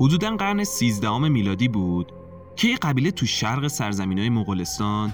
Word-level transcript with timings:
حدودا 0.00 0.36
قرن 0.36 0.64
13 0.64 1.18
میلادی 1.18 1.68
بود 1.68 2.12
که 2.56 2.68
یه 2.68 2.76
قبیله 2.76 3.10
تو 3.10 3.26
شرق 3.26 3.66
سرزمین 3.66 4.18
های 4.18 4.28
مغولستان 4.28 5.12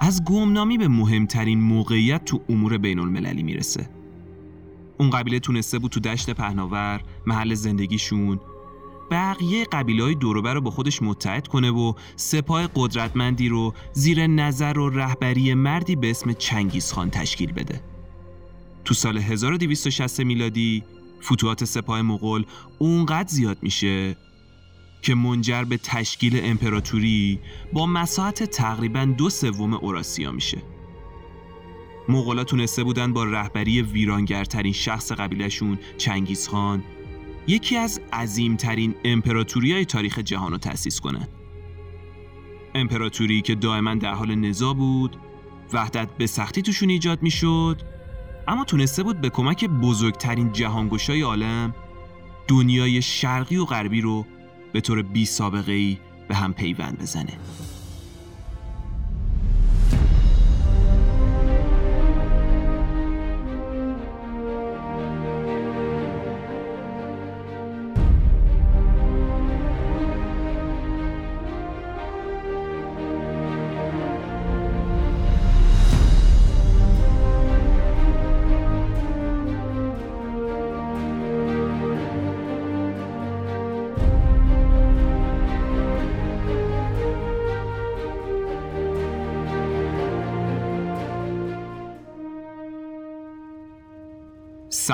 از 0.00 0.24
گمنامی 0.24 0.78
به 0.78 0.88
مهمترین 0.88 1.60
موقعیت 1.60 2.24
تو 2.24 2.40
امور 2.48 2.78
بین 2.78 2.98
المللی 2.98 3.42
می‌رسه. 3.42 3.90
اون 4.98 5.10
قبیله 5.10 5.40
تونسته 5.40 5.78
بود 5.78 5.90
تو 5.90 6.00
دشت 6.00 6.30
پهناور 6.30 7.00
محل 7.26 7.54
زندگیشون 7.54 8.40
بقیه 9.10 9.64
قبیله 9.64 10.02
های 10.02 10.14
دوروبر 10.14 10.54
رو 10.54 10.60
با 10.60 10.70
خودش 10.70 11.02
متحد 11.02 11.48
کنه 11.48 11.70
و 11.70 11.92
سپاه 12.16 12.68
قدرتمندی 12.74 13.48
رو 13.48 13.74
زیر 13.92 14.26
نظر 14.26 14.78
و 14.78 14.90
رهبری 14.90 15.54
مردی 15.54 15.96
به 15.96 16.10
اسم 16.10 16.32
چنگیز 16.32 16.92
خان 16.92 17.10
تشکیل 17.10 17.52
بده. 17.52 17.80
تو 18.84 18.94
سال 18.94 19.18
1260 19.18 20.20
میلادی 20.20 20.84
فتوحات 21.24 21.64
سپاه 21.64 22.02
مغول 22.02 22.44
اونقدر 22.78 23.28
زیاد 23.28 23.58
میشه 23.62 24.16
که 25.02 25.14
منجر 25.14 25.64
به 25.64 25.76
تشکیل 25.76 26.40
امپراتوری 26.42 27.40
با 27.72 27.86
مساحت 27.86 28.42
تقریبا 28.42 29.04
دو 29.04 29.30
سوم 29.30 29.74
اوراسیا 29.74 30.32
میشه 30.32 30.62
مغولا 32.08 32.44
تونسته 32.44 32.84
بودن 32.84 33.12
با 33.12 33.24
رهبری 33.24 33.82
ویرانگرترین 33.82 34.72
شخص 34.72 35.12
قبیلشون 35.12 35.78
چنگیز 35.98 36.48
خان 36.48 36.82
یکی 37.46 37.76
از 37.76 38.00
عظیمترین 38.12 38.94
امپراتوری 39.04 39.72
های 39.72 39.84
تاریخ 39.84 40.18
جهان 40.18 40.52
رو 40.52 40.58
تأسیس 40.58 41.00
کنند. 41.00 41.28
امپراتوری 42.74 43.42
که 43.42 43.54
دائما 43.54 43.94
در 43.94 44.14
حال 44.14 44.34
نزا 44.34 44.74
بود 44.74 45.16
وحدت 45.72 46.08
به 46.18 46.26
سختی 46.26 46.62
توشون 46.62 46.88
ایجاد 46.88 47.22
می‌شد 47.22 47.93
اما 48.48 48.64
تونسته 48.64 49.02
بود 49.02 49.20
به 49.20 49.30
کمک 49.30 49.64
بزرگترین 49.64 50.52
جهانگشای 50.52 51.22
عالم 51.22 51.74
دنیای 52.48 53.02
شرقی 53.02 53.56
و 53.56 53.64
غربی 53.64 54.00
رو 54.00 54.26
به 54.72 54.80
طور 54.80 55.02
بی 55.02 55.26
سابقه 55.26 55.72
ای 55.72 55.98
به 56.28 56.34
هم 56.34 56.54
پیوند 56.54 56.98
بزنه. 56.98 57.32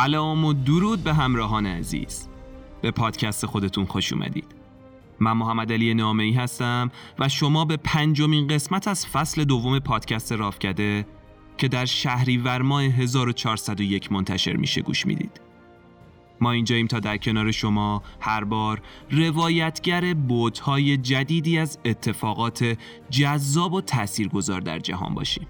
سلام 0.01 0.45
و 0.45 0.53
درود 0.53 1.05
به 1.05 1.15
همراهان 1.15 1.67
عزیز. 1.67 2.29
به 2.83 2.91
پادکست 2.91 3.47
خودتون 3.47 3.85
خوش 3.85 4.13
اومدید. 4.13 4.55
من 5.21 5.33
محمد 5.33 5.73
علی 5.73 5.95
نامعی 5.95 6.33
هستم 6.33 6.91
و 7.19 7.29
شما 7.29 7.65
به 7.65 7.77
پنجمین 7.77 8.47
قسمت 8.47 8.89
از 8.89 9.07
فصل 9.07 9.45
دوم 9.45 9.79
پادکست 9.79 10.33
رافکده 10.33 11.07
که 11.59 11.69
در 11.69 11.85
شهریور 11.85 12.63
ماه 12.63 12.83
1401 12.83 14.13
منتشر 14.13 14.57
میشه 14.57 14.83
گوش 14.83 15.07
می‌دید. 15.07 15.41
ما 16.41 16.53
اینجاییم 16.53 16.87
تا 16.87 17.01
در 17.01 17.17
کنار 17.17 17.51
شما 17.51 18.03
هر 18.21 18.45
بار 18.45 18.83
روایتگر 19.11 20.15
بودهای 20.15 20.97
جدیدی 20.97 21.59
از 21.59 21.79
اتفاقات 21.85 22.79
جذاب 23.11 23.73
و 23.73 23.81
تاثیرگذار 23.81 24.61
در 24.61 24.79
جهان 24.79 25.15
باشیم. 25.15 25.47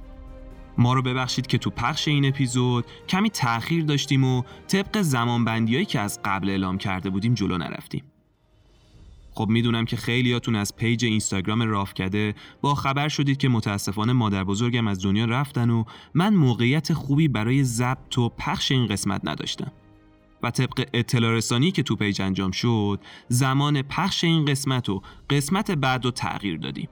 ما 0.80 0.92
رو 0.92 1.02
ببخشید 1.02 1.46
که 1.46 1.58
تو 1.58 1.70
پخش 1.70 2.08
این 2.08 2.24
اپیزود 2.24 2.84
کمی 3.08 3.30
تأخیر 3.30 3.84
داشتیم 3.84 4.24
و 4.24 4.42
طبق 4.68 5.02
زمانبندیایی 5.02 5.84
که 5.84 6.00
از 6.00 6.20
قبل 6.24 6.50
اعلام 6.50 6.78
کرده 6.78 7.10
بودیم 7.10 7.34
جلو 7.34 7.58
نرفتیم. 7.58 8.04
خب 9.34 9.48
می‌دونم 9.48 9.84
که 9.84 9.96
خیلیاتون 9.96 10.56
از 10.56 10.76
پیج 10.76 11.04
اینستاگرام 11.04 11.62
رافکده 11.62 12.34
با 12.60 12.74
خبر 12.74 13.08
شدید 13.08 13.36
که 13.36 13.48
متاسفانه 13.48 14.12
مادر 14.12 14.44
بزرگم 14.44 14.86
از 14.88 15.04
دنیا 15.04 15.24
رفتن 15.24 15.70
و 15.70 15.84
من 16.14 16.34
موقعیت 16.34 16.92
خوبی 16.92 17.28
برای 17.28 17.64
ضبط 17.64 18.18
و 18.18 18.28
پخش 18.28 18.72
این 18.72 18.86
قسمت 18.86 19.20
نداشتم. 19.24 19.72
و 20.42 20.50
طبق 20.50 20.88
اطلاع 20.94 21.32
رسانی 21.32 21.70
که 21.70 21.82
تو 21.82 21.96
پیج 21.96 22.22
انجام 22.22 22.50
شد 22.50 23.00
زمان 23.28 23.82
پخش 23.82 24.24
این 24.24 24.44
قسمت 24.44 24.88
و 24.88 25.02
قسمت 25.30 25.70
بعد 25.70 26.04
رو 26.04 26.10
تغییر 26.10 26.56
دادیم. 26.56 26.88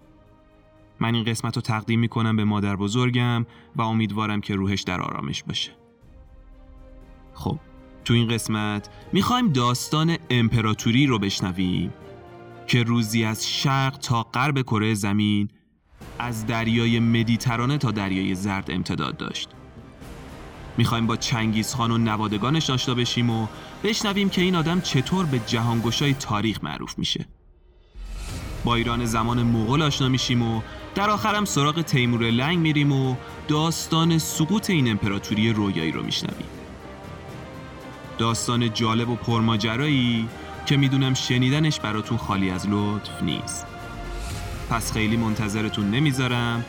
من 1.01 1.15
این 1.15 1.25
قسمت 1.25 1.57
رو 1.57 1.63
تقدیم 1.63 2.01
می‌کنم 2.01 2.37
به 2.37 2.45
مادر 2.45 2.77
بزرگم 2.77 3.47
و 3.77 3.83
امیدوارم 3.83 4.41
که 4.41 4.55
روحش 4.55 4.83
در 4.83 5.01
آرامش 5.01 5.43
باشه. 5.43 5.71
خب 7.35 7.59
تو 8.05 8.15
این 8.15 8.29
قسمت 8.29 8.89
می‌خوایم 9.13 9.53
داستان 9.53 10.17
امپراتوری 10.31 11.07
رو 11.07 11.19
بشنویم 11.19 11.93
که 12.67 12.83
روزی 12.83 13.25
از 13.25 13.49
شرق 13.49 13.99
تا 13.99 14.23
غرب 14.23 14.63
کره 14.63 14.95
زمین 14.95 15.49
از 16.19 16.47
دریای 16.47 17.01
مدیترانه 17.01 17.79
تا 17.79 17.91
دریای 17.91 18.35
زرد 18.35 18.71
امتداد 18.71 19.17
داشت. 19.17 19.49
می‌خوایم 20.77 21.07
با 21.07 21.17
چنگیز 21.17 21.75
خان 21.75 21.91
و 21.91 21.99
نوادگانش 21.99 22.71
آشنا 22.71 22.95
بشیم 22.95 23.31
و 23.31 23.47
بشنویم 23.85 24.29
که 24.29 24.43
این 24.43 24.55
آدم 24.55 24.81
چطور 24.81 25.27
به 25.27 25.39
جهانگشای 25.39 26.15
تاریخ 26.15 26.65
معروف 26.65 26.99
میشه. 26.99 27.27
با 28.65 28.75
ایران 28.75 29.05
زمان 29.05 29.43
مغول 29.43 29.83
آشنا 29.83 30.09
میشیم 30.09 30.43
و 30.43 30.61
در 30.95 31.11
آخرم 31.11 31.45
سراغ 31.45 31.83
تیمور 31.83 32.31
لنگ 32.31 32.59
میریم 32.59 32.93
و 32.93 33.17
داستان 33.49 34.19
سقوط 34.19 34.71
این 34.71 34.91
امپراتوری 34.91 35.53
رویایی 35.53 35.93
رو 35.93 36.03
میشنویم. 36.03 36.47
داستان 38.19 38.73
جالب 38.73 39.09
و 39.09 39.17
پرماجرایی 39.17 40.29
که 40.67 40.77
می‌دونم 40.77 41.15
شنیدنش 41.15 41.81
براتون 41.81 42.19
خالی 42.19 42.51
از 42.51 42.67
لطف 42.69 43.23
نیست. 43.23 43.67
پس 44.71 44.93
خیلی 44.93 45.17
منتظرتون 45.17 45.91
نمی‌ذارم. 45.91 46.65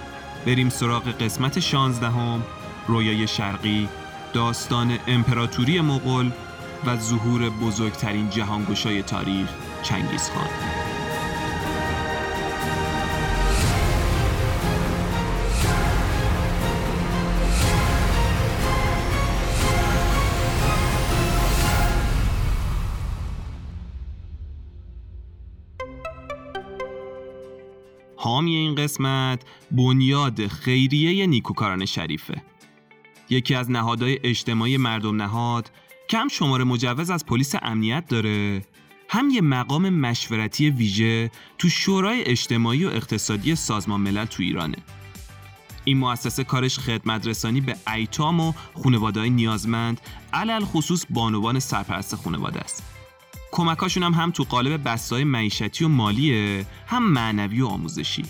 بریم 0.45 0.69
سراغ 0.69 1.07
قسمت 1.07 1.59
شانزدهم 1.59 2.43
رویای 2.87 3.27
شرقی 3.27 3.89
داستان 4.33 4.99
امپراتوری 5.07 5.81
مغول 5.81 6.31
و 6.85 6.97
ظهور 6.97 7.49
بزرگترین 7.49 8.29
جهانگشای 8.29 9.03
تاریخ 9.03 9.49
چنگیز 9.83 10.29
خان 10.29 10.78
حامی 28.39 28.55
این 28.55 28.75
قسمت 28.75 29.41
بنیاد 29.71 30.47
خیریه 30.47 31.27
نیکوکاران 31.27 31.85
شریفه. 31.85 32.41
یکی 33.29 33.55
از 33.55 33.71
نهادهای 33.71 34.19
اجتماعی 34.23 34.77
مردم 34.77 35.21
نهاد 35.21 35.71
که 36.07 36.17
هم 36.17 36.27
شماره 36.27 36.63
مجوز 36.63 37.09
از 37.09 37.25
پلیس 37.25 37.55
امنیت 37.61 38.07
داره. 38.07 38.65
هم 39.09 39.29
یه 39.29 39.41
مقام 39.41 39.89
مشورتی 39.89 40.69
ویژه 40.69 41.31
تو 41.57 41.69
شورای 41.69 42.23
اجتماعی 42.23 42.85
و 42.85 42.89
اقتصادی 42.89 43.55
سازمان 43.55 44.01
ملل 44.01 44.25
تو 44.25 44.43
ایرانه. 44.43 44.77
این 45.85 45.97
مؤسسه 45.97 46.43
کارش 46.43 46.79
خدمت 46.79 47.27
رسانی 47.27 47.61
به 47.61 47.75
ایتام 47.93 48.39
و 48.39 48.53
خانواده 48.83 49.29
نیازمند 49.29 50.01
علل 50.33 50.65
خصوص 50.65 51.05
بانوان 51.09 51.59
سرپرست 51.59 52.15
خانواده 52.15 52.59
است. 52.59 52.98
کمکاشون 53.51 54.03
هم 54.03 54.13
هم 54.13 54.31
تو 54.31 54.43
قالب 54.43 54.89
بستای 54.89 55.23
معیشتی 55.23 55.85
و 55.85 55.87
مالیه 55.87 56.65
هم 56.87 57.11
معنوی 57.11 57.61
و 57.61 57.67
آموزشی. 57.67 58.23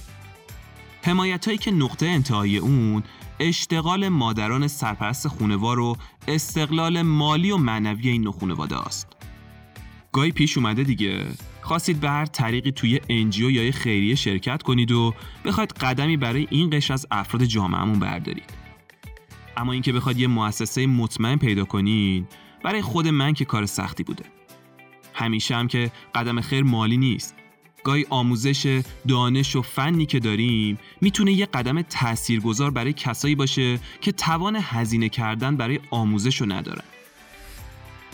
حمایت 1.04 1.46
هایی 1.46 1.58
که 1.58 1.72
نقطه 1.72 2.06
انتهای 2.06 2.58
اون 2.58 3.04
اشتغال 3.40 4.10
مادران 4.10 4.68
سرپرست 4.68 5.28
خونوار 5.28 5.80
و 5.80 5.98
استقلال 6.28 7.02
مالی 7.02 7.52
و 7.52 7.58
معنوی 7.58 8.10
این 8.10 8.24
نوع 8.24 8.34
خونواده 8.34 8.78
است 8.78 9.08
گاهی 10.12 10.32
پیش 10.32 10.58
اومده 10.58 10.84
دیگه. 10.84 11.26
خواستید 11.62 12.00
به 12.00 12.10
هر 12.10 12.26
طریقی 12.26 12.72
توی 12.72 13.02
انجیو 13.10 13.52
یا 13.52 13.72
خیریه 13.72 14.16
شرکت 14.16 14.64
کنید 14.64 14.92
و 14.92 15.14
بخواید 15.46 15.72
قدمی 15.72 16.18
برای 16.18 16.48
این 16.50 16.70
قشر 16.70 16.94
از 16.94 17.08
افراد 17.12 17.44
جامعهمون 17.44 18.00
بردارید. 18.00 18.54
اما 19.58 19.74
اینکه 19.74 19.94
بخواید 19.94 20.20
یه 20.20 20.28
مؤسسه 20.28 20.88
مطمئن 20.88 21.38
پیدا 21.38 21.66
کنید 21.66 22.28
برای 22.64 22.82
خود 22.82 23.08
من 23.08 23.34
که 23.34 23.46
کار 23.46 23.66
سختی 23.66 24.04
بوده. 24.04 24.39
همیشه 25.20 25.56
هم 25.56 25.68
که 25.68 25.92
قدم 26.16 26.42
خیر 26.42 26.64
مالی 26.64 26.98
نیست. 26.98 27.36
گاهی 27.84 28.06
آموزش 28.10 28.82
دانش 29.08 29.56
و 29.56 29.62
فنی 29.62 30.06
که 30.06 30.20
داریم 30.20 30.80
می‌تونه 31.02 31.32
یه 31.32 31.46
قدم 31.46 31.82
تاثیرگذار 31.82 32.72
برای 32.72 32.94
کسایی 32.94 33.36
باشه 33.36 33.80
که 34.02 34.12
توان 34.12 34.58
هزینه 34.62 35.10
کردن 35.10 35.58
برای 35.58 35.80
آموزش 35.92 36.42
رو 36.42 36.52
ندارن. 36.52 36.84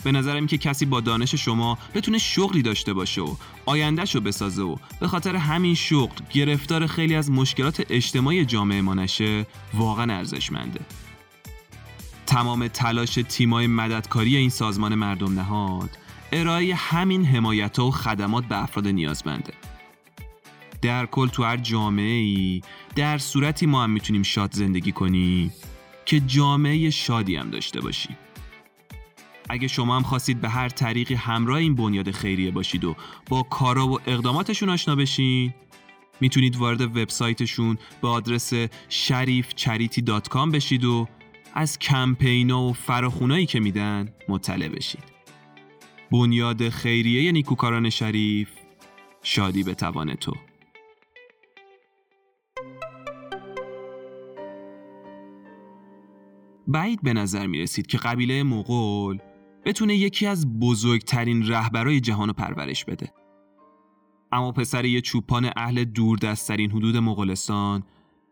به 0.04 0.12
نظرم 0.12 0.46
که 0.46 0.58
کسی 0.58 0.86
با 0.86 1.00
دانش 1.00 1.34
شما 1.34 1.78
بتونه 1.94 2.18
شغلی 2.18 2.62
داشته 2.62 2.92
باشه 2.92 3.20
و 3.20 3.36
آیندهش 3.66 4.14
رو 4.14 4.20
بسازه 4.20 4.62
و 4.62 4.76
به 5.00 5.08
خاطر 5.08 5.36
همین 5.36 5.74
شغل 5.74 6.24
گرفتار 6.32 6.86
خیلی 6.86 7.14
از 7.14 7.30
مشکلات 7.30 7.86
اجتماعی 7.90 8.44
جامعه 8.44 8.80
ما 8.80 8.94
نشه 8.94 9.46
واقعا 9.74 10.16
ارزشمنده. 10.16 10.80
تمام 12.26 12.68
تلاش 12.68 13.14
تیمای 13.28 13.66
مددکاری 13.66 14.36
این 14.36 14.50
سازمان 14.50 14.94
مردم 14.94 15.34
نهاد 15.34 15.90
ارائه 16.32 16.74
همین 16.74 17.24
حمایت 17.24 17.78
و 17.78 17.90
خدمات 17.90 18.44
به 18.44 18.62
افراد 18.62 18.88
نیازمنده. 18.88 19.52
در 20.82 21.06
کل 21.06 21.28
تو 21.28 21.44
هر 21.44 21.56
جامعه 21.56 22.12
ای 22.12 22.62
در 22.96 23.18
صورتی 23.18 23.66
ما 23.66 23.82
هم 23.84 23.90
می‌تونیم 23.90 24.22
شاد 24.22 24.52
زندگی 24.52 24.92
کنیم 24.92 25.52
که 26.04 26.20
جامعه 26.20 26.90
شادی 26.90 27.36
هم 27.36 27.50
داشته 27.50 27.80
باشیم 27.80 28.16
اگه 29.48 29.68
شما 29.68 29.96
هم 29.96 30.02
خواستید 30.02 30.40
به 30.40 30.48
هر 30.48 30.68
طریقی 30.68 31.14
همراه 31.14 31.58
این 31.58 31.74
بنیاد 31.74 32.10
خیریه 32.10 32.50
باشید 32.50 32.84
و 32.84 32.96
با 33.28 33.42
کارا 33.42 33.88
و 33.88 34.00
اقداماتشون 34.06 34.68
آشنا 34.68 34.96
بشین 34.96 35.54
می‌تونید 36.20 36.56
وارد 36.56 36.80
وبسایتشون 36.80 37.78
به 38.02 38.08
آدرس 38.08 38.54
sharifcharity.com 38.88 40.50
بشید 40.52 40.84
و 40.84 41.08
از 41.54 41.78
کمپینا 41.78 42.62
و 42.62 42.72
فراخونایی 42.72 43.46
که 43.46 43.60
میدن 43.60 44.08
مطلع 44.28 44.68
بشید. 44.68 45.15
بنیاد 46.10 46.68
خیریه 46.68 47.32
نیکوکاران 47.32 47.90
شریف 47.90 48.48
شادی 49.22 49.62
به 49.62 49.74
توان 49.74 50.14
تو 50.14 50.32
بعید 56.68 57.02
به 57.02 57.12
نظر 57.12 57.46
می 57.46 57.58
رسید 57.58 57.86
که 57.86 57.98
قبیله 57.98 58.42
مغول 58.42 59.18
بتونه 59.64 59.96
یکی 59.96 60.26
از 60.26 60.58
بزرگترین 60.60 61.48
رهبرای 61.48 62.00
جهان 62.00 62.28
رو 62.28 62.34
پرورش 62.34 62.84
بده. 62.84 63.12
اما 64.32 64.52
پسر 64.52 64.84
یه 64.84 65.00
چوپان 65.00 65.50
اهل 65.56 65.84
دوردستترین 65.84 66.70
حدود 66.70 66.96
مغولستان 66.96 67.82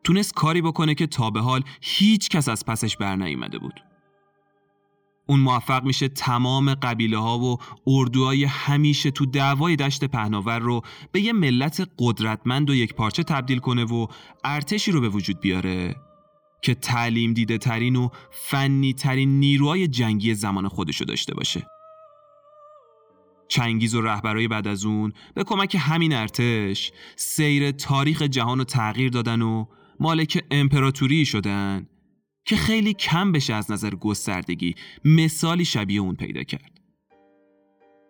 تونست 0.04 0.34
کاری 0.34 0.62
بکنه 0.62 0.94
که 0.94 1.06
تا 1.06 1.30
به 1.30 1.40
حال 1.40 1.62
هیچ 1.80 2.28
کس 2.28 2.48
از 2.48 2.64
پسش 2.64 2.96
بر 2.96 3.16
نیامده 3.16 3.58
بود. 3.58 3.93
اون 5.26 5.40
موفق 5.40 5.84
میشه 5.84 6.08
تمام 6.08 6.74
قبیله 6.74 7.18
ها 7.18 7.38
و 7.38 7.56
اردوهای 7.86 8.44
همیشه 8.44 9.10
تو 9.10 9.26
دعوای 9.26 9.76
دشت 9.76 10.04
پهناور 10.04 10.58
رو 10.58 10.82
به 11.12 11.20
یه 11.20 11.32
ملت 11.32 11.88
قدرتمند 11.98 12.70
و 12.70 12.74
یک 12.74 12.94
پارچه 12.94 13.22
تبدیل 13.22 13.58
کنه 13.58 13.84
و 13.84 14.06
ارتشی 14.44 14.92
رو 14.92 15.00
به 15.00 15.08
وجود 15.08 15.40
بیاره 15.40 15.96
که 16.62 16.74
تعلیم 16.74 17.32
دیده 17.32 17.58
ترین 17.58 17.96
و 17.96 18.08
فنی 18.30 18.92
ترین 18.92 19.40
نیروهای 19.40 19.88
جنگی 19.88 20.34
زمان 20.34 20.68
خودشو 20.68 21.04
داشته 21.04 21.34
باشه. 21.34 21.66
چنگیز 23.48 23.94
و 23.94 24.00
رهبرای 24.00 24.48
بعد 24.48 24.68
از 24.68 24.84
اون 24.84 25.12
به 25.34 25.44
کمک 25.44 25.76
همین 25.80 26.12
ارتش 26.12 26.92
سیر 27.16 27.70
تاریخ 27.70 28.22
جهان 28.22 28.58
رو 28.58 28.64
تغییر 28.64 29.10
دادن 29.10 29.42
و 29.42 29.66
مالک 30.00 30.44
امپراتوری 30.50 31.24
شدن 31.24 31.86
که 32.44 32.56
خیلی 32.56 32.94
کم 32.94 33.32
بشه 33.32 33.54
از 33.54 33.70
نظر 33.70 33.94
گستردگی 33.94 34.74
مثالی 35.04 35.64
شبیه 35.64 36.00
اون 36.00 36.14
پیدا 36.14 36.42
کرد. 36.42 36.80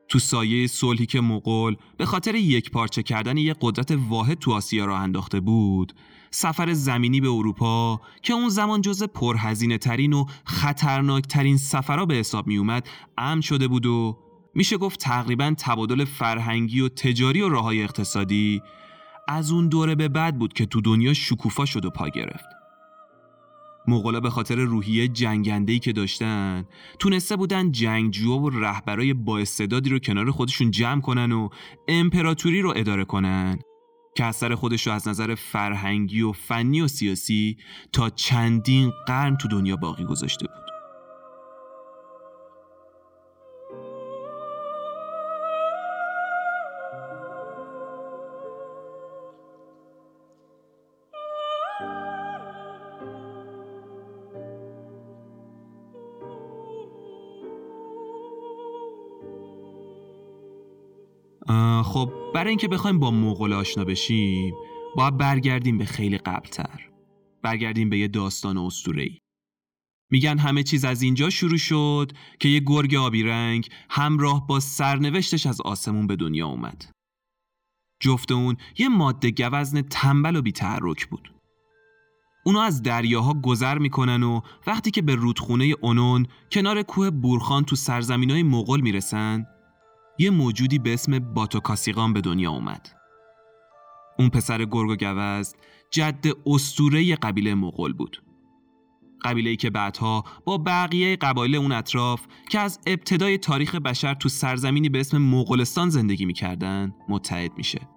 تو 0.09 0.19
سایه 0.19 0.67
صلحی 0.67 1.07
که 1.07 1.21
مغول 1.21 1.77
به 1.97 2.07
خاطر 2.07 2.35
یک 2.35 2.71
پارچه 2.71 3.03
کردن 3.03 3.37
یک 3.37 3.57
قدرت 3.61 3.99
واحد 4.09 4.39
تو 4.39 4.53
آسیا 4.53 4.85
راه 4.85 5.01
انداخته 5.01 5.41
بود 5.41 5.93
سفر 6.31 6.73
زمینی 6.73 7.21
به 7.21 7.29
اروپا 7.29 8.01
که 8.23 8.33
اون 8.33 8.49
زمان 8.49 8.81
جز 8.81 9.03
پرهزینه 9.03 9.79
ترین 9.79 10.13
و 10.13 10.25
خطرناک 10.45 11.27
ترین 11.27 11.57
سفرها 11.57 12.07
به 12.07 12.15
حساب 12.15 12.47
می 12.47 12.57
اومد 12.57 12.89
امن 13.19 13.41
شده 13.41 13.69
بود 13.69 13.87
و 13.87 14.19
میشه 14.55 14.77
گفت 14.77 15.01
تقریبا 15.01 15.55
تبادل 15.59 16.05
فرهنگی 16.05 16.81
و 16.81 16.89
تجاری 16.89 17.41
و 17.41 17.49
راههای 17.49 17.83
اقتصادی 17.83 18.63
از 19.29 19.51
اون 19.51 19.69
دوره 19.69 19.95
به 19.95 20.09
بعد 20.09 20.39
بود 20.39 20.53
که 20.53 20.67
تو 20.67 20.81
دنیا 20.81 21.15
شکوفا 21.15 21.65
شد 21.65 21.85
و 21.85 21.91
پا 21.91 22.09
گرفت. 22.09 22.54
مغولا 23.89 24.21
به 24.21 24.31
خاطر 24.31 24.55
روحیه 24.55 25.09
جنگندهی 25.09 25.79
که 25.79 25.93
داشتن 25.93 26.65
تونسته 26.99 27.37
بودن 27.37 27.73
جنگجوها 27.73 28.39
و 28.39 28.51
رهبرای 28.51 29.15
با 29.15 29.45
رو 29.91 29.99
کنار 29.99 30.31
خودشون 30.31 30.71
جمع 30.71 31.01
کنن 31.01 31.33
و 31.33 31.49
امپراتوری 31.89 32.63
رو 32.63 32.73
اداره 32.77 33.05
کنن 33.05 33.59
که 34.15 34.25
اثر 34.25 34.55
خودش 34.55 34.87
رو 34.87 34.93
از 34.93 35.09
نظر 35.09 35.35
فرهنگی 35.35 36.23
و 36.23 36.33
فنی 36.33 36.81
و 36.81 36.89
سیاسی 36.89 37.57
تا 37.93 38.11
چندین 38.11 38.93
قرن 39.07 39.37
تو 39.37 39.49
دنیا 39.49 39.77
باقی 39.77 40.05
گذاشته 40.05 40.47
بود. 40.47 40.64
برای 62.35 62.49
اینکه 62.49 62.69
بخوایم 62.69 62.99
با 62.99 63.11
مغول 63.11 63.53
آشنا 63.53 63.85
بشیم 63.85 64.55
باید 64.97 65.17
برگردیم 65.17 65.79
به 65.79 65.85
خیلی 65.85 66.19
قبلتر. 66.19 66.91
برگردیم 67.43 67.91
به 67.91 67.99
یه 67.99 68.09
داستان 68.09 68.59
اسطوره‌ای. 68.59 69.19
میگن 70.11 70.39
همه 70.39 70.63
چیز 70.63 70.85
از 70.85 71.03
اینجا 71.03 71.31
شروع 71.31 71.57
شد 71.57 72.13
که 72.41 72.49
یه 72.49 72.61
گرگ 72.61 72.95
آبی 72.95 73.23
رنگ 73.23 73.69
همراه 73.91 74.47
با 74.47 74.61
سرنوشتش 74.61 75.47
از 75.47 75.61
آسمون 75.61 76.07
به 76.07 76.17
دنیا 76.17 76.47
اومد. 76.47 76.91
جفت 78.01 78.33
اون 78.33 78.57
یه 78.79 78.89
ماده 78.89 79.31
گوزن 79.31 79.83
تنبل 79.83 80.37
و 80.37 80.43
بیتحرک 80.43 81.07
بود. 81.07 81.35
اونا 82.45 82.63
از 82.63 82.83
دریاها 82.83 83.35
گذر 83.35 83.79
می‌کنن 83.79 84.23
و 84.23 84.41
وقتی 84.67 84.91
که 84.91 85.03
به 85.03 85.15
رودخونه 85.15 85.75
اونون 85.81 86.27
کنار 86.53 86.83
کوه 86.83 87.11
بورخان 87.11 87.65
تو 87.65 87.77
سرزمین 87.77 88.31
های 88.31 88.43
مغول 88.43 88.81
می‌رسن 88.81 89.47
یه 90.19 90.31
موجودی 90.31 90.79
به 90.79 90.95
اسم 90.95 91.19
باتوکاسیقان 91.19 92.13
به 92.13 92.21
دنیا 92.21 92.51
اومد. 92.51 92.89
اون 94.19 94.29
پسر 94.29 94.65
گرگ 94.65 94.91
و 94.91 94.97
گوزد 94.97 95.57
جد 95.91 96.25
استوره 96.47 97.17
قبیله 97.17 97.55
مغول 97.55 97.93
بود. 97.93 98.23
قبیله 99.25 99.51
ای 99.51 99.57
که 99.57 99.71
بعدها 99.71 100.25
با 100.45 100.59
بقیه 100.59 101.17
قبایل 101.17 101.55
اون 101.55 101.73
اطراف 101.73 102.27
که 102.51 102.61
از 102.61 102.81
ابتدای 102.87 103.39
تاریخ 103.39 103.75
بشر 103.75 104.15
تو 104.15 104.29
سرزمینی 104.29 104.89
به 104.89 105.01
اسم 105.01 105.19
مغولستان 105.19 105.89
زندگی 105.89 106.25
می‌کردن 106.25 106.95
متحد 107.09 107.53
میشه. 107.57 107.89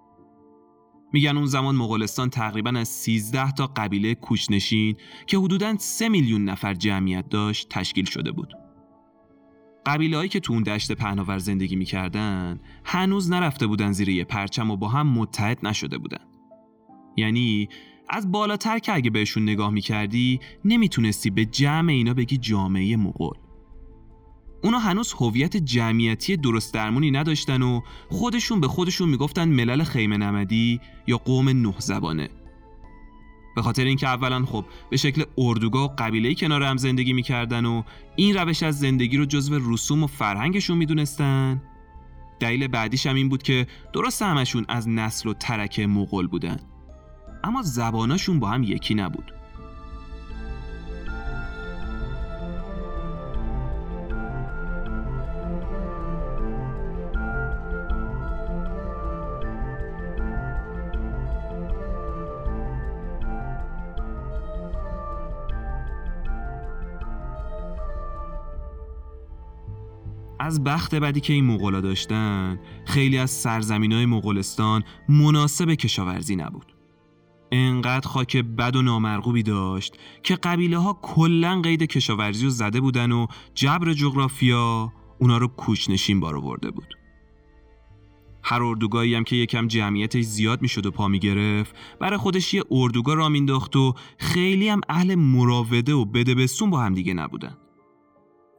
میگن 1.12 1.36
اون 1.36 1.46
زمان 1.46 1.74
مغولستان 1.74 2.30
تقریبا 2.30 2.70
از 2.70 2.88
13 2.88 3.50
تا 3.52 3.66
قبیله 3.66 4.14
کوچنشین 4.14 4.96
که 5.26 5.38
حدوداً 5.38 5.76
3 5.76 6.08
میلیون 6.08 6.44
نفر 6.44 6.74
جمعیت 6.74 7.28
داشت 7.28 7.68
تشکیل 7.68 8.04
شده 8.04 8.32
بود. 8.32 8.54
قبیله 9.88 10.28
که 10.28 10.40
تو 10.40 10.52
اون 10.52 10.62
دشت 10.62 10.92
پهناور 10.92 11.38
زندگی 11.38 11.76
می‌کردن 11.76 12.60
هنوز 12.84 13.30
نرفته 13.30 13.66
بودن 13.66 13.92
زیر 13.92 14.08
یه 14.08 14.24
پرچم 14.24 14.70
و 14.70 14.76
با 14.76 14.88
هم 14.88 15.08
متحد 15.08 15.66
نشده 15.66 15.98
بودن. 15.98 16.24
یعنی 17.16 17.68
از 18.10 18.32
بالاتر 18.32 18.78
که 18.78 18.94
اگه 18.94 19.10
بهشون 19.10 19.42
نگاه 19.42 19.70
می‌کردی 19.70 20.40
نمی‌تونستی 20.64 21.30
به 21.30 21.44
جمع 21.44 21.92
اینا 21.92 22.14
بگی 22.14 22.36
جامعه 22.36 22.96
مغول. 22.96 23.36
اونا 24.62 24.78
هنوز 24.78 25.12
هویت 25.12 25.56
جمعیتی 25.56 26.36
درست 26.36 26.74
درمونی 26.74 27.10
نداشتن 27.10 27.62
و 27.62 27.80
خودشون 28.08 28.60
به 28.60 28.68
خودشون 28.68 29.08
می‌گفتن 29.08 29.48
ملل 29.48 29.84
خیمه 29.84 30.16
نمدی 30.16 30.80
یا 31.06 31.18
قوم 31.18 31.48
نه 31.48 31.74
زبانه. 31.78 32.28
به 33.56 33.62
خاطر 33.62 33.84
اینکه 33.84 34.06
اولا 34.08 34.44
خب 34.44 34.64
به 34.90 34.96
شکل 34.96 35.24
اردوگاه 35.38 35.84
و 35.84 35.94
قبیله‌ای 35.98 36.34
کنار 36.34 36.62
هم 36.62 36.76
زندگی 36.76 37.12
می‌کردن 37.12 37.64
و 37.64 37.82
این 38.16 38.36
روش 38.36 38.62
از 38.62 38.78
زندگی 38.78 39.16
رو 39.16 39.24
جزو 39.24 39.72
رسوم 39.72 40.02
و 40.02 40.06
فرهنگشون 40.06 40.78
می‌دونستن. 40.78 41.62
دلیل 42.40 42.66
بعدیش 42.66 43.06
هم 43.06 43.14
این 43.14 43.28
بود 43.28 43.42
که 43.42 43.66
درست 43.92 44.22
همشون 44.22 44.64
از 44.68 44.88
نسل 44.88 45.28
و 45.28 45.34
ترک 45.34 45.80
مغول 45.80 46.26
بودن. 46.26 46.60
اما 47.44 47.62
زباناشون 47.62 48.40
با 48.40 48.48
هم 48.48 48.62
یکی 48.62 48.94
نبود. 48.94 49.32
از 70.40 70.64
بخت 70.64 70.94
بدی 70.94 71.20
که 71.20 71.32
این 71.32 71.44
مغولا 71.44 71.80
داشتن 71.80 72.60
خیلی 72.84 73.18
از 73.18 73.30
سرزمین 73.30 73.92
های 73.92 74.06
مغولستان 74.06 74.84
مناسب 75.08 75.74
کشاورزی 75.74 76.36
نبود. 76.36 76.72
انقدر 77.52 78.08
خاک 78.08 78.36
بد 78.36 78.76
و 78.76 78.82
نامرغوبی 78.82 79.42
داشت 79.42 79.98
که 80.22 80.36
قبیله 80.36 80.78
ها 80.78 80.98
کلا 81.02 81.60
قید 81.60 81.82
کشاورزی 81.82 82.44
رو 82.44 82.50
زده 82.50 82.80
بودن 82.80 83.12
و 83.12 83.26
جبر 83.54 83.92
جغرافیا 83.92 84.92
اونا 85.18 85.38
رو 85.38 85.48
کوچنشین 85.48 86.20
بار 86.20 86.36
آورده 86.36 86.70
بود. 86.70 86.94
هر 88.42 88.62
اردوگاهی 88.62 89.14
هم 89.14 89.24
که 89.24 89.36
یکم 89.36 89.66
جمعیتش 89.66 90.24
زیاد 90.24 90.62
می‌شد 90.62 90.86
و 90.86 90.90
پا 90.90 91.08
می‌گرفت 91.08 91.76
برای 92.00 92.18
خودش 92.18 92.54
یه 92.54 92.62
اردوگاه 92.70 93.14
را 93.14 93.28
مینداخت 93.28 93.76
و 93.76 93.94
خیلی 94.18 94.68
هم 94.68 94.80
اهل 94.88 95.14
مراوده 95.14 95.94
و 95.94 96.04
بده 96.04 96.34
بستون 96.34 96.70
با 96.70 96.80
هم 96.80 96.94
دیگه 96.94 97.14
نبودن. 97.14 97.56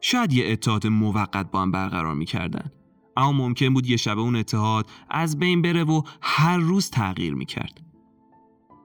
شاید 0.00 0.32
یه 0.32 0.52
اتحاد 0.52 0.86
موقت 0.86 1.50
با 1.50 1.62
هم 1.62 1.70
برقرار 1.70 2.14
می‌کردن. 2.14 2.70
اما 3.16 3.32
ممکن 3.32 3.74
بود 3.74 3.86
یه 3.86 3.96
شبه 3.96 4.20
اون 4.20 4.36
اتحاد 4.36 4.90
از 5.10 5.38
بین 5.38 5.62
بره 5.62 5.84
و 5.84 6.02
هر 6.22 6.58
روز 6.58 6.90
تغییر 6.90 7.34
می‌کرد. 7.34 7.80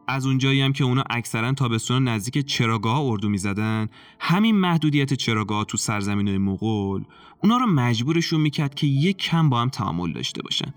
از 0.08 0.26
اونجایی 0.26 0.62
هم 0.62 0.74
که 0.74 0.84
اونا 0.84 1.04
اکثرا 1.10 1.54
تابستون 1.54 2.08
نزدیک 2.08 2.46
چراگاه 2.46 3.00
اردو 3.00 3.30
می‌زدن 3.30 3.90
همین 4.20 4.56
محدودیت 4.56 5.14
چراگاه 5.14 5.66
تو 5.66 5.78
سرزمین 5.78 6.28
های 6.28 6.38
مغول 6.38 7.04
اونا 7.44 7.58
رو 7.58 7.66
مجبورشون 7.66 8.42
می‌کرد 8.42 8.76
که 8.76 8.88
یک 8.88 9.18
کم 9.18 9.50
با 9.50 9.62
هم 9.62 9.70
تعامل 9.70 10.14
داشته 10.14 10.42
باشن. 10.42 10.74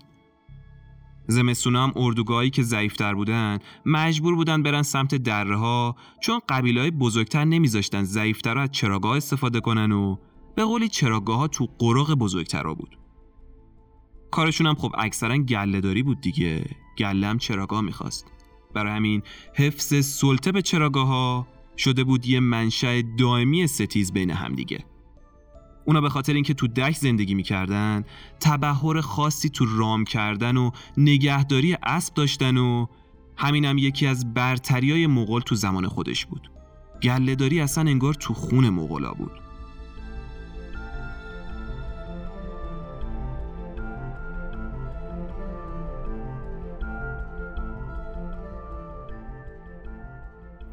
زمستون 1.27 1.75
هم 1.75 1.91
اردوگاهی 1.95 2.49
که 2.49 2.63
ضعیفتر 2.63 3.13
بودن 3.13 3.59
مجبور 3.85 4.35
بودن 4.35 4.63
برن 4.63 4.81
سمت 4.81 5.15
دره 5.15 5.57
ها 5.57 5.95
چون 6.21 6.41
قبیله 6.49 6.81
های 6.81 6.91
بزرگتر 6.91 7.45
نمیذاشتن 7.45 8.03
ضعیفتر 8.03 8.57
از 8.57 8.71
چراگاه 8.71 9.17
استفاده 9.17 9.59
کنن 9.59 9.91
و 9.91 10.17
به 10.55 10.65
قولی 10.65 10.87
چراگاه 10.87 11.37
ها 11.37 11.47
تو 11.47 11.67
قرق 11.79 12.13
بزرگتر 12.13 12.63
بود. 12.63 12.97
کارشون 14.31 14.67
هم 14.67 14.75
خب 14.75 14.95
اکثرا 14.97 15.37
گله 15.37 16.03
بود 16.03 16.21
دیگه. 16.21 16.65
گله 16.97 17.27
هم 17.27 17.37
چراگاه 17.37 17.81
می‌خواست. 17.81 18.31
برای 18.73 18.95
همین 18.95 19.21
حفظ 19.55 20.05
سلطه 20.05 20.51
به 20.51 20.61
چراگاه 20.61 21.07
ها 21.07 21.47
شده 21.77 22.03
بود 22.03 22.25
یه 22.25 22.39
منشأ 22.39 23.01
دائمی 23.17 23.67
ستیز 23.67 24.13
بین 24.13 24.31
همدیگه 24.31 24.85
اونا 25.85 26.01
به 26.01 26.09
خاطر 26.09 26.33
اینکه 26.33 26.53
تو 26.53 26.67
دشت 26.67 26.99
زندگی 26.99 27.35
می‌کردن 27.35 28.03
تبهر 28.39 29.01
خاصی 29.01 29.49
تو 29.49 29.65
رام 29.77 30.03
کردن 30.03 30.57
و 30.57 30.71
نگهداری 30.97 31.77
اسب 31.83 32.13
داشتن 32.13 32.57
و 32.57 32.85
همینم 33.37 33.69
هم 33.69 33.77
یکی 33.77 34.07
از 34.07 34.33
برتری 34.33 34.91
های 34.91 35.07
مغول 35.07 35.41
تو 35.41 35.55
زمان 35.55 35.87
خودش 35.87 36.25
بود. 36.25 36.51
گلهداری 37.03 37.61
اصلا 37.61 37.89
انگار 37.89 38.13
تو 38.13 38.33
خون 38.33 38.69
مغولا 38.69 39.11
بود. 39.11 39.31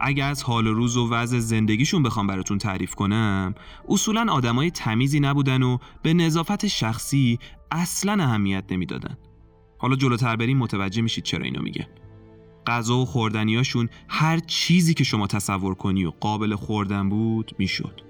اگه 0.01 0.25
از 0.25 0.43
حال 0.43 0.67
روز 0.67 0.97
و 0.97 1.11
وضع 1.11 1.39
زندگیشون 1.39 2.03
بخوام 2.03 2.27
براتون 2.27 2.59
تعریف 2.59 2.95
کنم 2.95 3.55
اصولا 3.89 4.33
آدمای 4.33 4.71
تمیزی 4.71 5.21
نبودن 5.21 5.63
و 5.63 5.79
به 6.03 6.15
نظافت 6.15 6.67
شخصی 6.67 7.39
اصلا 7.71 8.25
اهمیت 8.25 8.65
نمی‌دادن. 8.71 9.19
حالا 9.79 9.97
جلوتر 9.97 10.37
بریم 10.37 10.59
متوجه 10.59 11.03
میشید 11.03 11.25
چرا 11.25 11.45
اینو 11.45 11.63
میگه. 11.63 11.89
غذا 12.67 12.97
و 12.99 13.05
خوردنیاشون 13.05 13.89
هر 14.09 14.39
چیزی 14.39 14.95
که 14.95 15.05
شما 15.05 15.27
تصور 15.27 15.75
کنی 15.75 16.05
و 16.05 16.11
قابل 16.21 16.55
خوردن 16.55 17.09
بود 17.09 17.53
می‌شد. 17.59 18.01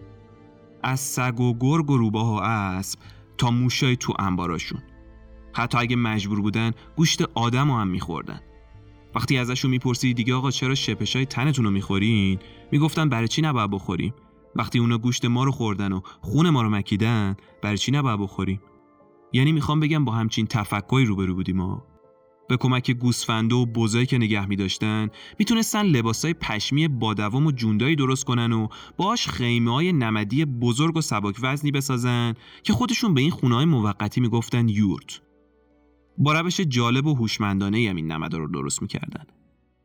از 0.83 1.01
سگ 1.01 1.41
و 1.41 1.55
گرگ 1.61 1.91
و 1.91 1.97
روباه 1.97 2.31
و 2.31 2.35
اسب 2.35 2.99
تا 3.39 3.51
موشای 3.51 3.97
تو 3.97 4.15
انباراشون. 4.19 4.83
حتی 5.53 5.79
اگه 5.79 5.97
مجبور 5.97 6.41
بودن 6.41 6.73
گوشت 6.97 7.23
آدم 7.35 7.71
هم 7.71 7.89
میخوردن. 7.89 8.41
وقتی 9.17 9.39
ازشون 9.39 9.71
می‌پرسی 9.71 10.15
دیگه 10.15 10.35
آقا 10.35 10.51
چرا 10.51 10.75
شپشای 10.75 11.27
تنتون 11.27 11.65
رو 11.65 11.71
می‌خورین؟ 11.71 12.39
می‌گفتن 12.73 13.09
برای 13.09 13.29
چی 13.29 13.43
نباید 13.43 13.71
بخوریم؟ 13.71 14.15
وقتی 14.57 14.79
اونا 14.79 14.99
گوشت 14.99 15.25
ما 15.25 15.45
رو 15.45 15.53
خوردن 15.53 15.93
و 15.93 16.01
خون 16.21 16.51
ما 16.51 16.63
رو 16.63 16.71
مکیدن 16.71 17.37
برای 17.63 17.79
چی 17.79 17.93
نباید 17.93 18.21
بخوریم؟ 18.21 18.61
یعنی 19.33 19.53
می‌خوام 19.53 19.81
بگم 19.81 20.05
با 20.05 20.13
همچین 20.13 20.47
تفکری 20.47 21.05
روبرو 21.05 21.35
بودیم 21.35 21.57
ما 21.57 21.85
به 22.49 22.57
کمک 22.57 22.91
گوسفنده 22.91 23.55
و 23.55 23.67
بزایی 23.67 24.07
که 24.07 24.19
نگه 24.19 24.47
می 24.47 24.57
داشتن 24.57 25.09
می‌تونستن 25.39 25.83
لباسای 25.83 26.35
پشمی 26.35 26.89
با 26.89 27.15
دوام 27.15 27.47
و 27.47 27.53
جوندایی 27.53 27.97
درست 27.97 28.25
کنن 28.25 28.53
و 28.53 28.69
باش 28.97 29.29
خیمه 29.29 29.73
های 29.73 29.93
نمدی 29.93 30.45
بزرگ 30.45 30.97
و 30.97 31.01
سبک 31.01 31.37
وزنی 31.43 31.71
بسازن 31.71 32.35
که 32.63 32.73
خودشون 32.73 33.15
به 33.15 33.21
این 33.21 33.31
خونه 33.31 33.55
های 33.55 33.65
موقتی 33.65 34.21
می‌گفتن 34.21 34.69
یورت. 34.69 35.21
با 36.19 36.41
روش 36.41 36.61
جالب 36.61 37.07
و 37.07 37.15
هوشمندانه 37.15 37.87
هم 37.91 37.97
این 37.97 38.13
نمدا 38.13 38.39
رو 38.39 38.49
درست 38.49 38.83
می‌کردن. 38.83 39.25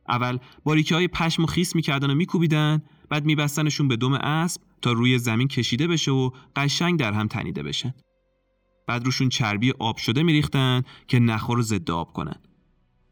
اول 0.09 0.37
باریکه 0.63 0.95
های 0.95 1.07
پشم 1.07 1.43
و 1.43 1.45
خیس 1.45 1.75
می‌کردن 1.75 2.09
و 2.09 2.15
میکوبیدن 2.15 2.81
بعد 3.09 3.25
میبستنشون 3.25 3.87
به 3.87 3.95
دم 3.95 4.13
اسب 4.13 4.61
تا 4.81 4.91
روی 4.91 5.17
زمین 5.17 5.47
کشیده 5.47 5.87
بشه 5.87 6.11
و 6.11 6.29
قشنگ 6.55 6.99
در 6.99 7.13
هم 7.13 7.27
تنیده 7.27 7.63
بشن 7.63 7.93
بعد 8.87 9.05
روشون 9.05 9.29
چربی 9.29 9.71
آب 9.71 9.97
شده 9.97 10.23
میریختن 10.23 10.83
که 11.07 11.19
نخور 11.19 11.57
رو 11.57 11.63
ضد 11.63 11.91
آب 11.91 12.13
کنن. 12.13 12.35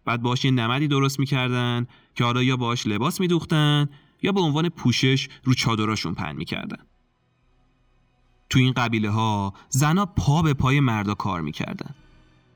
بعد 0.05 0.21
باش 0.21 0.45
یه 0.45 0.51
نمدی 0.51 0.87
درست 0.87 1.19
می‌کردن 1.19 1.87
که 2.15 2.23
حالا 2.23 2.43
یا 2.43 2.57
باش 2.57 2.87
لباس 2.87 3.21
میدوختن 3.21 3.89
یا 4.21 4.31
به 4.31 4.41
عنوان 4.41 4.69
پوشش 4.69 5.29
رو 5.43 5.53
چادراشون 5.53 6.13
پهن 6.13 6.35
می‌کردن. 6.35 6.85
تو 8.49 8.59
این 8.59 8.73
قبیله 8.73 9.09
ها 9.09 9.53
زنا 9.69 10.05
پا 10.05 10.41
به 10.41 10.53
پای 10.53 10.79
مردا 10.79 11.13
کار 11.13 11.41
می‌کردن. 11.41 11.95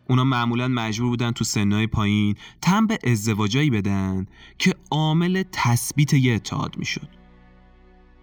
اونا 0.10 0.24
معمولا 0.24 0.68
مجبور 0.68 1.10
بودن 1.10 1.32
تو 1.32 1.44
سنهای 1.44 1.88
پایین 1.88 2.36
تم 2.62 2.88
به 2.88 3.00
ازدواجایی 3.04 3.70
بدن 3.70 4.26
که 4.58 4.76
عامل 4.92 5.44
تثبیت 5.52 6.14
یه 6.14 6.34
اتحاد 6.34 6.78
می‌شد. 6.78 7.08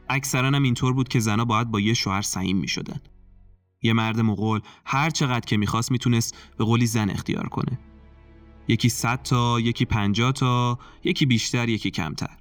اکثرا 0.09 0.49
هم 0.49 0.63
اینطور 0.63 0.93
بود 0.93 1.09
که 1.09 1.21
زنها 1.21 1.45
باید 1.45 1.71
با 1.71 1.81
یه 1.81 1.95
شوهر 1.95 2.23
سعیم 2.23 2.57
می‌شدن. 2.57 3.01
یه 3.83 3.93
مرد 3.93 4.21
مغول 4.21 4.61
هر 4.85 5.11
چقدر 5.11 5.47
که 5.47 5.57
می‌خواست 5.57 5.93
می‌تونست 5.93 6.37
به 6.59 6.65
قولی 6.65 6.87
زن 6.87 7.11
اختیار 7.11 7.49
کنه. 7.49 7.79
یکی 8.69 8.89
صد 8.89 9.23
تا، 9.23 9.61
یکی 9.61 9.85
پنجاه 9.85 10.33
تا، 10.33 10.79
یکی 11.05 11.27
بیشتر، 11.27 11.69
یکی 11.69 11.91
کمتر. 11.91 12.37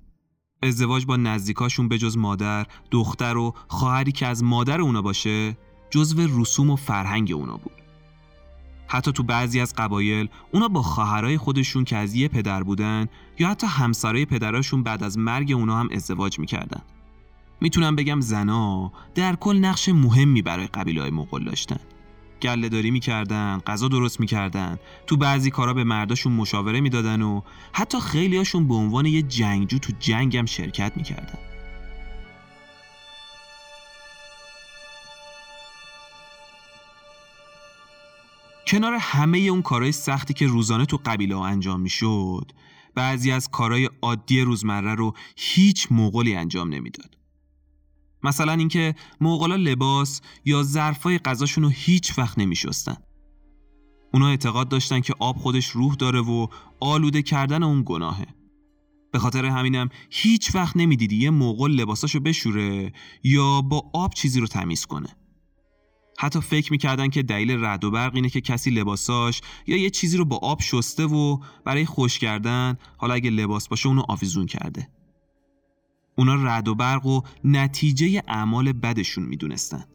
ازدواج 0.63 1.05
با 1.05 1.17
نزدیکاشون 1.17 1.87
به 1.87 1.97
جز 1.97 2.17
مادر، 2.17 2.67
دختر 2.91 3.37
و 3.37 3.55
خواهری 3.67 4.11
که 4.11 4.27
از 4.27 4.43
مادر 4.43 4.81
اونا 4.81 5.01
باشه 5.01 5.57
جزو 5.89 6.41
رسوم 6.41 6.69
و 6.69 6.75
فرهنگ 6.75 7.31
اونا 7.31 7.57
بود. 7.57 7.78
حتی 8.91 9.11
تو 9.11 9.23
بعضی 9.23 9.59
از 9.59 9.73
قبایل 9.77 10.29
اونا 10.51 10.67
با 10.67 10.81
خواهرای 10.81 11.37
خودشون 11.37 11.83
که 11.83 11.97
از 11.97 12.15
یه 12.15 12.27
پدر 12.27 12.63
بودن 12.63 13.07
یا 13.39 13.49
حتی 13.49 13.67
همسرای 13.67 14.25
پدراشون 14.25 14.83
بعد 14.83 15.03
از 15.03 15.17
مرگ 15.17 15.51
اونا 15.51 15.79
هم 15.79 15.89
ازدواج 15.91 16.39
می‌کردن. 16.39 16.81
می‌تونم 17.61 17.95
بگم 17.95 18.21
زنا 18.21 18.91
در 19.15 19.35
کل 19.35 19.57
نقش 19.57 19.89
مهمی 19.89 20.41
برای 20.41 20.67
قبیله 20.67 21.01
های 21.01 21.11
مغول 21.11 21.43
داشتن. 21.43 21.79
گله 22.41 22.69
داری 22.69 22.91
می‌کردن 22.91 23.61
غذا 23.67 23.87
درست 23.87 24.19
می‌کردن 24.19 24.79
تو 25.07 25.17
بعضی 25.17 25.51
کارا 25.51 25.73
به 25.73 25.83
مرداشون 25.83 26.33
مشاوره 26.33 26.81
می‌دادن 26.81 27.21
و 27.21 27.41
حتی 27.73 27.99
خیلیاشون 27.99 28.67
به 28.67 28.73
عنوان 28.73 29.05
یه 29.05 29.21
جنگجو 29.21 29.77
تو 29.77 29.93
جنگ 29.99 30.37
هم 30.37 30.45
شرکت 30.45 30.97
می‌کردن. 30.97 31.39
کنار 38.69 38.97
همه 38.99 39.37
اون 39.37 39.61
کارهای 39.61 39.91
سختی 39.91 40.33
که 40.33 40.47
روزانه 40.47 40.85
تو 40.85 40.99
قبیله 41.05 41.35
ها 41.35 41.47
انجام 41.47 41.79
می‌شد 41.79 42.51
بعضی 42.95 43.31
از 43.31 43.49
کارهای 43.49 43.89
عادی 44.01 44.41
روزمره 44.41 44.95
رو 44.95 45.13
هیچ 45.37 45.87
موقعی 45.91 46.35
انجام 46.35 46.73
نمی‌داد. 46.73 47.17
مثلا 48.23 48.53
اینکه 48.53 48.95
موغلا 49.21 49.55
لباس 49.55 50.21
یا 50.45 50.63
ظرفای 50.63 51.17
غذاشون 51.17 51.63
رو 51.63 51.69
هیچ 51.69 52.17
وقت 52.19 52.39
نمیشستن. 52.39 52.97
اونا 54.13 54.27
اعتقاد 54.27 54.69
داشتن 54.69 54.99
که 54.99 55.13
آب 55.19 55.37
خودش 55.37 55.65
روح 55.69 55.95
داره 55.95 56.21
و 56.21 56.47
آلوده 56.79 57.21
کردن 57.21 57.63
اون 57.63 57.83
گناهه. 57.85 58.27
به 59.11 59.19
خاطر 59.19 59.45
همینم 59.45 59.89
هیچ 60.09 60.55
وقت 60.55 60.77
نمی‌دیدی 60.77 61.17
یه 61.17 61.29
موغل 61.29 61.71
لباساشو 61.71 62.19
بشوره 62.19 62.93
یا 63.23 63.61
با 63.61 63.89
آب 63.93 64.13
چیزی 64.13 64.39
رو 64.39 64.47
تمیز 64.47 64.85
کنه. 64.85 65.18
حتی 66.21 66.41
فکر 66.41 66.71
می‌کردن 66.71 67.09
که 67.09 67.23
دلیل 67.23 67.65
رد 67.65 67.83
و 67.83 67.91
برق 67.91 68.15
اینه 68.15 68.29
که 68.29 68.41
کسی 68.41 68.69
لباساش 68.69 69.41
یا 69.67 69.77
یه 69.77 69.89
چیزی 69.89 70.17
رو 70.17 70.25
با 70.25 70.37
آب 70.37 70.61
شسته 70.61 71.05
و 71.05 71.37
برای 71.65 71.85
خوش 71.85 72.19
کردن 72.19 72.77
حالا 72.97 73.13
اگه 73.13 73.29
لباس 73.29 73.67
باشه 73.67 73.87
اونو 73.87 74.03
آویزون 74.07 74.45
کرده. 74.45 74.89
اونا 76.15 76.35
رد 76.35 76.67
و 76.67 76.75
برق 76.75 77.05
و 77.05 77.21
نتیجه 77.43 78.23
اعمال 78.27 78.71
بدشون 78.71 79.23
می‌دونستن. 79.23 79.85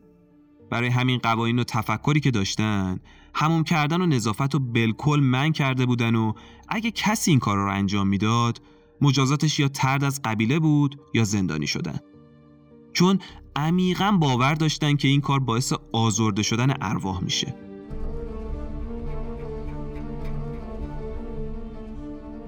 برای 0.70 0.88
همین 0.88 1.18
قوانین 1.18 1.58
و 1.58 1.64
تفکری 1.64 2.20
که 2.20 2.30
داشتن 2.30 3.00
هموم 3.34 3.64
کردن 3.64 4.00
و 4.00 4.06
نظافت 4.06 4.54
و 4.54 4.58
بالکل 4.58 5.20
من 5.20 5.52
کرده 5.52 5.86
بودن 5.86 6.14
و 6.14 6.32
اگه 6.68 6.90
کسی 6.90 7.30
این 7.30 7.40
کار 7.40 7.56
رو 7.56 7.70
انجام 7.70 8.08
می‌داد 8.08 8.62
مجازاتش 9.00 9.58
یا 9.58 9.68
ترد 9.68 10.04
از 10.04 10.20
قبیله 10.24 10.58
بود 10.58 11.00
یا 11.14 11.24
زندانی 11.24 11.66
شدن. 11.66 11.98
چون 12.94 13.18
عمیقا 13.56 14.12
باور 14.20 14.54
داشتن 14.54 14.96
که 14.96 15.08
این 15.08 15.20
کار 15.20 15.40
باعث 15.40 15.72
آزرده 15.92 16.42
شدن 16.42 16.74
ارواح 16.80 17.24
میشه. 17.24 17.54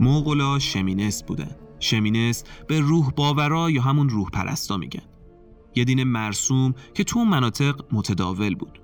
موغلا 0.01 0.59
شمینست 0.59 1.27
بودن. 1.27 1.57
شمینست 1.81 2.51
به 2.69 2.81
روح 2.81 3.11
باورا 3.11 3.71
یا 3.71 3.83
همون 3.83 4.09
روح 4.09 4.31
پرستا 4.31 4.77
میگن. 4.77 5.03
یه 5.75 5.85
دین 5.85 6.03
مرسوم 6.03 6.75
که 6.95 7.05
تو 7.05 7.25
مناطق 7.25 7.81
متداول 7.93 8.55
بود. 8.55 8.81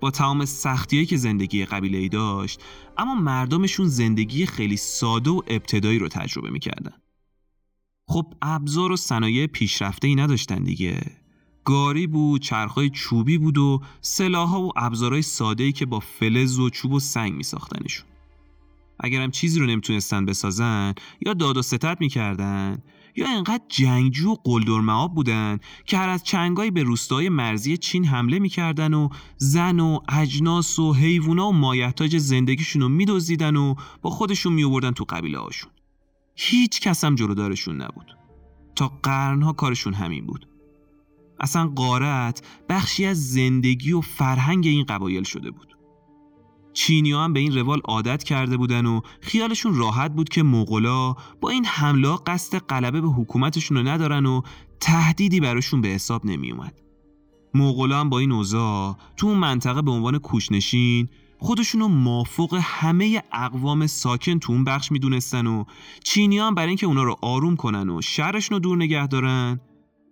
با 0.00 0.10
تمام 0.10 0.44
سختیایی 0.44 1.06
که 1.06 1.16
زندگی 1.16 1.64
قبیله 1.64 1.98
ای 1.98 2.08
داشت 2.08 2.60
اما 2.98 3.14
مردمشون 3.14 3.86
زندگی 3.86 4.46
خیلی 4.46 4.76
ساده 4.76 5.30
و 5.30 5.42
ابتدایی 5.46 5.98
رو 5.98 6.08
تجربه 6.08 6.50
می‌کردن. 6.50 6.92
خب 8.08 8.34
ابزار 8.42 8.92
و 8.92 8.96
صنایع 8.96 9.46
پیشرفته 9.46 10.08
ای 10.08 10.14
نداشتن 10.14 10.64
دیگه. 10.64 11.00
گاری 11.64 12.06
بود 12.06 12.40
چرخهای 12.40 12.90
چوبی 12.90 13.38
بود 13.38 13.58
و 13.58 13.82
سلاحها 14.00 14.60
و 14.60 14.72
ابزارهای 14.76 15.22
ساده 15.22 15.64
ای 15.64 15.72
که 15.72 15.86
با 15.86 16.00
فلز 16.00 16.58
و 16.58 16.70
چوب 16.70 16.92
و 16.92 17.00
سنگ 17.00 17.32
می 17.32 17.42
ساختنشون 17.42 18.06
اگرم 19.00 19.30
چیزی 19.30 19.60
رو 19.60 19.66
نمی‌تونستن 19.66 20.24
بسازن 20.26 20.94
یا 21.26 21.32
داد 21.32 21.56
و 21.56 21.62
ستت 21.62 21.96
می‌کردن 22.00 22.82
یا 23.16 23.28
انقدر 23.28 23.64
جنگجو 23.68 24.30
و 24.30 24.36
قلدر 24.44 25.08
بودن 25.08 25.58
که 25.86 25.98
هر 25.98 26.08
از 26.08 26.24
چنگایی 26.24 26.70
به 26.70 26.82
روستای 26.82 27.28
مرزی 27.28 27.76
چین 27.76 28.04
حمله 28.04 28.38
می‌کردن 28.38 28.94
و 28.94 29.08
زن 29.36 29.80
و 29.80 30.00
اجناس 30.08 30.78
و 30.78 30.92
حیوونا 30.92 31.48
و 31.48 31.52
مایحتاج 31.52 32.16
زندگیشون 32.16 32.82
رو 32.82 32.88
میدزدیدن 32.88 33.56
و 33.56 33.74
با 34.02 34.10
خودشون 34.10 34.52
میوردن 34.52 34.90
تو 34.90 35.04
قبیله 35.08 35.38
هاشون 35.38 35.70
هیچ 36.36 36.80
کس 36.80 37.04
هم 37.04 37.14
جلودارشون 37.14 37.76
نبود. 37.76 38.16
تا 38.76 38.92
قرنها 39.02 39.52
کارشون 39.52 39.94
همین 39.94 40.26
بود. 40.26 40.48
اصلا 41.40 41.66
قارت 41.66 42.42
بخشی 42.68 43.06
از 43.06 43.32
زندگی 43.32 43.92
و 43.92 44.00
فرهنگ 44.00 44.66
این 44.66 44.84
قبایل 44.84 45.22
شده 45.22 45.50
بود. 45.50 45.76
چینی 46.72 47.12
هم 47.12 47.32
به 47.32 47.40
این 47.40 47.54
روال 47.54 47.80
عادت 47.84 48.24
کرده 48.24 48.56
بودن 48.56 48.86
و 48.86 49.00
خیالشون 49.20 49.74
راحت 49.74 50.12
بود 50.12 50.28
که 50.28 50.42
مغلا 50.42 51.14
با 51.40 51.50
این 51.50 51.64
حمله 51.64 52.16
قصد 52.26 52.58
غلبه 52.58 53.00
به 53.00 53.08
حکومتشون 53.08 53.76
رو 53.76 53.88
ندارن 53.88 54.26
و 54.26 54.42
تهدیدی 54.80 55.40
براشون 55.40 55.80
به 55.80 55.88
حساب 55.88 56.26
نمی 56.26 56.52
اومد. 56.52 56.82
هم 57.92 58.10
با 58.10 58.18
این 58.18 58.32
اوضاع 58.32 58.96
تو 59.16 59.26
اون 59.26 59.38
منطقه 59.38 59.82
به 59.82 59.90
عنوان 59.90 60.18
کوشنشین 60.18 61.08
خودشون 61.38 61.80
رو 61.80 61.88
مافوق 61.88 62.58
همه 62.62 63.22
اقوام 63.32 63.86
ساکن 63.86 64.38
تو 64.38 64.52
اون 64.52 64.64
بخش 64.64 64.92
می‌دونستن 64.92 65.46
و 65.46 65.64
چینی 66.04 66.38
هم 66.38 66.54
برای 66.54 66.68
اینکه 66.68 66.86
اونا 66.86 67.02
رو 67.02 67.16
آروم 67.22 67.56
کنن 67.56 67.90
و 67.90 68.02
شهرشون 68.02 68.54
رو 68.54 68.58
دور 68.58 68.76
نگه 68.76 69.06
دارن 69.06 69.60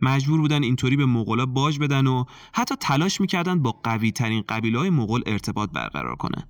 مجبور 0.03 0.41
بودن 0.41 0.63
اینطوری 0.63 0.97
به 0.97 1.07
مغلا 1.07 1.47
باج 1.47 1.79
بدن 1.79 2.07
و 2.07 2.25
حتی 2.55 2.75
تلاش 2.81 3.21
می‌کردن 3.21 3.63
با 3.63 3.73
قوی 3.83 4.13
ترین 4.13 4.45
قبیله 4.49 4.79
های 4.79 4.91
مغول 4.91 5.23
ارتباط 5.27 5.71
برقرار 5.71 6.17
کنن. 6.17 6.49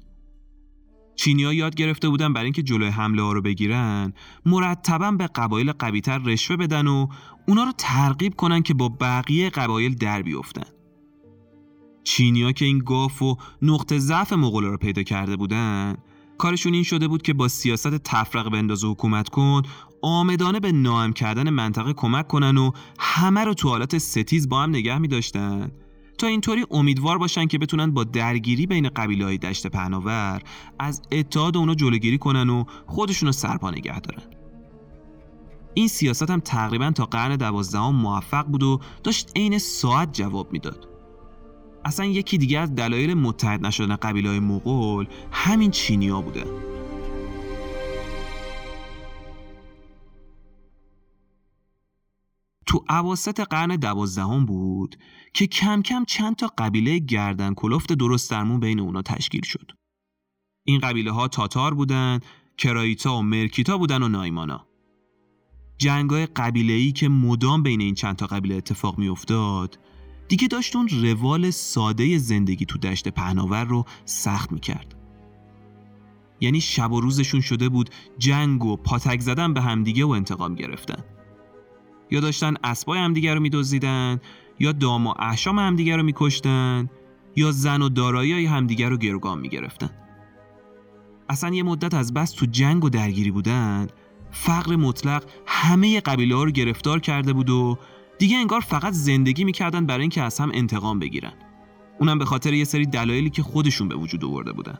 چینیا 1.16 1.52
یاد 1.52 1.74
گرفته 1.74 2.08
بودن 2.08 2.32
برای 2.32 2.44
اینکه 2.44 2.62
جلوی 2.62 2.88
حمله 2.88 3.22
ها 3.22 3.32
رو 3.32 3.42
بگیرن 3.42 4.12
مرتبا 4.46 5.10
به 5.10 5.26
قبایل 5.26 5.72
قویتر 5.72 6.18
رشوه 6.18 6.56
بدن 6.56 6.86
و 6.86 7.06
اونا 7.48 7.64
رو 7.64 7.72
ترغیب 7.78 8.34
کنن 8.34 8.62
که 8.62 8.74
با 8.74 8.88
بقیه 8.88 9.50
قبایل 9.50 9.94
در 9.94 10.22
بیفتن. 10.22 10.73
چینیا 12.04 12.52
که 12.52 12.64
این 12.64 12.78
گاف 12.78 13.22
و 13.22 13.36
نقطه 13.62 13.98
ضعف 13.98 14.32
مغولا 14.32 14.68
رو 14.68 14.76
پیدا 14.76 15.02
کرده 15.02 15.36
بودن 15.36 15.96
کارشون 16.38 16.74
این 16.74 16.82
شده 16.82 17.08
بود 17.08 17.22
که 17.22 17.32
با 17.32 17.48
سیاست 17.48 17.94
تفرق 17.94 18.48
بنداز 18.48 18.84
و 18.84 18.92
حکومت 18.92 19.28
کن 19.28 19.62
آمدانه 20.02 20.60
به 20.60 20.72
ناام 20.72 21.12
کردن 21.12 21.50
منطقه 21.50 21.92
کمک 21.92 22.28
کنن 22.28 22.56
و 22.56 22.70
همه 22.98 23.44
رو 23.44 23.54
تو 23.54 23.68
حالت 23.68 23.98
ستیز 23.98 24.48
با 24.48 24.62
هم 24.62 24.70
نگه 24.70 24.98
می 24.98 25.08
داشتن 25.08 25.70
تا 26.18 26.26
اینطوری 26.26 26.66
امیدوار 26.70 27.18
باشن 27.18 27.46
که 27.46 27.58
بتونن 27.58 27.90
با 27.90 28.04
درگیری 28.04 28.66
بین 28.66 28.88
قبیله 28.88 29.24
های 29.24 29.38
دشت 29.38 29.66
پهناور 29.66 30.42
از 30.78 31.02
اتحاد 31.12 31.56
اونا 31.56 31.74
جلوگیری 31.74 32.18
کنن 32.18 32.50
و 32.50 32.64
خودشون 32.86 33.26
رو 33.26 33.32
سرپا 33.32 33.70
نگه 33.70 34.00
دارن. 34.00 34.22
این 35.74 35.88
سیاست 35.88 36.30
هم 36.30 36.40
تقریبا 36.40 36.90
تا 36.90 37.04
قرن 37.04 37.36
دوازدهم 37.36 37.94
موفق 37.94 38.46
بود 38.46 38.62
و 38.62 38.80
داشت 39.04 39.32
عین 39.36 39.58
ساعت 39.58 40.12
جواب 40.12 40.52
می‌داد. 40.52 40.93
اصلا 41.84 42.06
یکی 42.06 42.38
دیگه 42.38 42.58
از 42.58 42.74
دلایل 42.74 43.14
متحد 43.14 43.66
نشدن 43.66 43.96
قبیله 43.96 44.28
های 44.28 44.40
مغول 44.40 45.06
همین 45.32 45.70
چینیا 45.70 46.20
بوده 46.20 46.44
تو 52.66 52.84
عواست 52.88 53.40
قرن 53.40 53.76
دوازدهم 53.76 54.44
بود 54.44 54.96
که 55.34 55.46
کم 55.46 55.82
کم 55.82 56.04
چند 56.04 56.36
تا 56.36 56.50
قبیله 56.58 56.98
گردن 56.98 57.54
کلفت 57.54 57.92
درست 57.92 58.30
درمون 58.30 58.60
بین 58.60 58.80
اونا 58.80 59.02
تشکیل 59.02 59.42
شد. 59.44 59.70
این 60.64 60.80
قبیله 60.80 61.10
ها 61.10 61.28
تاتار 61.28 61.74
بودن، 61.74 62.20
کرایتا 62.58 63.16
و 63.16 63.22
مرکیتا 63.22 63.78
بودن 63.78 64.02
و 64.02 64.08
نایمانا. 64.08 64.66
جنگای 65.78 66.26
قبیله 66.26 66.72
ای 66.72 66.92
که 66.92 67.08
مدام 67.08 67.62
بین 67.62 67.80
این 67.80 67.94
چند 67.94 68.16
تا 68.16 68.26
قبیله 68.26 68.54
اتفاق 68.54 68.98
می 68.98 69.08
افتاد 69.08 69.78
دیگه 70.28 70.48
داشت 70.48 70.76
اون 70.76 70.88
روال 70.88 71.50
ساده 71.50 72.18
زندگی 72.18 72.64
تو 72.64 72.78
دشت 72.78 73.08
پهناور 73.08 73.64
رو 73.64 73.84
سخت 74.04 74.52
می 74.52 74.60
کرد. 74.60 74.94
یعنی 76.40 76.60
شب 76.60 76.92
و 76.92 77.00
روزشون 77.00 77.40
شده 77.40 77.68
بود 77.68 77.90
جنگ 78.18 78.64
و 78.64 78.76
پاتک 78.76 79.20
زدن 79.20 79.54
به 79.54 79.60
همدیگه 79.60 80.04
و 80.04 80.10
انتقام 80.10 80.54
گرفتن. 80.54 81.04
یا 82.10 82.20
داشتن 82.20 82.54
اسبای 82.64 82.98
همدیگه 82.98 83.34
رو 83.34 83.40
میدزدیدن 83.40 84.20
یا 84.60 84.72
دام 84.72 85.06
و 85.06 85.14
احشام 85.18 85.58
همدیگه 85.58 85.96
رو 85.96 86.02
میکشتن 86.02 86.90
یا 87.36 87.50
زن 87.50 87.82
و 87.82 87.88
دارایی 87.88 88.46
همدیگه 88.46 88.88
رو 88.88 88.96
گروگان 88.96 89.38
می‌گرفتن 89.38 89.90
اصلا 91.28 91.54
یه 91.54 91.62
مدت 91.62 91.94
از 91.94 92.14
بس 92.14 92.30
تو 92.30 92.46
جنگ 92.46 92.84
و 92.84 92.90
درگیری 92.90 93.30
بودن 93.30 93.86
فقر 94.30 94.76
مطلق 94.76 95.24
همه 95.46 96.00
قبیله 96.00 96.36
ها 96.36 96.44
رو 96.44 96.50
گرفتار 96.50 97.00
کرده 97.00 97.32
بود 97.32 97.50
و 97.50 97.78
دیگه 98.18 98.36
انگار 98.36 98.60
فقط 98.60 98.92
زندگی 98.92 99.44
می‌کردن 99.44 99.86
برای 99.86 100.00
اینکه 100.00 100.22
از 100.22 100.38
هم 100.40 100.50
انتقام 100.54 100.98
بگیرن. 100.98 101.32
اونم 101.98 102.18
به 102.18 102.24
خاطر 102.24 102.52
یه 102.52 102.64
سری 102.64 102.86
دلایلی 102.86 103.30
که 103.30 103.42
خودشون 103.42 103.88
به 103.88 103.94
وجود 103.94 104.24
آورده 104.24 104.52
بودن. 104.52 104.78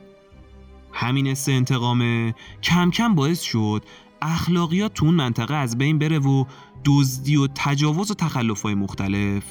همین 0.93 1.29
است 1.29 1.49
انتقامه 1.49 2.35
کم 2.63 2.91
کم 2.91 3.15
باعث 3.15 3.41
شد 3.41 3.85
اخلاقیات 4.23 4.95
تو 4.95 5.07
اون 5.07 5.15
منطقه 5.15 5.55
از 5.55 5.79
بین 5.79 5.99
بره 5.99 6.19
و 6.19 6.45
دزدی 6.85 7.37
و 7.37 7.49
تجاوز 7.55 8.11
و 8.11 8.15
تخلفهای 8.15 8.75
مختلف 8.75 9.45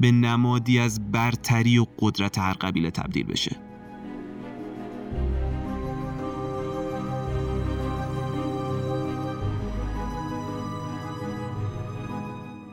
به 0.00 0.12
نمادی 0.12 0.78
از 0.78 1.12
برتری 1.12 1.78
و 1.78 1.86
قدرت 1.98 2.38
هر 2.38 2.52
قبیله 2.52 2.90
تبدیل 2.90 3.26
بشه. 3.26 3.71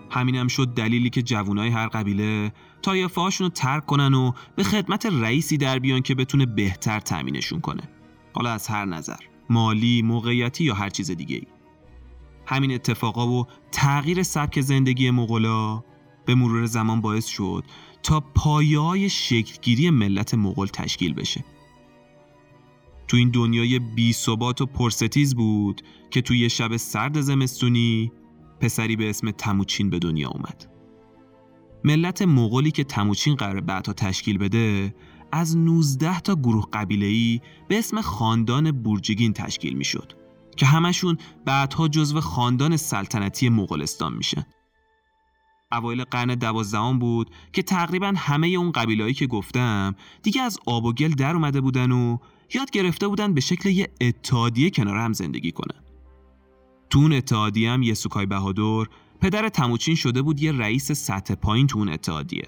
همینم 0.09 0.47
شد 0.47 0.67
دلیلی 0.67 1.09
که 1.09 1.21
جوانای 1.21 1.69
هر 1.69 1.87
قبیله 1.87 2.51
طایفه 2.81 3.21
رو 3.39 3.49
ترک 3.49 3.85
کنن 3.85 4.13
و 4.13 4.31
به 4.55 4.63
خدمت 4.63 5.05
رئیسی 5.05 5.57
در 5.57 5.79
بیان 5.79 6.01
که 6.01 6.15
بتونه 6.15 6.45
بهتر 6.45 6.99
تأمینشون 6.99 7.61
کنه 7.61 7.83
حالا 8.33 8.51
از 8.51 8.67
هر 8.67 8.85
نظر 8.85 9.19
مالی، 9.49 10.01
موقعیتی 10.01 10.63
یا 10.63 10.73
هر 10.73 10.89
چیز 10.89 11.11
دیگه 11.11 11.35
ای. 11.35 11.47
همین 12.45 12.71
اتفاقا 12.71 13.27
و 13.27 13.47
تغییر 13.71 14.23
سبک 14.23 14.61
زندگی 14.61 15.11
مغلا 15.11 15.83
به 16.25 16.35
مرور 16.35 16.65
زمان 16.65 17.01
باعث 17.01 17.25
شد 17.25 17.63
تا 18.03 18.19
پایه 18.19 18.79
های 18.79 19.09
شکلگیری 19.09 19.89
ملت 19.89 20.33
مغول 20.33 20.67
تشکیل 20.67 21.13
بشه. 21.13 21.43
تو 23.07 23.17
این 23.17 23.29
دنیای 23.29 23.79
بی 23.79 24.13
ثبات 24.13 24.61
و 24.61 24.65
پرستیز 24.65 25.35
بود 25.35 25.81
که 26.11 26.21
توی 26.21 26.49
شب 26.49 26.77
سرد 26.77 27.21
زمستونی 27.21 28.11
پسری 28.61 28.95
به 28.95 29.09
اسم 29.09 29.31
تموچین 29.31 29.89
به 29.89 29.99
دنیا 29.99 30.29
اومد. 30.29 30.65
ملت 31.83 32.21
مغولی 32.21 32.71
که 32.71 32.83
تموچین 32.83 33.35
قرار 33.35 33.61
بعدها 33.61 33.93
تشکیل 33.93 34.37
بده 34.37 34.95
از 35.31 35.57
19 35.57 36.19
تا 36.19 36.35
گروه 36.35 36.65
قبیله‌ای 36.73 37.41
به 37.67 37.79
اسم 37.79 38.01
خاندان 38.01 38.71
بورجگین 38.71 39.33
تشکیل 39.33 39.73
می‌شد 39.73 40.13
که 40.57 40.65
همشون 40.65 41.17
بعدها 41.45 41.87
جزو 41.87 42.21
خاندان 42.21 42.77
سلطنتی 42.77 43.49
مغولستان 43.49 44.13
میشن. 44.13 44.45
اوایل 45.71 46.03
قرن 46.03 46.35
دوازدهم 46.35 46.99
بود 46.99 47.29
که 47.53 47.63
تقریبا 47.63 48.13
همه 48.17 48.47
اون 48.47 48.71
قبیلهایی 48.71 49.13
که 49.13 49.27
گفتم 49.27 49.95
دیگه 50.23 50.41
از 50.41 50.59
آب 50.65 50.85
و 50.85 50.93
گل 50.93 51.09
در 51.09 51.33
اومده 51.33 51.61
بودن 51.61 51.91
و 51.91 52.17
یاد 52.53 52.71
گرفته 52.71 53.07
بودن 53.07 53.33
به 53.33 53.41
شکل 53.41 53.69
یه 53.69 53.89
اتحادیه 54.01 54.69
کنار 54.69 54.97
هم 54.97 55.13
زندگی 55.13 55.51
کنن. 55.51 55.88
تو 56.89 56.99
اون 56.99 57.13
اتحادیه 57.13 57.71
هم 57.71 57.83
یسوکای 57.83 58.25
بهادر 58.25 58.85
پدر 59.21 59.49
تموچین 59.49 59.95
شده 59.95 60.21
بود 60.21 60.41
یه 60.41 60.51
رئیس 60.51 60.91
سطح 60.91 61.35
پایین 61.35 61.67
تو 61.67 61.77
اون 61.77 61.89
اتحادیه. 61.89 62.47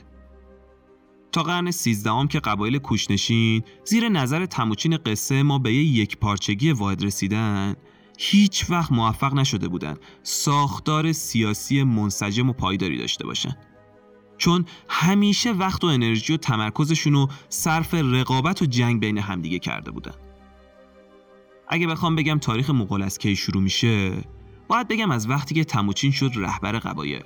تا 1.31 1.43
قرن 1.43 1.71
سیزدهم 1.71 2.27
که 2.27 2.39
قبایل 2.39 2.77
کوشنشین 2.77 3.63
زیر 3.85 4.09
نظر 4.09 4.45
تموچین 4.45 4.97
قصه 4.97 5.43
ما 5.43 5.59
به 5.59 5.73
یک 5.73 6.17
پارچگی 6.17 6.71
واحد 6.71 7.03
رسیدن 7.03 7.75
هیچ 8.17 8.65
وقت 8.69 8.91
موفق 8.91 9.33
نشده 9.33 9.67
بودند 9.67 9.99
ساختار 10.23 11.11
سیاسی 11.11 11.83
منسجم 11.83 12.49
و 12.49 12.53
پایداری 12.53 12.97
داشته 12.97 13.25
باشند. 13.25 13.57
چون 14.37 14.65
همیشه 14.89 15.51
وقت 15.51 15.83
و 15.83 15.87
انرژی 15.87 16.33
و 16.33 16.37
تمرکزشون 16.37 17.13
رو 17.13 17.29
صرف 17.49 17.93
رقابت 17.93 18.61
و 18.61 18.65
جنگ 18.65 18.99
بین 18.99 19.17
همدیگه 19.17 19.59
کرده 19.59 19.91
بودن 19.91 20.13
اگه 21.71 21.87
بخوام 21.87 22.15
بگم 22.15 22.39
تاریخ 22.39 22.69
مغول 22.69 23.01
از 23.01 23.17
کی 23.17 23.35
شروع 23.35 23.63
میشه 23.63 24.11
باید 24.67 24.87
بگم 24.87 25.11
از 25.11 25.29
وقتی 25.29 25.55
که 25.55 25.63
تموچین 25.63 26.11
شد 26.11 26.31
رهبر 26.35 26.71
قبایل. 26.71 27.23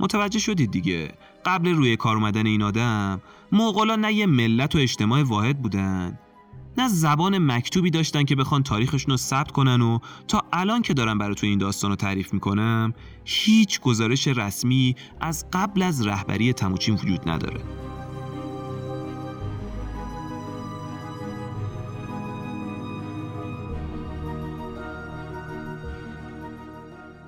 متوجه 0.00 0.38
شدید 0.38 0.70
دیگه. 0.70 1.14
قبل 1.44 1.68
روی 1.68 1.96
کار 1.96 2.16
اومدن 2.16 2.46
این 2.46 2.62
آدم 2.62 3.20
مغولا 3.52 3.96
نه 3.96 4.12
یه 4.12 4.26
ملت 4.26 4.74
و 4.74 4.78
اجتماع 4.78 5.22
واحد 5.22 5.62
بودن 5.62 6.18
نه 6.78 6.88
زبان 6.88 7.38
مکتوبی 7.38 7.90
داشتن 7.90 8.24
که 8.24 8.36
بخوان 8.36 8.62
تاریخشون 8.62 9.10
رو 9.10 9.16
ثبت 9.16 9.50
کنن 9.50 9.82
و 9.82 9.98
تا 10.28 10.44
الان 10.52 10.82
که 10.82 10.94
دارم 10.94 11.18
براتون 11.18 11.48
این 11.48 11.58
داستان 11.58 11.90
رو 11.90 11.96
تعریف 11.96 12.34
می‌کنم 12.34 12.94
هیچ 13.24 13.80
گزارش 13.80 14.28
رسمی 14.28 14.96
از 15.20 15.46
قبل 15.52 15.82
از 15.82 16.06
رهبری 16.06 16.52
تموچین 16.52 16.94
وجود 16.94 17.28
نداره. 17.28 17.60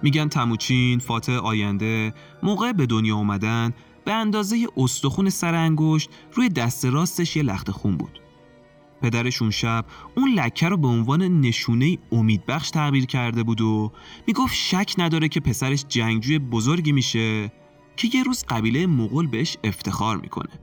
میگن 0.02 0.28
تموچین 0.28 0.98
فاتح 0.98 1.32
آینده 1.32 2.14
موقع 2.42 2.72
به 2.72 2.86
دنیا 2.86 3.16
اومدن 3.16 3.72
به 4.04 4.12
اندازه 4.12 4.66
استخون 4.76 5.30
سر 5.30 5.54
انگشت 5.54 6.10
روی 6.32 6.48
دست 6.48 6.84
راستش 6.84 7.36
یه 7.36 7.42
لخت 7.42 7.70
خون 7.70 7.96
بود. 7.96 8.20
پدرش 9.02 9.42
اون 9.42 9.50
شب 9.50 9.84
اون 10.16 10.34
لکه 10.34 10.68
رو 10.68 10.76
به 10.76 10.88
عنوان 10.88 11.40
نشونه 11.40 11.98
امیدبخش 12.12 12.70
تعبیر 12.70 13.06
کرده 13.06 13.42
بود 13.42 13.60
و 13.60 13.92
می‌گفت 14.26 14.54
شک 14.54 14.94
نداره 14.98 15.28
که 15.28 15.40
پسرش 15.40 15.84
جنگجوی 15.88 16.38
بزرگی 16.38 16.92
میشه 16.92 17.52
که 17.96 18.08
یه 18.14 18.22
روز 18.22 18.44
قبیله 18.48 18.86
مغول 18.86 19.26
بهش 19.26 19.56
افتخار 19.64 20.16
می‌کنه. 20.16 20.60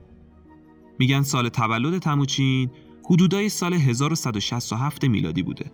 میگن 0.98 1.22
سال 1.22 1.48
تولد 1.48 1.98
تموچین 1.98 2.70
حدودای 3.04 3.48
سال 3.48 3.74
1167 3.74 5.04
میلادی 5.04 5.42
بوده. 5.42 5.72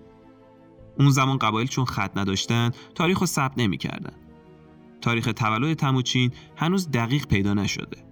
اون 0.98 1.10
زمان 1.10 1.38
قبایل 1.38 1.68
چون 1.68 1.84
خط 1.84 2.16
نداشتن 2.16 2.70
تاریخ 2.94 3.18
رو 3.18 3.26
ثبت 3.26 3.52
نمی‌کردن. 3.58 4.12
تاریخ 5.00 5.32
تولد 5.36 5.76
تموچین 5.76 6.32
هنوز 6.56 6.90
دقیق 6.90 7.26
پیدا 7.26 7.54
نشده. 7.54 8.06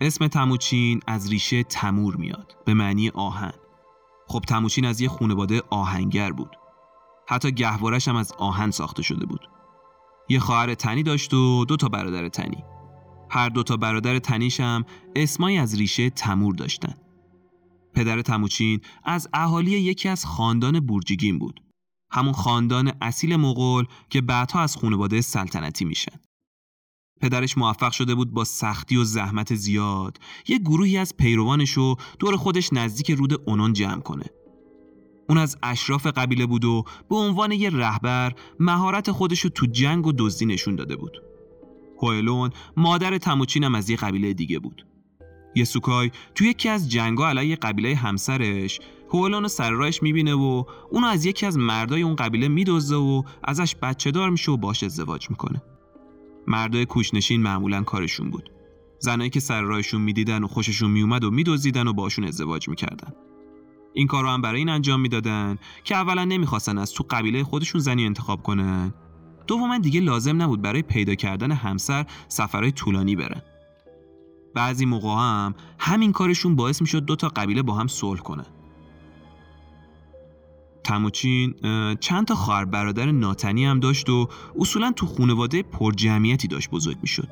اسم 0.00 0.26
تموچین 0.26 1.00
از 1.06 1.30
ریشه 1.30 1.62
تمور 1.62 2.16
میاد 2.16 2.56
به 2.64 2.74
معنی 2.74 3.08
آهن. 3.08 3.52
خب 4.28 4.40
تموچین 4.48 4.84
از 4.84 5.00
یه 5.00 5.08
خونواده 5.08 5.62
آهنگر 5.70 6.32
بود. 6.32 6.56
حتی 7.28 7.52
گهوارش 7.52 8.08
هم 8.08 8.16
از 8.16 8.32
آهن 8.32 8.70
ساخته 8.70 9.02
شده 9.02 9.26
بود. 9.26 9.48
یه 10.28 10.40
خواهر 10.40 10.74
تنی 10.74 11.02
داشت 11.02 11.34
و 11.34 11.64
دو 11.64 11.76
تا 11.76 11.88
برادر 11.88 12.28
تنی. 12.28 12.64
هر 13.32 13.48
دو 13.48 13.62
تا 13.62 13.76
برادر 13.76 14.18
تنیش 14.18 14.60
هم 14.60 14.84
اسمایی 15.16 15.58
از 15.58 15.78
ریشه 15.78 16.10
تمور 16.10 16.54
داشتن 16.54 16.94
پدر 17.94 18.22
تموچین 18.22 18.80
از 19.04 19.28
اهالی 19.32 19.70
یکی 19.70 20.08
از 20.08 20.24
خاندان 20.24 20.80
بورجیگین 20.80 21.38
بود 21.38 21.60
همون 22.10 22.32
خاندان 22.32 22.92
اصیل 23.00 23.36
مغول 23.36 23.84
که 24.10 24.20
بعدها 24.20 24.60
از 24.60 24.76
خانواده 24.76 25.20
سلطنتی 25.20 25.84
میشن 25.84 26.20
پدرش 27.20 27.58
موفق 27.58 27.92
شده 27.92 28.14
بود 28.14 28.32
با 28.32 28.44
سختی 28.44 28.96
و 28.96 29.04
زحمت 29.04 29.54
زیاد 29.54 30.18
یه 30.48 30.58
گروهی 30.58 30.98
از 30.98 31.16
پیروانش 31.16 31.70
رو 31.70 31.96
دور 32.18 32.36
خودش 32.36 32.72
نزدیک 32.72 33.10
رود 33.10 33.42
اونون 33.46 33.72
جمع 33.72 34.00
کنه. 34.00 34.26
اون 35.28 35.38
از 35.38 35.58
اشراف 35.62 36.06
قبیله 36.06 36.46
بود 36.46 36.64
و 36.64 36.84
به 37.08 37.16
عنوان 37.16 37.52
یه 37.52 37.70
رهبر 37.70 38.34
مهارت 38.60 39.10
خودش 39.10 39.40
رو 39.40 39.50
تو 39.50 39.66
جنگ 39.66 40.06
و 40.06 40.12
دزدی 40.18 40.46
نشون 40.46 40.76
داده 40.76 40.96
بود. 40.96 41.31
هوئلون 42.02 42.50
مادر 42.76 43.18
تموچین 43.18 43.64
هم 43.64 43.74
از 43.74 43.90
یه 43.90 43.96
قبیله 43.96 44.32
دیگه 44.32 44.58
بود. 44.58 44.86
یسوکای 45.54 46.10
تو 46.34 46.44
یکی 46.44 46.68
از 46.68 46.90
جنگا 46.90 47.28
علیه 47.28 47.56
قبیله 47.56 47.94
همسرش 47.94 48.80
هوئلون 49.12 49.48
سر 49.48 49.70
راهش 49.70 50.02
می‌بینه 50.02 50.34
و 50.34 50.64
اونو 50.90 51.06
از 51.06 51.24
یکی 51.24 51.46
از 51.46 51.58
مردای 51.58 52.02
اون 52.02 52.16
قبیله 52.16 52.48
میدزده 52.48 52.96
و 52.96 53.22
ازش 53.44 53.76
بچه 53.82 54.10
دار 54.10 54.30
میشه 54.30 54.52
و 54.52 54.56
باش 54.56 54.82
ازدواج 54.82 55.30
می‌کنه. 55.30 55.62
مردای 56.46 56.86
کوشنشین 56.86 57.42
معمولا 57.42 57.82
کارشون 57.82 58.30
بود 58.30 58.50
زنایی 58.98 59.30
که 59.30 59.40
سر 59.40 59.62
راهشون 59.62 60.00
می‌دیدن 60.00 60.44
و 60.44 60.46
خوششون 60.46 60.90
میومد 60.90 61.24
و 61.24 61.30
میدزدیدن 61.30 61.88
و 61.88 61.92
باشون 61.92 62.24
ازدواج 62.24 62.68
می‌کردن 62.68 63.12
این 63.92 64.06
کار 64.06 64.22
رو 64.22 64.30
هم 64.30 64.42
برای 64.42 64.58
این 64.58 64.68
انجام 64.68 65.00
می‌دادن 65.00 65.58
که 65.84 65.94
اولا 65.94 66.24
نمی‌خواستن 66.24 66.78
از 66.78 66.92
تو 66.92 67.04
قبیله 67.10 67.44
خودشون 67.44 67.80
زنی 67.80 68.06
انتخاب 68.06 68.42
کنن 68.42 68.94
دوما 69.46 69.78
دیگه 69.78 70.00
لازم 70.00 70.42
نبود 70.42 70.62
برای 70.62 70.82
پیدا 70.82 71.14
کردن 71.14 71.52
همسر 71.52 72.06
سفرهای 72.28 72.72
طولانی 72.72 73.16
برن 73.16 73.42
بعضی 74.54 74.84
موقع 74.86 75.08
هم 75.08 75.54
همین 75.78 76.12
کارشون 76.12 76.56
باعث 76.56 76.80
می‌شد 76.80 77.04
دو 77.04 77.16
تا 77.16 77.28
قبیله 77.28 77.62
با 77.62 77.74
هم 77.74 77.86
صلح 77.86 78.20
کنن 78.20 78.46
تموچین 80.84 81.54
چند 82.00 82.26
تا 82.26 82.34
خواهر 82.34 82.64
برادر 82.64 83.10
ناتنی 83.10 83.64
هم 83.64 83.80
داشت 83.80 84.10
و 84.10 84.28
اصولا 84.58 84.92
تو 84.92 85.06
خانواده 85.06 85.62
پرجمعیتی 85.62 86.48
داشت 86.48 86.70
بزرگ 86.70 86.96
می‌شد. 87.02 87.28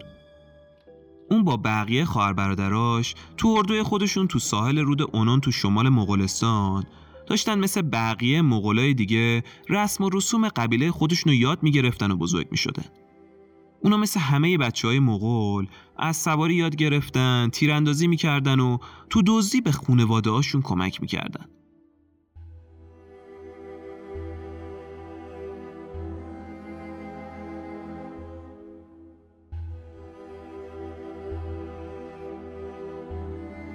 اون 1.30 1.44
با 1.44 1.56
بقیه 1.56 2.04
خواهر 2.04 2.32
برادراش 2.32 3.14
تو 3.36 3.48
اردوی 3.48 3.82
خودشون 3.82 4.28
تو 4.28 4.38
ساحل 4.38 4.78
رود 4.78 5.02
اونون 5.02 5.40
تو 5.40 5.52
شمال 5.52 5.88
مغولستان 5.88 6.84
داشتن 7.30 7.58
مثل 7.58 7.82
بقیه 7.82 8.42
مغولای 8.42 8.94
دیگه 8.94 9.42
رسم 9.68 10.04
و 10.04 10.10
رسوم 10.12 10.48
قبیله 10.48 10.90
خودشون 10.90 11.32
رو 11.32 11.38
یاد 11.38 11.62
می‌گرفتن 11.62 12.10
و 12.10 12.16
بزرگ 12.16 12.48
می‌شدن. 12.50 12.84
اونا 13.84 13.96
مثل 13.96 14.20
همه 14.20 14.58
بچه 14.58 14.88
های 14.88 14.98
مغول 14.98 15.66
از 15.98 16.16
سواری 16.16 16.54
یاد 16.54 16.76
گرفتن، 16.76 17.48
تیراندازی 17.52 18.06
می‌کردن 18.06 18.60
و 18.60 18.78
تو 19.10 19.22
دزدی 19.26 19.60
به 19.60 19.72
خونواده 19.72 20.30
هاشون 20.30 20.62
کمک 20.62 21.00
می‌کردن. 21.00 21.46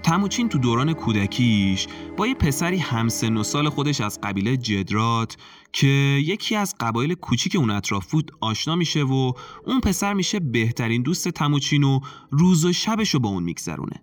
تموچین 0.05 0.49
تو 0.49 0.57
دوران 0.57 0.93
کودکیش 0.93 1.87
با 2.17 2.27
یه 2.27 2.33
پسری 2.33 2.77
همسن 2.77 3.37
و 3.37 3.43
سال 3.43 3.69
خودش 3.69 4.01
از 4.01 4.19
قبیله 4.23 4.57
جدرات 4.57 5.37
که 5.73 5.87
یکی 6.25 6.55
از 6.55 6.75
قبایل 6.79 7.13
کوچیک 7.13 7.55
اون 7.55 7.69
اطراف 7.69 8.11
بود 8.11 8.31
آشنا 8.41 8.75
میشه 8.75 9.03
و 9.03 9.31
اون 9.65 9.81
پسر 9.83 10.13
میشه 10.13 10.39
بهترین 10.39 11.01
دوست 11.01 11.29
تموچین 11.29 11.83
و 11.83 11.99
روز 12.31 12.65
و 12.65 12.73
شبش 12.73 13.09
رو 13.09 13.19
با 13.19 13.29
اون 13.29 13.43
میگذرونه. 13.43 14.01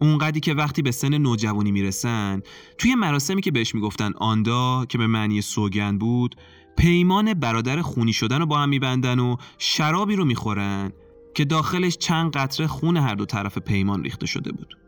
اونقدی 0.00 0.40
که 0.40 0.54
وقتی 0.54 0.82
به 0.82 0.90
سن 0.90 1.18
نوجوانی 1.18 1.72
می‌رسن 1.72 2.42
توی 2.78 2.94
مراسمی 2.94 3.42
که 3.42 3.50
بهش 3.50 3.74
می‌گفتن 3.74 4.12
آندا 4.16 4.84
که 4.84 4.98
به 4.98 5.06
معنی 5.06 5.40
سوگن 5.40 5.98
بود 5.98 6.36
پیمان 6.78 7.34
برادر 7.34 7.82
خونی 7.82 8.12
شدن 8.12 8.38
رو 8.38 8.46
با 8.46 8.58
هم 8.58 8.68
میبندن 8.68 9.18
و 9.18 9.36
شرابی 9.58 10.16
رو 10.16 10.24
می‌خورن 10.24 10.92
که 11.34 11.44
داخلش 11.44 11.96
چند 11.96 12.32
قطره 12.32 12.66
خون 12.66 12.96
هر 12.96 13.14
دو 13.14 13.26
طرف 13.26 13.58
پیمان 13.58 14.04
ریخته 14.04 14.26
شده 14.26 14.52
بود. 14.52 14.79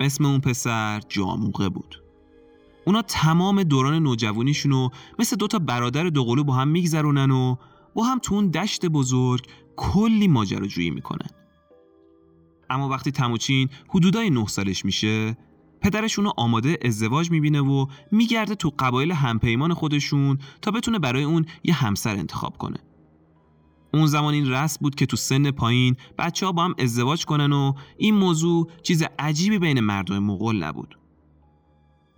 اسم 0.00 0.26
اون 0.26 0.40
پسر 0.40 1.00
جاموقه 1.08 1.68
بود. 1.68 2.02
اونا 2.86 3.02
تمام 3.02 3.62
دوران 3.62 4.02
نوجوانیشون 4.02 4.72
رو 4.72 4.90
مثل 5.18 5.36
دوتا 5.36 5.58
برادر 5.58 6.04
دوقلو 6.04 6.44
با 6.44 6.54
هم 6.54 6.68
میگذرونن 6.68 7.30
و 7.30 7.56
با 7.94 8.04
هم 8.04 8.18
تو 8.18 8.34
اون 8.34 8.50
دشت 8.50 8.86
بزرگ 8.86 9.46
کلی 9.76 10.28
ماجراجویی 10.28 10.90
می‌کنن. 10.90 11.28
اما 12.70 12.88
وقتی 12.88 13.10
تموچین 13.10 13.68
حدودای 13.88 14.30
نه 14.30 14.46
سالش 14.46 14.84
میشه 14.84 15.36
پدرش 15.80 16.18
اونو 16.18 16.30
آماده 16.36 16.78
ازدواج 16.84 17.30
می‌بینه 17.30 17.60
و 17.60 17.86
میگرده 18.12 18.54
تو 18.54 18.72
قبایل 18.78 19.12
همپیمان 19.12 19.74
خودشون 19.74 20.38
تا 20.62 20.70
بتونه 20.70 20.98
برای 20.98 21.24
اون 21.24 21.46
یه 21.64 21.74
همسر 21.74 22.16
انتخاب 22.16 22.58
کنه. 22.58 22.78
اون 23.94 24.06
زمان 24.06 24.34
این 24.34 24.50
رسم 24.50 24.78
بود 24.80 24.94
که 24.94 25.06
تو 25.06 25.16
سن 25.16 25.50
پایین 25.50 25.96
بچه 26.18 26.46
ها 26.46 26.52
با 26.52 26.64
هم 26.64 26.74
ازدواج 26.78 27.24
کنن 27.24 27.52
و 27.52 27.72
این 27.96 28.14
موضوع 28.14 28.70
چیز 28.82 29.04
عجیبی 29.18 29.58
بین 29.58 29.80
مردم 29.80 30.18
مغول 30.18 30.62
نبود. 30.62 30.98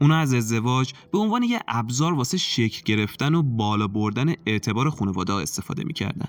اونا 0.01 0.17
از 0.17 0.35
ازدواج 0.35 0.93
به 1.13 1.19
عنوان 1.19 1.43
یه 1.43 1.61
ابزار 1.69 2.13
واسه 2.13 2.37
شکل 2.37 2.83
گرفتن 2.85 3.35
و 3.35 3.43
بالا 3.43 3.89
بردن 3.89 4.35
اعتبار 4.47 4.91
خانواده 4.91 5.33
استفاده 5.33 5.85
می‌کردن. 5.85 6.29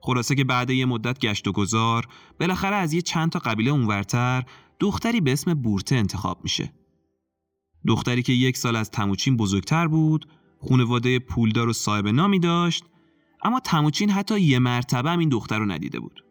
خلاصه 0.00 0.34
که 0.34 0.44
بعد 0.44 0.70
یه 0.70 0.86
مدت 0.86 1.18
گشت 1.18 1.48
و 1.48 1.52
گذار 1.52 2.08
بالاخره 2.40 2.76
از 2.76 2.92
یه 2.92 3.02
چند 3.02 3.30
تا 3.30 3.38
قبیله 3.38 3.70
اونورتر 3.70 4.44
دختری 4.80 5.20
به 5.20 5.32
اسم 5.32 5.54
بورته 5.54 5.96
انتخاب 5.96 6.40
میشه. 6.42 6.72
دختری 7.86 8.22
که 8.22 8.32
یک 8.32 8.56
سال 8.56 8.76
از 8.76 8.90
تموچین 8.90 9.36
بزرگتر 9.36 9.88
بود، 9.88 10.28
خانواده 10.68 11.18
پولدار 11.18 11.68
و 11.68 11.72
صاحب 11.72 12.08
نامی 12.08 12.38
داشت 12.38 12.84
اما 13.42 13.60
تموچین 13.60 14.10
حتی 14.10 14.40
یه 14.40 14.58
مرتبه 14.58 15.10
هم 15.10 15.18
این 15.18 15.28
دختر 15.28 15.58
رو 15.58 15.66
ندیده 15.66 16.00
بود. 16.00 16.24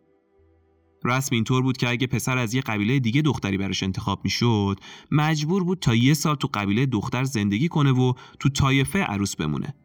رسم 1.04 1.36
اینطور 1.36 1.62
بود 1.62 1.78
که 1.78 1.90
اگه 1.90 2.08
پسر 2.08 2.38
از 2.38 2.54
یه 2.54 2.62
قبیله 2.62 3.00
دیگه 3.00 3.22
دختری 3.22 3.58
براش 3.58 3.84
انتخاب 3.84 4.22
می‌شد 4.24 4.80
مجبور 5.12 5.64
بود 5.64 5.80
تا 5.80 5.96
یه 5.96 6.14
سال 6.14 6.36
تو 6.36 6.50
قبیله 6.54 6.86
دختر 6.86 7.24
زندگی 7.24 7.68
کنه 7.68 7.92
و 7.92 8.14
تو 8.40 8.50
تایفه 8.50 9.00
عروس 9.00 9.36
بمونه. 9.36 9.76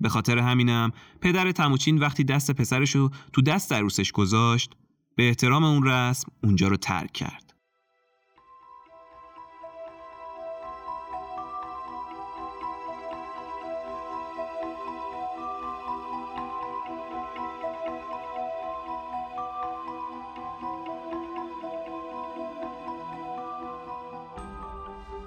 به 0.00 0.08
خاطر 0.08 0.38
همینم 0.38 0.92
پدر 1.20 1.52
تموچین 1.52 1.98
وقتی 1.98 2.24
دست 2.24 2.50
پسرش 2.50 2.96
رو 2.96 3.10
تو 3.32 3.42
دست 3.42 3.72
عروسش 3.72 4.12
گذاشت 4.12 4.74
به 5.16 5.28
احترام 5.28 5.64
اون 5.64 5.84
رسم 5.84 6.32
اونجا 6.44 6.68
رو 6.68 6.76
ترک 6.76 7.12
کرد. 7.12 7.45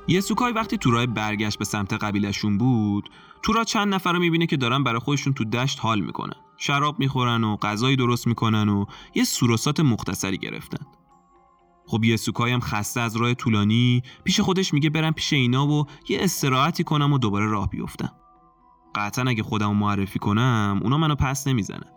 یسوکای 0.10 0.54
وقتی 0.54 0.78
تو 0.78 0.92
راه 0.92 1.06
برگشت 1.06 1.60
به 1.60 1.66
سمت 1.66 1.94
قبیلشون 1.94 2.58
بود 2.58 3.10
تو 3.44 3.54
را 3.54 3.64
چند 3.64 3.94
نفر 3.94 4.14
رو 4.14 4.20
می‌بینه 4.20 4.46
که 4.46 4.58
دارن 4.58 4.84
برای 4.84 5.00
خودشون 5.00 5.34
تو 5.34 5.46
دشت 5.46 5.80
حال 5.82 6.00
می‌کنن. 6.00 6.36
شراب 6.58 7.00
می‌خورن 7.00 7.44
و 7.44 7.56
غذایی 7.56 7.96
درست 7.96 8.28
می‌کنن 8.28 8.70
و 8.70 8.86
یه 9.16 9.24
سوروسات 9.24 9.80
مختصری 9.80 10.38
گرفتن. 10.38 10.86
خب 11.88 12.04
یسوکای 12.04 12.52
هم 12.52 12.60
خسته 12.60 13.02
از 13.02 13.16
راه 13.16 13.34
طولانی 13.34 14.04
پیش 14.24 14.40
خودش 14.40 14.74
میگه 14.74 14.90
برم 14.90 15.14
پیش 15.14 15.34
اینا 15.34 15.68
و 15.68 15.86
یه 16.10 16.18
استراحتی 16.22 16.84
کنم 16.84 17.14
و 17.14 17.18
دوباره 17.18 17.46
راه 17.46 17.70
بیفتم. 17.70 18.12
قطعا 18.96 19.26
اگه 19.26 19.44
خودم 19.44 19.76
معرفی 19.76 20.20
کنم 20.20 20.80
اونا 20.84 20.98
منو 20.98 21.16
پس 21.16 21.48
نمی‌زنن. 21.48 21.92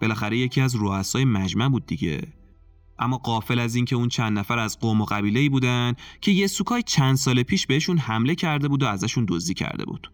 بالاخره 0.00 0.38
یکی 0.38 0.60
از 0.60 0.74
رؤسای 0.74 1.24
مجمع 1.24 1.68
بود 1.68 1.86
دیگه. 1.86 2.32
اما 3.02 3.18
قافل 3.18 3.58
از 3.58 3.74
اینکه 3.74 3.96
اون 3.96 4.08
چند 4.08 4.38
نفر 4.38 4.58
از 4.58 4.78
قوم 4.78 5.00
و 5.00 5.04
قبیله 5.04 5.40
ای 5.40 5.48
بودن 5.48 5.94
که 6.20 6.30
یسوکای 6.30 6.82
چند 6.82 7.16
سال 7.16 7.42
پیش 7.42 7.66
بهشون 7.66 7.98
حمله 7.98 8.34
کرده 8.34 8.68
بود 8.68 8.82
و 8.82 8.86
ازشون 8.86 9.26
دزدی 9.28 9.54
کرده 9.54 9.84
بود. 9.84 10.12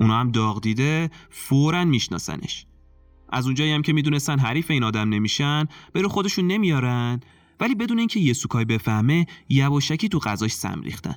اونا 0.00 0.20
هم 0.20 0.30
داغ 0.30 0.60
دیده 0.60 1.10
فورا 1.30 1.84
میشناسنش. 1.84 2.66
از 3.28 3.46
اونجایی 3.46 3.72
هم 3.72 3.82
که 3.82 3.92
می‌دونستن 3.92 4.38
حریف 4.38 4.70
این 4.70 4.82
آدم 4.82 5.08
نمیشن 5.08 5.66
برو 5.94 6.08
خودشون 6.08 6.46
نمیارن 6.46 7.20
ولی 7.60 7.74
بدون 7.74 7.98
اینکه 7.98 8.20
یسوکای 8.20 8.64
بفهمه 8.64 9.26
یواشکی 9.48 10.08
تو 10.08 10.18
غذاش 10.18 10.52
سم 10.52 10.80
ریختن. 10.80 11.16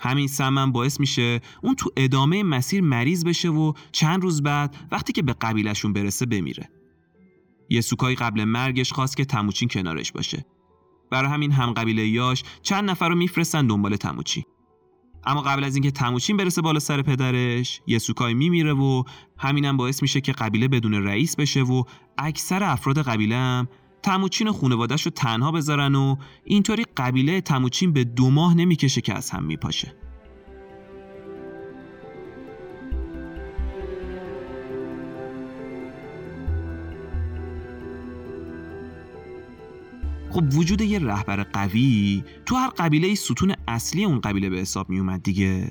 همین 0.00 0.26
سم 0.26 0.72
باعث 0.72 1.00
میشه 1.00 1.40
اون 1.62 1.74
تو 1.74 1.90
ادامه 1.96 2.42
مسیر 2.42 2.80
مریض 2.80 3.24
بشه 3.24 3.48
و 3.48 3.72
چند 3.92 4.22
روز 4.22 4.42
بعد 4.42 4.76
وقتی 4.90 5.12
که 5.12 5.22
به 5.22 5.32
قبیلشون 5.32 5.92
برسه 5.92 6.26
بمیره. 6.26 6.68
یسوکای 7.68 8.14
قبل 8.14 8.44
مرگش 8.44 8.92
خواست 8.92 9.16
که 9.16 9.24
تموچین 9.24 9.68
کنارش 9.68 10.12
باشه. 10.12 10.46
برای 11.10 11.30
همین 11.30 11.52
هم 11.52 11.72
قبیله 11.72 12.06
یاش 12.08 12.44
چند 12.62 12.90
نفر 12.90 13.08
رو 13.08 13.14
میفرستن 13.14 13.66
دنبال 13.66 13.96
تموچین. 13.96 14.44
اما 15.24 15.42
قبل 15.42 15.64
از 15.64 15.76
اینکه 15.76 15.90
تموچین 15.90 16.36
برسه 16.36 16.62
بالا 16.62 16.78
سر 16.78 17.02
پدرش 17.02 17.80
یسوکای 17.86 18.34
میمیره 18.34 18.72
و 18.72 19.04
همینم 19.38 19.76
باعث 19.76 20.02
میشه 20.02 20.20
که 20.20 20.32
قبیله 20.32 20.68
بدون 20.68 20.94
رئیس 20.94 21.36
بشه 21.36 21.62
و 21.62 21.82
اکثر 22.18 22.64
افراد 22.64 22.98
قبیله 22.98 23.36
هم 23.36 23.68
تموچین 24.02 24.48
و 24.48 24.52
خونوادش 24.52 25.02
رو 25.02 25.10
تنها 25.10 25.52
بذارن 25.52 25.94
و 25.94 26.16
اینطوری 26.44 26.84
قبیله 26.96 27.40
تموچین 27.40 27.92
به 27.92 28.04
دو 28.04 28.30
ماه 28.30 28.54
نمی‌کشه 28.54 29.00
که 29.00 29.14
از 29.14 29.30
هم 29.30 29.44
میپاشه. 29.44 30.07
خب 40.30 40.54
وجود 40.54 40.80
یه 40.80 40.98
رهبر 40.98 41.42
قوی 41.42 42.24
تو 42.46 42.54
هر 42.54 42.68
قبیله 42.68 43.14
ستون 43.14 43.54
اصلی 43.68 44.04
اون 44.04 44.20
قبیله 44.20 44.50
به 44.50 44.58
حساب 44.58 44.90
می 44.90 44.98
اومد 44.98 45.22
دیگه. 45.22 45.70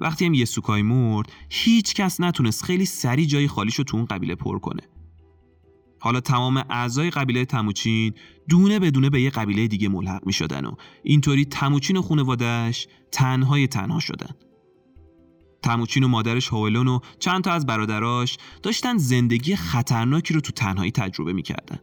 وقتی 0.00 0.26
هم 0.26 0.34
یسوکای 0.34 0.82
مرد 0.82 1.32
هیچ 1.50 1.94
کس 1.94 2.20
نتونست 2.20 2.64
خیلی 2.64 2.84
سری 2.84 3.26
جای 3.26 3.48
خالیشو 3.48 3.82
تو 3.82 3.96
اون 3.96 4.06
قبیله 4.06 4.34
پر 4.34 4.58
کنه. 4.58 4.82
حالا 6.00 6.20
تمام 6.20 6.64
اعضای 6.70 7.10
قبیله 7.10 7.44
تموچین 7.44 8.14
دونه 8.48 8.78
بدونه 8.78 9.10
به 9.10 9.22
یه 9.22 9.30
قبیله 9.30 9.68
دیگه 9.68 9.88
ملحق 9.88 10.26
می 10.26 10.32
شدن 10.32 10.64
و 10.64 10.74
اینطوری 11.02 11.44
تموچین 11.44 11.96
و 11.96 12.02
خونوادش 12.02 12.88
تنهای 13.12 13.66
تنها 13.66 14.00
شدن. 14.00 14.30
تموچین 15.62 16.04
و 16.04 16.08
مادرش 16.08 16.48
هولون 16.48 16.88
و 16.88 17.00
چند 17.18 17.44
تا 17.44 17.52
از 17.52 17.66
برادراش 17.66 18.38
داشتن 18.62 18.96
زندگی 18.96 19.56
خطرناکی 19.56 20.34
رو 20.34 20.40
تو 20.40 20.52
تنهایی 20.52 20.90
تجربه 20.90 21.32
می‌کردن. 21.32 21.78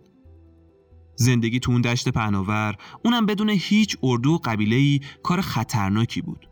زندگی 1.16 1.60
تو 1.60 1.72
اون 1.72 1.82
دشت 1.82 2.10
پهناور 2.10 2.76
اونم 3.06 3.26
بدون 3.26 3.50
هیچ 3.50 3.98
اردو 4.04 4.32
و 4.32 4.38
قبیله 4.38 5.00
کار 5.24 5.42
خطرناکی 5.42 6.22
بود. 6.22 6.50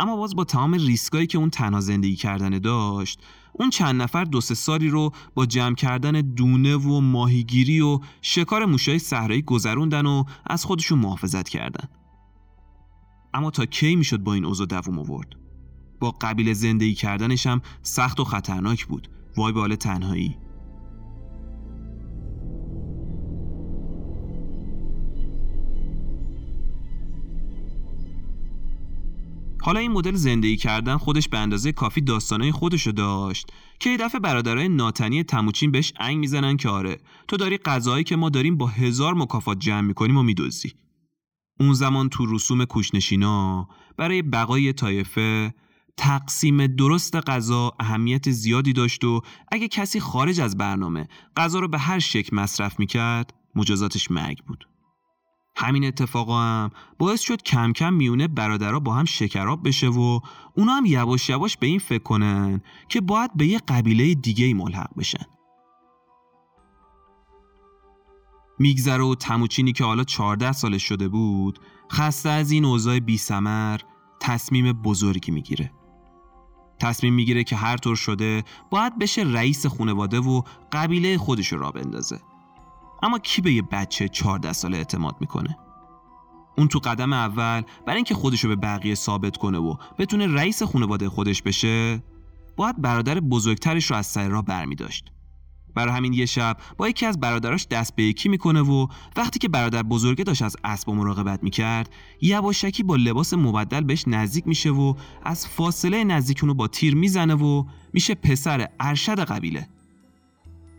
اما 0.00 0.16
باز 0.16 0.36
با 0.36 0.44
تمام 0.44 0.74
ریسکایی 0.74 1.26
که 1.26 1.38
اون 1.38 1.50
تنها 1.50 1.80
زندگی 1.80 2.16
کردن 2.16 2.58
داشت 2.58 3.20
اون 3.52 3.70
چند 3.70 4.02
نفر 4.02 4.24
دو 4.24 4.40
سه 4.40 4.54
سالی 4.54 4.88
رو 4.88 5.12
با 5.34 5.46
جمع 5.46 5.74
کردن 5.74 6.12
دونه 6.12 6.76
و 6.76 7.00
ماهیگیری 7.00 7.80
و 7.80 8.00
شکار 8.22 8.64
موشای 8.64 8.98
صحرایی 8.98 9.42
گذروندن 9.42 10.06
و 10.06 10.24
از 10.46 10.64
خودشون 10.64 10.98
محافظت 10.98 11.48
کردن. 11.48 11.88
اما 13.34 13.50
تا 13.50 13.66
کی 13.66 13.96
می‌شد 13.96 14.18
با 14.18 14.34
این 14.34 14.44
اوضاع 14.44 14.66
دووم 14.66 14.98
آورد؟ 14.98 15.28
با 16.00 16.10
قبیله 16.10 16.52
زندگی 16.52 16.94
کردنش 16.94 17.46
هم 17.46 17.60
سخت 17.82 18.20
و 18.20 18.24
خطرناک 18.24 18.86
بود. 18.86 19.08
وای 19.36 19.52
به 19.52 19.76
تنهایی. 19.76 20.36
حالا 29.66 29.80
این 29.80 29.92
مدل 29.92 30.14
زندگی 30.14 30.56
کردن 30.56 30.96
خودش 30.96 31.28
به 31.28 31.38
اندازه 31.38 31.72
کافی 31.72 32.00
داستانای 32.00 32.52
خودشو 32.52 32.90
داشت 32.90 33.50
که 33.80 33.90
یه 33.90 33.96
دفعه 33.96 34.20
برادرای 34.20 34.68
ناتنی 34.68 35.22
تموچین 35.22 35.70
بهش 35.70 35.92
انگ 36.00 36.18
می‌زنن 36.18 36.56
که 36.56 36.68
آره 36.68 36.98
تو 37.28 37.36
داری 37.36 37.58
غذایی 37.58 38.04
که 38.04 38.16
ما 38.16 38.28
داریم 38.28 38.56
با 38.56 38.66
هزار 38.66 39.14
مکافات 39.14 39.58
جمع 39.58 39.80
می‌کنیم 39.80 40.16
و 40.16 40.22
میدوزی. 40.22 40.72
اون 41.60 41.72
زمان 41.72 42.08
تو 42.08 42.34
رسوم 42.34 42.64
کوشنشینا 42.64 43.68
برای 43.96 44.22
بقای 44.22 44.72
طایفه 44.72 45.54
تقسیم 45.96 46.66
درست 46.66 47.16
غذا 47.16 47.72
اهمیت 47.80 48.30
زیادی 48.30 48.72
داشت 48.72 49.04
و 49.04 49.20
اگه 49.52 49.68
کسی 49.68 50.00
خارج 50.00 50.40
از 50.40 50.56
برنامه 50.56 51.08
غذا 51.36 51.58
رو 51.58 51.68
به 51.68 51.78
هر 51.78 51.98
شکل 51.98 52.36
مصرف 52.36 52.78
می‌کرد 52.78 53.34
مجازاتش 53.54 54.10
مرگ 54.10 54.38
بود. 54.44 54.68
همین 55.56 55.84
اتفاقا 55.84 56.42
هم 56.42 56.70
باعث 56.98 57.20
شد 57.20 57.42
کم 57.42 57.72
کم 57.72 57.94
میونه 57.94 58.28
برادرها 58.28 58.80
با 58.80 58.94
هم 58.94 59.04
شکراب 59.04 59.68
بشه 59.68 59.88
و 59.88 60.20
اونا 60.54 60.72
هم 60.72 60.86
یواش 60.86 61.28
یواش 61.28 61.56
به 61.56 61.66
این 61.66 61.78
فکر 61.78 62.02
کنن 62.02 62.60
که 62.88 63.00
باید 63.00 63.30
به 63.36 63.46
یه 63.46 63.58
قبیله 63.68 64.14
دیگه 64.14 64.54
ملحق 64.54 64.90
بشن. 64.96 65.24
میگذره 68.58 69.04
و 69.04 69.14
تموچینی 69.14 69.72
که 69.72 69.84
حالا 69.84 70.04
14 70.04 70.52
سالش 70.52 70.82
شده 70.82 71.08
بود 71.08 71.58
خسته 71.92 72.28
از 72.28 72.50
این 72.50 72.64
اوضاع 72.64 72.98
بی 72.98 73.18
سمر 73.18 73.80
تصمیم 74.20 74.72
بزرگی 74.72 75.32
می‌گیره. 75.32 75.72
تصمیم 76.78 77.14
می‌گیره 77.14 77.44
که 77.44 77.56
هر 77.56 77.76
طور 77.76 77.96
شده 77.96 78.44
باید 78.70 78.98
بشه 78.98 79.22
رئیس 79.22 79.66
خونواده 79.66 80.20
و 80.20 80.42
قبیله 80.72 81.18
خودش 81.18 81.52
را 81.52 81.70
بندازه. 81.70 82.20
اما 83.02 83.18
کی 83.18 83.42
به 83.42 83.52
یه 83.52 83.62
بچه 83.62 84.08
14 84.08 84.52
ساله 84.52 84.76
اعتماد 84.76 85.16
می‌کنه؟ 85.20 85.56
اون 86.58 86.68
تو 86.68 86.78
قدم 86.78 87.12
اول 87.12 87.62
برای 87.86 87.96
اینکه 87.96 88.14
خودشو 88.14 88.48
به 88.48 88.56
بقیه 88.56 88.94
ثابت 88.94 89.36
کنه 89.36 89.58
و 89.58 89.76
بتونه 89.98 90.26
رئیس 90.26 90.62
خانواده 90.62 91.08
خودش 91.08 91.42
بشه 91.42 92.02
باید 92.56 92.82
برادر 92.82 93.20
بزرگترش 93.20 93.90
رو 93.90 93.96
از 93.96 94.06
سر 94.06 94.28
راه 94.28 94.44
برمیداشت. 94.44 95.12
برای 95.74 95.94
همین 95.94 96.12
یه 96.12 96.26
شب 96.26 96.56
با 96.76 96.88
یکی 96.88 97.06
از 97.06 97.20
برادراش 97.20 97.66
دست 97.66 97.96
به 97.96 98.02
یکی 98.02 98.28
می‌کنه 98.28 98.60
و 98.60 98.86
وقتی 99.16 99.38
که 99.38 99.48
برادر 99.48 99.82
بزرگه 99.82 100.24
داشت 100.24 100.42
از 100.42 100.56
اسب 100.64 100.88
و 100.88 100.94
مراقبت 100.94 101.42
می‌کرد 101.42 101.90
یواشکی 102.20 102.82
با 102.82 102.96
لباس 102.96 103.34
مبدل 103.34 103.80
بهش 103.80 104.04
نزدیک 104.06 104.46
میشه 104.46 104.70
و 104.70 104.94
از 105.22 105.48
فاصله 105.48 106.04
نزدیک 106.04 106.38
اونو 106.42 106.54
با 106.54 106.68
تیر 106.68 106.94
می‌زنه 106.94 107.34
و 107.34 107.64
میشه 107.92 108.14
پسر 108.14 108.68
ارشد 108.80 109.20
قبیله. 109.20 109.68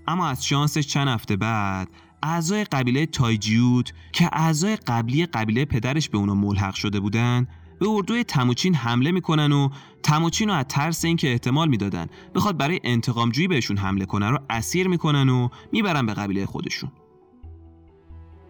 اما 0.08 0.27
از 0.27 0.45
شانسش 0.45 0.88
چند 0.88 1.08
هفته 1.08 1.36
بعد 1.36 1.89
اعضای 2.23 2.63
قبیله 2.63 3.06
تایجیوت 3.06 3.93
که 4.12 4.30
اعضای 4.32 4.75
قبلی 4.75 5.25
قبیله 5.25 5.65
پدرش 5.65 6.10
به 6.10 6.17
اونا 6.17 6.36
ملحق 6.36 6.73
شده 6.73 6.99
بودن 6.99 7.47
به 7.80 7.89
اردوی 7.89 8.23
تموچین 8.23 8.75
حمله 8.75 9.12
می‌کنن 9.12 9.51
و 9.51 9.69
تموچین 10.03 10.49
رو 10.49 10.56
از 10.56 10.65
ترس 10.69 11.06
اینکه 11.06 11.32
احتمال 11.32 11.69
می‌دادن 11.69 12.08
بخواد 12.36 12.58
برای 12.58 12.80
انتقامجویی 12.84 13.47
بهشون 13.47 13.77
حمله 13.77 14.06
کنن 14.06 14.30
رو 14.30 14.39
اسیر 14.49 14.88
می‌کنن 14.88 15.30
و 15.30 15.49
می‌برن 15.71 16.06
به 16.06 16.13
قبیله 16.13 16.45
خودشون. 16.45 16.91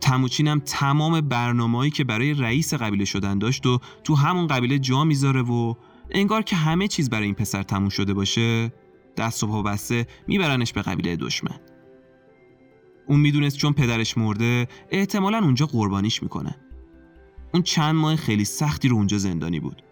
تموچین 0.02 0.48
هم 0.48 0.60
تمام 0.60 1.22
برنامه‌ای 1.22 1.90
که 1.90 2.04
برای 2.04 2.34
رئیس 2.34 2.74
قبیله 2.74 3.06
شدن 3.06 3.40
داشت 3.40 3.66
و 3.66 3.80
تو 4.04 4.16
همون 4.16 4.48
قبیله 4.48 4.80
جا 4.80 5.04
می‌ذاره 5.04 5.42
و 5.42 5.74
انگار 6.12 6.42
که 6.42 6.56
همه 6.56 6.88
چیز 6.88 7.10
برای 7.10 7.26
این 7.26 7.36
پسر 7.36 7.64
تموم 7.64 7.90
شده 7.90 8.14
باشه 8.14 8.74
دست 9.18 9.44
و 9.44 9.48
پا 9.48 9.62
بسته 9.62 10.08
میبرنش 10.28 10.74
به 10.74 10.82
قبیله 10.82 11.16
دشمن. 11.16 11.60
اون 13.08 13.20
می‌دونست 13.20 13.58
چون 13.58 13.74
پدرش 13.74 14.18
مرده 14.18 14.68
احتمالا 14.92 15.38
اونجا 15.38 15.66
قربانیش 15.66 16.24
می‌کنه. 16.24 16.56
اون 17.54 17.64
چند 17.64 17.96
ماه 17.96 18.16
خیلی 18.16 18.46
سختی 18.46 18.88
رو 18.88 18.96
اونجا 18.96 19.18
زندانی 19.18 19.60
بود. 19.60 19.84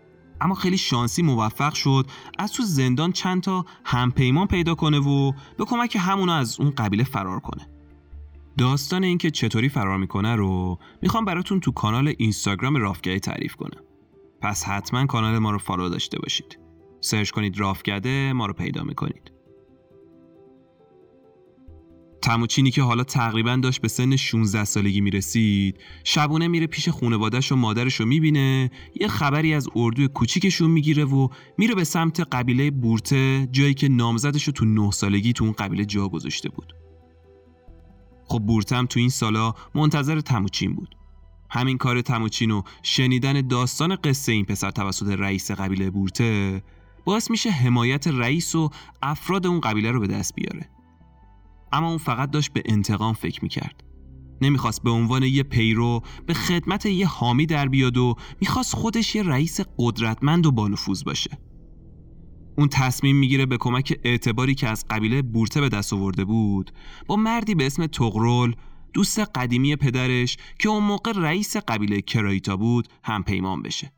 اما 0.42 0.56
خیلی 0.56 0.78
شانسی 0.78 1.22
موفق 1.22 1.74
شد 1.74 2.08
از 2.40 2.52
تو 2.52 2.64
زندان 2.64 3.12
چند 3.12 3.42
تا 3.42 3.66
همپیمان 3.86 4.48
پیدا 4.48 4.76
کنه 4.76 5.00
و 5.00 5.32
به 5.58 5.66
کمک 5.66 5.98
همونا 6.00 6.36
از 6.36 6.60
اون 6.60 6.70
قبیله 6.70 7.04
فرار 7.04 7.40
کنه. 7.40 7.68
داستان 8.58 9.04
اینکه 9.04 9.32
چطوری 9.32 9.70
فرار 9.70 9.98
می‌کنه 9.98 10.36
رو 10.36 10.80
می‌خوام 11.02 11.26
براتون 11.26 11.60
تو 11.60 11.72
کانال 11.72 12.14
اینستاگرام 12.18 12.76
رافکده 12.76 13.20
تعریف 13.20 13.56
کنم. 13.56 13.84
پس 14.42 14.64
حتما 14.64 15.06
کانال 15.06 15.40
ما 15.40 15.52
رو 15.52 15.58
follow 15.58 15.90
داشته 15.90 16.20
باشید. 16.20 16.60
search 17.02 17.32
کنید 17.32 17.60
رافکده 17.60 18.34
ما 18.34 18.46
رو 18.46 18.54
پیدا 18.54 18.84
می‌کنید. 18.84 19.32
تموچینی 22.22 22.72
که 22.72 22.82
حالا 22.82 23.04
تقریبا 23.04 23.56
داشت 23.56 23.82
به 23.82 23.88
سن 23.88 24.16
16 24.16 24.64
سالگی 24.64 25.02
می‌رسید 25.02 25.80
شبونه 26.04 26.48
میره 26.48 26.68
پیش 26.68 26.90
خونوادش 26.90 27.52
و 27.52 27.56
مادرش 27.56 27.96
رو 27.96 28.06
می‌بینه 28.06 28.72
یه 29.02 29.08
خبری 29.08 29.54
از 29.54 29.70
اردوی 29.76 30.08
کوچیکشون 30.08 30.72
می‌گیره 30.72 31.06
و 31.06 31.28
میره 31.58 31.76
به 31.76 31.84
سمت 31.84 32.20
قبیله 32.20 32.72
بورته 32.72 33.48
جایی 33.52 33.74
که 33.74 33.88
نامزدش 33.88 34.44
رو 34.44 34.54
تو 34.54 34.66
9 34.66 34.92
سالگی 34.92 35.34
تو 35.34 35.44
اون 35.44 35.54
قبیله 35.54 35.86
جا 35.86 36.08
گذاشته 36.08 36.50
بود. 36.50 36.76
خب 38.28 38.40
بورتم 38.40 38.86
تو 38.86 39.00
این 39.00 39.10
سالا 39.10 39.54
منتظر 39.76 40.22
تموچین 40.22 40.74
بود. 40.74 40.96
همین 41.50 41.78
کار 41.78 42.02
تموچین 42.02 42.52
و 42.52 42.62
شنیدن 42.84 43.48
داستان 43.48 43.96
قصه 43.96 44.32
این 44.32 44.46
پسر 44.46 44.72
توسط 44.72 45.08
رئیس 45.08 45.52
قبیله 45.52 45.90
بورته 45.90 46.64
باعث 47.06 47.32
میشه 47.32 47.50
حمایت 47.50 48.08
رئیس 48.08 48.56
و 48.56 48.70
افراد 49.02 49.48
اون 49.48 49.60
قبیله 49.60 49.92
رو 49.92 50.00
به 50.00 50.08
دست 50.08 50.36
بیاره. 50.36 50.70
اما 51.76 51.88
اون 51.88 51.98
فقط 51.98 52.32
داشت 52.32 52.54
به 52.54 52.64
انتقام 52.66 53.14
فکر 53.14 53.44
می‌کرد. 53.44 53.84
نمی‌خواست 54.42 54.84
به 54.84 54.90
عنوان 54.90 55.24
یه 55.24 55.44
پیرو 55.44 56.04
به 56.26 56.34
خدمت 56.34 56.86
یه 56.86 57.08
حامی 57.08 57.46
در 57.46 57.68
بیاد 57.68 57.98
و 57.98 58.16
می‌خواست 58.42 58.76
خودش 58.76 59.16
یه 59.16 59.24
رئیس 59.24 59.60
قدرتمند 59.78 60.46
و 60.46 60.52
بانفوذ 60.52 61.04
باشه. 61.04 61.38
اون 62.58 62.68
تصمیم 62.68 63.16
می‌گیره 63.16 63.46
به 63.46 63.58
کمک 63.58 64.00
اعتباری 64.04 64.56
که 64.56 64.68
از 64.68 64.86
قبیله 64.90 65.22
بورته 65.22 65.62
به 65.62 65.70
دست 65.70 65.94
آورده 65.94 66.26
بود 66.26 66.72
با 67.08 67.16
مردی 67.16 67.56
به 67.56 67.66
اسم 67.66 67.88
تغرل 67.88 68.54
دوست 68.94 69.20
قدیمی 69.20 69.76
پدرش 69.76 70.38
که 70.60 70.70
اون 70.70 70.84
موقع 70.84 71.12
رئیس 71.16 71.58
قبیله 71.58 72.02
کرایتا 72.02 72.58
بود 72.58 72.88
همپیمان 73.04 73.62
بشه. 73.62 73.92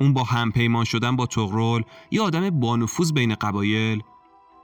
اون 0.00 0.12
با 0.12 0.24
همپیمان 0.24 0.84
شدن 0.84 1.16
با 1.16 1.26
تغرل 1.26 1.82
یه 2.10 2.22
آدم 2.22 2.50
بانفوذ 2.50 3.12
بین 3.12 3.34
قبایل 3.34 4.02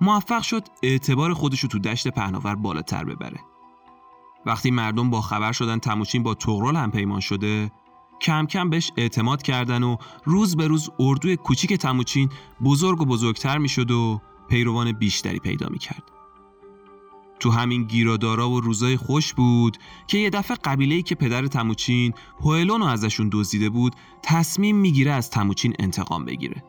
موفق 0.00 0.42
شد 0.42 0.68
اعتبار 0.82 1.34
خودشو 1.34 1.68
تو 1.68 1.78
دشت 1.78 2.08
پهناور 2.08 2.54
بالاتر 2.54 3.04
ببره 3.04 3.40
وقتی 4.46 4.70
مردم 4.70 5.10
با 5.10 5.20
خبر 5.20 5.52
شدن 5.52 5.78
تموچین 5.78 6.22
با 6.22 6.34
تغرل 6.34 6.76
هم 6.76 6.90
پیمان 6.90 7.20
شده 7.20 7.72
کم 8.20 8.46
کم 8.46 8.70
بهش 8.70 8.92
اعتماد 8.96 9.42
کردن 9.42 9.82
و 9.82 9.96
روز 10.24 10.56
به 10.56 10.66
روز 10.66 10.90
اردوی 10.98 11.36
کوچیک 11.36 11.72
تموچین 11.72 12.28
بزرگ 12.64 13.00
و 13.00 13.04
بزرگتر 13.04 13.58
می‌شد 13.58 13.90
و 13.90 14.20
پیروان 14.48 14.92
بیشتری 14.92 15.38
پیدا 15.38 15.68
می‌کرد. 15.68 16.02
تو 17.40 17.50
همین 17.50 17.84
گیرادارا 17.84 18.50
و 18.50 18.60
روزای 18.60 18.96
خوش 18.96 19.34
بود 19.34 19.76
که 20.06 20.18
یه 20.18 20.30
دفعه 20.30 20.56
قبیله‌ای 20.64 21.02
که 21.02 21.14
پدر 21.14 21.46
تموچین 21.46 22.14
هوئلون 22.40 22.80
رو 22.80 22.86
ازشون 22.86 23.28
دزدیده 23.32 23.68
بود 23.68 23.96
تصمیم 24.22 24.76
می‌گیره 24.76 25.12
از 25.12 25.30
تموچین 25.30 25.74
انتقام 25.78 26.24
بگیره. 26.24 26.64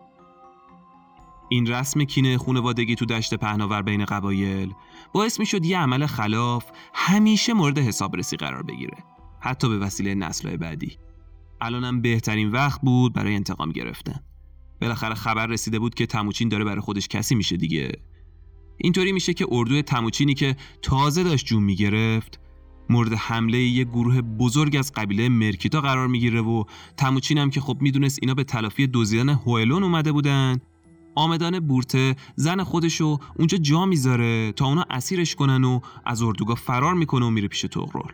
این 1.52 1.68
رسم 1.68 2.04
کینه 2.04 2.38
خونوادگی 2.38 2.96
تو 2.96 3.06
دشت 3.06 3.34
پهناور 3.34 3.82
بین 3.82 4.06
قبایل 4.06 4.74
باعث 5.14 5.40
می 5.40 5.46
شد 5.46 5.66
یه 5.66 5.80
عمل 5.80 6.06
خلاف 6.06 6.66
همیشه 6.94 7.54
مورد 7.54 7.78
حسابرسی 7.78 8.38
قرار 8.38 8.64
بگیره 8.64 8.98
حتی 9.40 9.70
به 9.70 9.78
وسیله 9.78 10.16
نسلهای 10.16 10.58
بعدی. 10.58 10.98
الانم 11.62 12.02
بهترین 12.02 12.52
وقت 12.52 12.82
بود 12.82 13.14
برای 13.14 13.36
انتقام 13.36 13.72
گرفتن. 13.72 14.20
بالاخره 14.82 15.16
خبر 15.16 15.48
رسیده 15.48 15.80
بود 15.80 15.96
که 15.96 16.06
تموچین 16.06 16.50
داره 16.50 16.64
برای 16.64 16.82
خودش 16.82 17.08
کسی 17.08 17.36
میشه 17.36 17.58
دیگه. 17.58 17.92
اینطوری 18.78 19.12
میشه 19.12 19.34
که 19.34 19.46
اردوی 19.52 19.82
تموچینی 19.82 20.34
که 20.34 20.56
تازه 20.82 21.24
داشت 21.24 21.46
جون 21.46 21.64
می‌گرفت 21.64 22.40
مورد 22.90 23.14
حمله 23.14 23.58
یه 23.58 23.84
گروه 23.84 24.22
بزرگ 24.22 24.76
از 24.76 24.92
قبیله 24.94 25.30
مرکیتا 25.30 25.82
قرار 25.82 26.08
می‌گیره 26.08 26.42
و 26.42 26.64
تموچین 26.98 27.38
هم 27.38 27.50
که 27.50 27.62
خب 27.62 27.78
می‌دونست 27.82 28.20
اینا 28.22 28.34
به 28.34 28.44
تلافی 28.44 28.88
دزدیدن 28.88 29.30
هوئلون 29.30 29.84
اومده 29.84 30.12
بودن 30.12 30.60
آمدان 31.16 31.60
بورته 31.60 32.16
زن 32.36 32.64
خودشو 32.64 33.18
اونجا 33.36 33.58
جا 33.58 33.86
می‌ذاره 33.86 34.52
تا 34.52 34.66
اونا 34.66 34.86
اسیرش 34.90 35.36
کنن 35.36 35.64
و 35.64 35.80
از 36.06 36.22
اردوگاه 36.22 36.58
فرار 36.58 36.94
می‌کنه 36.94 37.26
و 37.26 37.30
میره 37.30 37.48
پیش 37.48 37.62
تغرل 37.62 38.12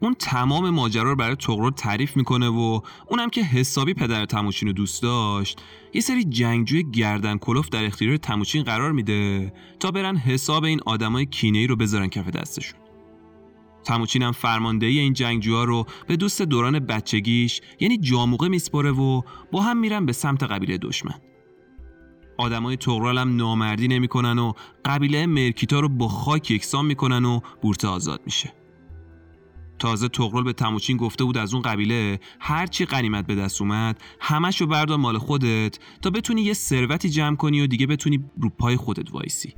اون 0.00 0.14
تمام 0.14 0.70
ماجرا 0.70 1.10
رو 1.10 1.16
برای 1.16 1.36
تغرل 1.36 1.70
تعریف 1.70 2.16
می‌کنه 2.16 2.48
و 2.48 2.80
اونم 3.10 3.30
که 3.30 3.42
حسابی 3.42 3.94
پدر 3.94 4.24
تموچین 4.24 4.68
رو 4.68 4.74
دوست 4.74 5.02
داشت 5.02 5.60
یه 5.94 6.00
سری 6.00 6.24
جنگجوی 6.24 6.90
گردن 6.90 7.38
کلوف 7.38 7.68
در 7.68 7.84
اختیار 7.84 8.16
تموچین 8.16 8.62
قرار 8.62 8.92
میده 8.92 9.52
تا 9.80 9.90
برن 9.90 10.16
حساب 10.16 10.64
این 10.64 10.80
آدمای 10.86 11.26
کینه 11.26 11.66
رو 11.66 11.76
بذارن 11.76 12.08
کف 12.08 12.28
دستشون. 12.28 12.80
تموچین 13.84 14.22
هم 14.22 14.32
فرماندهی 14.32 14.98
این 14.98 15.12
جنگجوها 15.12 15.64
رو 15.64 15.86
به 16.06 16.16
دوست 16.16 16.42
دوران 16.42 16.78
بچگیش 16.78 17.60
یعنی 17.80 17.98
جاموقه 17.98 18.48
میسپره 18.48 18.90
و 18.90 19.22
با 19.52 19.62
هم 19.62 19.76
میرن 19.76 20.06
به 20.06 20.12
سمت 20.12 20.42
قبیله 20.42 20.78
دشمن. 20.78 21.14
آدمای 22.36 22.76
تغرال 22.76 23.18
هم 23.18 23.36
نامردی 23.36 23.88
نمی‌کنن 23.88 24.38
و 24.38 24.52
قبیله 24.84 25.26
مرکیتا 25.26 25.80
رو 25.80 25.88
با 25.88 26.08
خاک 26.08 26.50
یکسان 26.50 26.86
می‌کنن 26.86 27.24
و 27.24 27.40
بورته 27.62 27.88
آزاد 27.88 28.20
میشه. 28.26 28.52
تازه 29.78 30.08
تغرل 30.08 30.42
به 30.42 30.52
تموچین 30.52 30.96
گفته 30.96 31.24
بود 31.24 31.38
از 31.38 31.54
اون 31.54 31.62
قبیله 31.62 32.20
هرچی 32.40 32.84
قنیمت 32.84 33.26
به 33.26 33.34
دست 33.34 33.60
اومد 33.60 34.00
همش 34.20 34.62
بردار 34.62 34.98
مال 34.98 35.18
خودت 35.18 35.78
تا 36.02 36.10
بتونی 36.10 36.42
یه 36.42 36.52
ثروتی 36.52 37.10
جمع 37.10 37.36
کنی 37.36 37.60
و 37.60 37.66
دیگه 37.66 37.86
بتونی 37.86 38.24
رو 38.40 38.48
پای 38.48 38.76
خودت 38.76 39.12
وایسی. 39.12 39.54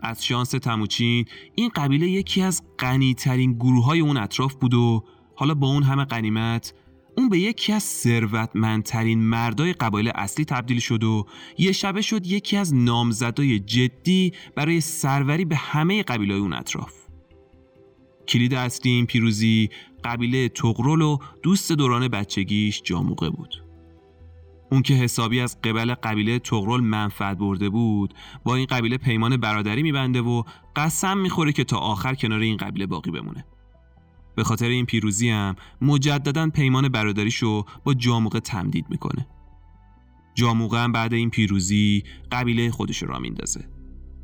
از 0.00 0.24
شانس 0.24 0.50
تموچین 0.50 1.24
این 1.54 1.70
قبیله 1.74 2.08
یکی 2.08 2.42
از 2.42 2.62
غنیترین 2.78 3.52
گروه 3.52 3.84
های 3.84 4.00
اون 4.00 4.16
اطراف 4.16 4.54
بود 4.54 4.74
و 4.74 5.04
حالا 5.36 5.54
با 5.54 5.66
اون 5.66 5.82
همه 5.82 6.04
قنیمت 6.04 6.74
اون 7.16 7.28
به 7.28 7.38
یکی 7.38 7.72
از 7.72 7.82
ثروتمندترین 7.82 9.18
مردای 9.18 9.72
قبایل 9.72 10.10
اصلی 10.14 10.44
تبدیل 10.44 10.78
شد 10.78 11.04
و 11.04 11.26
یه 11.58 11.72
شبه 11.72 12.02
شد 12.02 12.26
یکی 12.26 12.56
از 12.56 12.74
نامزدای 12.74 13.58
جدی 13.58 14.32
برای 14.54 14.80
سروری 14.80 15.44
به 15.44 15.56
همه 15.56 16.02
قبیله 16.02 16.34
اون 16.34 16.52
اطراف. 16.52 16.92
کلید 18.28 18.54
اصلی 18.54 18.92
این 18.92 19.06
پیروزی 19.06 19.70
قبیله 20.04 20.48
تغرل 20.48 21.02
و 21.02 21.18
دوست 21.42 21.72
دوران 21.72 22.08
بچگیش 22.08 22.82
جاموقه 22.84 23.30
بود. 23.30 23.64
اون 24.70 24.82
که 24.82 24.94
حسابی 24.94 25.40
از 25.40 25.60
قبل 25.60 25.94
قبیله 25.94 26.38
تغرل 26.38 26.80
منفعت 26.80 27.38
برده 27.38 27.68
بود 27.68 28.14
با 28.44 28.54
این 28.54 28.66
قبیله 28.66 28.98
پیمان 28.98 29.36
برادری 29.36 29.82
میبنده 29.82 30.20
و 30.20 30.42
قسم 30.76 31.18
می‌خوره 31.18 31.52
که 31.52 31.64
تا 31.64 31.76
آخر 31.76 32.14
کنار 32.14 32.40
این 32.40 32.56
قبیله 32.56 32.86
باقی 32.86 33.10
بمونه. 33.10 33.44
به 34.36 34.44
خاطر 34.44 34.68
این 34.68 34.86
پیروزی 34.86 35.30
هم 35.30 35.56
مجددا 35.82 36.50
پیمان 36.50 36.88
برادریشو 36.88 37.64
با 37.84 37.94
جاموقه 37.94 38.40
تمدید 38.40 38.86
می‌کنه. 38.90 39.26
جاموقه 40.34 40.78
هم 40.78 40.92
بعد 40.92 41.14
این 41.14 41.30
پیروزی 41.30 42.02
قبیله 42.32 42.70
خودش 42.70 43.02
را 43.02 43.18
میندازه. 43.18 43.68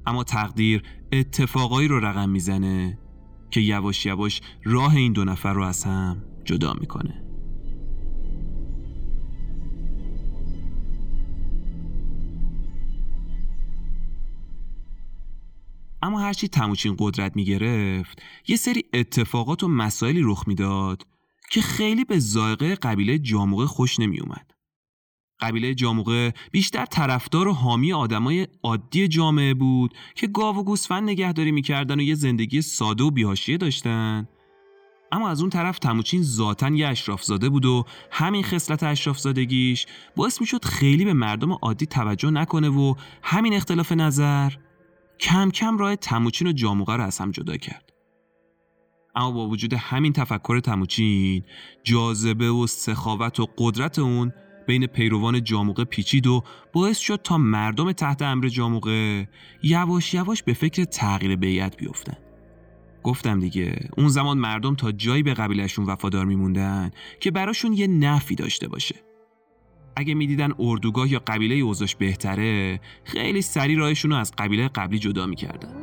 اما 0.07 0.25
تقدیر 0.25 0.83
اتفاقایی 1.13 1.89
رو 1.89 2.01
رقم 2.01 2.31
می‌زنه 2.31 2.99
که 3.51 3.61
یواش 3.61 4.07
یواش 4.07 4.41
راه 4.65 4.95
این 4.95 5.13
دو 5.13 5.25
نفر 5.25 5.53
رو 5.53 5.63
از 5.63 5.85
هم 5.85 6.23
جدا 6.45 6.73
می‌کنه. 6.81 7.28
اما 16.03 16.21
هرچی 16.21 16.49
تموچین 16.49 16.97
قدرت 16.99 17.37
می‌گرفت 17.37 18.23
یه 18.49 18.57
سری 18.57 18.85
اتفاقات 18.95 19.63
و 19.63 19.69
مسائلی 19.69 20.21
رخ 20.25 20.45
می‌داد 20.47 21.07
که 21.51 21.61
خیلی 21.61 22.05
به 22.05 22.19
زائقه 22.19 22.75
قبیله 22.75 23.19
جاموقه 23.19 23.67
خوش 23.67 24.01
نمیومد. 24.01 24.51
قبیله 25.41 25.75
جاموقه 25.75 26.35
بیشتر 26.53 26.85
طرفدار 26.85 27.49
و 27.49 27.53
حامی 27.53 27.93
آدمای 27.93 28.47
عادی 28.63 29.09
جامعه 29.09 29.55
بود 29.55 29.95
که 30.15 30.27
گاو 30.27 30.57
و 30.57 30.63
گوسفند 30.65 31.03
نگهداری 31.03 31.53
می‌کردن 31.53 32.01
و 32.01 32.03
یه 32.03 32.15
زندگی 32.15 32.63
ساده 32.63 33.05
و 33.05 33.11
بیهاشیه 33.11 33.57
داشتن 33.57 34.29
اما 35.13 35.29
از 35.29 35.41
اون 35.41 35.51
طرف 35.51 35.79
تموچین 35.79 36.23
ذاتا 36.23 36.69
یه 36.69 36.89
اشرافزاده 36.89 37.49
بود 37.49 37.65
و 37.65 37.85
همین 38.11 38.43
خصلت 38.43 38.83
اشرافزادگیش 38.83 39.87
باعث 40.17 40.41
می‌شد 40.41 40.65
خیلی 40.65 41.05
به 41.05 41.13
مردم 41.13 41.53
عادی 41.53 41.87
توجه 41.87 42.31
نکنه 42.31 42.69
و 42.69 42.95
همین 43.23 43.55
اختلاف 43.55 43.93
نظر 43.93 44.53
کم 45.21 45.51
کم 45.51 45.79
راه 45.79 45.97
تموچین 45.97 46.49
و 46.49 46.53
جاموقه 46.53 46.97
رو 46.97 47.05
از 47.05 47.19
هم 47.19 47.31
جدا 47.31 47.57
کرد. 47.57 47.93
اما 49.15 49.31
با 49.31 49.49
وجود 49.49 49.75
همین 49.75 50.13
تفکر 50.13 50.61
تموچین 50.61 51.45
جاذبه 51.83 52.51
و 52.51 52.67
سخاوت 52.67 53.41
و 53.41 53.47
قدرت 53.59 53.99
اون 53.99 54.33
بین 54.67 54.87
پیروان 54.87 55.45
جاموقه 55.45 55.85
پیچید 55.85 56.27
و 56.27 56.43
باعث 56.73 56.99
شد 56.99 57.21
تا 57.25 57.39
مردم 57.39 57.93
تحت 57.93 58.23
امر 58.23 58.49
جاموقه 58.49 59.29
یواش 59.63 60.15
یواش 60.15 60.43
به 60.43 60.53
فکر 60.53 60.85
تغییر 60.85 61.37
بیعت 61.37 61.77
بیفتن. 61.77 62.17
گفتم 63.03 63.41
دیگه 63.41 63.89
اون 63.97 64.09
زمان 64.09 64.39
مردم 64.39 64.75
تا 64.75 64.93
جایی 64.93 65.23
به 65.23 65.35
قبیلشون 65.35 65.85
وفادار 65.85 66.25
میموندن 66.25 66.91
که 67.21 67.31
براشون 67.31 67.73
یه 67.73 67.87
نفی 67.87 68.35
داشته 68.35 68.69
باشه. 68.69 69.08
اگه 69.99 70.15
می‌دیدن 70.15 70.53
اردوگاه 70.59 71.13
یا 71.13 71.23
قبیله 71.27 71.55
اوضاش 71.55 71.97
بهتره 71.97 72.81
خیلی 73.05 73.43
سری 73.43 73.75
راهشون 73.75 74.11
رو 74.11 74.17
از 74.17 74.33
قبیله 74.39 74.69
قبلی 74.69 74.99
جدا 74.99 75.27
می‌کردن. 75.27 75.75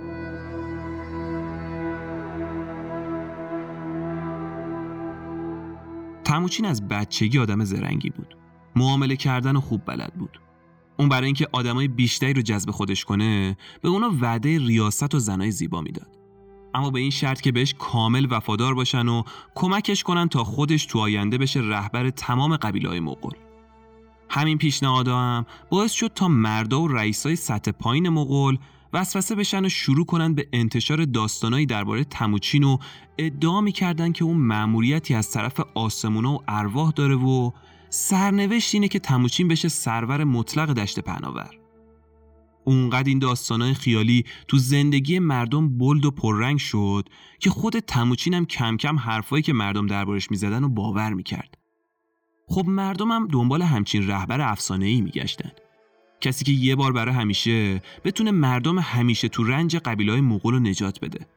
تموچین 6.23 6.65
از 6.65 6.87
بچگی 6.87 7.39
آدم 7.39 7.63
زرنگی 7.63 8.09
بود. 8.09 8.37
معامله 8.75 9.15
کردن 9.15 9.55
و 9.55 9.61
خوب 9.61 9.81
بلد 9.85 10.13
بود. 10.13 10.41
اون 10.97 11.09
برای 11.09 11.25
اینکه 11.25 11.47
آدمای 11.51 11.87
بیشتری 11.87 12.33
رو 12.33 12.41
جذب 12.41 12.71
خودش 12.71 13.05
کنه 13.05 13.57
به 13.81 13.89
اونا 13.89 14.11
وعده 14.21 14.57
ریاست 14.57 15.15
و 15.15 15.19
زنای 15.19 15.51
زیبا 15.51 15.81
می‌داد. 15.81 16.17
اما 16.73 16.89
به 16.89 16.99
این 16.99 17.11
شرط 17.11 17.41
که 17.41 17.51
بهش 17.51 17.73
کامل 17.79 18.27
وفادار 18.29 18.75
باشن 18.75 19.07
و 19.07 19.23
کمکش 19.55 20.03
کنن 20.03 20.29
تا 20.29 20.43
خودش 20.43 20.85
تو 20.85 20.99
آینده 20.99 21.37
بشه 21.37 21.59
رهبر 21.59 22.09
تمام 22.09 22.57
قبیله 22.57 22.89
های 22.89 22.99
مغول. 22.99 23.33
همین 24.29 24.57
پیشنهادها 24.57 25.21
هم 25.21 25.45
باعث 25.69 25.91
شد 25.91 26.11
تا 26.15 26.27
مردا 26.27 26.81
و 26.81 26.87
رئیسای 26.87 27.35
سطح 27.35 27.71
پایین 27.71 28.09
مغول 28.09 28.57
وسوسه 28.93 29.35
بشن 29.35 29.65
و 29.65 29.69
شروع 29.69 30.05
کنن 30.05 30.33
به 30.33 30.47
انتشار 30.53 31.05
داستانایی 31.05 31.65
درباره 31.65 32.03
تموچین 32.03 32.63
و 32.63 32.77
ادعا 33.17 33.61
می‌کردن 33.61 34.11
که 34.11 34.23
اون 34.23 34.37
مأموریتی 34.37 35.13
از 35.13 35.31
طرف 35.31 35.59
آسمونا 35.73 36.33
و 36.33 36.43
ارواح 36.47 36.91
داره 36.91 37.15
و 37.15 37.51
سرنوشت 37.89 38.75
اینه 38.75 38.87
که 38.87 38.99
تموچین 38.99 39.47
بشه 39.47 39.67
سرور 39.67 40.23
مطلق 40.23 40.73
دشت 40.73 40.99
پهناور. 40.99 41.49
اونقدر 42.65 43.09
این 43.09 43.19
داستانهای 43.19 43.73
خیالی 43.73 44.25
تو 44.47 44.57
زندگی 44.57 45.19
مردم 45.19 45.77
بلد 45.77 46.05
و 46.05 46.11
پررنگ 46.11 46.57
شد 46.57 47.09
که 47.39 47.49
خود 47.49 47.79
تموچین 47.79 48.33
هم 48.33 48.45
کم 48.45 48.77
کم 48.77 48.99
حرفایی 48.99 49.43
که 49.43 49.53
مردم 49.53 49.87
دربارش 49.87 50.31
می‌زدن 50.31 50.63
و 50.63 50.69
باور 50.69 51.13
می‌کرد. 51.13 51.64
خب 52.47 52.65
مردم 52.67 53.11
هم 53.11 53.27
دنبال 53.27 53.61
همچین 53.61 54.07
رهبر 54.07 54.41
افسانه 54.41 54.85
ای 54.85 55.01
میگشتن. 55.01 55.51
کسی 56.21 56.45
که 56.45 56.51
یه 56.51 56.75
بار 56.75 56.91
برای 56.91 57.15
همیشه 57.15 57.81
بتونه 58.03 58.31
مردم 58.31 58.79
همیشه 58.79 59.27
تو 59.27 59.43
رنج 59.43 59.75
قبیلای 59.77 60.21
مغول 60.21 60.53
رو 60.53 60.59
نجات 60.59 60.99
بده. 60.99 61.27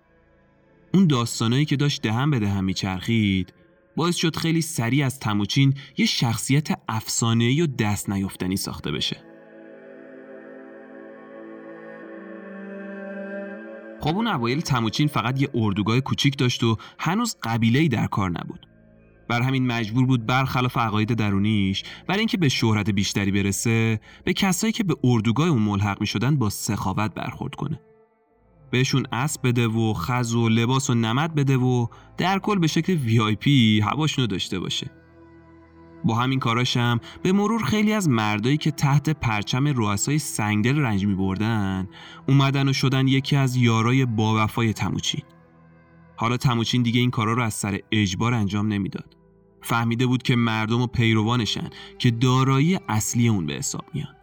اون 0.95 1.07
داستانایی 1.07 1.65
که 1.65 1.77
داشت 1.77 2.03
دهن 2.03 2.31
به 2.31 2.39
دهن 2.39 2.65
میچرخید 2.65 3.53
باعث 3.97 4.17
شد 4.17 4.37
خیلی 4.37 4.63
سریع 4.63 5.07
از 5.07 5.21
تموچین 5.21 5.75
یه 5.97 6.07
شخصیت 6.07 6.69
افسانه‌ای 6.89 7.63
و 7.63 7.67
دست 7.67 8.11
نیافتنی 8.11 8.57
ساخته 8.57 8.93
بشه. 8.93 9.17
خب 14.01 14.17
اون 14.17 14.27
اوایل 14.27 14.61
تموچین 14.61 15.09
فقط 15.09 15.43
یه 15.43 15.49
اردوگاه 15.55 16.01
کوچیک 16.01 16.39
داشت 16.39 16.65
و 16.65 16.77
هنوز 16.99 17.37
قبیله‌ای 17.43 17.89
در 17.89 18.07
کار 18.07 18.31
نبود. 18.31 18.68
بر 19.29 19.43
همین 19.43 19.66
مجبور 19.66 20.07
بود 20.07 20.26
برخلاف 20.26 20.76
عقاید 20.76 21.14
درونیش 21.14 21.83
برای 22.07 22.18
اینکه 22.18 22.37
به 22.37 22.49
شهرت 22.49 22.91
بیشتری 22.91 23.31
برسه 23.31 24.01
به 24.24 24.33
کسایی 24.33 24.72
که 24.72 24.85
به 24.85 24.97
اردوگاه 25.05 25.49
اون 25.49 25.62
ملحق 25.62 26.01
می 26.01 26.07
شدن 26.07 26.37
با 26.37 26.51
سخاوت 26.51 27.14
برخورد 27.14 27.55
کنه. 27.55 27.81
بهشون 28.70 29.07
اسب 29.12 29.41
بده 29.49 29.68
و 29.68 29.95
خز 29.95 30.35
و 30.35 30.49
لباس 30.49 30.91
و 30.91 30.95
نمد 30.95 31.35
بده 31.35 31.57
و 31.57 31.87
در 32.16 32.39
کل 32.39 32.59
به 32.59 32.66
شکل 32.66 32.93
وی 32.93 33.20
آی 33.20 33.35
پی 33.35 33.81
هواشونو 33.81 34.26
داشته 34.26 34.61
باشه. 34.61 34.91
با 36.05 36.14
همین 36.14 36.39
کاراشم 36.39 37.01
به 37.22 37.33
مرور 37.33 37.64
خیلی 37.64 37.93
از 37.93 38.09
مردایی 38.09 38.57
که 38.57 38.70
تحت 38.70 39.11
پرچم 39.11 39.66
رؤسای 39.66 40.18
سنگدل 40.18 40.79
رنج 40.79 41.07
می 41.07 41.14
بردن 41.14 41.89
اومدن 42.29 42.68
و 42.68 42.72
شدن 42.72 43.09
یکی 43.09 43.37
از 43.37 43.57
یارای 43.57 44.07
باوفای 44.07 44.72
تموچین. 44.72 45.22
حالا 46.16 46.37
تموچین 46.37 46.83
دیگه 46.83 47.01
این 47.01 47.11
کارا 47.11 47.33
رو 47.33 47.43
از 47.43 47.55
سر 47.55 47.79
اجبار 47.93 48.35
انجام 48.35 48.72
نمی‌داد. 48.72 49.18
فهمیده 49.63 50.07
بود 50.07 50.23
که 50.23 50.37
مردم 50.37 50.81
و 50.81 50.87
پیروانشن 50.87 51.71
که 51.99 52.11
دارایی 52.11 52.79
اصلی 52.89 53.29
اون 53.29 53.47
به 53.47 53.55
حساب 53.55 53.85
میان. 53.95 54.15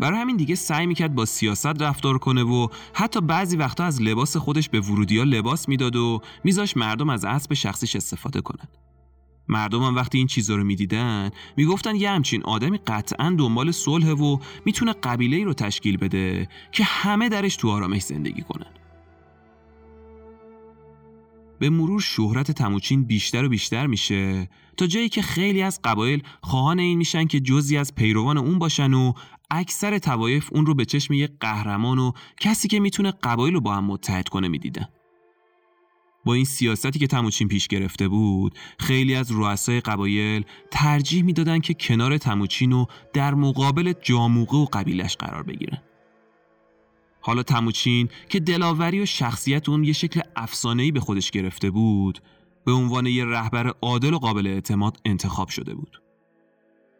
برای 0.00 0.20
همین 0.20 0.36
دیگه 0.36 0.54
سعی 0.54 0.86
می‌کرد 0.86 1.14
با 1.14 1.24
سیاست 1.24 1.82
رفتار 1.82 2.18
کنه 2.18 2.42
و 2.42 2.68
حتی 2.92 3.20
بعضی 3.20 3.56
وقتا 3.56 3.84
از 3.84 4.02
لباس 4.02 4.36
خودش 4.36 4.68
به 4.68 4.80
ورودیا 4.80 5.22
لباس 5.22 5.68
می‌داد 5.68 5.96
و 5.96 6.20
میذاش 6.44 6.76
مردم 6.76 7.10
از 7.10 7.24
اسب 7.24 7.54
شخصیش 7.54 7.96
استفاده 7.96 8.40
کنن. 8.40 8.68
مردم 9.48 9.82
هم 9.82 9.94
وقتی 9.94 10.18
این 10.18 10.26
چیزا 10.26 10.56
رو 10.56 10.64
می‌دیدن 10.64 11.30
می‌گفتن 11.56 11.96
یه 11.96 12.10
همچین 12.10 12.42
آدمی 12.42 12.78
قطعا 12.78 13.34
دنبال 13.38 13.70
صلح 13.70 14.10
و 14.10 14.38
می‌تونه 14.64 14.92
قبیله 14.92 15.36
ای 15.36 15.44
رو 15.44 15.52
تشکیل 15.52 15.96
بده 15.96 16.48
که 16.72 16.84
همه 16.84 17.28
درش 17.28 17.56
تو 17.56 17.70
آرامش 17.70 18.02
زندگی 18.02 18.42
کنن. 18.42 18.83
به 21.58 21.70
مرور 21.70 22.00
شهرت 22.00 22.50
تموچین 22.50 23.04
بیشتر 23.04 23.44
و 23.44 23.48
بیشتر 23.48 23.86
میشه 23.86 24.48
تا 24.76 24.86
جایی 24.86 25.08
که 25.08 25.22
خیلی 25.22 25.62
از 25.62 25.80
قبایل 25.84 26.22
خواهان 26.42 26.78
این 26.78 26.98
میشن 26.98 27.26
که 27.26 27.40
جزی 27.40 27.76
از 27.76 27.94
پیروان 27.94 28.38
اون 28.38 28.58
باشن 28.58 28.94
و 28.94 29.12
اکثر 29.50 29.98
توایف 29.98 30.48
اون 30.52 30.66
رو 30.66 30.74
به 30.74 30.84
چشم 30.84 31.14
یک 31.14 31.30
قهرمان 31.40 31.98
و 31.98 32.12
کسی 32.40 32.68
که 32.68 32.80
می‌تونه 32.80 33.10
قبایل 33.22 33.54
رو 33.54 33.60
با 33.60 33.74
هم 33.74 33.84
متحد 33.84 34.28
کنه 34.28 34.48
می‌دیدن 34.48 34.88
با 36.24 36.34
این 36.34 36.44
سیاستی 36.44 36.98
که 36.98 37.06
تموچین 37.06 37.48
پیش 37.48 37.68
گرفته 37.68 38.08
بود 38.08 38.58
خیلی 38.78 39.14
از 39.14 39.32
رؤسای 39.32 39.80
قبایل 39.80 40.44
ترجیح 40.70 41.22
می‌دادن 41.22 41.60
که 41.60 41.74
کنار 41.74 42.18
تموچین 42.18 42.72
و 42.72 42.86
در 43.12 43.34
مقابل 43.34 43.92
جاموقه 44.02 44.56
و 44.56 44.64
قبیلش 44.64 45.16
قرار 45.16 45.42
بگیرن. 45.42 45.78
حالا 47.26 47.42
تموچین 47.42 48.08
که 48.28 48.40
دلاوری 48.40 49.00
و 49.00 49.06
شخصیت 49.06 49.68
اون 49.68 49.84
یه 49.84 49.92
شکل 49.92 50.20
افسانه‌ای 50.36 50.92
به 50.92 51.00
خودش 51.00 51.30
گرفته 51.30 51.70
بود 51.70 52.18
به 52.64 52.72
عنوان 52.72 53.06
یه 53.06 53.24
رهبر 53.24 53.74
عادل 53.82 54.14
و 54.14 54.18
قابل 54.18 54.46
اعتماد 54.46 55.00
انتخاب 55.04 55.48
شده 55.48 55.74
بود. 55.74 56.02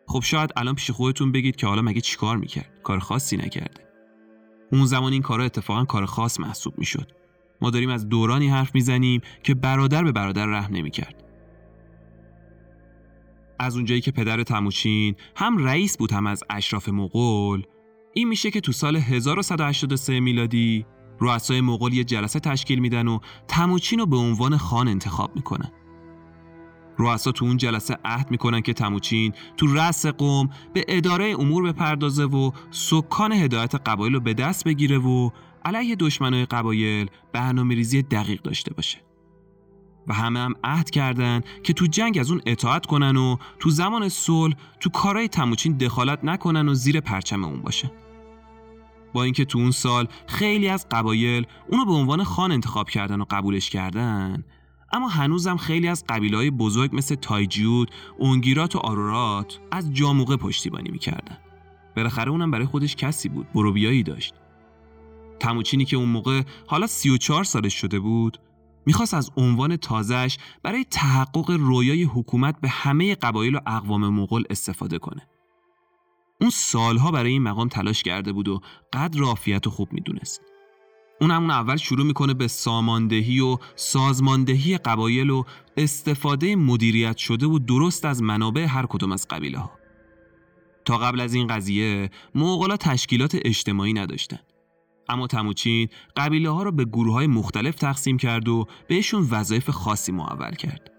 خب 0.06 0.20
شاید 0.22 0.50
الان 0.56 0.74
پیش 0.74 0.90
خودتون 0.90 1.32
بگید 1.32 1.56
که 1.56 1.66
حالا 1.66 1.82
مگه 1.82 2.00
چیکار 2.00 2.36
می‌کرد؟ 2.36 2.80
کار 2.82 2.98
خاصی 2.98 3.36
نکرده. 3.36 3.88
اون 4.72 4.86
زمان 4.86 5.12
این 5.12 5.22
کارا 5.22 5.44
اتفاقا 5.44 5.84
کار 5.84 6.06
خاص 6.06 6.40
محسوب 6.40 6.78
می‌شد. 6.78 7.12
ما 7.60 7.70
داریم 7.70 7.90
از 7.90 8.08
دورانی 8.08 8.48
حرف 8.48 8.74
می‌زنیم 8.74 9.20
که 9.42 9.54
برادر 9.54 10.04
به 10.04 10.12
برادر 10.12 10.46
رحم 10.46 10.74
نمی‌کرد. 10.76 11.24
از 13.58 13.76
اونجایی 13.76 14.00
که 14.00 14.10
پدر 14.10 14.42
تموچین 14.42 15.16
هم 15.36 15.64
رئیس 15.64 15.96
بود 15.96 16.12
هم 16.12 16.26
از 16.26 16.44
اشراف 16.50 16.88
مغول 16.88 17.62
این 18.16 18.28
میشه 18.28 18.50
که 18.50 18.60
تو 18.60 18.72
سال 18.72 18.96
1183 18.96 20.20
میلادی 20.20 20.86
رؤسای 21.20 21.60
مغول 21.60 21.92
یه 21.92 22.04
جلسه 22.04 22.40
تشکیل 22.40 22.78
میدن 22.78 23.08
و 23.08 23.18
تموچین 23.48 23.98
رو 23.98 24.06
به 24.06 24.16
عنوان 24.16 24.56
خان 24.56 24.88
انتخاب 24.88 25.36
می‌کنن. 25.36 25.70
رؤسا 26.98 27.32
تو 27.32 27.44
اون 27.44 27.56
جلسه 27.56 27.98
عهد 28.04 28.30
می‌کنن 28.30 28.60
که 28.60 28.72
تموچین 28.72 29.32
تو 29.56 29.74
رأس 29.74 30.06
قوم 30.06 30.50
به 30.74 30.84
اداره 30.88 31.36
امور 31.38 31.72
بپردازه 31.72 32.24
و 32.24 32.50
سکان 32.70 33.32
هدایت 33.32 33.74
قبایل 33.74 34.12
رو 34.12 34.20
به 34.20 34.34
دست 34.34 34.64
بگیره 34.64 34.98
و 34.98 35.30
علیه 35.64 35.96
دشمنای 35.96 36.46
قبایل 36.46 37.10
برنامه 37.32 37.74
ریزی 37.74 38.02
دقیق 38.02 38.42
داشته 38.42 38.74
باشه. 38.74 38.98
و 40.06 40.14
همه 40.14 40.40
هم 40.40 40.54
عهد 40.64 40.90
کردن 40.90 41.40
که 41.62 41.72
تو 41.72 41.86
جنگ 41.86 42.18
از 42.18 42.30
اون 42.30 42.40
اطاعت 42.46 42.86
کنن 42.86 43.16
و 43.16 43.36
تو 43.58 43.70
زمان 43.70 44.08
صلح 44.08 44.54
تو 44.80 44.90
کارهای 44.90 45.28
تموچین 45.28 45.76
دخالت 45.76 46.24
نکنن 46.24 46.68
و 46.68 46.74
زیر 46.74 47.00
پرچم 47.00 47.44
اون 47.44 47.62
باشه. 47.62 48.03
با 49.14 49.22
اینکه 49.22 49.44
تو 49.44 49.58
اون 49.58 49.70
سال 49.70 50.08
خیلی 50.26 50.68
از 50.68 50.86
قبایل 50.90 51.46
اونو 51.68 51.84
به 51.84 51.92
عنوان 51.92 52.24
خان 52.24 52.52
انتخاب 52.52 52.90
کردن 52.90 53.20
و 53.20 53.24
قبولش 53.30 53.70
کردن. 53.70 54.44
اما 54.92 55.08
هنوزم 55.08 55.56
خیلی 55.56 55.88
از 55.88 56.04
قبیله 56.08 56.36
های 56.36 56.50
بزرگ 56.50 56.96
مثل 56.96 57.14
تایجیود، 57.14 57.90
اونگیرات 58.18 58.76
و 58.76 58.78
آرورات 58.78 59.58
از 59.70 59.92
جاموقه 59.92 60.36
پشتیبانی 60.36 60.90
می‌کردن. 60.90 61.38
بالاخره 61.96 62.30
اونم 62.30 62.50
برای 62.50 62.66
خودش 62.66 62.96
کسی 62.96 63.28
بود 63.28 63.52
بروبیایی 63.52 64.02
داشت. 64.02 64.34
تموچینی 65.40 65.84
که 65.84 65.96
اون 65.96 66.08
موقع 66.08 66.42
حالا 66.66 66.86
34 66.86 67.44
سالش 67.44 67.74
شده 67.74 68.00
بود 68.00 68.38
می‌خواست 68.86 69.14
از 69.14 69.30
عنوان 69.36 69.76
تازهش 69.76 70.38
برای 70.62 70.84
تحقق 70.84 71.50
رویای 71.50 72.02
حکومت 72.02 72.60
به 72.60 72.68
همه 72.68 73.14
قبایل 73.14 73.54
و 73.54 73.60
اقوام 73.66 74.08
مغول 74.08 74.44
استفاده 74.50 74.98
کنه. 74.98 75.28
اون 76.40 76.50
سالها 76.50 77.10
برای 77.10 77.30
این 77.30 77.42
مقام 77.42 77.68
تلاش 77.68 78.02
کرده 78.02 78.32
بود 78.32 78.48
و 78.48 78.60
قدر 78.92 79.18
رافیت 79.20 79.66
و 79.66 79.70
خوب 79.70 79.92
می‌دونست. 79.92 80.42
اون 81.20 81.30
همون 81.30 81.50
اول 81.50 81.76
شروع 81.76 82.06
می‌کنه 82.06 82.34
به 82.34 82.48
ساماندهی 82.48 83.40
و 83.40 83.58
سازماندهی 83.76 84.78
قبایل 84.78 85.30
و 85.30 85.44
استفاده 85.76 86.56
مدیریت 86.56 87.16
شده 87.16 87.46
و 87.46 87.58
درست 87.58 88.04
از 88.04 88.22
منابع 88.22 88.64
هر 88.64 88.86
کدوم 88.86 89.12
از 89.12 89.28
قبیله 89.28 89.58
ها 89.58 89.70
تا 90.84 90.98
قبل 90.98 91.20
از 91.20 91.34
این 91.34 91.46
قضیه 91.46 92.10
مغولا 92.34 92.76
تشکیلات 92.76 93.36
اجتماعی 93.44 93.92
نداشتن. 93.92 94.38
اما 95.08 95.26
تموچین 95.26 95.88
قبیله 96.16 96.50
ها 96.50 96.62
را 96.62 96.70
به 96.70 96.84
گروه 96.84 97.12
های 97.12 97.26
مختلف 97.26 97.74
تقسیم 97.74 98.16
کرد 98.16 98.48
و 98.48 98.66
بهشون 98.88 99.28
وظایف 99.30 99.70
خاصی 99.70 100.12
معول 100.12 100.54
کرد. 100.54 100.93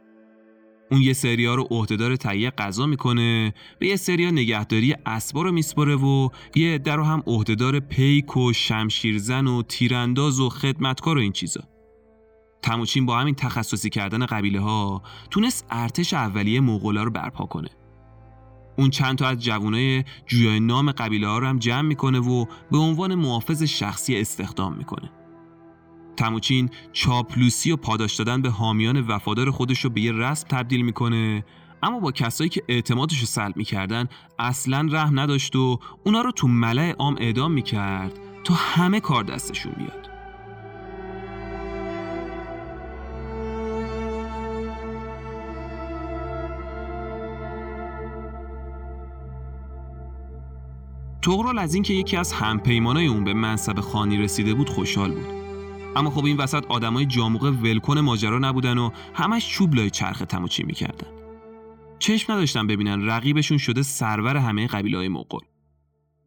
اون 0.91 1.01
یه 1.01 1.13
سریا 1.13 1.55
رو 1.55 1.67
عهدهدار 1.71 2.15
تهیه 2.15 2.49
غذا 2.49 2.85
می‌کنه 2.85 3.53
به 3.79 3.87
یه 3.87 3.95
سریا 3.95 4.31
نگهداری 4.31 4.95
اسبا 5.05 5.41
رو 5.41 5.51
میسپره 5.51 5.95
و 5.95 6.29
یه 6.55 6.75
عده 6.75 6.95
رو 6.95 7.03
هم 7.03 7.23
عهدهدار 7.27 7.79
پیک 7.79 8.37
و 8.37 8.53
شمشیرزن 8.53 9.47
و 9.47 9.63
تیرانداز 9.63 10.39
و 10.39 10.49
خدمتکار 10.49 11.17
و 11.17 11.21
این 11.21 11.31
چیزا. 11.31 11.61
تموچین 12.61 13.05
با 13.05 13.17
همین 13.19 13.35
تخصصی 13.35 13.89
کردن 13.89 14.25
قبیله 14.25 14.59
ها 14.59 15.01
تونست 15.31 15.65
ارتش 15.69 16.13
اولیه 16.13 16.59
مغولا 16.59 17.03
رو 17.03 17.11
برپا 17.11 17.45
کنه. 17.45 17.69
اون 18.77 18.89
چند 18.89 19.17
تا 19.17 19.27
از 19.27 19.39
جوانای 19.39 20.03
جویای 20.25 20.59
نام 20.59 20.91
قبیله 20.91 21.27
ها 21.27 21.37
رو 21.37 21.47
هم 21.47 21.59
جمع 21.59 21.81
می‌کنه 21.81 22.19
و 22.19 22.45
به 22.71 22.77
عنوان 22.77 23.15
محافظ 23.15 23.63
شخصی 23.63 24.17
استخدام 24.17 24.77
می‌کنه. 24.77 25.11
تموچین 26.15 26.69
چاپلوسی 26.93 27.71
و 27.71 27.75
پاداش 27.75 28.15
دادن 28.15 28.41
به 28.41 28.49
حامیان 28.49 28.99
وفادار 28.99 29.51
خودش 29.51 29.79
رو 29.79 29.89
به 29.89 30.01
یه 30.01 30.11
رسم 30.11 30.47
تبدیل 30.47 30.81
می‌کنه. 30.81 31.45
اما 31.83 31.99
با 31.99 32.11
کسایی 32.11 32.49
که 32.49 32.63
اعتمادش 32.67 33.19
رو 33.19 33.25
سلب 33.25 33.57
می‌کردن 33.57 34.07
اصلا 34.39 34.87
رحم 34.91 35.19
نداشت 35.19 35.55
و 35.55 35.79
اونا 36.03 36.21
رو 36.21 36.31
تو 36.31 36.47
ملع 36.47 36.91
عام 36.91 37.15
اعدام 37.19 37.51
می‌کرد 37.51 38.19
تا 38.43 38.53
همه 38.53 38.99
کار 38.99 39.23
دستشون 39.23 39.73
بیاد. 39.77 40.09
تغرال 51.21 51.59
از 51.59 51.73
اینکه 51.73 51.93
یکی 51.93 52.17
از 52.17 52.33
همپیمانای 52.33 53.07
اون 53.07 53.23
به 53.23 53.33
منصب 53.33 53.79
خانی 53.79 54.17
رسیده 54.17 54.53
بود 54.53 54.69
خوشحال 54.69 55.11
بود. 55.11 55.44
اما 55.95 56.09
خب 56.09 56.25
این 56.25 56.37
وسط 56.37 56.65
آدمای 56.65 57.05
جاموقه 57.05 57.49
ولکن 57.49 57.99
ماجرا 57.99 58.39
نبودن 58.39 58.77
و 58.77 58.89
همش 59.13 59.49
چوب 59.49 59.75
لای 59.75 59.89
چرخ 59.89 60.19
تموچی 60.19 60.63
می‌کردن. 60.63 61.07
چشم 61.99 62.33
نداشتن 62.33 62.67
ببینن 62.67 63.05
رقیبشون 63.05 63.57
شده 63.57 63.83
سرور 63.83 64.37
همه 64.37 64.67
قبیله 64.67 64.97
های 64.97 65.07
مغول. 65.07 65.41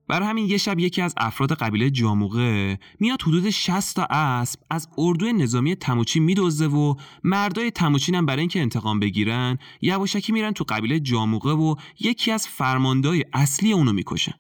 برای 0.09 0.29
همین 0.29 0.47
یه 0.47 0.57
شب 0.57 0.79
یکی 0.79 1.03
از 1.03 1.15
افراد 1.17 1.53
قبیله 1.53 1.91
جاموقه 1.91 2.79
میاد 3.01 3.23
حدود 3.23 3.51
60 3.51 3.97
تا 3.97 4.07
اسب 4.11 4.61
از 4.71 4.89
اردوی 4.99 5.33
نظامی 5.33 5.75
تموچین 5.75 6.23
میدزده 6.23 6.69
و 6.69 6.95
مردای 7.25 7.71
تموچین 7.71 8.15
هم 8.15 8.27
برای 8.27 8.41
اینکه 8.41 8.61
انتقام 8.61 9.01
بگیرن 9.01 9.59
یواشکی 9.83 10.33
میرن 10.33 10.53
تو 10.53 10.65
قبیله 10.69 11.01
جاموقه 11.01 11.51
و 11.51 11.75
یکی 12.01 12.31
از 12.31 12.49
فرماندهای 12.49 13.25
اصلی 13.33 13.73
اونو 13.73 13.93
می‌کشن. 13.93 14.35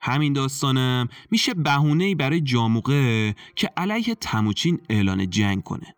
همین 0.00 0.32
داستانم 0.32 1.08
میشه 1.30 1.54
بهونه‌ای 1.54 2.14
برای 2.14 2.40
جاموقه 2.40 3.34
که 3.56 3.70
علیه 3.76 4.14
تموچین 4.14 4.80
اعلان 4.90 5.30
جنگ 5.30 5.62
کنه. 5.62 5.94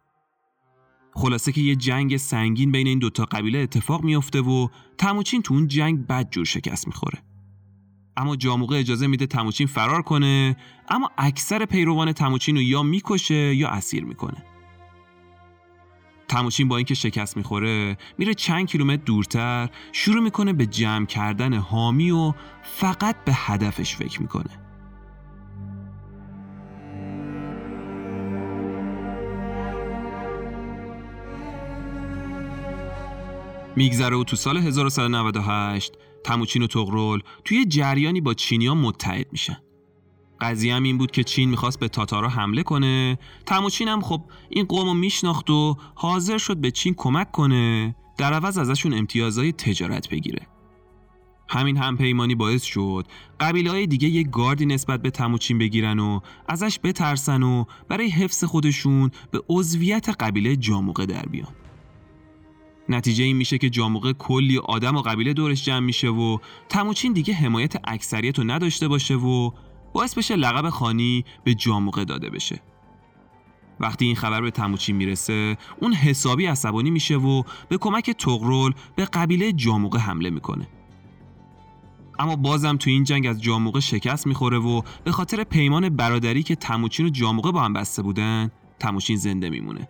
خلاصه 1.15 1.53
که 1.53 1.61
یه 1.61 1.77
جنگ 1.77 2.17
سنگین 2.17 2.73
بین 2.73 2.87
این 2.87 2.99
دوتا 2.99 3.25
قبیله 3.25 3.59
اتفاق 3.59 4.05
میافته 4.05 4.41
و 4.41 4.69
تموچین 4.99 5.43
تو 5.43 5.55
اون 5.55 5.69
جنگ 5.69 6.07
بد 6.07 6.31
جور 6.31 6.45
شکست 6.45 6.87
می‌خوره. 6.87 7.23
اما 8.17 8.37
جاموقه 8.37 8.77
اجازه 8.77 9.07
میده 9.07 9.27
تموچین 9.27 9.67
فرار 9.67 10.03
کنه 10.03 10.57
اما 10.89 11.11
اکثر 11.19 11.65
پیروان 11.65 12.13
تموچین 12.13 12.57
رو 12.57 12.63
یا 12.63 12.83
می‌کشه 12.83 13.55
یا 13.55 13.69
اسیر 13.69 14.05
می‌کنه. 14.05 14.45
تموچین 16.29 16.69
با 16.69 16.77
اینکه 16.77 16.95
شکست 16.95 17.37
می‌خوره 17.37 17.99
میره 18.19 18.35
چند 18.35 18.67
کیلومتر 18.67 19.03
دورتر 19.05 19.69
شروع 19.93 20.23
می‌کنه 20.23 20.53
به 20.53 20.67
جمع 20.67 21.07
کردن 21.07 21.55
حامی 21.55 22.11
و 22.11 22.33
فقط 22.63 23.17
به 23.25 23.33
هدفش 23.35 23.97
فکر 23.97 24.23
می‌کنه. 24.23 24.51
میگذره 33.77 34.17
و 34.17 34.25
تو 34.25 34.37
سال 34.37 34.57
1198 34.57 35.93
تموچین 36.25 36.63
و 36.63 36.67
تغرل 36.67 37.21
توی 37.45 37.65
جریانی 37.65 38.21
با 38.21 38.35
چینیا 38.35 38.75
متحد 38.75 39.27
میشن. 39.33 39.57
قضیه 40.41 40.75
هم 40.75 40.83
این 40.83 40.99
بود 40.99 41.11
که 41.11 41.25
چین 41.25 41.51
می‌خواست 41.51 41.81
به 41.81 41.89
تاتارا 41.89 42.29
حمله 42.29 42.63
کنه. 42.63 43.19
تموچین 43.47 43.89
هم 43.89 44.01
خب 44.01 44.23
این 44.49 44.65
قوم 44.65 44.87
رو 44.87 44.95
میشناخت 44.95 45.51
و 45.51 45.77
حاضر 45.95 46.39
شد 46.39 46.57
به 46.57 46.71
چین 46.71 46.95
کمک 46.95 47.31
کنه 47.31 47.95
در 48.19 48.33
عوض 48.33 48.59
ازشون 48.59 48.95
امتیازهای 48.95 49.53
تجارت 49.53 50.09
بگیره. 50.09 50.47
همین 51.49 51.77
همپیمانی 51.77 52.35
باعث 52.35 52.63
شد 52.63 53.07
قبیله 53.41 53.71
های 53.71 53.87
دیگه 53.87 54.09
یک 54.09 54.31
گاردی 54.31 54.67
نسبت 54.67 55.03
به 55.03 55.11
تموچین 55.11 55.59
بگیرن 55.59 55.99
و 55.99 56.21
ازش 56.49 56.79
بترسن 56.85 57.43
و 57.43 57.65
برای 57.89 58.09
حفظ 58.09 58.45
خودشون 58.45 59.11
به 59.31 59.43
عضویت 59.49 60.09
قبیله 60.09 60.57
جاموقه 60.57 61.07
در 61.07 61.23
بیان. 61.23 61.53
نتیجه 62.89 63.25
این 63.25 63.37
میشه 63.37 63.59
که 63.59 63.71
جاموقه 63.71 64.13
کلی 64.13 64.59
آدم 64.59 64.97
و 64.97 65.03
قبیله 65.03 65.33
دورش 65.33 65.65
جمع 65.65 65.79
میشه 65.79 66.09
و 66.09 66.39
تموچین 66.69 67.13
دیگه 67.13 67.35
حمایت 67.35 67.75
اکثریت 67.85 68.39
رو 68.39 68.45
نداشته 68.45 68.89
باشه 68.89 69.15
و 69.15 69.51
باعث 69.93 70.15
بشه 70.15 70.37
لقب 70.37 70.71
خانی 70.71 71.25
به 71.45 71.55
جاموقه 71.55 72.05
داده 72.05 72.31
بشه. 72.31 72.61
وقتی 73.81 74.05
این 74.05 74.17
خبر 74.17 74.41
به 74.41 74.51
تموچین 74.51 74.97
می‌رسه 74.97 75.57
اون 75.81 75.93
حسابی 75.93 76.47
عصبانی 76.47 76.91
میشه 76.91 77.17
و 77.17 77.43
به 77.69 77.79
کمک 77.79 78.11
تغرل 78.11 78.73
به 78.97 79.05
قبیله 79.05 79.53
جاموقه 79.53 79.99
حمله 79.99 80.31
می‌کنه. 80.31 80.69
اما 82.19 82.37
بازم 82.37 82.77
تو 82.77 82.91
این 82.91 83.05
جنگ 83.05 83.27
از 83.27 83.43
جاموقه 83.43 83.81
شکست 83.81 84.27
می‌خوره 84.27 84.59
و 84.59 84.83
به 85.05 85.13
خاطر 85.13 85.45
پیمان 85.45 85.89
برادری 85.89 86.43
که 86.43 86.55
تموچین 86.55 87.07
و 87.07 87.09
جاموقه 87.09 87.53
با 87.53 87.61
هم 87.61 87.73
بسته 87.73 88.03
بودن 88.03 88.51
تموچین 88.79 89.17
زنده 89.17 89.51
میمونه. 89.51 89.89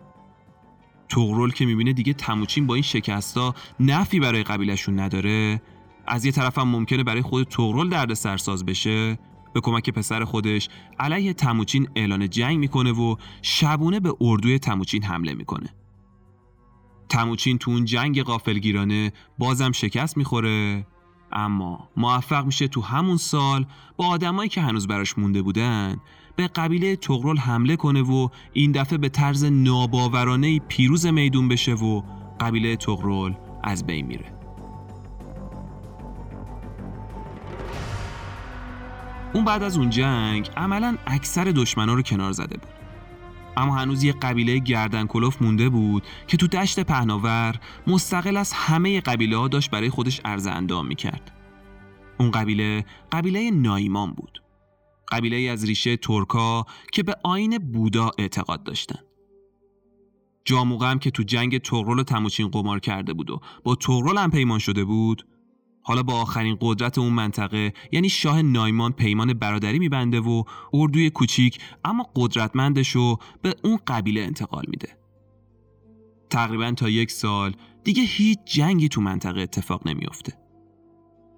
تغرل 1.09 1.49
که 1.49 1.65
می‌بینه 1.65 1.93
دیگه 1.93 2.13
تموچین 2.13 2.67
با 2.67 2.73
این 2.73 2.83
شکستا 2.83 3.55
نفی 3.79 4.19
برای 4.19 4.43
قبیلشون 4.43 4.99
نداره 4.99 5.61
از 6.07 6.25
یه 6.25 6.31
طرفم 6.31 6.63
ممکنه 6.63 7.03
برای 7.03 7.21
خود 7.21 7.47
تغرل 7.47 7.89
درد 7.89 8.13
سرساز 8.13 8.65
بشه 8.65 9.19
به 9.59 9.63
کمک 9.63 9.89
پسر 9.89 10.25
خودش 10.25 10.69
علیه 10.99 11.33
تموچین 11.33 11.89
اعلان 11.95 12.29
جنگ 12.29 12.57
می‌کنه 12.59 12.91
و 12.91 13.15
شبونه 13.41 13.99
به 13.99 14.13
اردوی 14.21 14.59
تموچین 14.59 15.03
حمله 15.03 15.33
می‌کنه. 15.33 15.69
تموچین 17.09 17.57
تو 17.57 17.71
اون 17.71 17.85
جنگ 17.85 18.23
غافلگیرانه 18.23 19.13
بازم 19.37 19.71
شکست 19.71 20.17
می‌خوره 20.17 20.85
اما 21.31 21.89
موفق 21.97 22.45
میشه 22.45 22.67
تو 22.67 22.81
همون 22.81 23.17
سال 23.17 23.65
با 23.97 24.07
آدمایی 24.07 24.49
که 24.49 24.61
هنوز 24.61 24.87
براش 24.87 25.17
مونده 25.17 25.41
بودن 25.41 25.97
به 26.35 26.47
قبیله 26.47 26.95
تغرل 26.95 27.37
حمله 27.37 27.75
کنه 27.75 28.01
و 28.01 28.29
این 28.53 28.71
دفعه 28.71 28.97
به 28.97 29.09
طرز 29.09 29.45
ناباورانه 29.45 30.59
پیروز 30.59 31.05
میدون 31.05 31.47
بشه 31.47 31.73
و 31.73 32.01
قبیله 32.39 32.75
تغرل 32.75 33.33
از 33.63 33.85
بین 33.85 34.05
میره. 34.05 34.38
اون 39.33 39.45
بعد 39.45 39.63
از 39.63 39.77
اون 39.77 39.89
جنگ 39.89 40.49
عملا 40.57 40.97
اکثر 41.07 41.43
دشمنا 41.43 41.93
رو 41.93 42.01
کنار 42.01 42.31
زده 42.31 42.57
بود. 42.57 42.71
اما 43.57 43.75
هنوز 43.75 44.03
یه 44.03 44.13
قبیله 44.13 44.59
گردن 44.59 45.07
کلوف 45.07 45.41
مونده 45.41 45.69
بود 45.69 46.03
که 46.27 46.37
تو 46.37 46.47
دشت 46.47 46.79
پهناور 46.79 47.55
مستقل 47.87 48.37
از 48.37 48.53
همه 48.53 49.01
قبیله 49.01 49.37
ها 49.37 49.47
داشت 49.47 49.71
برای 49.71 49.89
خودش 49.89 50.21
عرض 50.25 50.47
اندام 50.47 50.87
می‌کرد. 50.87 51.31
اون 52.19 52.31
قبیله 52.31 52.85
قبیله 53.11 53.51
نایمان 53.51 54.11
بود. 54.11 54.43
قبیله 55.11 55.51
از 55.51 55.65
ریشه 55.65 55.97
ترکا 55.97 56.65
که 56.91 57.03
به 57.03 57.15
آین 57.23 57.57
بودا 57.57 58.11
اعتقاد 58.17 58.63
داشتن. 58.63 58.99
جاموغم 60.45 60.99
که 60.99 61.11
تو 61.11 61.23
جنگ 61.23 61.57
تغرل 61.57 62.03
تموچین 62.03 62.47
قمار 62.47 62.79
کرده 62.79 63.13
بود 63.13 63.29
و 63.29 63.39
با 63.63 63.75
تغرل 63.75 64.17
هم 64.17 64.31
پیمان 64.31 64.59
شده 64.59 64.85
بود 64.85 65.27
حالا 65.83 66.03
با 66.03 66.21
آخرین 66.21 66.57
قدرت 66.61 66.97
اون 66.97 67.13
منطقه 67.13 67.73
یعنی 67.91 68.09
شاه 68.09 68.41
نایمان 68.41 68.91
پیمان 68.91 69.33
برادری 69.33 69.79
میبنده 69.79 70.19
و 70.19 70.43
اردوی 70.73 71.09
کوچیک 71.09 71.59
اما 71.85 72.09
قدرتمندش 72.15 72.89
رو 72.89 73.17
به 73.41 73.55
اون 73.63 73.79
قبیله 73.87 74.21
انتقال 74.21 74.65
میده. 74.67 74.97
تقریبا 76.29 76.71
تا 76.71 76.89
یک 76.89 77.11
سال 77.11 77.55
دیگه 77.83 78.03
هیچ 78.03 78.39
جنگی 78.45 78.89
تو 78.89 79.01
منطقه 79.01 79.41
اتفاق 79.41 79.87
نمیافته. 79.87 80.33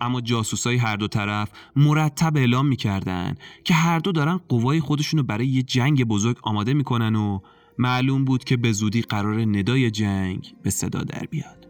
اما 0.02 0.22
جاسوسای 0.22 0.78
هر 0.78 0.96
دو 0.96 1.08
طرف 1.08 1.52
مرتب 1.76 2.38
اعلام 2.38 2.68
می‌کردن 2.68 3.36
که 3.64 3.74
هر 3.74 4.00
دو 4.00 4.12
دارن 4.12 4.38
قوای 4.38 4.80
خودشونو 4.80 5.24
برای 5.24 5.48
یه 5.48 5.64
جنگ 5.64 6.04
بزرگ 6.04 6.38
آماده 6.44 6.74
می‌کنن 6.74 7.16
و 7.16 7.40
معلوم 7.78 8.26
بود 8.26 8.44
که 8.44 8.58
به 8.58 8.72
زودی 8.72 9.02
قرار 9.02 9.42
ندای 9.42 9.92
جنگ 9.92 10.56
به 10.64 10.70
صدا 10.70 11.04
در 11.04 11.26
بیاد. 11.30 11.61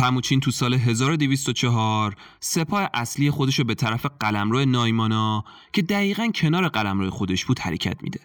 تموچین 0.00 0.40
تو 0.40 0.50
سال 0.50 0.74
1204 0.74 2.16
سپاه 2.40 2.90
اصلی 2.94 3.30
خودش 3.30 3.58
رو 3.58 3.64
به 3.64 3.74
طرف 3.74 4.06
قلمرو 4.20 4.64
نایمانا 4.64 5.44
که 5.72 5.82
دقیقا 5.82 6.28
کنار 6.34 6.68
قلمرو 6.68 7.10
خودش 7.10 7.44
بود 7.44 7.58
حرکت 7.58 8.02
میده. 8.02 8.20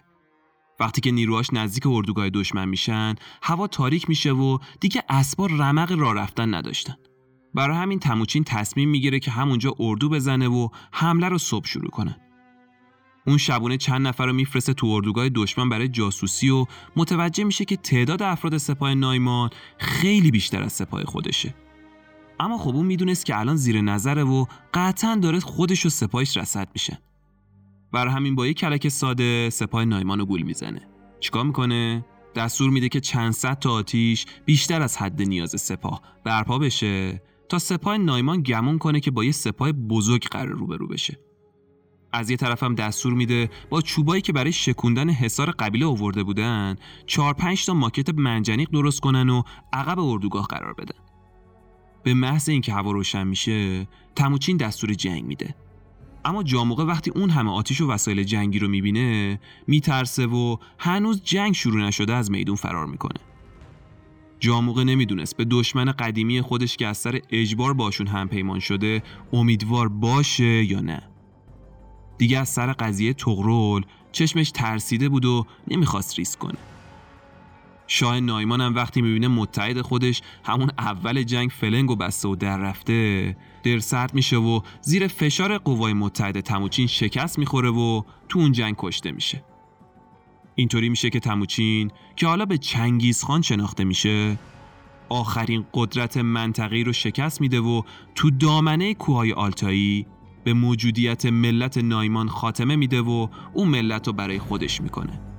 وقتی 0.80 1.02
که 1.02 1.12
نیروهاش 1.12 1.54
نزدیک 1.54 1.88
اردوگاه 1.88 2.30
دشمن 2.30 2.70
میشن 2.70 3.16
هوا 3.44 3.68
تاریک 3.68 4.10
میشه 4.10 4.32
و 4.32 4.58
دیگه 4.80 5.04
اسبا 5.10 5.46
رمق 5.46 5.92
را 5.92 6.12
رفتن 6.12 6.54
نداشتن. 6.54 6.96
برای 7.54 7.78
همین 7.78 8.00
تموچین 8.00 8.44
تصمیم 8.44 8.90
می‌گیره 8.90 9.20
که 9.20 9.32
همونجا 9.32 9.76
اردو 9.80 10.10
بزنه 10.10 10.48
و 10.48 10.70
حمله 10.92 11.30
رو 11.30 11.38
صبح 11.38 11.68
شروع 11.68 11.90
کنه. 11.90 12.18
اون 13.28 13.38
شبونه 13.38 13.78
چند 13.78 14.08
نفر 14.08 14.26
رو 14.26 14.34
میفرسته 14.34 14.74
تو 14.74 14.88
اردوگاه 14.88 15.30
دشمن 15.30 15.70
برای 15.70 15.88
جاسوسی 15.88 16.50
و 16.50 16.66
متوجه 16.96 17.44
میشه 17.44 17.66
که 17.66 17.78
تعداد 17.78 18.24
افراد 18.24 18.58
سپاه 18.58 18.94
نایمان 18.94 19.50
خیلی 19.78 20.32
بیشتر 20.32 20.64
از 20.64 20.74
سپاه 20.74 21.04
خودشه. 21.04 21.65
اما 22.40 22.58
خب 22.58 22.76
اون 22.76 22.86
می‌دونست 22.86 23.26
که 23.26 23.40
الان 23.40 23.56
زیر 23.56 23.82
نظره 23.82 24.24
و 24.24 24.46
قطعا 24.74 25.16
داره 25.16 25.40
خودش 25.40 25.86
و 25.86 25.90
سپاهش 25.90 26.38
رسد 26.38 26.68
میشه. 26.74 27.00
بر 27.92 28.08
همین 28.08 28.36
با 28.36 28.48
یک 28.48 28.58
کلک 28.58 28.90
ساده 28.90 29.50
سپاه 29.50 29.86
نایمان 29.86 30.20
رو 30.20 30.26
گول 30.26 30.42
می‌زنه. 30.42 30.82
چیکار 31.20 31.44
می‌کنه؟ 31.44 32.06
دستور 32.36 32.70
میده 32.70 32.90
که 32.90 33.00
چند 33.00 33.32
صد 33.32 33.60
تا 33.60 33.72
آتیش 33.72 34.26
بیشتر 34.46 34.82
از 34.82 34.98
حد 34.98 35.22
نیاز 35.22 35.62
سپاه 35.62 36.02
برپا 36.24 36.60
بشه 36.60 37.22
تا 37.50 37.60
سپاه 37.60 37.98
نایمان 37.98 38.42
گمون 38.42 38.78
کنه 38.78 39.00
که 39.00 39.12
با 39.12 39.24
یه 39.24 39.32
سپاه 39.32 39.72
بزرگ 39.72 40.28
قرار 40.28 40.56
روبرو 40.56 40.88
بشه. 40.88 41.20
از 42.14 42.30
یه 42.30 42.38
طرفم 42.38 42.76
دستور 42.76 43.14
میده 43.14 43.50
با 43.70 43.82
چوبایی 43.82 44.22
که 44.22 44.34
برای 44.34 44.52
شکوندن 44.52 45.10
حصار 45.10 45.52
قبیله 45.52 45.86
آورده 45.86 46.24
بودن 46.24 46.76
چهار 47.06 47.34
پنج 47.34 47.66
تا 47.66 47.74
ماکت 47.74 48.10
منجنیق 48.10 48.70
درست 48.70 49.00
کنن 49.00 49.30
و 49.30 49.44
عقب 49.74 50.00
اردوگاه 50.00 50.48
قرار 50.48 50.74
بدن. 50.74 51.00
به 52.06 52.14
محض 52.14 52.50
اینکه 52.50 52.74
هوا 52.74 52.92
روشن 52.92 53.28
میشه 53.28 53.88
تموچین 54.16 54.58
دستور 54.58 54.94
جنگ 54.94 55.24
میده. 55.24 55.56
اما 56.26 56.44
جاموقه 56.44 56.84
وقتی 56.84 57.12
اون 57.12 57.30
همه 57.30 57.52
آتیش 57.52 57.82
و 57.82 57.92
وسایل 57.92 58.24
جنگی 58.24 58.60
رو 58.60 58.68
می‌بینه 58.68 59.40
میترسه 59.68 60.28
و 60.28 60.58
هنوز 60.80 61.22
جنگ 61.24 61.54
شروع 61.54 61.82
نشده 61.82 62.14
از 62.14 62.32
میدون 62.32 62.56
فرار 62.56 62.86
می‌کنه. 62.86 63.20
جاموقه 64.40 64.84
نمی‌دونست 64.84 65.38
به 65.38 65.46
دشمن 65.46 65.86
قدیمی 65.92 66.42
خودش 66.42 66.78
که 66.78 66.88
از 66.88 66.98
سر 66.98 67.20
اجبار 67.30 67.74
باشون 67.74 68.08
همپیمان 68.08 68.60
شده 68.60 69.04
امیدوار 69.34 69.90
باشه 69.90 70.64
یا 70.64 70.82
نه. 70.82 71.02
دیگه 72.18 72.40
از 72.40 72.50
سر 72.50 72.74
قضیه 72.74 73.14
تغرول 73.14 73.86
چشمش 74.12 74.52
ترسیده 74.52 75.10
بود 75.10 75.26
و 75.26 75.46
نمی‌خواست 75.68 76.20
ریسک 76.20 76.40
کنه. 76.40 76.58
شاه 77.88 78.20
نایمان 78.20 78.62
هم 78.62 78.76
وقتی 78.76 79.02
می‌بینه 79.02 79.28
متحد 79.28 79.82
خودش 79.82 80.22
همون 80.44 80.72
اول 80.78 81.24
جنگ 81.24 81.50
فلنگ 81.50 81.92
و 81.92 81.96
بسته 81.96 82.28
و 82.28 82.36
در 82.36 82.58
رفته. 82.58 83.38
در 83.64 83.80
سرد 83.80 84.14
میشه 84.14 84.38
و 84.38 84.62
زیر 84.82 85.08
فشار 85.08 85.58
قوای 85.58 85.94
متحد 85.94 86.40
تموچین 86.40 86.88
شکست 86.88 87.40
می‌خوره 87.40 87.70
و 87.70 88.02
تو 88.30 88.40
اون 88.40 88.52
جنگ 88.52 88.76
کشته 88.78 89.12
میشه. 89.12 89.44
اینطوری 90.56 90.90
میشه 90.90 91.10
که 91.10 91.20
تموچین 91.20 91.92
که 92.16 92.28
حالا 92.28 92.46
به 92.46 92.58
چنگیز 92.58 93.24
خان 93.24 93.42
شناخته 93.42 93.84
میشه 93.84 94.40
آخرین 95.10 95.66
قدرت 95.74 96.18
منطقی 96.18 96.84
رو 96.84 96.94
شکست 96.94 97.42
میده 97.42 97.60
و 97.60 97.82
تو 98.16 98.32
دامنه 98.32 98.94
کوههای 98.94 99.34
آلتایی 99.34 100.06
به 100.44 100.54
موجودیت 100.54 101.26
ملت 101.26 101.78
نایمان 101.78 102.28
خاتمه 102.28 102.76
میده 102.76 103.02
و 103.02 103.28
اون 103.54 103.68
ملت 103.68 104.08
رو 104.08 104.14
برای 104.14 104.40
خودش 104.40 104.82
می‌کنه. 104.82 105.35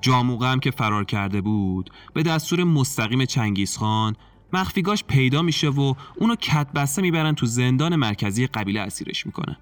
جاموقه 0.00 0.46
هم 0.46 0.60
که 0.60 0.70
فرار 0.70 1.04
کرده 1.04 1.40
بود 1.40 1.90
به 2.14 2.22
دستور 2.22 2.64
مستقیم 2.64 3.24
چنگیزخان 3.24 4.16
مخفیگاش 4.52 5.04
پیدا 5.04 5.42
میشه 5.42 5.68
و 5.68 5.94
اونو 6.16 6.36
کت 6.36 6.72
بسته 6.72 7.02
می‌برن 7.02 7.34
تو 7.34 7.46
زندان 7.46 7.96
مرکزی 7.96 8.46
قبیله 8.46 8.80
اسیرش 8.80 9.26
می‌کنن. 9.26 9.56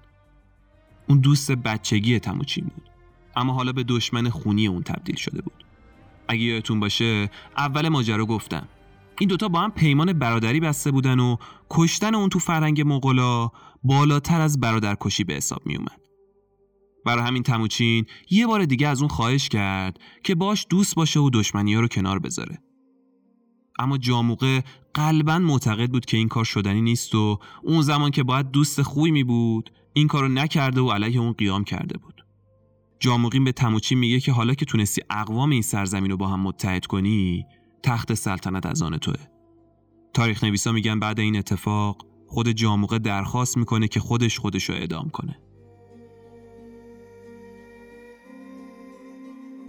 اون 1.07 1.19
دوست 1.19 1.51
بچگی 1.51 2.19
تموچین 2.19 2.63
بود. 2.63 2.89
اما 3.35 3.53
حالا 3.53 3.71
به 3.71 3.83
دشمن 3.83 4.29
خونی 4.29 4.67
اون 4.67 4.83
تبدیل 4.83 5.15
شده 5.15 5.41
بود. 5.41 5.65
اگه 6.27 6.41
یادتون 6.41 6.79
باشه 6.79 7.29
اول 7.57 7.89
ماجرا 7.89 8.25
گفتم. 8.25 8.67
این 9.19 9.29
دوتا 9.29 9.47
با 9.47 9.59
هم 9.59 9.71
پیمان 9.71 10.13
برادری 10.13 10.59
بسته 10.59 10.91
بودن 10.91 11.19
و 11.19 11.35
کشتن 11.69 12.15
اون 12.15 12.29
تو 12.29 12.39
فرنگ 12.39 12.81
مغلا 12.81 13.49
بالاتر 13.83 14.41
از 14.41 14.59
برادرکشی 14.59 15.23
به 15.23 15.33
حساب 15.33 15.61
میومد. 15.65 16.08
برای 17.05 17.23
همین 17.23 17.43
تموچین 17.43 18.05
یه 18.29 18.47
بار 18.47 18.65
دیگه 18.65 18.87
از 18.87 19.01
اون 19.01 19.09
خواهش 19.09 19.49
کرد 19.49 19.99
که 20.23 20.35
باش 20.35 20.65
دوست 20.69 20.95
باشه 20.95 21.19
و 21.19 21.29
دشمنی 21.33 21.73
ها 21.73 21.81
رو 21.81 21.87
کنار 21.87 22.19
بذاره. 22.19 22.57
اما 23.79 23.97
جاموقه 23.97 24.63
قلبا 24.93 25.39
معتقد 25.39 25.89
بود 25.89 26.05
که 26.05 26.17
این 26.17 26.27
کار 26.27 26.45
شدنی 26.45 26.81
نیست 26.81 27.15
و 27.15 27.39
اون 27.63 27.81
زمان 27.81 28.11
که 28.11 28.23
باید 28.23 28.51
دوست 28.51 28.81
خوبی 28.81 29.11
می 29.11 29.23
بود 29.23 29.71
این 29.93 30.07
کارو 30.07 30.27
نکرده 30.27 30.81
و 30.81 30.91
علیه 30.91 31.19
اون 31.19 31.33
قیام 31.33 31.63
کرده 31.63 31.97
بود. 31.97 32.25
جاموقین 32.99 33.43
به 33.43 33.51
تموچین 33.51 33.97
میگه 33.97 34.19
که 34.19 34.31
حالا 34.31 34.53
که 34.53 34.65
تونستی 34.65 35.01
اقوام 35.09 35.49
این 35.49 35.61
سرزمین 35.61 36.11
رو 36.11 36.17
با 36.17 36.27
هم 36.27 36.39
متحد 36.39 36.85
کنی 36.85 37.45
تخت 37.83 38.13
سلطنت 38.13 38.65
از 38.65 38.81
آن 38.81 38.97
توه. 38.97 39.15
تاریخ 40.13 40.43
نویسا 40.43 40.71
میگن 40.71 40.99
بعد 40.99 41.19
این 41.19 41.37
اتفاق 41.37 42.05
خود 42.27 42.49
جاموقه 42.49 42.99
درخواست 42.99 43.57
می‌کنه 43.57 43.87
که 43.87 43.99
خودش 43.99 44.39
خودش 44.39 44.63
رو 44.63 44.75
اعدام 44.75 45.09
کنه. 45.09 45.39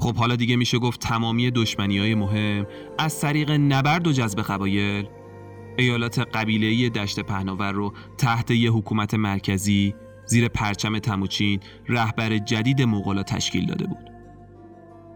خب 0.00 0.16
حالا 0.16 0.36
دیگه 0.36 0.56
میشه 0.56 0.78
گفت 0.78 1.00
تمامی 1.00 1.50
دشمنی 1.50 1.98
های 1.98 2.14
مهم 2.14 2.66
از 2.98 3.20
طریق 3.20 3.50
نبرد 3.50 4.06
و 4.06 4.12
جذب 4.12 4.42
قبایل 4.42 5.08
ایالات 5.78 6.18
قبیله‌ای 6.18 6.90
دشت 6.90 7.20
پهناور 7.20 7.72
رو 7.72 7.92
تحت 8.18 8.50
یه 8.50 8.70
حکومت 8.70 9.14
مرکزی 9.14 9.94
زیر 10.26 10.48
پرچم 10.48 10.98
تموچین 10.98 11.60
رهبر 11.88 12.38
جدید 12.38 12.82
مغولا 12.82 13.22
تشکیل 13.22 13.66
داده 13.66 13.86
بود. 13.86 14.10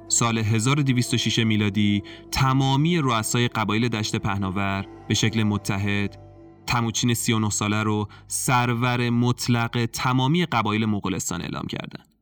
سال 0.09 0.39
1206 0.39 1.39
میلادی 1.39 2.03
تمامی 2.31 2.99
رؤسای 2.99 3.49
قبایل 3.49 3.89
دشت 3.89 4.17
پهناور 4.17 4.87
به 5.09 5.15
شکل 5.15 5.43
متحد 5.43 6.19
تموچین 6.67 7.15
39 7.15 7.51
ساله 7.51 7.83
رو 7.83 8.09
سرور 8.27 9.11
مطلق 9.11 9.87
تمامی 9.93 10.47
قبایل 10.47 10.85
مغولستان 10.85 11.43
اعلام 11.43 11.67
کردند. 11.67 12.14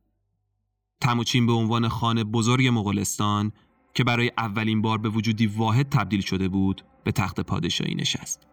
تموچین 1.03 1.45
به 1.45 1.53
عنوان 1.53 1.87
خانه 1.87 2.23
بزرگ 2.23 2.67
مغولستان 2.67 3.51
که 3.93 4.03
برای 4.03 4.31
اولین 4.37 4.81
بار 4.81 4.97
به 4.97 5.09
وجودی 5.09 5.47
واحد 5.47 5.89
تبدیل 5.89 6.21
شده 6.21 6.47
بود 6.47 6.85
به 7.03 7.11
تخت 7.11 7.39
پادشاهی 7.39 7.95
نشست. 7.95 8.47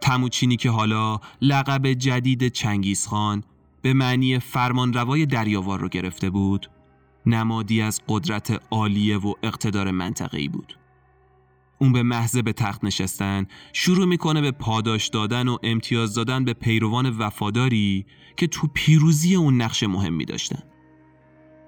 تموچینی 0.00 0.56
که 0.56 0.70
حالا 0.70 1.20
لقب 1.40 1.92
جدید 1.92 2.48
چنگیزخان 2.48 3.44
به 3.82 3.92
معنی 3.92 4.38
فرمانروای 4.38 5.26
دریاوار 5.26 5.80
رو 5.80 5.88
گرفته 5.88 6.30
بود 6.30 6.70
نمادی 7.26 7.82
از 7.82 8.00
قدرت 8.08 8.62
عالیه 8.70 9.18
و 9.18 9.34
اقتدار 9.42 9.90
منطقه‌ای 9.90 10.48
بود. 10.48 10.78
اون 11.78 11.92
به 11.92 12.02
محض 12.02 12.36
به 12.36 12.52
تخت 12.52 12.84
نشستن 12.84 13.46
شروع 13.72 14.06
می‌کنه 14.06 14.40
به 14.40 14.50
پاداش 14.50 15.08
دادن 15.08 15.48
و 15.48 15.56
امتیاز 15.62 16.14
دادن 16.14 16.44
به 16.44 16.52
پیروان 16.52 17.18
وفاداری 17.18 18.06
که 18.36 18.46
تو 18.46 18.68
پیروزی 18.74 19.34
اون 19.34 19.62
نقش 19.62 19.82
مهمی 19.82 20.24
داشتن. 20.24 20.62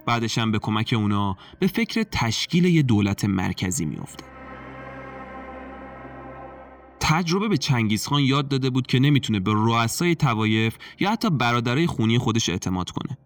بعدش 0.06 0.38
هم 0.38 0.52
به 0.52 0.58
کمک 0.58 0.94
اونا 0.96 1.36
به 1.58 1.66
فکر 1.66 2.02
تشکیل 2.02 2.64
یه 2.64 2.82
دولت 2.82 3.24
مرکزی 3.24 3.84
میافته 3.84 4.24
تجربه 7.00 7.48
به 7.48 7.56
چنگیزخان 7.56 8.22
یاد 8.22 8.48
داده 8.48 8.70
بود 8.70 8.86
که 8.86 8.98
نمی‌تونه 8.98 9.40
به 9.40 9.52
رؤسای 9.54 10.14
توایف 10.14 10.76
یا 11.00 11.10
حتی 11.10 11.30
برادرای 11.30 11.86
خونی 11.86 12.18
خودش 12.18 12.48
اعتماد 12.48 12.90
کنه. 12.90 13.18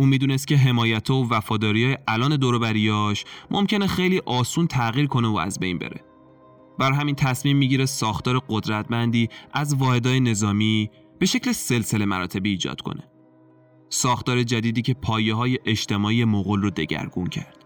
اون 0.00 0.08
می‌دونست 0.08 0.46
که 0.46 0.56
حمایت 0.56 1.10
و 1.10 1.28
وفاداری 1.30 1.96
الان 2.08 2.36
دوروبریاش 2.36 3.24
ممکنه 3.50 3.86
خیلی 3.86 4.22
آسون 4.26 4.66
تغییر 4.66 5.06
کنه 5.06 5.28
و 5.28 5.36
از 5.36 5.58
بین 5.58 5.78
بره. 5.78 6.04
بر 6.78 6.92
همین 6.92 7.14
تصمیم 7.14 7.56
می‌گیره 7.56 7.86
ساختار 7.86 8.42
قدرتمندی 8.48 9.28
از 9.52 9.74
واحدهای 9.74 10.20
نظامی 10.20 10.90
به 11.18 11.26
شکل 11.26 11.52
سلسله 11.52 12.04
مراتبی 12.04 12.50
ایجاد 12.50 12.80
کنه. 12.80 13.02
ساختار 13.88 14.42
جدیدی 14.42 14.82
که 14.82 14.94
پایه 14.94 15.34
های 15.34 15.58
اجتماعی 15.64 16.24
مغول 16.24 16.62
رو 16.62 16.70
دگرگون 16.70 17.26
کرد. 17.26 17.64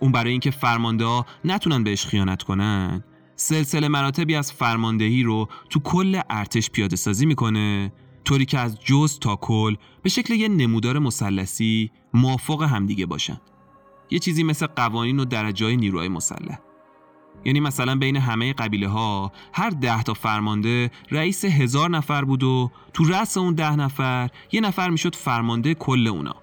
اون 0.00 0.12
برای 0.12 0.30
اینکه 0.30 0.50
فرمانده 0.50 1.04
ها 1.04 1.26
نتونن 1.44 1.84
بهش 1.84 2.06
خیانت 2.06 2.42
کنن 2.42 3.04
سلسله 3.36 3.88
مراتبی 3.88 4.34
از 4.34 4.52
فرماندهی 4.52 5.22
رو 5.22 5.48
تو 5.70 5.80
کل 5.80 6.20
ارتش 6.30 6.70
پیاده 6.70 6.96
سازی 6.96 7.26
می‌کنه 7.26 7.92
طوری 8.28 8.44
که 8.44 8.58
از 8.58 8.80
جز 8.80 9.18
تا 9.18 9.36
کل 9.36 9.74
به 10.02 10.10
شکل 10.10 10.34
یه 10.34 10.48
نمودار 10.48 10.98
مثلثی 10.98 11.90
موافق 12.14 12.62
همدیگه 12.62 13.06
باشن. 13.06 13.40
یه 14.10 14.18
چیزی 14.18 14.42
مثل 14.42 14.66
قوانین 14.66 15.20
و 15.20 15.24
درجای 15.24 15.76
نیروهای 15.76 16.08
مسلح 16.08 16.58
یعنی 17.44 17.60
مثلا 17.60 17.94
بین 17.94 18.16
همه 18.16 18.52
قبیله 18.52 18.88
ها 18.88 19.32
هر 19.52 19.70
ده 19.70 20.02
تا 20.02 20.14
فرمانده 20.14 20.90
رئیس 21.10 21.44
هزار 21.44 21.90
نفر 21.90 22.24
بود 22.24 22.42
و 22.42 22.70
تو 22.92 23.04
رأس 23.04 23.36
اون 23.36 23.54
ده 23.54 23.76
نفر 23.76 24.30
یه 24.52 24.60
نفر 24.60 24.90
می‌شد 24.90 25.14
فرمانده 25.14 25.74
کل 25.74 26.06
اونا. 26.06 26.34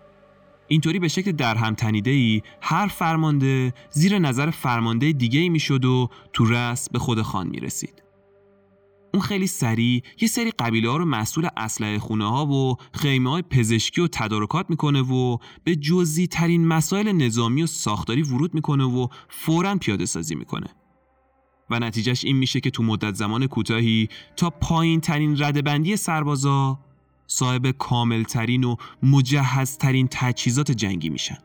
اینطوری 0.68 1.00
به 1.00 1.08
شکل 1.08 1.32
در 1.32 1.56
هم 1.56 1.76
ای 2.06 2.42
هر 2.62 2.88
فرمانده 2.88 3.74
زیر 3.90 4.20
نظر 4.20 4.50
فرمانده 4.50 5.12
دیگه 5.12 5.40
ای 5.40 5.50
می‌شد 5.50 5.86
و 5.86 6.10
تو 6.34 6.46
رأس 6.46 6.90
به 6.90 7.00
خود 7.00 7.22
خان 7.22 7.48
می‌رسید. 7.48 8.05
اون 9.16 9.24
خیلی 9.24 9.48
سریع 9.48 10.04
یه 10.22 10.28
سری 10.28 10.52
قبیله 10.52 10.90
ها 10.90 10.98
رو 10.98 11.06
مسئول 11.06 11.48
اسلحه 11.58 12.00
خونه 12.00 12.30
ها 12.30 12.46
و 12.46 12.76
خیمه 12.94 13.30
های 13.30 13.42
پزشکی 13.42 14.02
و 14.02 14.08
تدارکات 14.08 14.70
می‌کنه 14.70 15.02
و 15.02 15.38
به 15.64 15.76
جزئی 15.76 16.28
ترین 16.28 16.68
مسائل 16.68 17.12
نظامی 17.12 17.64
و 17.64 17.68
ساختاری 17.68 18.22
ورود 18.22 18.54
می‌کنه 18.54 18.84
و 18.84 19.08
فورا 19.30 19.76
پیاده 19.76 20.06
سازی 20.06 20.36
می‌کنه 20.36 20.68
و 21.70 21.80
نتیجهش 21.80 22.26
این 22.26 22.38
میشه 22.38 22.60
که 22.60 22.70
تو 22.70 22.84
مدت 22.84 23.16
زمان 23.16 23.48
کوتاهی 23.48 24.10
تا 24.36 24.50
پایین 24.50 25.02
ترین 25.02 25.44
ردبندی 25.44 25.98
سربازا 25.98 26.80
صاحب 27.28 27.72
کاملترین 27.72 28.64
و 28.64 28.76
مجهزترین 29.04 30.08
تجهیزات 30.12 30.72
جنگی 30.72 31.10
میشن. 31.10 31.38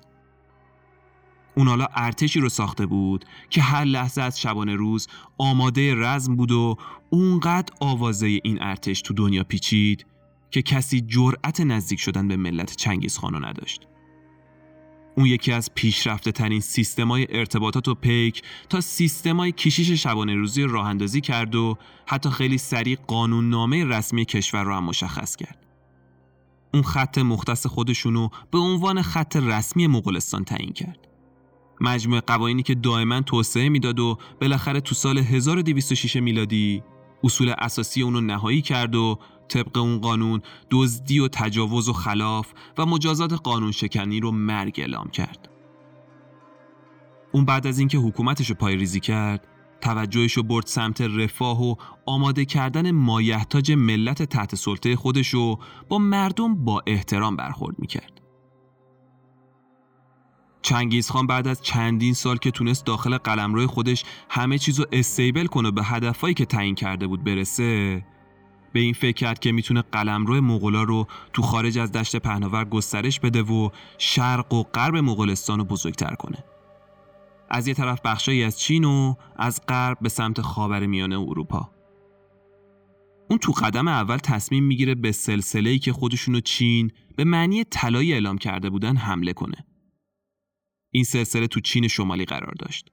اون 1.55 1.69
حالا 1.69 1.87
ارتشی 1.95 2.41
رو 2.41 2.49
ساخته 2.49 2.87
بود 2.87 3.25
که 3.51 3.63
هر 3.63 3.85
لحظه 3.85 4.23
از 4.23 4.41
شبانه 4.41 4.75
روز 4.75 5.09
آماده 5.39 5.95
رزم 5.95 6.37
بود 6.37 6.53
و 6.53 6.77
اونقدر 7.11 7.75
آوازه 7.81 8.27
این 8.27 8.63
ارتش 8.63 9.03
تو 9.03 9.15
دنیا 9.15 9.45
پیچید 9.45 10.07
که 10.51 10.63
کسی 10.63 11.01
جرأت 11.01 11.61
نزدیک 11.61 12.01
شدن 12.01 12.29
به 12.29 12.37
ملت 12.37 12.77
چنگیز 12.77 13.19
خانو 13.19 13.47
نداشت. 13.47 13.87
اون 15.17 15.27
یکی 15.27 15.53
از 15.53 15.71
پیشرفته 15.75 16.33
ترین 16.33 16.61
سیستمای 16.61 17.27
ارتباطات 17.31 17.89
و 17.89 17.95
پیک 17.95 18.43
تا 18.69 18.81
سیستمای 18.81 19.53
کشیش 19.53 19.91
شبانه 19.91 20.35
روزی 20.35 20.63
راه 20.63 20.87
اندازی 20.87 21.21
کرد 21.21 21.55
و 21.55 21.79
حتی 22.07 22.31
خیلی 22.31 22.59
سریع 22.59 22.99
قانون 23.07 23.51
نامه 23.51 23.85
رسمی 23.85 24.25
کشور 24.25 24.65
رو 24.65 24.75
هم 24.75 24.85
مشخص 24.85 25.37
کرد. 25.37 25.67
اون 26.75 26.83
خط 26.83 27.19
مختص 27.19 27.67
خودشونو 27.67 28.29
به 28.51 28.59
عنوان 28.59 29.03
خط 29.03 29.37
رسمی 29.37 29.87
مغولستان 29.87 30.45
تعیین 30.45 30.73
کرد. 30.73 31.00
مجموعه 31.81 32.21
قوانینی 32.21 32.63
که 32.63 32.75
دائما 32.75 33.21
توسعه 33.21 33.69
می‌داد 33.69 34.01
و 34.01 34.19
بالاخره 34.41 34.81
تو 34.81 34.95
سال 34.95 35.19
1206 35.19 36.17
میلادی 36.17 36.83
اصول 37.25 37.55
اساسی 37.59 38.03
اونو 38.03 38.21
نهایی 38.21 38.63
کرد 38.63 38.95
و 38.95 39.19
طبق 39.49 39.79
اون 39.79 39.99
قانون 39.99 40.43
دزدی 40.71 41.21
و 41.21 41.29
تجاوز 41.29 41.89
و 41.89 41.93
خلاف 41.93 42.53
و 42.79 42.87
مجازات 42.87 43.33
قانون 43.33 43.73
شکنی 43.73 44.21
رو 44.21 44.31
مرگ 44.31 44.75
اعلام 44.79 45.09
کرد. 45.11 45.49
اون 47.33 47.45
بعد 47.45 47.67
از 47.67 47.79
اینکه 47.79 47.99
حکومتش 47.99 48.51
رو 48.51 48.57
پای 48.57 48.77
ریزی 48.77 49.01
کرد 49.01 49.47
توجهش 49.81 50.33
رو 50.33 50.43
برد 50.43 50.67
سمت 50.67 51.01
رفاه 51.01 51.63
و 51.63 51.75
آماده 52.07 52.45
کردن 52.45 52.91
مایحتاج 52.91 53.73
ملت 53.73 54.23
تحت 54.23 54.55
سلطه 54.55 54.97
خودش 54.97 55.29
رو 55.29 55.59
با 55.89 55.99
مردم 55.99 56.65
با 56.65 56.83
احترام 56.87 57.37
برخورد 57.37 57.79
می‌کرد. 57.79 58.20
چنگیز 60.63 61.11
خان 61.11 61.27
بعد 61.27 61.49
از 61.49 61.63
چندین 61.63 62.15
سال 62.15 62.37
که 62.37 62.51
تونست 62.51 62.87
داخل 62.87 63.19
قلمرو 63.19 63.67
خودش 63.67 64.05
همه 64.29 64.59
چیزو 64.59 64.85
استیبل 64.93 65.47
کنه 65.47 65.71
به 65.71 65.85
هدفهایی 65.85 66.35
که 66.35 66.45
تعیین 66.45 66.75
کرده 66.75 67.07
بود 67.07 67.25
برسه 67.25 68.03
به 68.73 68.81
این 68.81 68.93
فکر 68.93 69.17
کرد 69.17 69.39
که 69.39 69.53
می‌تونه 69.53 69.83
قلمرو 69.83 70.41
مغولا 70.41 70.83
رو 70.83 71.07
تو 71.33 71.43
خارج 71.43 71.79
از 71.79 71.93
دشت 71.93 72.17
پهناور 72.17 72.65
گسترش 72.65 73.21
بده 73.21 73.43
و 73.43 73.69
شرق 73.99 74.55
و 74.55 74.63
غرب 74.63 74.97
مغولستان 74.97 75.59
رو 75.59 75.65
بزرگتر 75.65 76.15
کنه. 76.15 76.45
از 77.51 77.69
یه 77.69 77.75
طرف 77.75 78.01
بخشایی 78.05 78.45
از 78.45 78.61
چین 78.61 78.85
و 78.85 79.15
از 79.37 79.61
غرب 79.69 79.99
به 80.01 80.09
سمت 80.09 80.41
خاور 80.41 80.87
میانه 80.87 81.21
اروپا. 81.21 81.71
اون 83.31 83.39
تو 83.39 83.53
قدم 83.53 83.89
اول 83.89 84.17
تصمیم 84.17 84.65
می‌گیره 84.65 84.95
به 84.95 85.13
سلسله‌ای 85.13 85.79
که 85.79 85.93
خودشونو 85.93 86.41
چین 86.41 86.91
به 87.17 87.25
معنی 87.25 87.65
طلایی 87.65 88.13
اعلام 88.13 88.39
کرده 88.39 88.71
بودن 88.71 88.97
حمله 88.97 89.33
کنه. 89.33 89.67
این 90.91 91.05
سلسله 91.05 91.47
تو 91.47 91.61
چین 91.61 91.89
شمالی 91.89 92.25
قرار 92.25 92.55
داشت. 92.59 92.93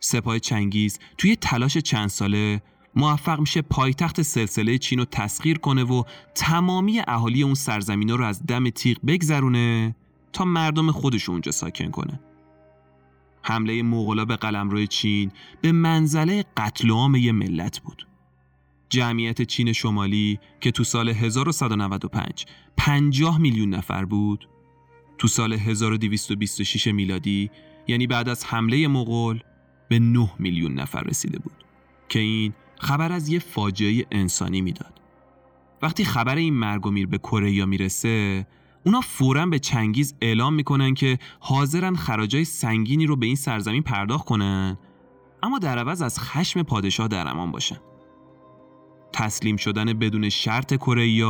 سپاه 0.00 0.38
چنگیز 0.38 0.98
توی 1.18 1.36
تلاش 1.36 1.78
چند 1.78 2.08
ساله 2.08 2.62
موفق 2.94 3.40
میشه 3.40 3.62
پایتخت 3.62 4.22
سلسله 4.22 4.78
چین 4.78 4.98
رو 4.98 5.04
تسخیر 5.04 5.58
کنه 5.58 5.84
و 5.84 6.02
تمامی 6.34 7.00
اهالی 7.08 7.42
اون 7.42 7.54
سرزمین 7.54 8.08
رو 8.08 8.24
از 8.24 8.46
دم 8.46 8.70
تیغ 8.70 8.98
بگذرونه 9.06 9.96
تا 10.32 10.44
مردم 10.44 10.90
خودش 10.90 11.28
اونجا 11.28 11.52
ساکن 11.52 11.90
کنه. 11.90 12.20
حمله 13.42 13.82
مغولا 13.82 14.24
به 14.24 14.36
قلمرو 14.36 14.86
چین 14.86 15.30
به 15.60 15.72
منزله 15.72 16.44
قتل 16.56 16.90
عام 16.90 17.14
یه 17.14 17.32
ملت 17.32 17.78
بود. 17.78 18.06
جمعیت 18.88 19.42
چین 19.42 19.72
شمالی 19.72 20.38
که 20.60 20.70
تو 20.70 20.84
سال 20.84 21.08
1195 21.08 22.46
50 22.76 23.38
میلیون 23.38 23.74
نفر 23.74 24.04
بود 24.04 24.48
تو 25.20 25.28
سال 25.28 25.52
1226 25.52 26.86
میلادی 26.86 27.50
یعنی 27.86 28.06
بعد 28.06 28.28
از 28.28 28.44
حمله 28.44 28.88
مغول 28.88 29.40
به 29.88 29.98
9 29.98 30.30
میلیون 30.38 30.74
نفر 30.74 31.00
رسیده 31.00 31.38
بود 31.38 31.64
که 32.08 32.18
این 32.18 32.52
خبر 32.78 33.12
از 33.12 33.28
یه 33.28 33.38
فاجعه 33.38 34.06
انسانی 34.10 34.60
می‌داد. 34.60 35.00
وقتی 35.82 36.04
خبر 36.04 36.36
این 36.36 36.54
مرگ 36.54 36.86
و 36.86 36.90
میر 36.90 37.06
به 37.06 37.18
کره 37.18 37.64
می‌رسه 37.64 38.46
اونا 38.86 39.00
فورا 39.00 39.46
به 39.46 39.58
چنگیز 39.58 40.14
اعلام 40.20 40.54
می‌کنن 40.54 40.94
که 40.94 41.18
حاضرن 41.40 41.96
خراجای 41.96 42.44
سنگینی 42.44 43.06
رو 43.06 43.16
به 43.16 43.26
این 43.26 43.36
سرزمین 43.36 43.82
پرداخت 43.82 44.24
کنن 44.24 44.78
اما 45.42 45.58
در 45.58 45.78
عوض 45.78 46.02
از 46.02 46.18
خشم 46.18 46.62
پادشاه 46.62 47.08
در 47.08 47.28
امان 47.28 47.50
باشن. 47.50 47.80
تسلیم 49.12 49.56
شدن 49.56 49.92
بدون 49.92 50.28
شرط 50.28 50.74
کره 50.74 51.24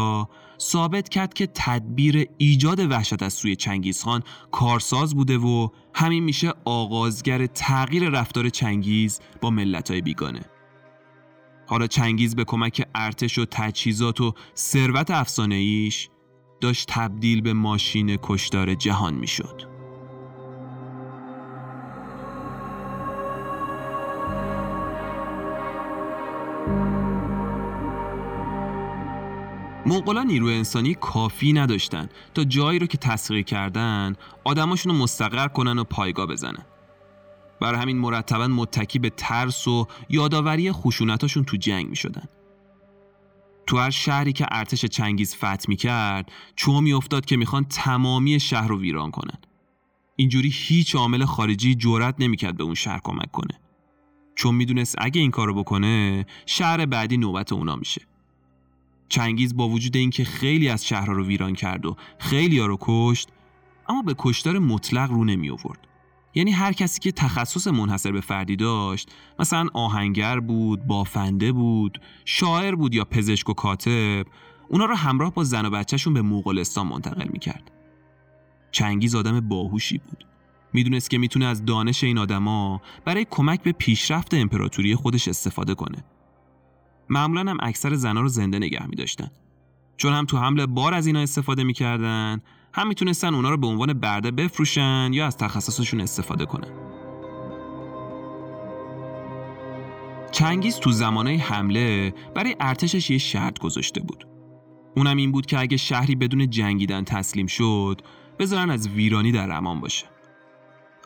ثابت 0.61 1.09
کرد 1.09 1.35
که 1.35 1.49
تدبیر 1.55 2.29
ایجاد 2.39 2.81
وحشت 2.91 3.23
از 3.23 3.33
سوی 3.33 3.57
چنگیزخان 3.57 4.23
کارساز 4.53 5.15
بوده 5.15 5.39
و 5.39 5.69
همین 5.95 6.25
میشه 6.25 6.53
آغازگر 6.65 7.47
تغییر 7.47 8.09
رفتار 8.09 8.49
چنگیز 8.49 9.21
با 9.41 9.51
ملتهای 9.51 10.01
بیگانه. 10.01 10.41
حالا 11.67 11.87
چنگیز 11.87 12.37
به 12.37 12.45
کمک 12.45 12.89
ارتش 12.95 13.39
و 13.39 13.45
تجهیزات 13.51 14.21
و 14.21 14.35
ثروت 14.57 15.11
افسانه 15.11 15.55
ایش 15.55 16.09
داشت 16.61 16.89
تبدیل 16.89 17.41
به 17.41 17.53
ماشین 17.53 18.17
کشدار 18.23 18.75
جهان 18.75 19.15
می‌شد. 19.15 19.71
مغولا 29.87 30.23
نیرو 30.23 30.47
انسانی 30.47 30.95
کافی 30.95 31.53
نداشتن 31.53 32.09
تا 32.35 32.45
جایی 32.45 32.79
رو 32.79 32.87
که 32.87 32.99
تسخیر 32.99 33.43
کردن 33.43 34.17
آدماشون 34.45 34.93
رو 34.93 34.99
مستقر 34.99 35.49
کنن 35.49 35.79
و 35.79 35.85
پایگاه 35.85 36.27
بزنن 36.27 36.67
بر 37.61 37.75
همین 37.75 37.99
مرتبا 37.99 38.47
متکی 38.47 38.99
به 38.99 39.11
ترس 39.11 39.69
و 39.69 39.87
یادآوری 40.09 40.73
خشونتاشون 40.73 41.45
تو 41.45 41.57
جنگ 41.57 41.89
می 41.89 41.97
شدن. 41.97 42.25
تو 43.67 43.79
هر 43.79 43.91
شهری 43.91 44.33
که 44.33 44.47
ارتش 44.51 44.85
چنگیز 44.85 45.37
فتح 45.37 45.65
می 45.69 45.77
کرد 45.77 46.33
چو 46.57 46.83
افتاد 46.97 47.25
که 47.25 47.37
می‌خوان 47.37 47.65
تمامی 47.65 48.41
شهر 48.41 48.69
رو 48.69 48.81
ویران 48.81 49.11
کنن. 49.11 49.39
اینجوری 50.17 50.51
هیچ 50.53 50.97
عامل 50.97 51.25
خارجی 51.25 51.75
جرأت 51.75 52.15
نمی‌کرد 52.19 52.57
به 52.57 52.65
اون 52.65 52.75
شهر 52.75 53.01
کمک 53.05 53.31
کنه. 53.33 53.61
چون 54.35 54.55
می‌دونست 54.55 54.95
اگه 54.99 55.21
این 55.21 55.31
کارو 55.31 55.55
بکنه 55.55 56.27
شهر 56.47 56.87
بعدی 56.87 57.17
نوبت 57.17 57.53
اونا 57.53 57.77
میشه. 57.77 58.10
چنگیز 59.11 59.57
با 59.57 59.69
وجود 59.69 59.97
اینکه 59.97 60.25
خیلی 60.25 60.69
از 60.69 60.87
شهرها 60.87 61.13
رو 61.13 61.27
ویران 61.27 61.55
کرد 61.55 61.87
و 61.87 61.97
خیلی 62.19 62.59
ها 62.59 62.67
رو 62.67 62.79
کشت 62.81 63.29
اما 63.89 64.03
به 64.03 64.15
کشتار 64.19 64.59
مطلق 64.59 65.11
رو 65.11 65.25
نمی 65.25 65.51
آورد. 65.51 65.87
یعنی 66.35 66.51
هر 66.51 66.73
کسی 66.73 67.01
که 67.01 67.13
تخصص 67.13 67.67
منحصر 67.67 68.13
به 68.13 68.21
فردی 68.21 68.57
داشت 68.57 69.11
مثلا 69.39 69.67
آهنگر 69.75 70.41
بود، 70.41 70.87
بافنده 70.87 71.53
بود، 71.53 72.01
شاعر 72.25 72.75
بود 72.75 72.95
یا 72.95 73.05
پزشک 73.05 73.49
و 73.49 73.53
کاتب 73.53 74.27
اونا 74.69 74.85
رو 74.85 74.95
همراه 74.95 75.35
با 75.35 75.45
زن 75.45 75.67
و 75.67 75.71
بچهشون 75.71 76.15
به 76.15 76.23
مغولستان 76.23 76.87
منتقل 76.87 77.29
می‌کرد. 77.29 77.71
چنگیز 78.73 79.15
آدم 79.15 79.41
باهوشی 79.41 79.99
بود. 79.99 80.27
می‌دونست 80.73 81.11
که 81.11 81.19
می‌تونه 81.19 81.47
از 81.47 81.65
دانش 81.65 82.05
این 82.05 82.19
آدما 82.19 82.81
برای 83.05 83.27
کمک 83.31 83.63
به 83.63 83.73
پیشرفت 83.73 84.35
امپراتوری 84.35 84.95
خودش 84.95 85.29
استفاده 85.29 85.75
کنه. 85.75 86.05
معمولا 87.11 87.51
هم 87.51 87.59
اکثر 87.61 87.95
زنا 87.95 88.21
رو 88.21 88.29
زنده 88.29 88.59
نگه 88.59 88.87
میداشتن. 88.87 89.31
چون 89.97 90.13
هم 90.13 90.25
تو 90.25 90.39
حمل 90.39 90.67
بار 90.67 90.95
از 90.95 91.07
اینا 91.07 91.21
استفاده 91.21 91.65
می‌کردن 91.65 92.41
هم 92.73 92.89
می‌تونستن 92.89 93.35
اونا 93.35 93.51
رو 93.51 93.57
به 93.57 93.67
عنوان 93.67 93.93
برده 93.93 94.31
بفروشن 94.31 95.11
یا 95.13 95.27
از 95.27 95.37
تخصصشون 95.37 96.01
استفاده 96.01 96.47
کنن. 96.47 96.71
چنگیز 100.33 100.77
تو 100.77 100.93
زمانه 100.93 101.37
حمله 101.37 102.15
برای 102.35 102.57
ارتشش 102.61 103.11
یه 103.11 103.19
شرط 103.19 103.59
گذاشته 103.59 104.01
بود. 104.01 104.27
اونم 104.97 105.17
این 105.17 105.33
بود 105.33 105.47
که 105.47 105.61
اگه 105.61 105.77
شهری 105.77 106.15
بدون 106.15 106.51
جنگیدن 106.51 107.05
تسلیم 107.05 107.47
شد 107.47 108.01
بذارن 108.39 108.71
از 108.71 108.89
ویرانی 108.89 109.33
در 109.33 109.51
امان 109.51 109.81
باشه. 109.81 110.07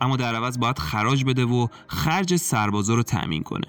اما 0.00 0.16
در 0.16 0.34
عوض 0.34 0.58
باید 0.58 0.78
خراج 0.78 1.24
بده 1.24 1.44
و 1.44 1.66
خرج 1.86 2.36
سربازا 2.36 2.94
رو 2.94 3.02
تأمین 3.02 3.42
کنه. 3.42 3.66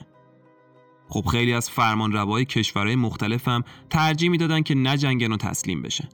خب 1.10 1.26
خیلی 1.26 1.54
از 1.54 1.70
فرمان 1.70 2.12
روای 2.12 2.46
کشورهای 2.46 2.96
مختلف 2.96 3.48
هم 3.48 3.64
ترجیح 3.90 4.30
می‌دادن 4.30 4.62
که 4.62 4.76
نجنگن 4.76 5.32
و 5.32 5.38
تسلیم 5.38 5.82
بشن 5.82 6.10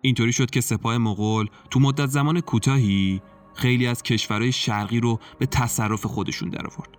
اینطوری 0.00 0.32
شد 0.32 0.50
که 0.50 0.60
سپاه 0.60 0.98
مغول 0.98 1.46
تو 1.70 1.80
مدت 1.80 2.06
زمان 2.06 2.40
کوتاهی 2.40 3.22
خیلی 3.54 3.86
از 3.86 4.02
کشورهای 4.02 4.52
شرقی 4.52 5.00
رو 5.00 5.20
به 5.38 5.46
تصرف 5.46 6.06
خودشون 6.06 6.48
در 6.48 6.66
آورد. 6.66 6.98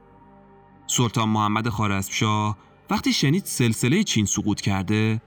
سلطان 0.87 1.29
محمد 1.29 1.69
خارزمشاه 1.69 2.57
وقتی 2.89 3.13
شنید 3.13 3.45
سلسله 3.45 4.03
چین 4.03 4.25
سقوط 4.25 4.61
کرده 4.61 5.21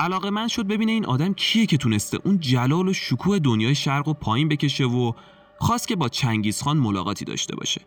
علاقه 0.00 0.30
من 0.30 0.48
شد 0.48 0.66
ببینه 0.66 0.92
این 0.92 1.06
آدم 1.06 1.34
کیه 1.34 1.66
که 1.66 1.76
تونسته 1.76 2.18
اون 2.24 2.40
جلال 2.40 2.88
و 2.88 2.92
شکوه 2.92 3.38
دنیای 3.38 3.74
شرق 3.74 4.08
و 4.08 4.14
پایین 4.14 4.48
بکشه 4.48 4.84
و 4.84 5.12
خواست 5.58 5.88
که 5.88 5.96
با 5.96 6.08
چنگیزخان 6.08 6.76
ملاقاتی 6.76 7.24
داشته 7.24 7.56
باشه. 7.56 7.80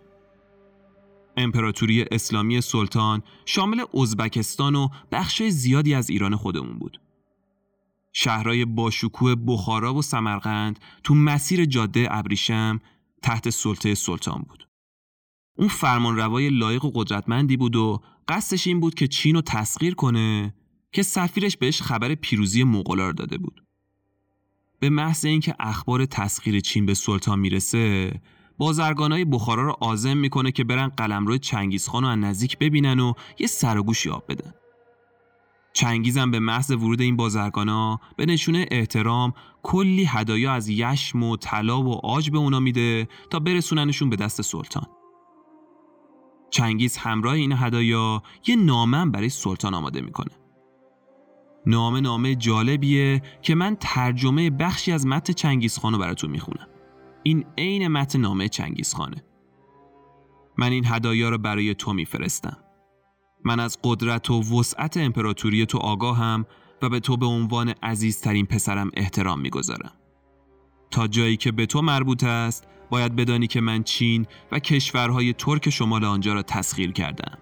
امپراتوری 1.38 2.06
اسلامی 2.12 2.62
سلطان 2.62 3.24
شامل 3.46 3.84
ازبکستان 3.94 4.76
و 4.76 4.88
بخش 5.12 5.44
زیادی 5.44 5.94
از 5.94 6.10
ایران 6.10 6.36
خودمون 6.36 6.80
بود. 6.80 7.02
شهرهای 8.14 8.66
باشکوه 8.66 9.36
بخارا 9.36 9.94
و 9.94 10.02
سمرقند 10.02 10.80
تو 11.04 11.16
مسیر 11.16 11.66
جاده 11.66 12.08
ابریشم 12.12 12.82
تحت 13.22 13.50
سلطه 13.50 13.96
سلطان 13.96 14.46
بود. 14.50 14.68
اون 15.58 15.68
فرمان 15.68 16.16
روای 16.16 16.50
لایق 16.50 16.86
و 16.86 16.92
قدرتمندی 16.96 17.58
بود 17.58 17.76
و 17.76 18.02
قصدش 18.28 18.68
این 18.68 18.80
بود 18.80 18.96
که 18.96 19.08
چین 19.08 19.36
رو 19.36 19.42
تسخیر 19.42 19.96
کنه 19.96 20.54
که 20.92 21.04
سفیرش 21.04 21.58
بهش 21.58 21.82
خبر 21.82 22.16
پیروزی 22.16 22.64
مغولا 22.64 23.08
رو 23.08 23.14
داده 23.14 23.38
بود. 23.38 23.64
به 24.80 24.90
محض 24.90 25.26
اینکه 25.26 25.56
اخبار 25.60 26.06
تسخیر 26.06 26.60
چین 26.60 26.86
به 26.86 26.94
سلطان 26.94 27.40
می‌رسه 27.40 28.14
بازرگانای 28.64 29.26
بخارا 29.26 29.64
رو 29.64 29.76
آزم 29.80 30.18
می‌کنه 30.18 30.52
که 30.52 30.64
برن 30.64 30.88
قلمرو 30.88 31.38
چنگیزخان 31.38 32.04
رو 32.04 32.10
از 32.10 32.18
نزدیک 32.18 32.58
ببینن 32.58 33.00
و 33.00 33.14
یه 33.40 33.48
سرگوشی 33.48 34.10
آب 34.10 34.24
بدن. 34.30 34.54
چنگیزم 35.74 36.32
به 36.32 36.40
محض 36.40 36.72
ورود 36.72 37.02
این 37.02 37.16
بازرگانا 37.16 38.00
به 38.18 38.26
نشونه 38.26 38.66
احترام 38.72 39.34
کلی 39.64 40.06
هدایا 40.06 40.54
از 40.54 40.70
یشم 40.70 41.24
و 41.24 41.38
طلا 41.38 41.82
و 41.82 42.06
آج 42.06 42.30
به 42.30 42.38
اونا 42.38 42.60
میده 42.60 43.08
تا 43.30 43.40
برسوننشون 43.40 44.10
به 44.10 44.16
دست 44.16 44.42
سلطان. 44.42 44.88
چنگیز 46.50 46.98
همراه 46.98 47.34
این 47.34 47.52
هدایا 47.52 48.24
یه 48.48 48.56
نامه 48.56 49.06
برای 49.06 49.30
سلطان 49.30 49.74
آماده 49.74 50.02
می‌کنه. 50.02 50.32
نامه 51.66 52.02
نامه 52.02 52.36
جالبیه 52.36 53.22
که 53.42 53.56
من 53.56 53.78
ترجمه 53.80 54.50
بخشی 54.50 54.92
از 54.92 55.08
متن 55.08 55.34
چنگیزخان 55.34 55.94
رو 55.94 56.00
براتون 56.00 56.30
می‌خونم. 56.30 56.68
این 57.24 57.46
عین 57.58 57.88
متن 57.88 58.20
نامه 58.20 58.50
چنگیزخانه. 58.50 59.24
من 60.58 60.72
این 60.72 60.86
هدایا 60.86 61.30
رو 61.30 61.38
برای 61.38 61.76
تو 61.76 61.94
میفرستم. 61.94 62.58
من 63.46 63.60
از 63.60 63.78
قدرت 63.84 64.30
و 64.30 64.60
وسعت 64.60 64.98
امپراتوری 64.98 65.66
تو 65.66 65.78
آگاهم 65.78 66.46
و 66.82 66.90
به 66.90 67.00
تو 67.00 67.18
به 67.18 67.26
عنوان 67.26 67.70
عزیزترین 67.84 68.46
پسرم 68.46 68.92
احترام 68.94 69.40
می‌گذارم. 69.40 69.92
تا 70.92 71.08
جایی 71.08 71.38
که 71.38 71.52
به 71.52 71.66
تو 71.66 71.82
مربوط 71.82 72.24
است 72.24 72.68
باید 72.90 73.16
بدانی 73.16 73.48
که 73.48 73.62
من 73.62 73.84
چین 73.84 74.26
و 74.52 74.60
کشورهای 74.60 75.34
ترک 75.34 75.70
شمال 75.70 76.06
آنجا 76.06 76.34
را 76.34 76.42
تسخیر 76.42 76.92
کردم. 76.92 77.38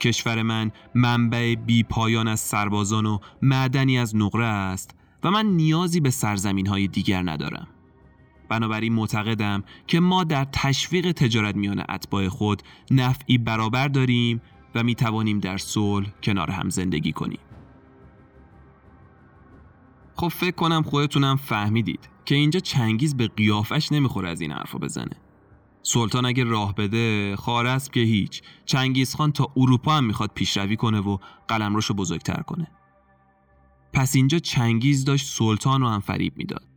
کشور 0.00 0.42
من 0.42 0.70
منبع 0.94 1.54
بی 1.54 1.82
پایان 1.82 2.28
از 2.28 2.40
سربازان 2.40 3.06
و 3.06 3.18
معدنی 3.42 3.98
از 3.98 4.16
نقره 4.16 4.44
است 4.44 4.90
و 5.24 5.30
من 5.30 5.46
نیازی 5.46 6.00
به 6.00 6.10
سرزمین 6.10 6.66
های 6.66 6.88
دیگر 6.88 7.22
ندارم. 7.22 7.68
بنابراین 8.48 8.92
معتقدم 8.92 9.64
که 9.86 10.00
ما 10.00 10.24
در 10.24 10.44
تشویق 10.52 11.12
تجارت 11.12 11.56
میان 11.56 11.84
اتباع 11.88 12.28
خود 12.28 12.62
نفعی 12.90 13.38
برابر 13.38 13.88
داریم 13.88 14.42
و 14.74 14.82
می 14.82 14.94
توانیم 14.94 15.38
در 15.38 15.58
صلح 15.58 16.08
کنار 16.22 16.50
هم 16.50 16.68
زندگی 16.68 17.12
کنیم. 17.12 17.40
خب 20.14 20.28
فکر 20.28 20.56
کنم 20.56 20.82
خودتونم 20.82 21.36
فهمیدید 21.36 22.08
که 22.24 22.34
اینجا 22.34 22.60
چنگیز 22.60 23.16
به 23.16 23.28
قیافش 23.28 23.92
نمی‌خوره 23.92 24.28
از 24.28 24.40
این 24.40 24.52
حرفا 24.52 24.78
بزنه. 24.78 25.16
سلطان 25.82 26.26
اگه 26.26 26.44
راه 26.44 26.74
بده 26.74 27.36
خارسب 27.36 27.92
که 27.92 28.00
هیچ 28.00 28.42
چنگیز 28.64 29.14
خان 29.14 29.32
تا 29.32 29.52
اروپا 29.56 29.96
هم 29.96 30.04
می‌خواد 30.04 30.30
پیشروی 30.34 30.76
کنه 30.76 31.00
و 31.00 31.18
قلمروشو 31.48 31.94
بزرگتر 31.94 32.42
کنه 32.42 32.66
پس 33.92 34.16
اینجا 34.16 34.38
چنگیز 34.38 35.04
داشت 35.04 35.26
سلطان 35.26 35.80
رو 35.80 35.88
هم 35.88 36.00
فریب 36.00 36.32
می‌داد 36.36 36.67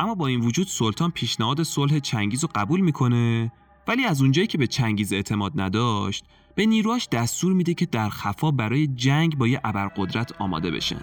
اما 0.00 0.14
با 0.14 0.26
این 0.26 0.40
وجود 0.40 0.66
سلطان 0.66 1.10
پیشنهاد 1.10 1.62
صلح 1.62 1.98
چنگیز 1.98 2.42
رو 2.42 2.48
قبول 2.54 2.80
می‌کنه 2.80 3.52
ولی 3.88 4.04
از 4.04 4.20
اونجایی 4.20 4.46
که 4.46 4.58
به 4.58 4.66
چنگیز 4.66 5.12
اعتماد 5.12 5.60
نداشت 5.60 6.24
به 6.54 6.66
نیروهاش 6.66 7.08
دستور 7.08 7.52
میده 7.52 7.74
که 7.74 7.86
در 7.86 8.08
خفا 8.08 8.50
برای 8.50 8.86
جنگ 8.86 9.38
با 9.38 9.48
یه 9.48 9.60
ابرقدرت 9.64 10.32
آماده 10.40 10.70
بشن. 10.70 11.00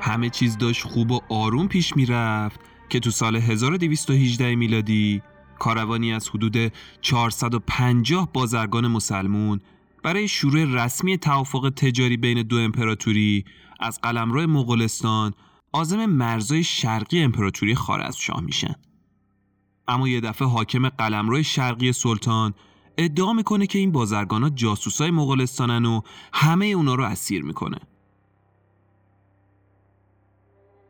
همه 0.00 0.30
چیز 0.30 0.58
داشت 0.58 0.82
خوب 0.82 1.10
و 1.10 1.20
آروم 1.28 1.68
پیش 1.68 1.96
می‌رفت 1.96 2.60
که 2.88 3.00
تو 3.00 3.10
سال 3.10 3.36
1218 3.36 4.54
میلادی 4.54 5.22
کاروانی 5.58 6.12
از 6.12 6.28
حدود 6.28 6.72
450 7.00 8.28
بازرگان 8.32 8.86
مسلمون 8.86 9.60
برای 10.08 10.28
شروع 10.28 10.64
رسمی 10.64 11.18
توافق 11.18 11.72
تجاری 11.76 12.16
بین 12.16 12.42
دو 12.42 12.56
امپراتوری 12.56 13.44
از 13.80 14.00
قلمرو 14.00 14.46
مغولستان 14.46 15.34
آزم 15.72 16.06
مرزای 16.06 16.64
شرقی 16.64 17.22
امپراتوری 17.22 17.74
خارزمشاه 17.74 18.40
میشن. 18.40 18.74
اما 19.88 20.08
یه 20.08 20.20
دفعه 20.20 20.48
حاکم 20.48 20.88
قلمرو 20.88 21.42
شرقی 21.42 21.92
سلطان 21.92 22.54
ادعا 22.98 23.32
می‌کنه 23.32 23.66
که 23.66 23.78
این 23.78 23.92
بازرگانا 23.92 24.50
جاسوسای 24.50 25.10
مغولستانن 25.10 25.84
و 25.84 26.00
همه 26.32 26.66
اونا 26.66 26.94
رو 26.94 27.04
اسیر 27.04 27.42
می‌کنه. 27.42 27.78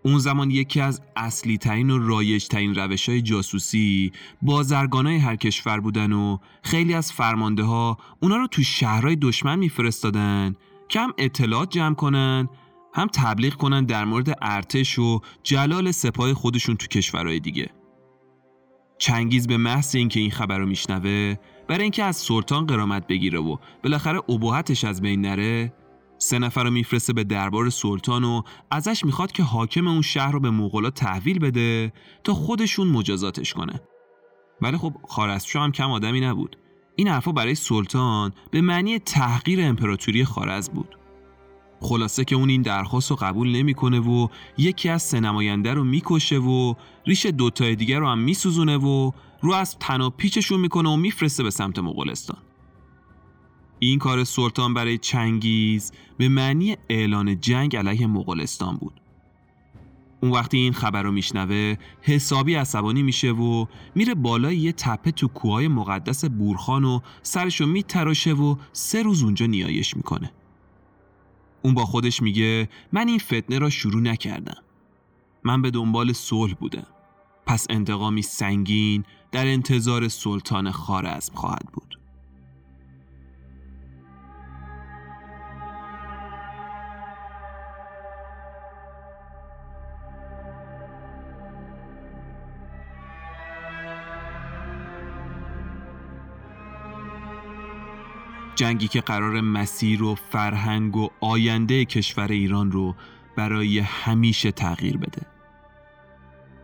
اون 0.09 0.19
زمان 0.19 0.51
یکی 0.51 0.81
از 0.81 1.03
اصلی 1.17 1.59
ترین 1.59 1.91
و 1.91 1.99
رایج 1.99 2.47
ترین 2.47 2.75
روش 2.75 3.09
های 3.09 3.23
جاسوسی 3.23 4.13
بازرگان 4.43 5.07
های 5.07 5.17
هر 5.17 5.37
کشور 5.37 5.81
بودن 5.81 6.13
و 6.13 6.39
خیلی 6.63 6.95
از 6.95 7.13
فرمانده 7.13 7.63
ها 7.63 7.99
اونا 8.21 8.37
رو 8.37 8.47
تو 8.47 8.63
شهرهای 8.63 9.17
دشمن 9.17 9.59
میفرستادن 9.59 10.55
که 10.89 11.01
هم 11.01 11.13
اطلاعات 11.19 11.71
جمع 11.71 11.95
کنن 11.95 12.49
هم 12.95 13.07
تبلیغ 13.07 13.55
کنن 13.55 13.85
در 13.85 14.05
مورد 14.05 14.39
ارتش 14.43 14.99
و 14.99 15.21
جلال 15.43 15.91
سپاه 15.91 16.35
خودشون 16.35 16.77
تو 16.77 16.87
کشورهای 16.87 17.41
دیگه. 17.41 17.71
چنگیز 18.99 19.47
به 19.47 19.57
محض 19.57 19.97
اینکه 19.97 20.21
این 20.21 20.31
خبر 20.31 20.59
رو 20.59 20.67
میشنوه 20.67 21.35
برای 21.69 21.83
اینکه 21.83 22.05
از 22.05 22.17
سلطان 22.17 22.67
قرامت 22.67 23.07
بگیره 23.07 23.39
و 23.39 23.57
بالاخره 23.85 24.31
ابهتش 24.31 24.85
از 24.85 25.03
بین 25.03 25.21
نره 25.21 25.73
سه 26.19 26.39
نفر 26.39 26.65
رو 26.65 26.71
میفرسته 26.71 27.13
به 27.13 27.25
دربار 27.25 27.71
سلطان 27.71 28.25
و 28.25 28.43
ازش 28.71 29.05
می‌خواد 29.05 29.33
که 29.33 29.43
حاکم 29.43 29.87
اون 29.87 30.03
شهر 30.03 30.33
رو 30.33 30.41
به 30.41 30.51
مغولا 30.51 30.91
تحویل 30.91 31.39
بده 31.39 31.93
تا 32.25 32.35
خودشون 32.35 32.89
مجازاتش 32.89 33.55
کنه. 33.55 33.81
ولی 34.61 34.77
خب 34.77 34.95
خارزمشاه 35.09 35.65
هم 35.65 35.73
کم 35.73 35.91
آدمی 35.91 36.21
نبود. 36.21 36.57
این 36.97 37.09
حرفا 37.09 37.33
برای 37.33 37.55
سلطان 37.55 38.33
به 38.51 38.61
معنی 38.61 38.99
تحقیر 38.99 39.61
امپراتوری 39.63 40.25
خارز 40.25 40.71
بود. 40.71 40.99
خلاصه 41.81 42.25
که 42.25 42.37
اون 42.37 42.49
این 42.49 42.63
درخواست 42.63 43.11
رو 43.11 43.17
قبول 43.17 43.57
نمی‌کنه 43.57 44.01
و 44.01 44.29
یکی 44.59 44.89
از 44.89 45.03
سه 45.03 45.21
نماینده 45.21 45.75
رو 45.75 45.85
می‌کشه 45.85 46.39
و 46.39 46.75
ریش 47.07 47.27
دوتای 47.27 47.77
دیگر 47.77 47.99
رو 47.99 48.09
هم 48.09 48.19
میسوزونه 48.19 48.77
و 48.77 49.11
رو 49.41 49.53
از 49.53 49.79
تناب 49.79 50.17
پیچشون 50.17 50.61
می‌کنه 50.61 50.89
و 50.89 50.97
میفرسته 50.97 51.43
به 51.43 51.51
سمت 51.51 51.79
مغولستان. 51.79 52.39
این 53.79 53.99
کار 53.99 54.25
سلطان 54.25 54.75
برای 54.75 54.99
چنگیز 54.99 55.93
به 56.19 56.29
معنی 56.29 56.77
اعلان 56.89 57.41
جنگ 57.41 57.77
علیه 57.77 58.07
مغولستان 58.07 58.77
بود. 58.77 59.01
اون 60.23 60.33
وقتی 60.33 60.57
این 60.57 60.73
خبر 60.73 61.03
رو 61.03 61.13
میشنوه 61.13 61.75
حسابی 62.03 62.55
عصبانی 62.55 63.03
میشه 63.03 63.33
و 63.33 63.67
میره 63.95 64.15
بالای 64.15 64.57
یه 64.57 64.73
تپه 64.73 65.11
تو 65.11 65.29
کوهای 65.29 65.69
مقدس 65.69 66.25
بورخان 66.25 66.85
و 66.85 67.01
سرشو 67.23 67.67
میتراشه 67.67 68.33
و 68.33 68.57
سه 68.73 69.03
روز 69.03 69.23
اونجا 69.23 69.47
نیایش 69.47 69.97
می‌کنه. 69.97 70.33
اون 71.63 71.75
با 71.75 71.85
خودش 71.85 72.23
میگه 72.23 72.69
من 72.93 73.09
این 73.09 73.19
فتنه 73.19 73.59
را 73.59 73.71
شروع 73.71 74.03
نکردم. 74.03 74.63
من 75.45 75.63
به 75.63 75.71
دنبال 75.71 76.13
صلح 76.13 76.55
بودم. 76.55 76.87
پس 77.47 77.67
انتقامی 77.71 78.23
سنگین 78.23 79.05
در 79.33 79.47
انتظار 79.47 80.09
سلطان 80.09 80.71
خارزم 80.71 81.35
خواهد 81.35 81.67
بود. 81.73 81.98
جنگی 98.59 98.89
که 98.89 99.01
قرار 99.01 99.41
مسیر 99.41 100.03
و 100.03 100.15
فرهنگ 100.15 100.97
و 100.97 101.09
آینده 101.21 101.85
کشور 101.85 102.33
ایران 102.33 102.73
رو 102.73 102.95
برای 103.37 103.79
همیشه 103.79 104.53
تغییر 104.53 104.97
بده. 104.97 105.23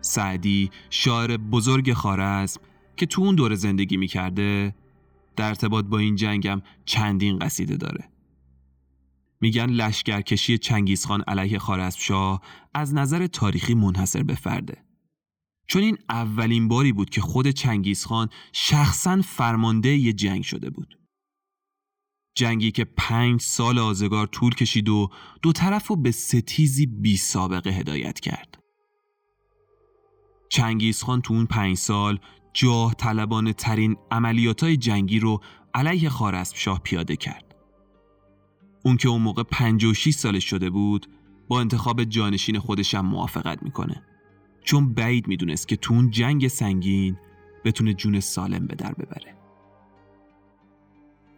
سعدی 0.00 0.70
شاعر 0.90 1.36
بزرگ 1.36 1.92
خارزم 1.92 2.60
که 2.96 3.06
تو 3.06 3.22
اون 3.22 3.34
دور 3.34 3.54
زندگی 3.54 3.96
می‌کرده 3.96 4.74
در 5.36 5.48
ارتباط 5.48 5.84
با 5.84 5.98
این 5.98 6.16
جنگم 6.16 6.62
چندین 6.84 7.38
قصیده 7.38 7.76
داره. 7.76 8.08
میگن 9.40 9.66
لشکرکشی 9.66 10.58
چنگیزخان 10.58 11.20
علیه 11.20 11.58
خارزمشاه 11.58 12.42
از 12.74 12.94
نظر 12.94 13.26
تاریخی 13.26 13.74
منحصر 13.74 14.22
به 14.22 14.34
فرده. 14.34 14.84
چون 15.66 15.82
این 15.82 15.98
اولین 16.08 16.68
باری 16.68 16.92
بود 16.92 17.10
که 17.10 17.20
خود 17.20 17.50
چنگیزخان 17.50 18.28
شخصا 18.52 19.22
فرمانده 19.22 19.88
یه 19.88 20.12
جنگ 20.12 20.42
شده 20.42 20.70
بود. 20.70 21.03
جنگی 22.34 22.70
که 22.70 22.84
پنج 22.84 23.40
سال 23.40 23.78
آزگار 23.78 24.26
طول 24.26 24.54
کشید 24.54 24.88
و 24.88 25.10
دو 25.42 25.52
طرف 25.52 25.86
رو 25.86 25.96
به 25.96 26.10
ستیزی 26.10 26.86
بی 26.86 27.16
سابقه 27.16 27.70
هدایت 27.70 28.20
کرد. 28.20 28.58
چنگیز 30.48 31.02
خان 31.02 31.22
تو 31.22 31.34
اون 31.34 31.46
پنج 31.46 31.76
سال 31.76 32.18
جاه 32.52 32.94
طلبانه 32.94 33.52
ترین 33.52 33.96
عملیات 34.10 34.62
های 34.62 34.76
جنگی 34.76 35.18
رو 35.18 35.40
علیه 35.74 36.10
شاه 36.54 36.80
پیاده 36.82 37.16
کرد. 37.16 37.54
اون 38.84 38.96
که 38.96 39.08
اون 39.08 39.22
موقع 39.22 39.42
56 39.42 40.14
سالش 40.14 40.44
شده 40.50 40.70
بود 40.70 41.06
با 41.48 41.60
انتخاب 41.60 42.04
جانشین 42.04 42.58
خودش 42.58 42.94
هم 42.94 43.06
موافقت 43.06 43.62
می‌کنه. 43.62 44.02
چون 44.64 44.94
بعید 44.94 45.28
می‌دونست 45.28 45.68
که 45.68 45.76
تو 45.76 45.94
اون 45.94 46.10
جنگ 46.10 46.48
سنگین 46.48 47.16
بتونه 47.64 47.94
جون 47.94 48.20
سالم 48.20 48.66
به 48.66 48.74
در 48.74 48.92
ببره. 48.92 49.33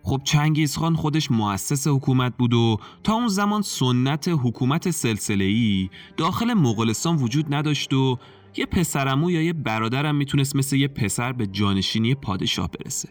خب 0.06 0.20
چنگیز 0.24 0.76
خان 0.76 0.94
خودش 0.94 1.30
مؤسس 1.30 1.88
حکومت 1.88 2.36
بود 2.36 2.54
و 2.54 2.78
تا 3.04 3.12
اون 3.12 3.28
زمان 3.28 3.62
سنت 3.62 4.28
حکومت 4.28 4.90
سلسله 4.90 5.88
داخل 6.16 6.54
مغولستان 6.54 7.16
وجود 7.16 7.54
نداشت 7.54 7.92
و 7.92 8.18
یه 8.56 8.66
پسرمو 8.66 9.30
یا 9.30 9.42
یه 9.42 9.52
برادرم 9.52 10.16
می‌تونست 10.16 10.56
مثل 10.56 10.76
یه 10.76 10.88
پسر 10.88 11.32
به 11.32 11.46
جانشینی 11.46 12.14
پادشاه 12.14 12.70
برسه. 12.70 13.08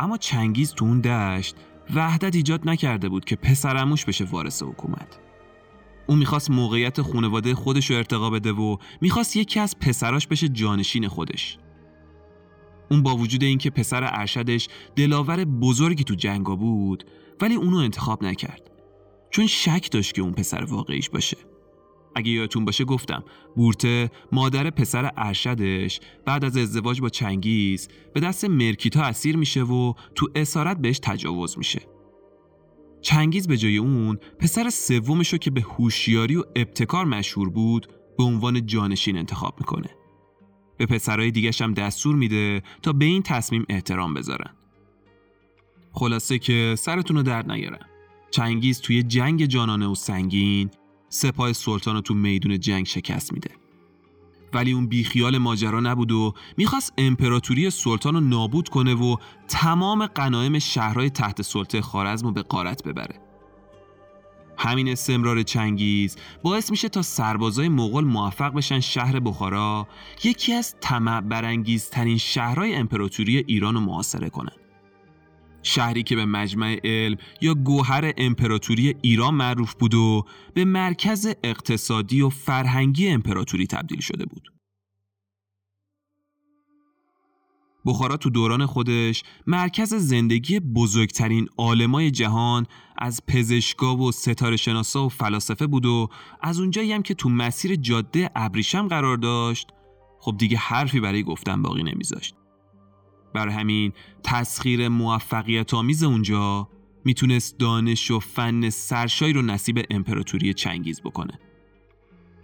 اما 0.00 0.16
چنگیز 0.16 0.74
تو 0.74 0.84
اون 0.84 1.00
دشت 1.00 1.56
وحدت 1.94 2.34
ایجاد 2.34 2.68
نکرده 2.68 3.08
بود 3.08 3.24
که 3.24 3.36
پسرموش 3.36 4.04
بشه 4.04 4.24
وارث 4.24 4.62
حکومت. 4.62 5.18
اون 6.06 6.18
می‌خواست 6.18 6.50
موقعیت 6.50 7.02
خانواده 7.02 7.54
خودش 7.54 7.90
رو 7.90 7.96
ارتقا 7.96 8.30
بده 8.30 8.52
و 8.52 8.76
می‌خواست 9.00 9.36
یکی 9.36 9.60
از 9.60 9.78
پسراش 9.78 10.26
بشه 10.26 10.48
جانشین 10.48 11.08
خودش. 11.08 11.58
اون 12.94 13.02
با 13.02 13.16
وجود 13.16 13.44
اینکه 13.44 13.70
پسر 13.70 14.04
ارشدش 14.12 14.68
دلاور 14.96 15.44
بزرگی 15.44 16.04
تو 16.04 16.14
جنگا 16.14 16.56
بود 16.56 17.04
ولی 17.40 17.54
اونو 17.54 17.76
انتخاب 17.76 18.24
نکرد. 18.24 18.70
چون 19.30 19.46
شک 19.46 19.88
داشت 19.90 20.14
که 20.14 20.22
اون 20.22 20.32
پسر 20.32 20.64
واقعیش 20.64 21.10
باشه. 21.10 21.36
اگه 22.14 22.30
یادتون 22.30 22.64
باشه 22.64 22.84
گفتم 22.84 23.24
بورته 23.56 24.10
مادر 24.32 24.70
پسر 24.70 25.10
ارشدش 25.16 26.00
بعد 26.24 26.44
از 26.44 26.56
ازدواج 26.56 27.00
با 27.00 27.08
چنگیز 27.08 27.88
به 28.14 28.20
دست 28.20 28.44
مرکیتا 28.44 29.02
اسیر 29.02 29.36
میشه 29.36 29.62
و 29.62 29.92
تو 30.14 30.28
اسارت 30.34 30.78
بهش 30.78 30.98
تجاوز 30.98 31.58
میشه. 31.58 31.80
چنگیز 33.00 33.48
به 33.48 33.56
جای 33.56 33.76
اون 33.76 34.18
پسر 34.38 34.70
سومش 34.70 35.32
رو 35.32 35.38
که 35.38 35.50
به 35.50 35.60
هوشیاری 35.60 36.36
و 36.36 36.44
ابتکار 36.56 37.04
مشهور 37.04 37.50
بود 37.50 37.86
به 38.18 38.24
عنوان 38.24 38.66
جانشین 38.66 39.16
انتخاب 39.16 39.54
می‌کنه. 39.58 39.90
به 40.76 40.86
پسرهای 40.86 41.30
دیگش 41.30 41.62
هم 41.62 41.74
دستور 41.74 42.16
میده 42.16 42.62
تا 42.82 42.92
به 42.92 43.04
این 43.04 43.22
تصمیم 43.22 43.66
احترام 43.68 44.14
بذارن. 44.14 44.50
خلاصه 45.92 46.38
که 46.38 46.74
سرتون 46.78 47.16
رو 47.16 47.22
درد 47.22 47.50
نگیرم 47.50 47.86
چنگیز 48.30 48.80
توی 48.80 49.02
جنگ 49.02 49.44
جانانه 49.46 49.86
و 49.86 49.94
سنگین 49.94 50.70
سپاه 51.08 51.52
سلطان 51.52 51.94
رو 51.94 52.00
تو 52.00 52.14
میدون 52.14 52.60
جنگ 52.60 52.86
شکست 52.86 53.32
میده. 53.32 53.50
ولی 54.52 54.72
اون 54.72 54.86
بیخیال 54.86 55.38
ماجرا 55.38 55.80
نبود 55.80 56.12
و 56.12 56.34
می‌خواست 56.56 56.92
امپراتوری 56.98 57.70
سلطان 57.70 58.14
رو 58.14 58.20
نابود 58.20 58.68
کنه 58.68 58.94
و 58.94 59.16
تمام 59.48 60.06
قنایم 60.06 60.58
شهرهای 60.58 61.10
تحت 61.10 61.42
سلطه 61.42 61.80
خارزم 61.80 62.26
رو 62.26 62.32
به 62.32 62.42
قارت 62.42 62.84
ببره. 62.84 63.23
همین 64.58 64.88
استمرار 64.88 65.42
چنگیز 65.42 66.16
باعث 66.42 66.70
میشه 66.70 66.88
تا 66.88 67.02
سربازای 67.02 67.68
مغول 67.68 68.04
موفق 68.04 68.54
بشن 68.54 68.80
شهر 68.80 69.20
بخارا 69.20 69.88
یکی 70.24 70.52
از 70.52 70.74
طمع 70.80 71.20
برانگیزترین 71.20 72.18
شهرهای 72.18 72.74
امپراتوری 72.74 73.36
ایران 73.36 73.74
رو 73.74 73.80
محاصره 73.80 74.30
کنن 74.30 74.52
شهری 75.62 76.02
که 76.02 76.16
به 76.16 76.24
مجمع 76.24 76.80
علم 76.84 77.16
یا 77.40 77.54
گوهر 77.54 78.12
امپراتوری 78.16 78.94
ایران 79.02 79.34
معروف 79.34 79.74
بود 79.74 79.94
و 79.94 80.24
به 80.54 80.64
مرکز 80.64 81.34
اقتصادی 81.44 82.22
و 82.22 82.28
فرهنگی 82.28 83.08
امپراتوری 83.08 83.66
تبدیل 83.66 84.00
شده 84.00 84.26
بود. 84.26 84.53
بخارا 87.86 88.16
تو 88.16 88.30
دوران 88.30 88.66
خودش 88.66 89.22
مرکز 89.46 89.94
زندگی 89.94 90.60
بزرگترین 90.60 91.48
عالمای 91.58 92.10
جهان 92.10 92.66
از 92.98 93.20
پزشکا 93.28 93.96
و 93.96 94.12
ستاره 94.12 94.56
شناسا 94.56 95.06
و 95.06 95.08
فلاسفه 95.08 95.66
بود 95.66 95.86
و 95.86 96.08
از 96.40 96.60
اونجایی 96.60 96.92
هم 96.92 97.02
که 97.02 97.14
تو 97.14 97.28
مسیر 97.28 97.76
جاده 97.76 98.30
ابریشم 98.34 98.88
قرار 98.88 99.16
داشت 99.16 99.68
خب 100.20 100.36
دیگه 100.38 100.56
حرفی 100.56 101.00
برای 101.00 101.22
گفتن 101.22 101.62
باقی 101.62 101.82
نمیذاشت. 101.82 102.34
بر 103.34 103.48
همین 103.48 103.92
تسخیر 104.22 104.88
موفقیت 104.88 105.74
آمیز 105.74 106.02
اونجا 106.02 106.68
می‌تونست 107.04 107.58
دانش 107.58 108.10
و 108.10 108.20
فن 108.20 108.70
سرشایی 108.70 109.32
رو 109.32 109.42
نصیب 109.42 109.86
امپراتوری 109.90 110.54
چنگیز 110.54 111.00
بکنه 111.00 111.38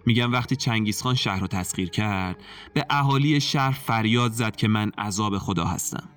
میگم 0.05 0.31
وقتی 0.31 0.55
چنگیز 0.55 1.01
خان 1.01 1.15
شهر 1.15 1.39
رو 1.39 1.47
تسخیر 1.47 1.89
کرد 1.89 2.43
به 2.73 2.85
اهالی 2.89 3.41
شهر 3.41 3.71
فریاد 3.71 4.31
زد 4.31 4.55
که 4.55 4.67
من 4.67 4.91
عذاب 4.97 5.37
خدا 5.37 5.65
هستم 5.65 6.09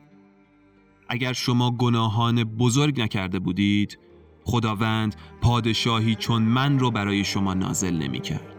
اگر 1.09 1.32
شما 1.32 1.70
گناهان 1.70 2.45
بزرگ 2.45 3.01
نکرده 3.01 3.39
بودید 3.39 3.99
خداوند 4.45 5.16
پادشاهی 5.41 6.14
چون 6.14 6.43
من 6.43 6.78
رو 6.78 6.91
برای 6.91 7.24
شما 7.24 7.55
نازل 7.55 7.97
نمی 7.97 8.20
کرد. 8.20 8.55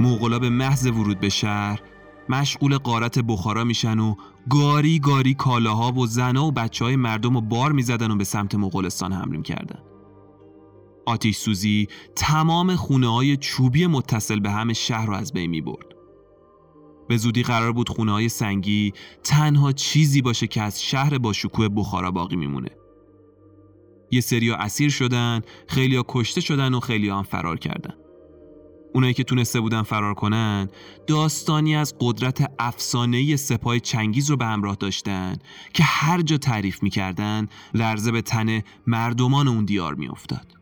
موغلا 0.00 0.38
به 0.38 0.50
محض 0.50 0.86
ورود 0.86 1.20
به 1.20 1.28
شهر 1.28 1.80
مشغول 2.30 2.78
قارت 2.78 3.18
بخارا 3.18 3.64
میشن 3.64 3.98
و 3.98 4.14
گاری 4.50 4.98
گاری 4.98 5.34
کالاها 5.34 5.92
و 5.92 6.06
زنا 6.06 6.46
و 6.46 6.52
بچه 6.52 6.84
های 6.84 6.96
مردم 6.96 7.34
رو 7.34 7.40
بار 7.40 7.72
می‌زدن 7.72 8.10
و 8.10 8.16
به 8.16 8.24
سمت 8.24 8.54
مغولستان 8.54 9.12
حمله 9.12 9.42
کردن 9.42 9.78
آتیش 11.06 11.36
سوزی 11.36 11.88
تمام 12.16 12.76
خونه 12.76 13.08
های 13.08 13.36
چوبی 13.36 13.86
متصل 13.86 14.40
به 14.40 14.50
هم 14.50 14.72
شهر 14.72 15.06
رو 15.06 15.14
از 15.14 15.32
بین 15.32 15.50
می 15.50 15.60
برد. 15.60 15.86
به 17.08 17.16
زودی 17.16 17.42
قرار 17.42 17.72
بود 17.72 17.88
خونه 17.88 18.12
های 18.12 18.28
سنگی 18.28 18.92
تنها 19.24 19.72
چیزی 19.72 20.22
باشه 20.22 20.46
که 20.46 20.62
از 20.62 20.82
شهر 20.82 21.18
با 21.18 21.32
شکوه 21.32 21.68
بخارا 21.68 22.10
باقی 22.10 22.36
میمونه. 22.36 22.70
یه 24.10 24.20
سریا 24.20 24.56
اسیر 24.56 24.90
شدن، 24.90 25.40
خیلیا 25.68 26.04
کشته 26.08 26.40
شدن 26.40 26.74
و 26.74 26.80
خیلیا 26.80 27.16
هم 27.16 27.22
فرار 27.22 27.58
کردن. 27.58 27.94
اونایی 28.94 29.14
که 29.14 29.24
تونسته 29.24 29.60
بودن 29.60 29.82
فرار 29.82 30.14
کنن 30.14 30.68
داستانی 31.06 31.76
از 31.76 31.94
قدرت 32.00 32.52
افسانه‌ای 32.58 33.36
سپاه 33.36 33.78
چنگیز 33.78 34.30
رو 34.30 34.36
به 34.36 34.46
همراه 34.46 34.74
داشتن 34.74 35.36
که 35.74 35.82
هر 35.82 36.22
جا 36.22 36.36
تعریف 36.36 36.82
می‌کردن 36.82 37.48
لرزه 37.74 38.12
به 38.12 38.22
تن 38.22 38.62
مردمان 38.86 39.48
اون 39.48 39.64
دیار 39.64 39.94
میافتاد. 39.94 40.56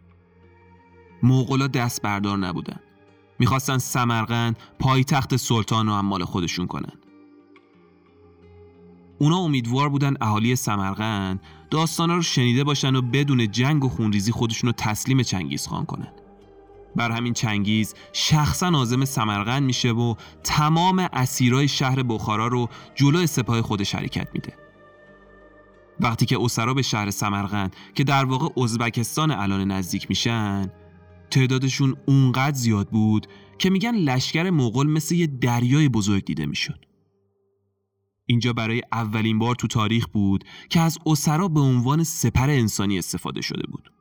موغلا 1.23 1.67
دست 1.67 2.03
بردار 2.03 2.39
نبودن. 2.39 2.81
می‌خواستن 3.39 3.79
سمرقند 3.79 4.57
پایتخت 4.79 5.37
سلطان 5.37 5.87
رو 5.87 5.93
هم 5.93 6.25
خودشون 6.25 6.67
کنن. 6.67 6.93
اونا 9.19 9.37
امیدوار 9.37 9.89
بودن 9.89 10.15
اهالی 10.21 10.57
سمرقند 10.57 11.41
داستانا 11.71 12.15
رو 12.15 12.23
شنیده 12.23 12.65
باشن 12.65 12.97
و 12.97 13.03
بدون 13.03 13.51
جنگ 13.51 13.85
و 13.85 13.89
خونریزی 13.89 14.33
خودشون 14.33 14.69
رو 14.69 14.75
تسلیم 14.77 15.23
چنگیز 15.23 15.67
خان 15.67 15.85
کنن. 15.85 16.13
بر 16.99 17.11
همین 17.11 17.33
چنگیز 17.33 17.95
شخصا 18.13 18.71
نازم 18.71 19.05
سمرقند 19.05 19.63
میشه 19.63 19.93
و 19.93 20.15
تمام 20.45 21.09
اسیرای 21.13 21.69
شهر 21.69 22.03
بخارا 22.03 22.47
رو 22.47 22.69
جلوی 22.95 23.27
سپاه 23.27 23.63
خودش 23.63 23.95
حرکت 23.95 24.29
میده. 24.35 24.55
وقتی 26.01 26.27
که 26.27 26.39
اسرا 26.41 26.75
به 26.75 26.83
شهر 26.83 27.11
سمرقند 27.11 27.77
که 27.95 28.05
در 28.05 28.25
واقع 28.25 28.63
ازبکستان 28.63 29.31
الان 29.31 29.71
نزدیک 29.71 30.07
میشن 30.09 30.71
تعدادشون 31.31 31.97
اونقدر 32.07 32.57
زیاد 32.57 32.89
بود 32.89 33.27
که 33.59 33.71
میگن 33.71 33.95
لشکر 33.95 34.51
مغول 34.51 34.87
مثل 34.87 35.15
یه 35.15 35.27
دریای 35.27 35.89
بزرگ 35.89 36.25
دیده 36.25 36.47
می‌شد. 36.47 36.85
اینجا 38.27 38.53
برای 38.53 38.83
اولین 38.93 39.39
بار 39.39 39.55
تو 39.55 39.67
تاریخ 39.67 40.07
بود 40.07 40.45
که 40.71 40.81
از 40.81 40.99
اسرا 41.07 41.49
به 41.49 41.61
عنوان 41.61 42.05
سپر 42.05 42.51
انسانی 42.51 42.99
استفاده 42.99 43.41
شده 43.41 43.67
بود. 43.71 43.98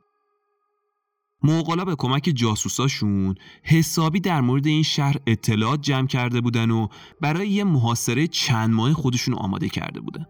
موغلا 1.42 1.84
به 1.84 1.94
کمک 1.98 2.32
جاسوساشون 2.34 3.34
حسابی 3.62 4.20
در 4.20 4.40
مورد 4.40 4.66
این 4.66 4.82
شهر 4.82 5.16
اطلاعات 5.26 5.80
جمع 5.80 6.06
کرده 6.06 6.40
بودن 6.40 6.70
و 6.70 6.88
برای 7.20 7.48
یه 7.48 7.64
محاصره 7.64 8.26
چند 8.26 8.70
ماه 8.70 8.92
خودشون 8.92 9.34
آماده 9.34 9.68
کرده 9.68 10.00
بودن. 10.00 10.26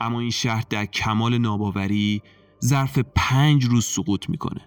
اما 0.00 0.20
این 0.20 0.30
شهر 0.30 0.64
در 0.70 0.86
کمال 0.86 1.38
ناباوری 1.38 2.22
ظرف 2.64 2.98
پنج 2.98 3.64
روز 3.64 3.84
سقوط 3.84 4.28
می‌کنه. 4.28 4.60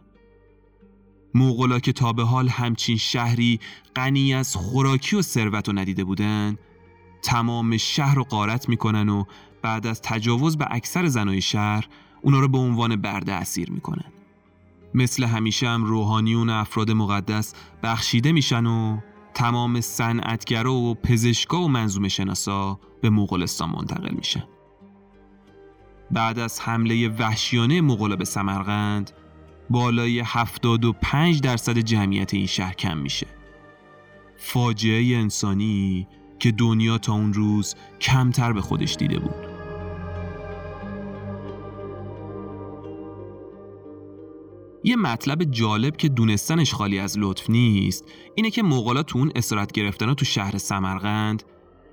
موغلا 1.34 1.80
که 1.80 1.93
تا 1.93 2.14
به 2.14 2.24
حال 2.24 2.47
همچین 2.47 2.97
شهری 2.97 3.60
غنی 3.95 4.34
از 4.34 4.56
خوراکی 4.56 5.16
و 5.16 5.22
ثروت 5.22 5.70
و 5.70 5.74
ندیده 5.74 6.04
بودن 6.04 6.58
تمام 7.24 7.78
شهر 7.78 8.16
رو 8.16 8.24
قارت 8.24 8.70
می‌کنن 8.70 9.10
و 9.10 9.24
بعد 9.62 9.88
از 9.88 10.01
تجاوز 10.01 10.58
به 10.58 10.68
اکثر 10.72 11.08
زنای 11.08 11.41
شهر 11.41 11.88
اونا 12.22 12.39
رو 12.39 12.47
به 12.47 12.58
عنوان 12.58 12.95
برده 12.95 13.34
اسیر 13.34 13.72
می‌کنن. 13.72 14.12
مثل 14.94 15.24
همیشه 15.24 15.70
هم 15.70 15.84
روحانیون 15.84 16.50
افراد 16.50 16.91
مقدس 16.91 17.54
بخشیده 17.84 18.32
میشن 18.32 18.66
و 18.66 18.98
تمام 19.34 19.82
صنعتگرا 19.82 20.74
و 20.74 20.96
پزشکا 20.96 21.62
و 21.62 21.68
منظوم 21.68 22.08
شناسا 22.08 22.80
به 23.02 23.10
مغولستان 23.10 23.70
منتقل 23.70 24.14
میشن. 24.14 24.44
بعد 26.12 26.39
از 26.39 26.60
حمله 26.60 27.10
وحشیانه 27.10 27.82
مغولا 27.82 28.16
به 28.16 28.26
سمرقند 28.26 29.12
بالای 29.70 30.20
75 30.20 31.41
درصد 31.41 31.78
جمعیت 31.78 32.34
این 32.34 32.46
شهر 32.46 32.74
کم 32.74 32.98
میشه. 32.98 33.28
فاجعه 34.38 35.18
انسانی 35.18 36.08
که 36.39 36.52
دنیا 36.52 36.98
تا 36.98 37.14
اون 37.14 37.34
روز 37.34 37.76
کمتر 38.02 38.54
به 38.54 38.62
خودش 38.62 38.96
دیده 38.96 39.20
بود. 39.20 39.53
یه 44.84 44.96
مطلب 44.96 45.44
جالب 45.44 45.98
که 45.98 46.10
دونستنش 46.10 46.74
خالی 46.74 47.00
از 47.00 47.20
لطف 47.20 47.50
نیست 47.50 48.06
اینه 48.36 48.52
که 48.52 48.64
مغالا 48.64 49.04
تو 49.04 49.20
اون 49.20 49.32
اسارت 49.36 49.72
گرفتن 49.72 50.14
تو 50.14 50.26
شهر 50.26 50.58
سمرقند 50.58 51.44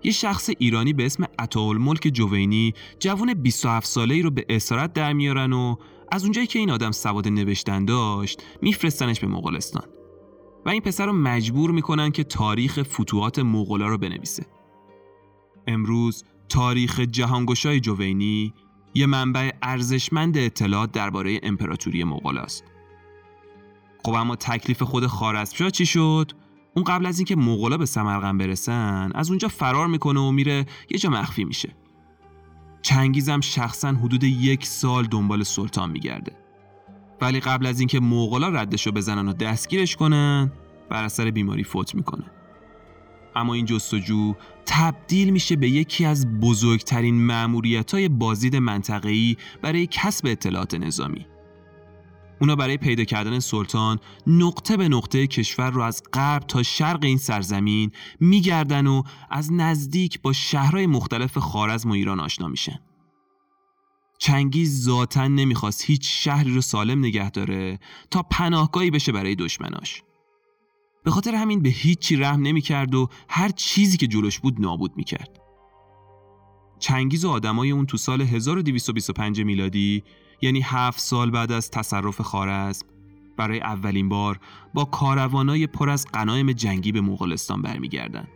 یه 0.03 0.13
شخص 0.13 0.51
ایرانی 0.59 0.93
به 0.93 1.07
اسم 1.07 1.27
ملک 1.57 2.11
جوینی 2.13 2.75
جوون 2.99 3.35
27 3.35 3.87
ساله 3.87 4.15
ای 4.15 4.23
رو 4.23 4.31
به 4.31 4.47
اسارت 4.49 4.93
در 4.93 5.13
میارن 5.13 5.53
و 5.53 5.77
از 6.13 6.23
اونجایی 6.23 6.47
که 6.47 6.59
این 6.59 6.71
آدم 6.71 6.91
سواد 6.91 7.29
نوشتن 7.29 7.85
داشت 7.85 8.43
میفرستنش 8.63 9.21
به 9.21 9.27
مغولستان. 9.27 9.85
و 10.67 10.69
این 10.69 10.81
پسر 10.81 11.07
رو 11.07 11.13
مجبور 11.13 11.71
می‌کنن 11.71 12.11
که 12.11 12.25
تاریخ 12.25 12.83
فتوحات 12.83 13.39
مغولا 13.39 13.89
رو 13.89 13.99
بنویسه. 13.99 14.47
امروز 15.67 16.25
تاریخ 16.49 17.01
جهانگشای 17.01 17.81
جوینی 17.81 18.55
یه 18.95 19.07
منبع 19.07 19.51
ارزشمند 19.63 20.39
اطلاعات 20.39 20.93
درباره 20.93 21.41
امپراتوری 21.43 22.05
مغولاست 22.05 22.65
خب 24.05 24.13
اما 24.13 24.37
تکلیف 24.37 24.83
خود 24.83 25.07
خارزمشاه 25.07 25.71
چی 25.71 25.87
شد؟ 25.87 26.33
اون 26.77 26.85
قبل 26.85 27.07
از 27.07 27.19
اینکه 27.19 27.37
مغولا 27.37 27.77
به 27.77 27.87
سمرقند 27.87 28.39
برسن 28.39 29.11
از 29.15 29.29
اونجا 29.29 29.49
فرار 29.49 29.87
می‌کنه 29.87 30.21
و 30.21 30.31
میره 30.31 30.67
یه 30.91 30.99
جا 30.99 31.11
مخفی 31.11 31.45
میشه. 31.45 31.69
چنگیزم 32.83 33.41
شخصا 33.41 33.89
حدود 33.89 34.25
یک 34.25 34.67
سال 34.67 35.07
دنبال 35.07 35.43
سلطان 35.43 35.91
میگرده. 35.91 36.33
ولی 37.21 37.41
قبل 37.41 37.67
از 37.67 37.81
اینکه 37.81 38.01
مغولا 38.01 38.49
ردش 38.49 38.87
رو 38.87 38.93
بزنن 38.93 39.29
و 39.29 39.33
دستگیرش 39.33 39.97
کنن 39.97 40.53
بر 40.91 41.05
اثر 41.05 41.31
بیماری 41.31 41.65
فوت 41.65 41.95
می‌کنه. 41.95 42.25
اما 43.37 43.55
این 43.55 43.65
جستجو 43.65 44.35
تبدیل 44.67 45.31
میشه 45.31 45.57
به 45.57 45.69
یکی 45.69 46.05
از 46.05 46.41
بزرگترین 46.41 47.15
معمولیت 47.15 47.95
های 47.95 48.09
بازدید 48.09 48.57
منطقه‌ای 48.57 49.37
برای 49.63 49.87
کسب 49.87 50.27
اطلاعات 50.27 50.75
نظامی. 50.75 51.27
اونا 52.41 52.57
برای 52.57 52.77
پیدا 52.77 53.05
کردن 53.05 53.39
سلطان 53.39 53.99
نقطه 54.27 54.77
به 54.77 54.89
نقطه 54.89 55.27
کشور 55.27 55.71
رو 55.71 55.83
از 55.83 56.03
غرب 56.13 56.43
تا 56.43 56.63
شرق 56.63 57.05
این 57.05 57.19
سرزمین 57.19 57.93
میگردن 58.21 58.87
و 58.87 59.03
از 59.31 59.53
نزدیک 59.53 60.23
با 60.23 60.33
شهرهای 60.33 60.87
مختلف 60.87 61.39
خارزم 61.39 61.91
و 61.91 61.93
ایران 61.93 62.21
آشنا 62.21 62.49
میشن. 62.49 62.81
چنگیز 64.19 64.85
ذاتا 64.85 65.29
نمی‌خواست 65.29 65.85
هیچ 65.85 66.25
شهری 66.25 66.55
رو 66.55 66.61
سالم 66.61 66.99
نگه 66.99 67.31
داره 67.31 67.79
تا 68.11 68.23
پناهگاهی 68.23 68.91
بشه 68.91 69.13
برای 69.13 69.35
دشمناش. 69.35 70.03
به 71.05 71.11
خاطر 71.11 71.35
همین 71.35 71.63
به 71.63 71.69
هیچی 71.69 72.17
رحم 72.17 72.43
نمی‌کرد 72.43 72.95
و 72.95 73.09
هر 73.29 73.49
چیزی 73.49 73.97
که 73.97 74.07
جلوش 74.07 74.39
بود 74.39 74.61
نابود 74.61 74.93
می‌کرد. 74.97 75.41
چنگیز 76.79 77.25
و 77.25 77.31
آدمای 77.31 77.71
اون 77.71 77.87
تو 77.87 77.97
سال 77.97 78.21
1225 78.21 79.41
میلادی 79.41 80.05
یعنی 80.43 80.61
هفت 80.65 81.01
سال 81.01 81.31
بعد 81.31 81.53
از 81.53 81.71
تصرف 81.71 82.21
خارزم 82.21 82.87
برای 83.37 83.61
اولین 83.61 84.09
بار 84.09 84.41
با 84.75 84.85
کاروانای 84.85 85.67
پر 85.67 85.91
از 85.91 86.07
قنایم 86.13 86.53
جنگی 86.53 86.93
به 86.93 87.01
مغولستان 87.01 87.63
برمیگردند. 87.63 88.29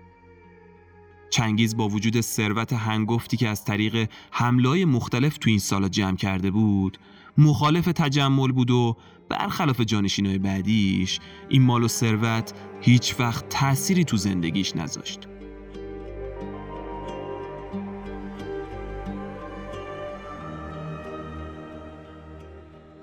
چنگیز 1.30 1.76
با 1.76 1.88
وجود 1.88 2.20
ثروت 2.20 2.72
هنگفتی 2.72 3.36
که 3.36 3.48
از 3.48 3.64
طریق 3.64 4.08
حملای 4.30 4.84
مختلف 4.84 5.38
تو 5.38 5.50
این 5.50 5.58
سالا 5.58 5.88
جمع 5.88 6.16
کرده 6.16 6.50
بود 6.50 6.98
مخالف 7.38 7.84
تجمل 7.84 8.52
بود 8.52 8.70
و 8.70 8.96
برخلاف 9.28 9.80
جانشینای 9.80 10.38
بعدیش 10.38 11.20
این 11.48 11.62
مال 11.62 11.82
و 11.82 11.88
ثروت 11.88 12.52
هیچ 12.80 13.14
وقت 13.18 13.48
تأثیری 13.48 14.04
تو 14.04 14.16
زندگیش 14.16 14.76
نذاشت 14.76 15.28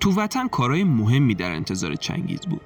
تو 0.02 0.12
وطن 0.12 0.48
کارهای 0.48 0.84
مهمی 0.84 1.36
در 1.36 1.52
انتظار 1.52 1.96
چنگیز 1.96 2.42
بود. 2.42 2.62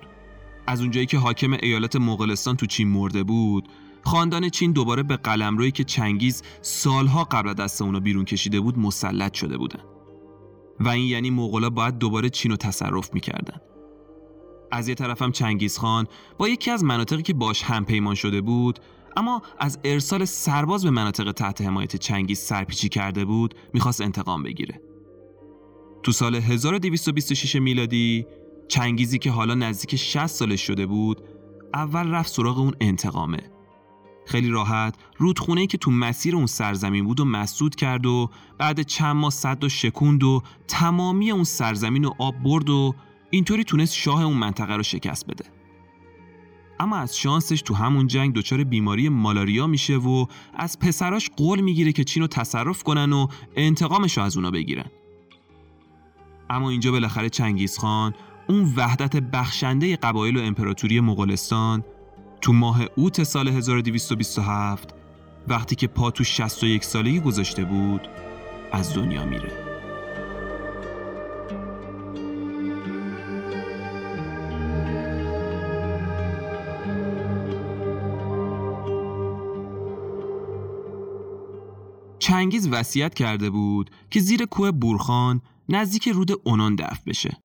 از 0.68 0.82
اونجایی 0.82 1.06
که 1.06 1.18
حاکم 1.18 1.54
ایالت 1.54 1.96
مغولستان 1.96 2.56
تو 2.56 2.66
چین 2.66 2.88
مرده 2.88 3.24
بود 3.24 3.70
خاندان 4.04 4.50
چین 4.50 4.72
دوباره 4.72 5.04
به 5.04 5.18
قلمرویی 5.18 5.72
که 5.72 5.84
چنگیز 5.84 6.44
سالها 6.62 7.24
قبل 7.24 7.54
دست 7.54 7.82
اونا 7.82 8.00
بیرون 8.00 8.26
کشیده 8.26 8.60
بود 8.60 8.80
مسلط 8.80 9.34
شده 9.34 9.58
بودن. 9.58 9.80
و 10.80 10.90
این 10.90 11.06
یعنی 11.06 11.30
مغولا 11.30 11.70
باید 11.70 11.98
دوباره 11.98 12.30
چین 12.30 12.52
رو 12.52 12.58
تصرف 12.58 13.14
می‌کردن. 13.14 13.62
از 14.72 14.88
یه 14.88 14.96
طرفم 14.96 15.32
چنگیز 15.32 15.78
خان 15.78 16.08
با 16.38 16.50
یکی 16.50 16.72
از 16.72 16.84
مناطقی 16.84 17.22
که 17.22 17.34
باش 17.34 17.64
هم 17.64 17.86
پیمان 17.86 18.16
شده 18.16 18.42
بود 18.42 18.80
اما 19.18 19.42
از 19.60 19.80
ارسال 19.84 20.26
سرباز 20.26 20.84
به 20.84 20.90
مناطق 20.90 21.32
تحت 21.32 21.62
حمایت 21.62 21.96
چنگیز 21.96 22.40
سرپیچی 22.40 22.90
کرده 22.90 23.26
بود 23.26 23.56
می‌خواست 23.74 24.02
انتقام 24.02 24.44
بگیره. 24.44 24.82
تو 26.06 26.12
سال 26.12 26.36
1226 26.36 27.56
میلادی 27.56 28.26
چنگیزی 28.68 29.20
که 29.20 29.32
حالا 29.32 29.56
نزدیک 29.56 29.96
60 29.96 30.28
سالش 30.28 30.62
شده 30.62 30.86
بود 30.86 31.22
اول 31.74 32.08
رفت 32.08 32.34
سراغ 32.34 32.60
اون 32.60 32.74
انتقامه. 32.82 33.40
خیلی 34.26 34.50
راحت 34.50 34.96
رودخونه 35.18 35.68
که 35.68 35.78
تو 35.78 35.92
مسیر 35.92 36.36
اون 36.36 36.46
سرزمین 36.46 37.06
بود 37.06 37.20
و 37.20 37.26
مسدود 37.26 37.76
کرد 37.76 38.06
و 38.06 38.30
بعد 38.58 38.82
چند 38.82 39.16
ماه 39.16 39.32
صد 39.32 39.64
و 39.64 39.70
شکوند 39.70 40.24
و 40.24 40.42
تمامی 40.68 41.32
اون 41.32 41.44
سرزمین 41.44 42.04
رو 42.04 42.16
آب 42.20 42.36
برد 42.44 42.70
و 42.70 42.96
اینطوری 43.30 43.64
تونست 43.64 43.94
شاه 43.94 44.24
اون 44.24 44.38
منطقه 44.38 44.76
رو 44.76 44.84
شکست 44.84 45.28
بده. 45.28 45.46
اما 46.80 46.98
از 46.98 47.18
شانسش 47.18 47.62
تو 47.62 47.74
همون 47.74 48.08
جنگ 48.08 48.34
دچار 48.34 48.64
بیماری 48.64 49.10
مالاریا 49.10 49.68
میشه 49.68 49.98
و 49.98 50.26
از 50.54 50.80
پسراش 50.80 51.30
قول 51.38 51.62
می‌گیره 51.62 51.92
که 51.92 52.04
چین 52.04 52.22
رو 52.22 52.28
تصرف 52.28 52.84
کنن 52.84 53.14
و 53.14 53.28
انتقامش 53.56 54.18
رو 54.18 54.24
از 54.24 54.38
اونا 54.38 54.52
بگیرن. 54.52 54.92
اما 56.50 56.70
اینجا 56.70 56.92
بالاخره 56.92 57.30
چنگیز 57.30 57.78
خان 57.78 58.14
اون 58.50 58.74
وحدت 58.76 59.16
بخشنده 59.16 59.96
قبایل 59.96 60.38
و 60.38 60.42
امپراتوری 60.42 61.00
مغولستان 61.00 61.84
تو 62.42 62.54
ماه 62.54 62.82
اوت 62.96 63.24
سال 63.24 63.48
1227 63.48 64.96
وقتی 65.48 65.76
که 65.76 65.88
پا 65.88 66.12
تو 66.12 66.24
61 66.24 66.84
سالگی 66.84 67.20
گذاشته 67.20 67.66
بود 67.66 68.02
از 68.72 68.94
دنیا 68.94 69.26
میره. 69.26 69.66
چنگیز 82.20 82.68
وصیت 82.72 83.14
کرده 83.14 83.50
بود 83.50 83.90
که 84.10 84.20
زیر 84.20 84.46
کوه 84.46 84.72
بورخان 84.72 85.42
نزدیک 85.70 86.08
رود 86.08 86.32
اونان 86.44 86.76
دفن 86.76 87.04
بشه. 87.08 87.38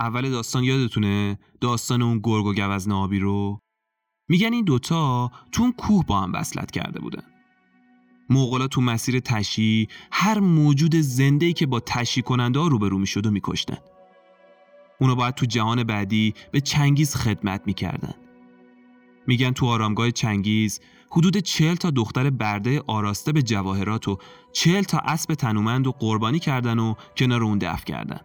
اول 0.00 0.30
داستان 0.30 0.64
یادتونه؟ 0.64 1.38
داستان 1.60 2.02
اون 2.02 2.20
گرگ 2.22 2.46
و 2.46 2.54
گوزن 2.54 2.92
آبی 2.92 3.18
رو؟ 3.18 3.60
میگن 4.28 4.52
این 4.52 4.64
دوتا 4.64 5.30
تو 5.52 5.62
اون 5.62 5.72
کوه 5.72 6.06
با 6.06 6.20
هم 6.20 6.32
وصلت 6.32 6.70
کرده 6.70 7.00
بودن. 7.00 7.22
مغولا 8.30 8.66
تو 8.66 8.80
مسیر 8.80 9.20
تشی 9.20 9.88
هر 10.12 10.40
موجود 10.40 10.96
زنده 10.96 11.52
که 11.52 11.66
با 11.66 11.80
تشی 11.80 12.22
کننده 12.22 12.58
ها 12.58 12.66
روبرو 12.66 12.98
می‌شد 12.98 13.26
و 13.26 13.30
میکشتن. 13.30 13.78
اونا 15.00 15.14
باید 15.14 15.34
تو 15.34 15.46
جهان 15.46 15.84
بعدی 15.84 16.34
به 16.52 16.60
چنگیز 16.60 17.14
خدمت 17.16 17.62
می‌کردن. 17.66 18.14
میگن 19.26 19.50
تو 19.50 19.66
آرامگاه 19.66 20.10
چنگیز 20.10 20.80
حدود 21.16 21.36
چهل 21.36 21.74
تا 21.74 21.90
دختر 21.90 22.30
برده 22.30 22.82
آراسته 22.86 23.32
به 23.32 23.42
جواهرات 23.42 24.08
و 24.08 24.18
چهل 24.52 24.82
تا 24.82 24.98
اسب 24.98 25.34
تنومند 25.34 25.86
و 25.86 25.92
قربانی 25.92 26.38
کردن 26.38 26.78
و 26.78 26.94
کنار 27.16 27.44
اون 27.44 27.58
دفن 27.58 27.84
کردن. 27.84 28.20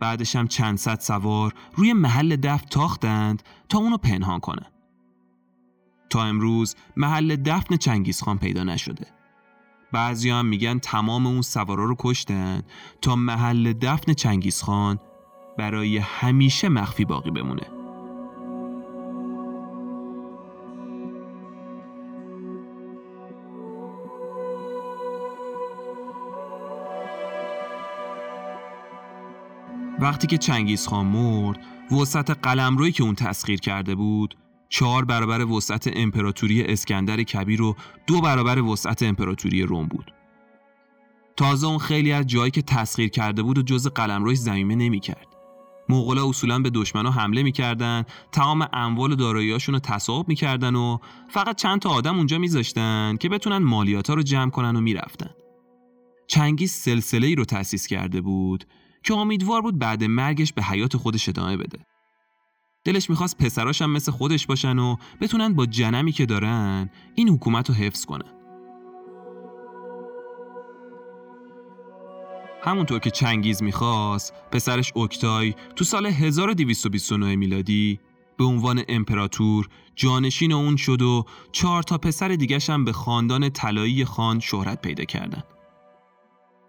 بعدش 0.00 0.36
هم 0.36 0.48
چند 0.48 0.78
صد 0.78 1.00
سوار 1.00 1.54
روی 1.74 1.92
محل 1.92 2.36
دفن 2.36 2.66
تاختند 2.70 3.42
تا 3.68 3.78
اونو 3.78 3.96
پنهان 3.96 4.40
کنه. 4.40 4.66
تا 6.10 6.24
امروز 6.24 6.76
محل 6.96 7.36
دفن 7.36 7.76
چنگیزخان 7.76 8.38
پیدا 8.38 8.64
نشده. 8.64 9.06
بعضی 9.92 10.30
هم 10.30 10.46
میگن 10.46 10.78
تمام 10.78 11.26
اون 11.26 11.42
سوارا 11.42 11.84
رو 11.84 11.96
کشتن 11.98 12.62
تا 13.02 13.16
محل 13.16 13.72
دفن 13.72 14.12
چنگیزخان 14.12 14.98
برای 15.58 15.98
همیشه 15.98 16.68
مخفی 16.68 17.04
باقی 17.04 17.30
بمونه. 17.30 17.77
وقتی 30.00 30.26
که 30.26 30.38
چنگیز 30.38 30.86
خان 30.86 31.06
مرد 31.06 31.58
وسط 32.00 32.30
قلمرویی 32.30 32.92
که 32.92 33.02
اون 33.02 33.14
تسخیر 33.14 33.60
کرده 33.60 33.94
بود 33.94 34.36
چهار 34.68 35.04
برابر 35.04 35.44
وسعت 35.44 35.90
امپراتوری 35.92 36.62
اسکندر 36.62 37.22
کبیر 37.22 37.62
و 37.62 37.76
دو 38.06 38.20
برابر 38.20 38.62
وسعت 38.62 39.02
امپراتوری 39.02 39.62
روم 39.62 39.86
بود 39.86 40.12
تازه 41.36 41.66
اون 41.66 41.78
خیلی 41.78 42.12
از 42.12 42.26
جایی 42.26 42.50
که 42.50 42.62
تسخیر 42.62 43.08
کرده 43.08 43.42
بود 43.42 43.58
و 43.58 43.62
جز 43.62 43.88
قلمروش 43.88 44.38
زمینه 44.38 44.74
نمی‌کرد. 44.74 45.26
مغولا 45.88 46.28
اصولا 46.28 46.58
به 46.58 46.70
دشمنا 46.70 47.10
حمله 47.10 47.42
می‌کردن 47.42 48.04
تمام 48.32 48.68
اموال 48.72 49.12
و 49.12 49.14
داراییاشون 49.14 49.74
رو 49.74 49.78
تصاحب 49.78 50.28
می‌کردن 50.28 50.74
و 50.74 50.98
فقط 51.30 51.56
چند 51.56 51.80
تا 51.80 51.90
آدم 51.90 52.16
اونجا 52.16 52.38
میذاشتن 52.38 53.16
که 53.20 53.28
بتونن 53.28 53.58
مالیاتا 53.58 54.14
رو 54.14 54.22
جمع 54.22 54.50
کنن 54.50 54.76
و 54.76 54.80
می‌رفتن 54.80 55.30
چنگیز 56.26 56.72
سلسله 56.72 57.26
ای 57.26 57.34
رو 57.34 57.44
تأسیس 57.44 57.86
کرده 57.86 58.20
بود 58.20 58.64
که 59.02 59.14
امیدوار 59.14 59.62
بود 59.62 59.78
بعد 59.78 60.04
مرگش 60.04 60.52
به 60.52 60.62
حیات 60.62 60.96
خودش 60.96 61.28
ادامه 61.28 61.56
بده 61.56 61.78
دلش 62.84 63.10
می‌خواست 63.10 63.38
پسراش 63.38 63.82
هم 63.82 63.90
مثل 63.90 64.12
خودش 64.12 64.46
باشن 64.46 64.78
و 64.78 64.96
بتونن 65.20 65.54
با 65.54 65.66
جنمی 65.66 66.12
که 66.12 66.26
دارن 66.26 66.90
این 67.14 67.28
حکومت 67.28 67.68
رو 67.68 67.74
حفظ 67.74 68.04
کنن 68.04 68.32
همونطور 72.62 72.98
که 72.98 73.10
چنگیز 73.10 73.62
می‌خواست 73.62 74.32
پسرش 74.52 74.92
اوکتای 74.94 75.54
تو 75.76 75.84
سال 75.84 76.06
1229 76.06 77.36
میلادی 77.36 78.00
به 78.38 78.44
عنوان 78.44 78.82
امپراتور 78.88 79.68
جانشین 79.96 80.52
اون 80.52 80.76
شد 80.76 81.02
و 81.02 81.24
چهار 81.52 81.82
تا 81.82 81.98
پسر 81.98 82.28
دیگش 82.28 82.70
هم 82.70 82.84
به 82.84 82.92
خاندان 82.92 83.50
طلایی 83.50 84.04
خان 84.04 84.40
شهرت 84.40 84.82
پیدا 84.82 85.04
کردن. 85.04 85.42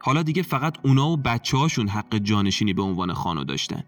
حالا 0.02 0.24
دیگه 0.24 0.42
فقط 0.42 0.78
اونا 0.84 1.10
و 1.10 1.18
بچه 1.18 1.58
حق 1.90 2.16
جانشینی 2.16 2.74
به 2.74 2.82
عنوان 2.82 3.14
خانو 3.14 3.44
داشتن. 3.44 3.84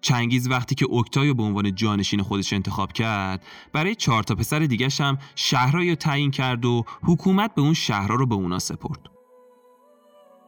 چنگیز 0.00 0.50
وقتی 0.50 0.74
که 0.74 0.84
اوکتای 0.84 1.32
به 1.32 1.42
عنوان 1.42 1.74
جانشین 1.74 2.22
خودش 2.22 2.52
انتخاب 2.52 2.92
کرد 2.92 3.44
برای 3.72 3.94
چهار 3.94 4.22
تا 4.22 4.34
پسر 4.34 4.58
دیگش 4.58 5.00
هم 5.00 5.18
شهرهایی 5.34 5.96
تعیین 5.96 6.30
کرد 6.30 6.64
و 6.64 6.84
حکومت 7.02 7.54
به 7.54 7.62
اون 7.62 7.74
شهرها 7.74 8.14
رو 8.14 8.26
به 8.26 8.34
اونا 8.34 8.58
سپرد. 8.58 9.10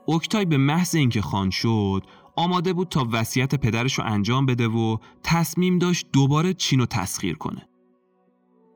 اوکتای 0.07 0.45
به 0.45 0.57
محض 0.57 0.95
اینکه 0.95 1.23
خان 1.23 1.51
شد 1.51 2.03
آماده 2.37 2.73
بود 2.73 2.89
تا 2.89 3.09
وصیت 3.13 3.55
پدرش 3.55 3.99
رو 3.99 4.05
انجام 4.05 4.47
بده 4.47 4.69
و 4.69 4.97
تصمیم 5.23 5.79
داشت 5.79 6.07
دوباره 6.13 6.55
چین 6.55 6.79
رو 6.79 6.87
تسخیر 6.87 7.37
کنه. 7.37 7.69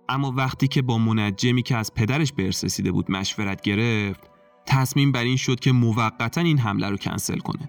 اما 0.09 0.33
وقتی 0.37 0.69
که 0.69 0.83
با 0.83 0.99
منجمی 0.99 1.63
که 1.63 1.77
از 1.77 1.95
پدرش 1.95 2.33
به 2.33 2.49
رسیده 2.49 2.93
بود 2.93 3.11
مشورت 3.11 3.61
گرفت 3.61 4.30
تصمیم 4.67 5.13
بر 5.13 5.23
این 5.23 5.37
شد 5.37 5.61
که 5.61 5.73
موقتا 5.73 6.41
این 6.41 6.59
حمله 6.59 6.89
رو 6.89 6.97
کنسل 6.97 7.39
کنه. 7.39 7.69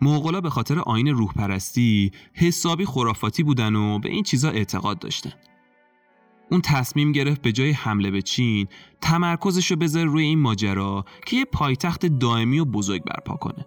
موغلا 0.00 0.40
به 0.40 0.50
خاطر 0.50 0.78
آین 0.78 1.08
روح 1.08 1.32
پرستی 1.32 2.12
حسابی 2.34 2.84
خرافاتی 2.84 3.42
بودن 3.42 3.76
و 3.76 3.98
به 3.98 4.08
این 4.08 4.22
چیزا 4.22 4.50
اعتقاد 4.50 4.98
داشتن. 4.98 5.32
اون 6.50 6.60
تصمیم 6.60 7.12
گرفت 7.12 7.42
به 7.42 7.52
جای 7.52 7.70
حمله 7.70 8.10
به 8.10 8.22
چین 8.22 8.68
تمرکزش 9.00 9.70
رو 9.70 9.76
بذاره 9.76 10.10
روی 10.10 10.24
این 10.24 10.38
ماجرا 10.38 11.04
که 11.26 11.36
یه 11.36 11.44
پایتخت 11.44 12.06
دائمی 12.06 12.58
و 12.58 12.64
بزرگ 12.64 13.04
برپا 13.04 13.34
کنه. 13.34 13.66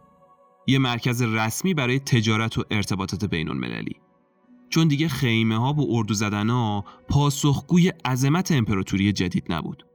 یه 0.68 0.80
مرکز 0.80 1.22
رسمی 1.22 1.74
برای 1.74 2.00
تجارت 2.00 2.58
و 2.58 2.64
ارتباطات 2.72 3.26
بین 3.26 3.50
المللی. 3.50 3.96
چون 4.70 4.88
دیگه 4.88 5.08
خیمه 5.08 5.58
ها 5.58 5.74
و 5.74 5.98
اردو 5.98 6.14
زدن 6.14 6.50
ها 6.50 6.86
پاسخگوی 7.10 7.90
عظمت 8.06 8.52
امپراتوری 8.52 9.14
جدید 9.14 9.54
نبود. 9.54 9.86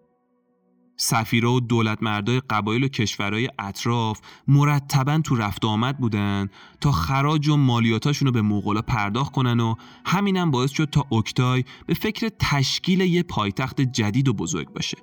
سفیرا 1.02 1.52
و 1.52 1.60
دولت 1.60 2.02
مردای 2.02 2.42
قبایل 2.50 2.84
و 2.84 2.88
کشورهای 2.88 3.48
اطراف 3.58 4.20
مرتبا 4.48 5.18
تو 5.18 5.36
رفت 5.36 5.64
آمد 5.64 5.98
بودن 5.98 6.48
تا 6.80 6.92
خراج 6.92 7.48
و 7.48 7.56
مالیاتاشون 7.56 8.26
رو 8.26 8.32
به 8.32 8.42
مغولا 8.42 8.82
پرداخت 8.82 9.32
کنن 9.32 9.60
و 9.60 9.74
همینم 10.06 10.50
باعث 10.50 10.70
شد 10.70 10.84
تا 10.84 11.06
اوکتای 11.08 11.64
به 11.86 11.94
فکر 11.94 12.28
تشکیل 12.38 13.00
یه 13.00 13.22
پایتخت 13.22 13.80
جدید 13.80 14.28
و 14.28 14.32
بزرگ 14.32 14.68
باشه. 14.68 14.98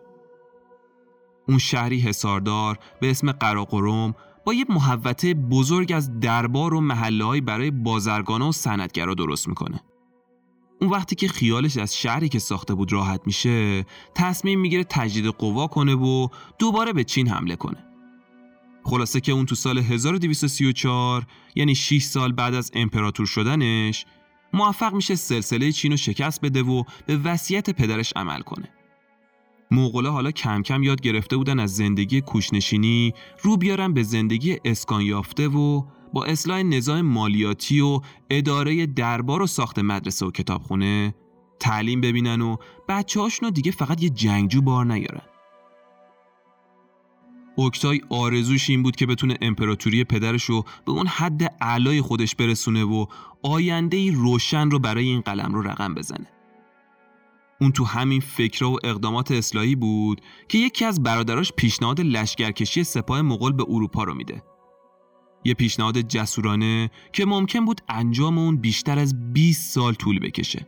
اون 1.47 1.57
شهری 1.57 1.99
حساردار 1.99 2.79
به 3.01 3.09
اسم 3.09 3.31
قراقروم 3.31 4.15
با 4.45 4.53
یه 4.53 4.65
محوطه 4.69 5.33
بزرگ 5.33 5.91
از 5.91 6.19
دربار 6.19 6.73
و 6.73 6.81
محله 6.81 7.41
برای 7.41 7.71
بازرگانا 7.71 8.49
و 8.49 8.51
صنعتگرا 8.51 9.13
درست 9.13 9.47
می‌کنه. 9.47 9.81
اون 10.81 10.89
وقتی 10.89 11.15
که 11.15 11.27
خیالش 11.27 11.77
از 11.77 11.97
شهری 11.97 12.29
که 12.29 12.39
ساخته 12.39 12.73
بود 12.73 12.93
راحت 12.93 13.21
میشه 13.25 13.85
تصمیم 14.15 14.59
می‌گیره 14.59 14.83
تجدید 14.83 15.25
قوا 15.25 15.67
کنه 15.67 15.95
و 15.95 16.27
دوباره 16.59 16.93
به 16.93 17.03
چین 17.03 17.27
حمله 17.27 17.55
کنه. 17.55 17.83
خلاصه 18.83 19.19
که 19.19 19.31
اون 19.31 19.45
تو 19.45 19.55
سال 19.55 19.77
1234 19.77 21.25
یعنی 21.55 21.75
6 21.75 22.03
سال 22.03 22.31
بعد 22.31 22.53
از 22.53 22.71
امپراتور 22.73 23.25
شدنش 23.25 24.05
موفق 24.53 24.93
میشه 24.93 25.15
سلسله 25.15 25.71
چین 25.71 25.91
رو 25.91 25.97
شکست 25.97 26.41
بده 26.41 26.63
و 26.63 26.83
به 27.05 27.17
وصیت 27.17 27.69
پدرش 27.69 28.13
عمل 28.15 28.41
کنه. 28.41 28.69
موغولا 29.71 30.11
حالا 30.11 30.31
کم 30.31 30.61
کم 30.61 30.83
یاد 30.83 31.01
گرفته 31.01 31.37
بودن 31.37 31.59
از 31.59 31.75
زندگی 31.75 32.21
کوشنشینی 32.21 33.13
رو 33.41 33.57
بیارن 33.57 33.93
به 33.93 34.03
زندگی 34.03 34.57
اسکان 34.65 35.01
یافته 35.01 35.47
و 35.47 35.83
با 36.13 36.25
اصلاح 36.25 36.63
نظام 36.63 37.01
مالیاتی 37.01 37.81
و 37.81 38.01
اداره 38.29 38.85
دربار 38.85 39.41
و 39.41 39.47
ساخت 39.47 39.79
مدرسه 39.79 40.25
و 40.25 40.31
کتابخونه 40.31 41.15
تعلیم 41.59 42.01
ببینن 42.01 42.41
و 42.41 42.57
بچه 42.89 43.19
هاشون 43.19 43.49
دیگه 43.49 43.71
فقط 43.71 44.03
یه 44.03 44.09
جنگجو 44.09 44.61
بار 44.61 44.85
نیارن 44.85 45.21
اوکتای 47.55 48.01
آرزوش 48.09 48.69
این 48.69 48.83
بود 48.83 48.95
که 48.95 49.05
بتونه 49.05 49.37
امپراتوری 49.41 50.03
پدرش 50.03 50.43
رو 50.43 50.63
به 50.85 50.91
اون 50.91 51.07
حد 51.07 51.55
اعلای 51.61 52.01
خودش 52.01 52.35
برسونه 52.35 52.83
و 52.83 53.05
آینده 53.43 54.11
روشن 54.11 54.69
رو 54.69 54.79
برای 54.79 55.05
این 55.05 55.21
قلم 55.21 55.53
رو 55.53 55.61
رقم 55.61 55.93
بزنه. 55.93 56.27
اون 57.61 57.71
تو 57.71 57.83
همین 57.85 58.21
فکر 58.21 58.63
و 58.63 58.79
اقدامات 58.83 59.31
اصلاحی 59.31 59.75
بود 59.75 60.21
که 60.49 60.57
یکی 60.57 60.85
از 60.85 61.03
برادراش 61.03 61.53
پیشنهاد 61.53 62.01
لشکرکشی 62.01 62.83
سپاه 62.83 63.21
مغول 63.21 63.51
به 63.51 63.65
اروپا 63.69 64.03
رو 64.03 64.13
میده. 64.13 64.43
یه 65.43 65.53
پیشنهاد 65.53 66.01
جسورانه 66.01 66.91
که 67.13 67.25
ممکن 67.25 67.65
بود 67.65 67.81
انجام 67.89 68.37
اون 68.37 68.57
بیشتر 68.57 68.99
از 68.99 69.33
20 69.33 69.73
سال 69.73 69.93
طول 69.93 70.19
بکشه. 70.19 70.67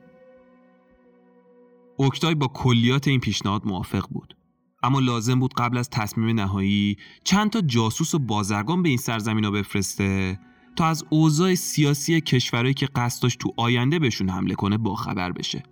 اوکتای 1.98 2.36
با 2.36 2.48
کلیات 2.48 3.08
این 3.08 3.20
پیشنهاد 3.20 3.66
موافق 3.66 4.08
بود. 4.10 4.36
اما 4.84 5.00
لازم 5.00 5.40
بود 5.40 5.54
قبل 5.54 5.78
از 5.78 5.90
تصمیم 5.90 6.40
نهایی 6.40 6.98
چند 7.24 7.50
تا 7.50 7.62
جاسوس 7.62 8.16
و 8.16 8.20
بازرگان 8.20 8.84
به 8.84 8.90
این 8.90 8.98
سرزمین 8.98 9.46
ها 9.46 9.52
بفرسته 9.52 10.40
تا 10.76 10.86
از 10.86 11.06
اوضاع 11.10 11.56
سیاسی 11.56 12.22
کشورهایی 12.22 12.74
که 12.74 12.88
قصد 12.96 13.24
داشت 13.24 13.40
تو 13.40 13.54
آینده 13.58 14.00
بهشون 14.00 14.30
حمله 14.30 14.56
کنه 14.56 14.78
با 14.78 14.96
خبر 14.96 15.32
بشه. 15.32 15.64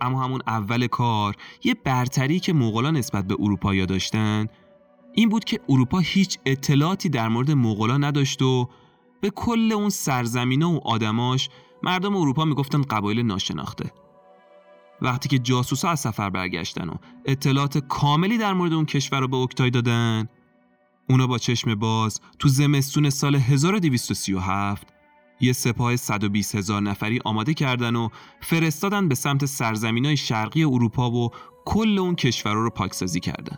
اما 0.00 0.24
همون 0.24 0.40
اول 0.46 0.86
کار 0.86 1.36
یه 1.64 1.74
برتری 1.74 2.40
که 2.40 2.52
مغولا 2.52 2.90
نسبت 2.90 3.26
به 3.26 3.36
اروپایی 3.38 3.86
داشتن 3.86 4.46
این 5.18 5.28
بود 5.28 5.44
که 5.44 5.60
اروپا 5.68 5.98
هیچ 5.98 6.38
اطلاعاتی 6.46 7.08
در 7.08 7.28
مورد 7.28 7.50
مغولا 7.50 7.98
نداشت 7.98 8.42
و 8.42 8.68
به 9.20 9.30
کل 9.30 9.72
اون 9.72 9.90
سرزمینه 9.90 10.66
و 10.66 10.80
آدماش 10.84 11.48
مردم 11.82 12.16
اروپا 12.16 12.44
می‌گفتن 12.44 12.82
قبایل 12.82 13.22
ناشناخته. 13.22 13.92
وقتی 15.02 15.28
که 15.28 15.38
جاسوسا 15.38 15.88
از 15.88 16.00
سفر 16.00 16.30
برگشتن 16.30 16.88
و 16.88 16.94
اطلاعات 17.24 17.78
کاملی 17.78 18.38
در 18.38 18.52
مورد 18.52 18.72
اون 18.72 18.86
کشور 18.86 19.20
رو 19.20 19.28
به 19.28 19.36
اوکتای 19.36 19.70
دادن 19.70 20.28
اونا 21.08 21.26
با 21.26 21.38
چشم 21.38 21.74
باز 21.74 22.20
تو 22.38 22.48
زمستون 22.48 23.10
سال 23.10 23.36
1237 23.36 24.86
یه 25.40 25.52
سپاه 25.52 25.96
120 25.96 26.54
هزار 26.54 26.82
نفری 26.82 27.20
آماده 27.24 27.54
کردن 27.54 27.96
و 27.96 28.08
فرستادن 28.40 29.08
به 29.08 29.14
سمت 29.14 29.46
سرزمین 29.46 30.04
های 30.04 30.16
شرقی 30.16 30.64
اروپا 30.64 31.10
و 31.10 31.30
کل 31.64 31.98
اون 31.98 32.14
کشور 32.14 32.54
رو 32.54 32.70
پاکسازی 32.70 33.20
کردن. 33.20 33.56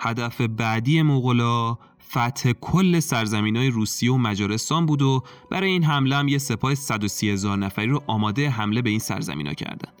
هدف 0.00 0.40
بعدی 0.40 1.02
مغولا 1.02 1.78
فتح 2.10 2.52
کل 2.52 3.00
سرزمین 3.00 3.56
های 3.56 3.68
روسیه 3.68 4.12
و 4.12 4.16
مجارستان 4.16 4.86
بود 4.86 5.02
و 5.02 5.22
برای 5.50 5.70
این 5.70 5.84
حمله 5.84 6.16
هم 6.16 6.28
یه 6.28 6.38
سپاه 6.38 6.74
130 6.74 7.30
هزار 7.30 7.58
نفری 7.58 7.86
رو 7.86 8.02
آماده 8.06 8.50
حمله 8.50 8.82
به 8.82 8.90
این 8.90 8.98
سرزمین 8.98 9.46
ها 9.46 9.54
کردن. 9.54 9.92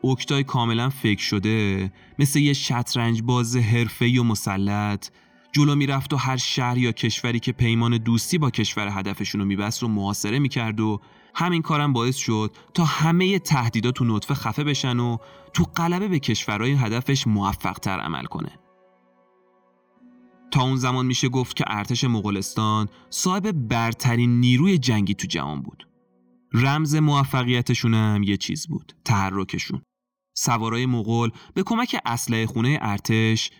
اوکتای 0.00 0.44
کاملا 0.44 0.90
فکر 0.90 1.22
شده 1.22 1.92
مثل 2.18 2.38
یه 2.38 2.52
شطرنج 2.52 3.22
باز 3.22 3.56
حرفه‌ای 3.56 4.18
و 4.18 4.22
مسلط 4.22 5.08
جلو 5.52 5.74
می‌رفت 5.74 6.12
و 6.12 6.16
هر 6.16 6.36
شهر 6.36 6.78
یا 6.78 6.92
کشوری 6.92 7.40
که 7.40 7.52
پیمان 7.52 7.96
دوستی 7.96 8.38
با 8.38 8.50
کشور 8.50 8.88
هدفشون 8.88 9.40
رو 9.40 9.46
میبست 9.46 9.82
رو 9.82 9.88
محاصره 9.88 10.38
می‌کرد 10.38 10.80
و 10.80 11.00
همین 11.34 11.62
کارم 11.62 11.92
باعث 11.92 12.16
شد 12.16 12.56
تا 12.74 12.84
همه 12.84 13.38
تهدیدات 13.38 13.94
تو 13.94 14.04
نطفه 14.04 14.34
خفه 14.34 14.64
بشن 14.64 15.00
و 15.00 15.16
تو 15.52 15.64
قلبه 15.74 16.08
به 16.08 16.18
کشورهای 16.18 16.72
هدفش 16.72 17.26
موفقتر 17.26 18.00
عمل 18.00 18.24
کنه. 18.24 18.61
تا 20.52 20.62
اون 20.62 20.76
زمان 20.76 21.06
میشه 21.06 21.28
گفت 21.28 21.56
که 21.56 21.64
ارتش 21.66 22.04
مغولستان 22.04 22.88
صاحب 23.10 23.52
برترین 23.52 24.40
نیروی 24.40 24.78
جنگی 24.78 25.14
تو 25.14 25.26
جهان 25.26 25.62
بود. 25.62 25.88
رمز 26.52 26.94
موفقیتشون 26.94 27.94
هم 27.94 28.22
یه 28.22 28.36
چیز 28.36 28.66
بود، 28.66 28.94
تحرکشون. 29.04 29.82
سوارای 30.34 30.86
مغول 30.86 31.30
به 31.54 31.62
کمک 31.62 31.96
اسلحه 32.06 32.46
خونه 32.46 32.78
ارتش 32.80 33.50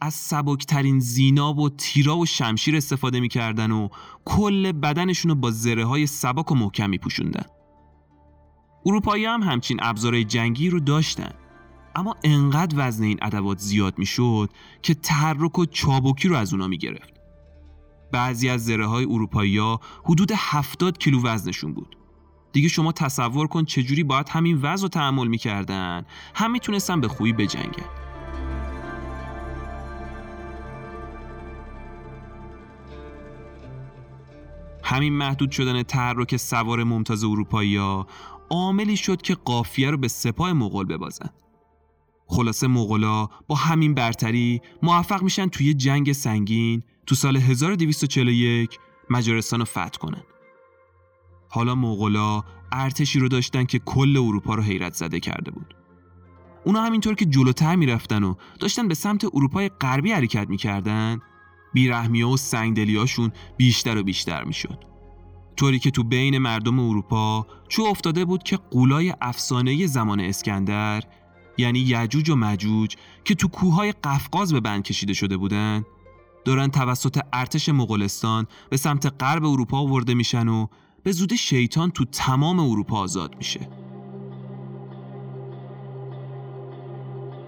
از 0.00 0.14
سبکترین 0.14 0.98
زینا 0.98 1.54
و 1.54 1.68
تیرا 1.68 2.16
و 2.16 2.26
شمشیر 2.26 2.76
استفاده 2.76 3.20
می‌کردن 3.20 3.70
و 3.70 3.88
کل 4.24 4.72
بدنشون 4.72 5.28
رو 5.28 5.34
با 5.34 5.50
زره 5.50 5.84
های 5.84 6.06
سبک 6.06 6.52
و 6.52 6.54
محکم 6.54 6.90
میپوشوندن. 6.90 7.46
اروپایی 8.86 9.24
هم 9.24 9.42
همچین 9.42 9.78
ابزارهای 9.82 10.24
جنگی 10.24 10.70
رو 10.70 10.80
داشتن 10.80 11.32
اما 11.94 12.16
انقدر 12.24 12.74
وزن 12.78 13.04
این 13.04 13.18
ادوات 13.22 13.58
زیاد 13.58 13.98
می‌شد 13.98 14.50
که 14.82 14.94
تحرک 14.94 15.58
و 15.58 15.66
چابکی 15.66 16.28
رو 16.28 16.36
از 16.36 16.52
اونا 16.52 16.66
می‌گرفت. 16.66 17.14
بعضی 18.12 18.48
از 18.48 18.64
زره 18.64 18.86
های 18.86 19.04
اروپایی 19.04 19.58
ها 19.58 19.80
حدود 20.04 20.32
70 20.36 20.98
کیلو 20.98 21.22
وزنشون 21.22 21.74
بود. 21.74 21.96
دیگه 22.52 22.68
شما 22.68 22.92
تصور 22.92 23.46
کن 23.46 23.64
چجوری 23.64 24.04
باید 24.04 24.28
همین 24.28 24.58
وزن 24.62 24.82
رو 24.82 24.88
تحمل 24.88 25.26
می‌کردن. 25.26 26.06
هم 26.34 26.50
می‌تونستن 26.50 27.00
به 27.00 27.08
خوبی 27.08 27.32
بجنگن. 27.32 27.86
همین 34.84 35.12
محدود 35.12 35.50
شدن 35.50 35.82
تحرک 35.82 36.36
سوار 36.36 36.84
ممتاز 36.84 37.24
اروپایی 37.24 37.76
ها 37.76 38.06
عاملی 38.50 38.96
شد 38.96 39.22
که 39.22 39.34
قافیه 39.34 39.90
رو 39.90 39.96
به 39.96 40.08
سپاه 40.08 40.52
مغول 40.52 40.86
ببازن. 40.86 41.30
خلاصه 42.32 42.66
مغولا 42.66 43.28
با 43.46 43.54
همین 43.54 43.94
برتری 43.94 44.60
موفق 44.82 45.22
میشن 45.22 45.48
توی 45.48 45.74
جنگ 45.74 46.12
سنگین 46.12 46.82
تو 47.06 47.14
سال 47.14 47.36
1241 47.36 48.78
مجارستان 49.10 49.58
رو 49.58 49.64
فتح 49.64 49.98
کنن. 50.00 50.22
حالا 51.48 51.74
مغولا 51.74 52.42
ارتشی 52.72 53.18
رو 53.18 53.28
داشتن 53.28 53.64
که 53.64 53.78
کل 53.78 54.16
اروپا 54.16 54.54
رو 54.54 54.62
حیرت 54.62 54.94
زده 54.94 55.20
کرده 55.20 55.50
بود. 55.50 55.74
اونا 56.64 56.82
همینطور 56.82 57.14
که 57.14 57.24
جلوتر 57.24 57.76
می‌رفتن 57.76 58.22
و 58.22 58.34
داشتن 58.60 58.88
به 58.88 58.94
سمت 58.94 59.24
اروپای 59.24 59.68
غربی 59.68 60.12
حرکت 60.12 60.48
می‌کردن 60.48 61.20
بیرحمی 61.72 62.22
و 62.22 62.36
سنگدلیاشون 62.36 63.32
بیشتر 63.56 63.96
و 63.96 64.02
بیشتر 64.02 64.44
می‌شد. 64.44 64.78
طوری 65.56 65.78
که 65.78 65.90
تو 65.90 66.04
بین 66.04 66.38
مردم 66.38 66.78
اروپا 66.78 67.46
چو 67.68 67.82
افتاده 67.82 68.24
بود 68.24 68.42
که 68.42 68.56
قولای 68.56 69.14
افسانه 69.20 69.86
زمان 69.86 70.20
اسکندر 70.20 71.02
یعنی 71.58 71.78
یجوج 71.78 72.30
و 72.30 72.36
مجوج 72.36 72.96
که 73.24 73.34
تو 73.34 73.48
کوههای 73.48 73.92
قفقاز 74.04 74.52
به 74.52 74.60
بند 74.60 74.82
کشیده 74.82 75.12
شده 75.12 75.36
بودن 75.36 75.84
دارن 76.44 76.68
توسط 76.68 77.20
ارتش 77.32 77.68
مغولستان 77.68 78.46
به 78.70 78.76
سمت 78.76 79.22
غرب 79.22 79.44
اروپا 79.44 79.78
آورده 79.78 80.14
میشن 80.14 80.48
و 80.48 80.66
به 81.02 81.12
زود 81.12 81.34
شیطان 81.34 81.90
تو 81.90 82.04
تمام 82.04 82.60
اروپا 82.60 82.98
آزاد 82.98 83.36
میشه 83.36 83.68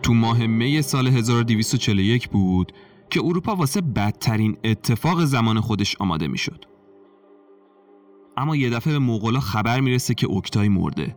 تو 0.02 0.14
ماه 0.14 0.46
می 0.46 0.82
سال 0.82 1.08
1241 1.08 2.28
بود 2.28 2.72
که 3.10 3.20
اروپا 3.24 3.56
واسه 3.56 3.80
بدترین 3.80 4.56
اتفاق 4.64 5.24
زمان 5.24 5.60
خودش 5.60 5.96
آماده 5.96 6.28
می‌شد. 6.28 6.64
اما 8.36 8.56
یه 8.56 8.70
دفعه 8.70 8.92
به 8.92 8.98
مغولا 8.98 9.40
خبر 9.40 9.80
می‌رسه 9.80 10.14
که 10.14 10.26
اوکتای 10.26 10.68
مرده. 10.68 11.16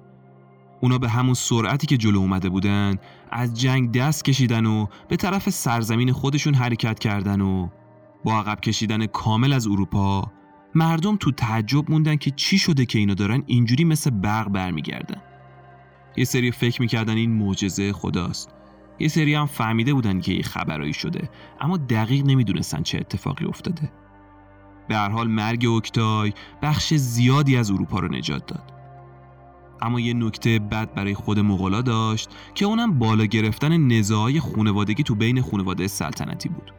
اونا 0.82 0.98
به 0.98 1.10
همون 1.10 1.34
سرعتی 1.34 1.88
که 1.88 1.98
جلو 1.98 2.20
اومده 2.20 2.50
بودن 2.50 2.98
از 3.32 3.54
جنگ 3.54 3.92
دست 3.92 4.26
کشیدن 4.26 4.66
و 4.66 4.86
به 5.08 5.16
طرف 5.16 5.50
سرزمین 5.50 6.12
خودشون 6.12 6.54
حرکت 6.54 7.00
کردن 7.00 7.42
و 7.42 7.68
با 8.24 8.40
عقب 8.40 8.60
کشیدن 8.60 9.06
کامل 9.06 9.54
از 9.54 9.68
اروپا 9.68 10.32
مردم 10.76 11.16
تو 11.16 11.32
تعجب 11.32 11.92
موندن 11.92 12.16
که 12.16 12.32
چی 12.32 12.58
شده 12.58 12.86
که 12.86 13.00
اینا 13.00 13.14
دارن 13.14 13.44
اینجوری 13.46 13.84
مثل 13.84 14.10
برق 14.10 14.50
برمیگردن. 14.50 15.22
یه 16.18 16.26
سری 16.26 16.52
فکر 16.52 16.82
می‌کردن 16.82 17.18
این 17.18 17.32
معجزه 17.32 17.94
خداست. 17.94 18.54
یه 19.00 19.08
سری 19.08 19.34
هم 19.34 19.46
فهمیده 19.46 19.94
بودن 19.94 20.20
که 20.20 20.34
یه 20.34 20.42
خبرایی 20.42 20.94
شده 20.94 21.30
اما 21.62 21.78
دقیق 21.78 22.26
نمی‌دونستن 22.26 22.84
چه 22.84 22.98
اتفاقی 22.98 23.46
افتاده. 23.46 23.92
به 24.88 24.96
هر 24.96 25.10
حال 25.10 25.28
مرگ 25.28 25.66
اوکتای 25.66 26.34
بخش 26.62 26.94
زیادی 26.94 27.58
از 27.58 27.72
اروپا 27.72 28.00
رو 28.00 28.08
نجات 28.08 28.46
داد. 28.46 28.77
اما 29.82 30.00
یه 30.00 30.14
نکته 30.14 30.60
بد 30.60 30.94
برای 30.94 31.14
خود 31.14 31.40
مغلا 31.40 31.82
داشت 31.82 32.30
که 32.56 32.66
اونم 32.66 33.00
بالا 33.00 33.26
گرفتن 33.26 33.78
نزاعای 33.78 34.40
خونوادگی 34.40 35.04
تو 35.04 35.16
بین 35.16 35.42
خونواده 35.42 35.88
سلطنتی 35.88 36.50
بود. 36.50 36.74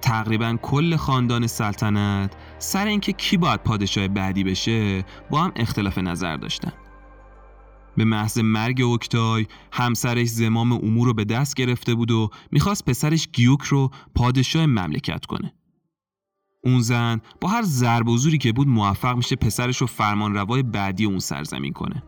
تقریبا 0.00 0.56
کل 0.62 0.96
خاندان 0.96 1.46
سلطنت 1.46 2.36
سر 2.58 2.86
اینکه 2.86 3.12
کی 3.12 3.36
باید 3.36 3.62
پادشاه 3.62 4.08
بعدی 4.08 4.44
بشه 4.44 5.04
با 5.30 5.40
هم 5.42 5.52
اختلاف 5.56 5.98
نظر 5.98 6.36
داشتن. 6.36 6.72
به 7.96 8.04
محض 8.04 8.38
مرگ 8.38 8.82
اوکتای 8.82 9.46
همسرش 9.72 10.28
زمام 10.28 10.72
امور 10.72 11.06
رو 11.06 11.14
به 11.14 11.24
دست 11.24 11.54
گرفته 11.54 11.94
بود 11.94 12.10
و 12.10 12.30
می‌خواست 12.52 12.84
پسرش 12.84 13.28
گیوک 13.32 13.62
رو 13.62 13.90
پادشاه 14.14 14.66
مملکت 14.66 15.26
کنه. 15.26 15.52
اون 16.64 16.80
زن 16.80 17.20
با 17.40 17.48
هر 17.48 17.62
ضرب 17.62 18.08
و 18.08 18.18
که 18.18 18.52
بود 18.52 18.68
موفق 18.68 19.16
میشه 19.16 19.36
پسرش 19.36 19.76
رو 19.76 19.86
فرمان 19.86 20.34
روای 20.34 20.62
بعدی 20.62 21.04
اون 21.04 21.18
سرزمین 21.18 21.72
کنه. 21.72 22.02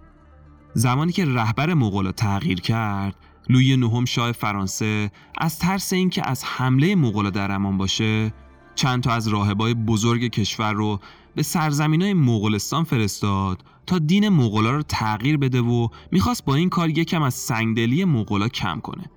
زمانی 0.75 1.13
که 1.13 1.25
رهبر 1.25 1.75
مغولا 1.75 2.13
تغییر 2.13 2.61
کرد 2.61 3.17
لوی 3.49 3.77
نهم 3.77 4.05
شاه 4.05 4.33
فرانسه 4.33 5.11
از 5.39 5.59
ترس 5.59 5.93
اینکه 5.93 6.29
از 6.29 6.45
حمله 6.45 6.95
مغولا 6.95 7.31
در 7.31 7.53
امان 7.53 7.79
باشه 7.79 8.33
چند 8.75 9.03
تا 9.03 9.13
از 9.13 9.29
راهبای 9.29 9.75
بزرگ 9.75 10.27
کشور 10.27 10.73
رو 10.73 11.01
به 11.35 11.43
سرزمین 11.43 12.03
های 12.03 12.15
مغولستان 12.15 12.85
فرستاد 12.85 13.65
تا 13.87 13.99
دین 13.99 14.29
مغولا 14.29 14.71
رو 14.71 14.83
تغییر 14.83 15.37
بده 15.37 15.61
و 15.61 15.89
می‌خواست 16.13 16.45
با 16.45 16.55
این 16.55 16.69
کار 16.69 16.89
یکم 16.89 17.23
از 17.23 17.35
سنگدلی 17.35 18.05
مغولا 18.05 18.49
کم 18.49 18.81
کنه. 18.81 19.11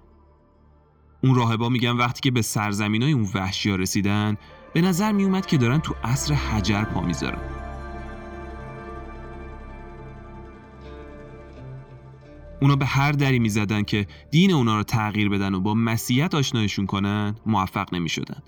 اون 1.23 1.35
راهبا 1.35 1.69
میگن 1.69 1.91
وقتی 1.91 2.21
که 2.21 2.31
به 2.31 2.41
سرزمین 2.41 3.03
های 3.03 3.11
اون 3.11 3.29
وحشی 3.33 3.69
ها 3.69 3.75
رسیدن 3.75 4.37
به 4.73 4.81
نظر 4.81 5.11
میومد 5.11 5.45
که 5.45 5.57
دارن 5.57 5.79
تو 5.79 5.95
عصر 6.03 6.33
حجر 6.33 6.83
پا 6.83 7.01
می‌ذارن 7.01 7.41
اونا 12.61 12.75
به 12.75 12.85
هر 12.85 13.11
دری 13.11 13.39
می‌زدن 13.39 13.83
که 13.83 14.07
دین 14.31 14.51
اونا 14.51 14.77
رو 14.77 14.83
تغییر 14.83 15.29
بدن 15.29 15.53
و 15.53 15.59
با 15.59 15.73
مسیحیت 15.73 16.35
آشنایشون 16.35 16.85
کنن 16.85 17.35
موفق 17.45 17.93
نمی 17.93 18.09
شدن. 18.09 18.43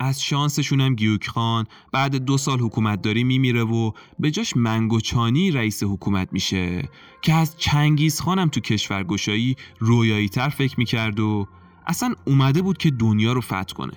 از 0.00 0.22
شانسشون 0.22 0.80
هم 0.80 0.94
گیوک 0.94 1.28
خان 1.28 1.66
بعد 1.92 2.16
دو 2.16 2.38
سال 2.38 2.60
حکومتداری 2.60 3.24
میمیره 3.24 3.64
و 3.64 3.92
به 4.18 4.30
جاش 4.30 4.56
منگوچانی 4.56 5.50
رئیس 5.50 5.82
حکومت 5.82 6.28
میشه 6.32 6.88
که 7.22 7.34
از 7.34 7.58
چنگیز 7.58 8.20
خانم 8.20 8.48
تو 8.48 8.60
کشورگشایی 8.60 9.56
رویایی 9.78 10.28
تر 10.28 10.48
فکر 10.48 10.74
می‌کرد 10.78 11.20
و 11.20 11.46
اصلا 11.86 12.14
اومده 12.24 12.62
بود 12.62 12.78
که 12.78 12.90
دنیا 12.90 13.32
رو 13.32 13.40
فتح 13.40 13.74
کنه. 13.74 13.92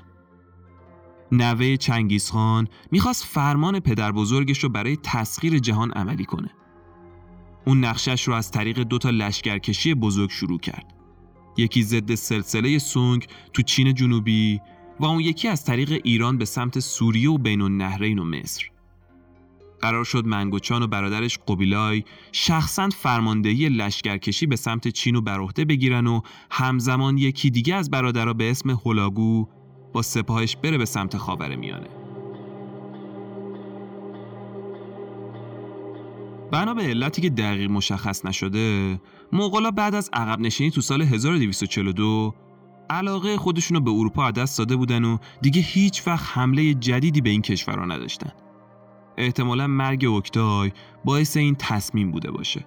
نوه 1.32 1.78
چنگیز 1.78 2.30
خان 2.30 2.68
می‌خواست 2.92 3.24
فرمان 3.24 3.80
پدر 3.80 4.12
بزرگش 4.12 4.64
رو 4.64 4.70
برای 4.70 4.98
تسخیر 5.04 5.60
جهان 5.60 5.92
عملی 5.92 6.26
کنه. 6.26 6.50
اون 7.66 7.86
نقشش 7.86 8.24
رو 8.28 8.34
از 8.34 8.52
طریق 8.52 8.80
دو 8.80 8.98
تا 8.98 9.10
لشکرکشی 9.10 9.94
بزرگ 9.94 10.30
شروع 10.30 10.60
کرد. 10.60 10.94
یکی 11.58 11.84
ضد 11.84 12.16
سلسله 12.16 12.80
سونگ 12.80 13.28
تو 13.54 13.62
چین 13.62 13.94
جنوبی 13.94 14.60
و 15.00 15.06
اون 15.06 15.20
یکی 15.20 15.48
از 15.48 15.66
طریق 15.66 16.02
ایران 16.04 16.38
به 16.38 16.46
سمت 16.46 16.80
سوریه 16.80 17.30
و 17.30 17.38
بین 17.38 17.62
النهرین 17.62 18.20
و 18.20 18.24
مصر. 18.24 18.64
قرار 19.82 20.04
شد 20.04 20.26
منگوچان 20.26 20.84
و 20.84 20.88
برادرش 20.88 21.40
قبیلای 21.48 22.04
شخصا 22.32 22.90
فرماندهی 22.90 23.70
لشکرکشی 23.70 24.46
به 24.46 24.56
سمت 24.56 24.88
چین 24.88 25.16
و 25.16 25.22
بر 25.22 25.40
بگیرن 25.66 26.08
و 26.08 26.22
همزمان 26.52 27.18
یکی 27.18 27.50
دیگه 27.50 27.76
از 27.76 27.90
برادرها 27.90 28.34
به 28.34 28.52
اسم 28.52 28.70
هولاگو 28.70 29.48
با 29.94 30.02
سپاهش 30.02 30.56
بره 30.56 30.78
به 30.78 30.86
سمت 30.86 31.18
خاور 31.18 31.56
میانه. 31.56 31.88
بنا 36.52 36.74
به 36.74 36.82
علتی 36.82 37.22
که 37.22 37.30
دقیق 37.30 37.72
مشخص 37.72 38.26
نشده 38.26 39.00
مغولا 39.34 39.72
بعد 39.72 39.96
از 39.96 40.10
عقب 40.14 40.40
نشینی 40.40 40.72
تو 40.72 40.82
سال 40.82 41.02
1242 41.02 42.36
علاقه 42.90 43.38
خودشونو 43.38 43.80
به 43.80 43.92
اروپا 43.92 44.32
دست 44.32 44.58
داده 44.58 44.76
بودن 44.76 45.04
و 45.04 45.18
دیگه 45.42 45.62
هیچ 45.62 46.08
وقت 46.08 46.26
حمله 46.34 46.74
جدیدی 46.74 47.22
به 47.22 47.30
این 47.30 47.42
کشورها 47.42 47.86
نداشتن 47.86 48.32
احتمالا 49.18 49.68
مرگ 49.68 50.06
اوکتای 50.06 50.72
باعث 51.06 51.38
این 51.38 51.56
تصمیم 51.60 52.12
بوده 52.12 52.32
باشه 52.32 52.66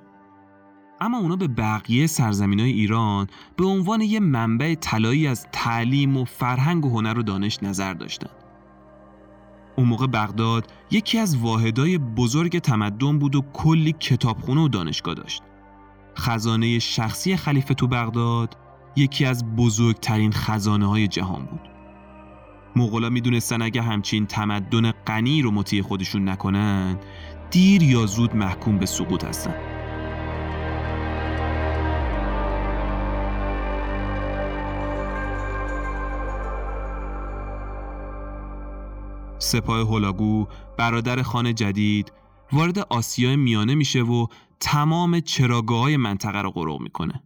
اما 1.04 1.18
اونا 1.18 1.36
به 1.36 1.48
بقیه 1.48 2.06
سرزمین 2.06 2.60
های 2.60 2.72
ایران 2.72 3.26
به 3.56 3.64
عنوان 3.64 4.00
یه 4.00 4.20
منبع 4.20 4.74
طلایی 4.74 5.26
از 5.26 5.46
تعلیم 5.52 6.16
و 6.16 6.24
فرهنگ 6.24 6.86
و 6.86 6.88
هنر 6.88 7.18
و 7.18 7.22
دانش 7.22 7.62
نظر 7.62 7.94
داشتن 7.94 8.30
اون 9.76 9.88
موقع 9.88 10.06
بغداد 10.06 10.72
یکی 10.90 11.18
از 11.18 11.36
واحدای 11.36 11.98
بزرگ 11.98 12.58
تمدن 12.58 13.18
بود 13.18 13.36
و 13.36 13.44
کلی 13.52 13.92
کتابخونه 13.92 14.60
و 14.60 14.68
دانشگاه 14.68 15.14
داشت. 15.14 15.42
خزانه 16.18 16.78
شخصی 16.78 17.36
خلیفه 17.36 17.74
تو 17.74 17.86
بغداد 17.86 18.56
یکی 18.96 19.24
از 19.24 19.56
بزرگترین 19.56 20.32
خزانه 20.32 20.86
های 20.86 21.08
جهان 21.08 21.44
بود. 21.44 21.60
مغولا 22.76 23.08
می‌دونستن 23.08 23.62
اگه 23.62 23.82
همچین 23.82 24.26
تمدن 24.26 24.90
غنی 24.90 25.42
رو 25.42 25.50
مطیع 25.50 25.82
خودشون 25.82 26.28
نکنن 26.28 26.98
دیر 27.50 27.82
یا 27.82 28.06
زود 28.06 28.36
محکوم 28.36 28.78
به 28.78 28.86
سقوط 28.86 29.24
هستن. 29.24 29.73
سپاه 39.44 39.80
هولاگو 39.80 40.46
برادر 40.78 41.22
خان 41.22 41.54
جدید 41.54 42.12
وارد 42.52 42.78
آسیای 42.78 43.36
میانه 43.36 43.74
میشه 43.74 44.02
و 44.02 44.26
تمام 44.60 45.20
چراگاه 45.20 45.80
های 45.80 45.96
منطقه 45.96 46.42
رو 46.42 46.50
قروق 46.50 46.80
می‌کنه. 46.80 47.22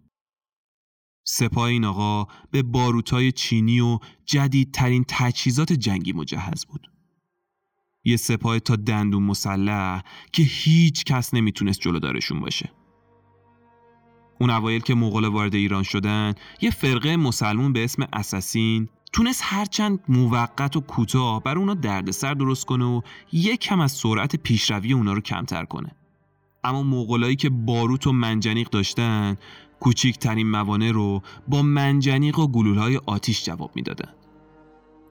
سپاه 1.27 1.65
این 1.65 1.85
آقا 1.85 2.27
به 2.51 2.63
باروتای 2.63 3.33
چینی 3.33 3.81
و 3.81 3.99
جدیدترین 4.25 5.05
تجهیزات 5.09 5.73
جنگی 5.73 6.13
مجهز 6.13 6.65
بود. 6.65 6.91
یه 8.05 8.17
سپاه 8.17 8.59
تا 8.59 8.77
دندون 8.77 9.23
مسلح 9.23 10.03
که 10.33 10.43
هیچ 10.43 11.05
کس 11.05 11.35
نمی‌تونست 11.35 11.81
جلودارشون 11.81 12.41
باشه. 12.41 12.73
اون 14.41 14.51
اوایل 14.51 14.81
که 14.81 14.95
مغول 14.95 15.25
وارد 15.25 15.55
ایران 15.55 15.83
شدن 15.83 16.35
یه 16.61 16.71
فرقه 16.71 17.17
مسلمون 17.17 17.73
به 17.73 17.85
اسم 17.85 18.07
اساسین 18.13 18.89
تونست 19.13 19.41
هرچند 19.45 20.01
موقت 20.09 20.77
و 20.77 20.81
کوتاه 20.81 21.43
بر 21.43 21.59
اونا 21.59 21.75
دردسر 21.75 22.35
درست 22.35 22.67
کنه 22.67 22.85
و 22.85 23.01
یک 23.33 23.61
کم 23.61 23.81
از 23.81 23.93
سرعت 23.93 24.37
پیشروی 24.37 24.93
اونا 24.93 25.13
رو 25.13 25.21
کمتر 25.21 25.65
کنه 25.65 25.91
اما 26.65 26.83
مغولایی 26.83 27.37
که 27.37 27.51
باروت 27.51 28.07
و 28.07 28.13
منجنیق 28.13 28.69
داشتن 28.69 29.37
کوچیکترین 29.81 30.51
موانع 30.51 30.91
رو 30.91 31.23
با 31.49 31.63
منجنیق 31.63 32.39
و 32.39 32.47
گلولهای 32.49 33.01
آتیش 33.07 33.45
جواب 33.45 33.71
می‌دادن 33.75 34.13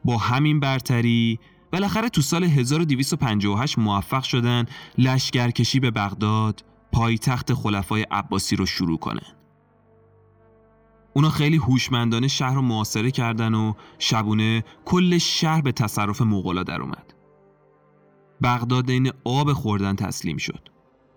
با 0.05 0.17
همین 0.17 0.59
برتری 0.59 1.39
بالاخره 1.71 2.09
تو 2.09 2.21
سال 2.21 2.43
1258 2.43 3.79
موفق 3.79 4.23
شدن 4.23 4.65
لشکرکشی 4.97 5.79
به 5.79 5.91
بغداد 5.91 6.63
پایتخت 6.91 7.53
خلفای 7.53 8.05
عباسی 8.11 8.55
رو 8.55 8.65
شروع 8.65 8.97
کنه. 8.97 9.36
اونا 11.18 11.30
خیلی 11.30 11.57
هوشمندانه 11.57 12.27
شهر 12.27 12.56
رو 12.56 12.61
محاصره 12.61 13.11
کردن 13.11 13.53
و 13.53 13.73
شبونه 13.99 14.64
کل 14.85 15.18
شهر 15.18 15.61
به 15.61 15.72
تصرف 15.72 16.22
مغولا 16.22 16.64
در 16.64 16.81
اومد. 16.81 17.14
بغداد 18.44 18.89
این 18.89 19.11
آب 19.23 19.53
خوردن 19.53 19.95
تسلیم 19.95 20.38
شد. 20.38 20.69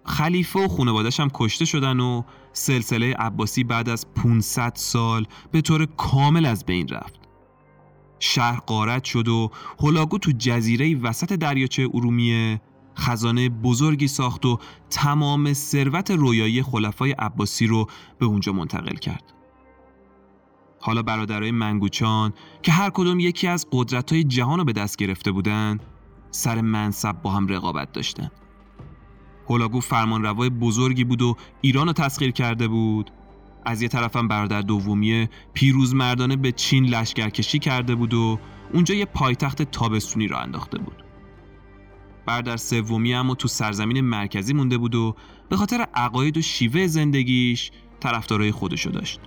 خلیفه 0.04 0.60
و 0.60 0.68
خانوادش 0.68 1.20
هم 1.20 1.28
کشته 1.34 1.64
شدن 1.64 2.00
و 2.00 2.22
سلسله 2.52 3.14
عباسی 3.14 3.64
بعد 3.64 3.88
از 3.88 4.06
500 4.14 4.72
سال 4.74 5.26
به 5.52 5.60
طور 5.60 5.86
کامل 5.86 6.46
از 6.46 6.64
بین 6.64 6.88
رفت. 6.88 7.20
شهر 8.18 8.60
قارت 8.60 9.04
شد 9.04 9.28
و 9.28 9.50
هلاگو 9.80 10.18
تو 10.18 10.32
جزیره 10.38 10.96
وسط 10.96 11.32
دریاچه 11.32 11.88
ارومیه 11.94 12.60
خزانه 12.98 13.48
بزرگی 13.48 14.08
ساخت 14.08 14.46
و 14.46 14.58
تمام 14.90 15.52
ثروت 15.52 16.10
رویایی 16.10 16.62
خلفای 16.62 17.12
عباسی 17.12 17.66
رو 17.66 17.86
به 18.18 18.26
اونجا 18.26 18.52
منتقل 18.52 18.96
کرد. 18.96 19.39
حالا 20.80 21.02
برادرای 21.02 21.50
منگوچان 21.50 22.32
که 22.62 22.72
هر 22.72 22.90
کدوم 22.90 23.20
یکی 23.20 23.46
از 23.46 23.66
قدرت‌های 23.72 24.24
جهان 24.24 24.58
رو 24.58 24.64
به 24.64 24.72
دست 24.72 24.96
گرفته 24.96 25.32
بودند، 25.32 25.82
سر 26.30 26.60
منصب 26.60 27.22
با 27.22 27.30
هم 27.30 27.46
رقابت 27.46 27.92
داشتند. 27.92 28.32
هولاگو 29.48 29.80
فرمانروای 29.80 30.50
بزرگی 30.50 31.04
بود 31.04 31.22
و 31.22 31.36
ایران 31.60 31.86
رو 31.86 31.92
تسخیر 31.92 32.30
کرده 32.30 32.68
بود. 32.68 33.10
از 33.64 33.82
یه 33.82 33.88
طرفم 33.88 34.28
برادر 34.28 34.60
دومی 34.60 35.28
پیروز 35.54 35.94
مردانه 35.94 36.36
به 36.36 36.52
چین 36.52 36.84
لشکرکشی 36.84 37.58
کرده 37.58 37.94
بود 37.94 38.14
و 38.14 38.38
اونجا 38.72 38.94
یه 38.94 39.04
پایتخت 39.04 39.62
تابستونی 39.62 40.28
را 40.28 40.40
انداخته 40.40 40.78
بود. 40.78 41.04
برادر 42.26 42.56
سومی 42.56 43.14
اما 43.14 43.34
تو 43.34 43.48
سرزمین 43.48 44.00
مرکزی 44.00 44.52
مونده 44.52 44.78
بود 44.78 44.94
و 44.94 45.14
به 45.48 45.56
خاطر 45.56 45.86
عقاید 45.94 46.36
و 46.36 46.42
شیوه 46.42 46.86
زندگیش 46.86 47.70
طرفدارای 48.00 48.52
خودشو 48.52 48.90
داشت. 48.90 49.20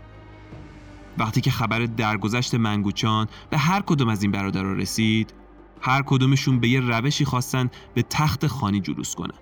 وقتی 1.17 1.41
که 1.41 1.51
خبر 1.51 1.79
درگذشت 1.79 2.55
منگوچان 2.55 3.27
به 3.49 3.57
هر 3.57 3.81
کدوم 3.81 4.09
از 4.09 4.23
این 4.23 4.31
برادرها 4.31 4.73
رسید، 4.73 5.33
هر 5.81 6.01
کدومشون 6.01 6.59
به 6.59 6.69
یه 6.69 6.79
روشی 6.79 7.25
خواستن 7.25 7.69
به 7.93 8.01
تخت 8.01 8.47
خانی 8.47 8.79
جلوس 8.81 9.15
کنن. 9.15 9.37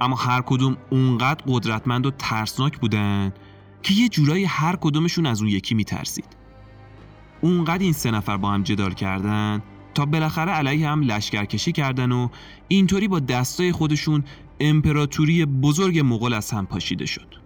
اما 0.00 0.16
هر 0.16 0.40
کدوم 0.40 0.76
اونقدر 0.90 1.44
قدرتمند 1.46 2.06
و 2.06 2.10
ترسناک 2.10 2.78
بودن 2.78 3.32
که 3.82 3.94
یه 3.94 4.08
جورایی 4.08 4.44
هر 4.44 4.76
کدومشون 4.76 5.26
از 5.26 5.40
اون 5.40 5.50
یکی 5.50 5.74
میترسید. 5.74 6.36
اونقدر 7.40 7.82
این 7.82 7.92
سه 7.92 8.10
نفر 8.10 8.36
با 8.36 8.50
هم 8.50 8.62
جدال 8.62 8.92
کردن 8.92 9.62
تا 9.94 10.06
بالاخره 10.06 10.52
علیه 10.52 10.88
هم 10.88 11.00
لشکرکشی 11.00 11.72
کردن 11.72 12.12
و 12.12 12.28
اینطوری 12.68 13.08
با 13.08 13.20
دستای 13.20 13.72
خودشون 13.72 14.24
امپراتوری 14.60 15.44
بزرگ 15.44 15.98
مغول 15.98 16.34
از 16.34 16.50
هم 16.50 16.66
پاشیده 16.66 17.06
شد. 17.06 17.43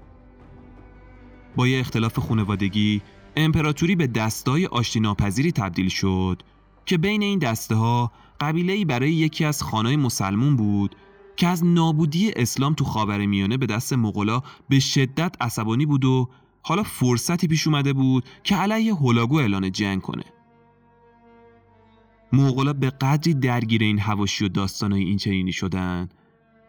با 1.57 1.69
یه 1.69 1.81
اختلاف 1.81 2.19
خانوادگی 2.19 3.03
امپراتوری 3.37 3.97
به 3.97 4.07
دستای 4.07 4.67
آشتی 4.67 5.01
ناپذیری 5.01 5.53
تبدیل 5.53 5.89
شد 5.89 6.43
که 6.87 6.99
بین 6.99 7.23
این 7.23 7.39
دسته 7.39 7.75
ها 7.75 8.13
قبیله 8.41 8.85
برای 8.85 9.13
یکی 9.13 9.45
از 9.45 9.63
خانای 9.63 9.97
مسلمون 9.97 10.57
بود 10.57 10.97
که 11.37 11.47
از 11.47 11.65
نابودی 11.65 12.33
اسلام 12.37 12.75
تو 12.75 12.85
خاور 12.85 13.27
میانه 13.27 13.57
به 13.57 13.67
دست 13.67 13.93
مغلا 13.93 14.43
به 14.69 14.79
شدت 14.79 15.37
عصبانی 15.41 15.87
بود 15.87 16.05
و 16.05 16.29
حالا 16.63 16.83
فرصتی 16.83 17.47
پیش 17.47 17.67
اومده 17.67 17.93
بود 17.93 18.25
که 18.45 18.57
علیه 18.57 18.95
هولاگو 18.95 19.37
اعلان 19.37 19.73
جنگ 19.73 20.03
کنه. 20.03 20.25
مغلا 22.33 22.73
به 22.73 22.91
قدری 22.91 23.35
درگیر 23.35 23.83
این 23.83 23.99
هواشی 23.99 24.45
و 24.45 24.49
داستانهای 24.49 25.05
این 25.05 25.17
چنینی 25.17 25.53
شدن 25.53 26.09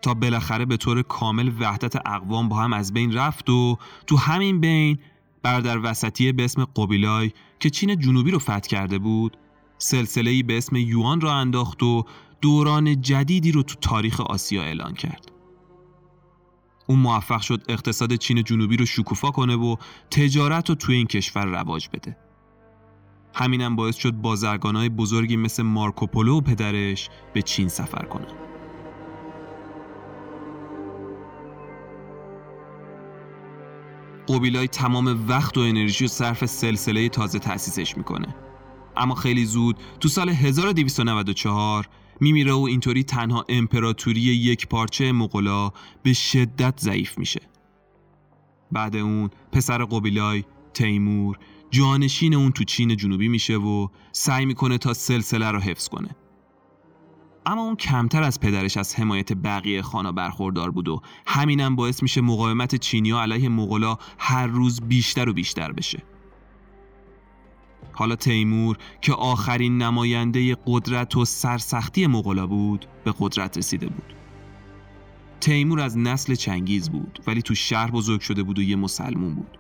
تا 0.02 0.14
بالاخره 0.14 0.66
به 0.66 0.78
طور 0.78 1.02
کامل 1.02 1.52
وحدت 1.60 1.96
اقوام 1.96 2.50
با 2.50 2.56
هم 2.56 2.74
از 2.74 2.94
بین 2.94 3.14
رفت 3.14 3.50
و 3.50 3.78
تو 4.08 4.18
همین 4.18 4.60
بین 4.60 5.00
برادر 5.44 5.80
وسطی 5.84 6.32
به 6.32 6.44
اسم 6.44 6.66
قبیلای 6.66 7.32
که 7.60 7.70
چین 7.70 8.00
جنوبی 8.00 8.32
رو 8.32 8.40
فتح 8.40 8.60
کرده 8.60 8.98
بود 8.98 9.38
سلسله 9.78 10.44
به 10.44 10.58
اسم 10.58 10.76
یوان 10.76 11.22
را 11.22 11.34
انداخت 11.34 11.84
و 11.84 12.06
دوران 12.42 13.02
جدیدی 13.02 13.52
رو 13.52 13.64
تو 13.64 13.76
تاریخ 13.76 14.22
آسیا 14.22 14.64
اعلان 14.64 14.94
کرد. 14.94 15.32
اون 16.88 17.00
موفق 17.00 17.42
شد 17.42 17.64
اقتصاد 17.70 18.16
چین 18.16 18.44
جنوبی 18.44 18.78
رو 18.78 18.86
شکوفا 18.86 19.32
کنه 19.32 19.56
و 19.56 19.76
تجارت 20.12 20.70
رو 20.70 20.76
توی 20.76 20.96
این 20.96 21.08
کشور 21.08 21.46
رواج 21.46 21.90
بده. 21.94 22.18
همینم 23.34 23.76
باعث 23.76 23.96
شد 23.96 24.12
بازرگانای 24.12 24.90
بزرگی 24.90 25.38
مثل 25.38 25.64
مارکوپولو 25.64 26.38
و 26.38 26.42
پدرش 26.42 27.10
به 27.34 27.42
چین 27.42 27.68
سفر 27.68 28.06
کنن. 28.06 28.49
قبیلای 34.30 34.68
تمام 34.68 35.26
وقت 35.28 35.58
و 35.58 35.62
انرژی 35.62 36.06
و 36.06 36.08
صرف 36.08 36.46
سلسله 36.46 37.10
تازه 37.10 37.40
تأسیسش 37.40 37.98
می‌کنه. 37.98 38.36
اما 38.98 39.16
خیلی 39.16 39.46
زود 39.46 39.78
تو 40.00 40.10
سال 40.10 40.30
1294 40.30 41.90
میمیره 42.22 42.54
و 42.54 42.60
اینطوری 42.60 43.04
تنها 43.04 43.46
امپراتوری 43.50 44.22
یک 44.22 44.68
پارچه 44.68 45.12
مغلا 45.12 45.72
به 46.04 46.14
شدت 46.14 46.80
ضعیف 46.80 47.18
میشه. 47.18 47.42
بعد 48.72 48.96
اون 48.96 49.30
پسر 49.52 49.86
قبیلای 49.86 50.44
تیمور 50.74 51.38
جانشین 51.72 52.34
اون 52.34 52.52
تو 52.52 52.64
چین 52.64 52.98
جنوبی 52.98 53.28
میشه 53.28 53.58
و 53.58 53.88
سعی 54.12 54.46
می‌کنه 54.46 54.78
تا 54.78 54.94
سلسله 54.94 55.52
رو 55.52 55.60
حفظ 55.60 55.88
کنه. 55.88 56.10
اما 57.46 57.62
اون 57.62 57.76
کمتر 57.76 58.24
از 58.24 58.40
پدرش 58.40 58.78
از 58.78 58.96
حمایت 58.96 59.34
بقیه 59.34 59.82
خانا 59.82 60.12
برخوردار 60.12 60.72
بود 60.72 60.88
و 60.88 61.02
همینم 61.26 61.76
باعث 61.76 62.04
میشه 62.04 62.22
مقاومت 62.22 62.76
چینیا 62.76 63.22
علیه 63.22 63.50
مغلا 63.50 63.98
هر 64.18 64.48
روز 64.48 64.82
بیشتر 64.82 65.30
و 65.30 65.34
بیشتر 65.34 65.72
بشه. 65.72 66.04
حالا 67.94 68.16
تیمور 68.16 68.78
که 69.02 69.14
آخرین 69.14 69.78
نماینده 69.78 70.58
قدرت 70.66 71.16
و 71.16 71.26
سرسختی 71.26 72.08
مغلا 72.08 72.48
بود 72.48 72.86
به 73.04 73.14
قدرت 73.20 73.58
رسیده 73.58 73.88
بود. 73.88 74.14
تیمور 75.40 75.80
از 75.80 75.98
نسل 75.98 76.36
چنگیز 76.36 76.90
بود 76.90 77.20
ولی 77.28 77.42
تو 77.42 77.56
شهر 77.56 77.92
بزرگ 77.92 78.22
شده 78.22 78.44
بود 78.44 78.60
و 78.60 78.62
یه 78.62 78.76
مسلمون 78.76 79.36
بود. 79.36 79.59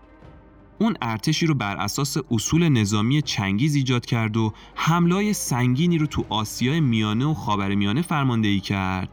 اون 0.79 0.97
ارتشی 1.01 1.45
رو 1.45 1.53
بر 1.53 1.77
اساس 1.77 2.17
اصول 2.31 2.69
نظامی 2.69 3.21
چنگیز 3.21 3.75
ایجاد 3.75 4.05
کرد 4.05 4.37
و 4.37 4.53
حملای 4.75 5.33
سنگینی 5.33 5.97
رو 5.97 6.05
تو 6.05 6.25
آسیای 6.29 6.79
میانه 6.79 7.25
و 7.25 7.33
خاور 7.33 7.75
میانه 7.75 8.01
فرماندهی 8.01 8.59
کرد 8.59 9.09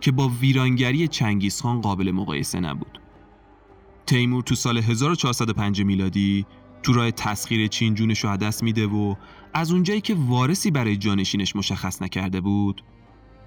که 0.00 0.12
با 0.12 0.28
ویرانگری 0.28 1.08
چنگیزخان 1.08 1.80
قابل 1.80 2.10
مقایسه 2.10 2.60
نبود. 2.60 3.00
تیمور 4.06 4.42
تو 4.42 4.54
سال 4.54 4.78
1405 4.78 5.82
میلادی 5.82 6.46
تو 6.82 6.92
راه 6.92 7.10
تسخیر 7.10 7.66
چین 7.66 7.94
جونش 7.94 8.24
رو 8.24 8.36
دست 8.36 8.62
میده 8.62 8.86
و 8.86 9.14
از 9.54 9.72
اونجایی 9.72 10.00
که 10.00 10.14
وارثی 10.18 10.70
برای 10.70 10.96
جانشینش 10.96 11.56
مشخص 11.56 12.02
نکرده 12.02 12.40
بود 12.40 12.84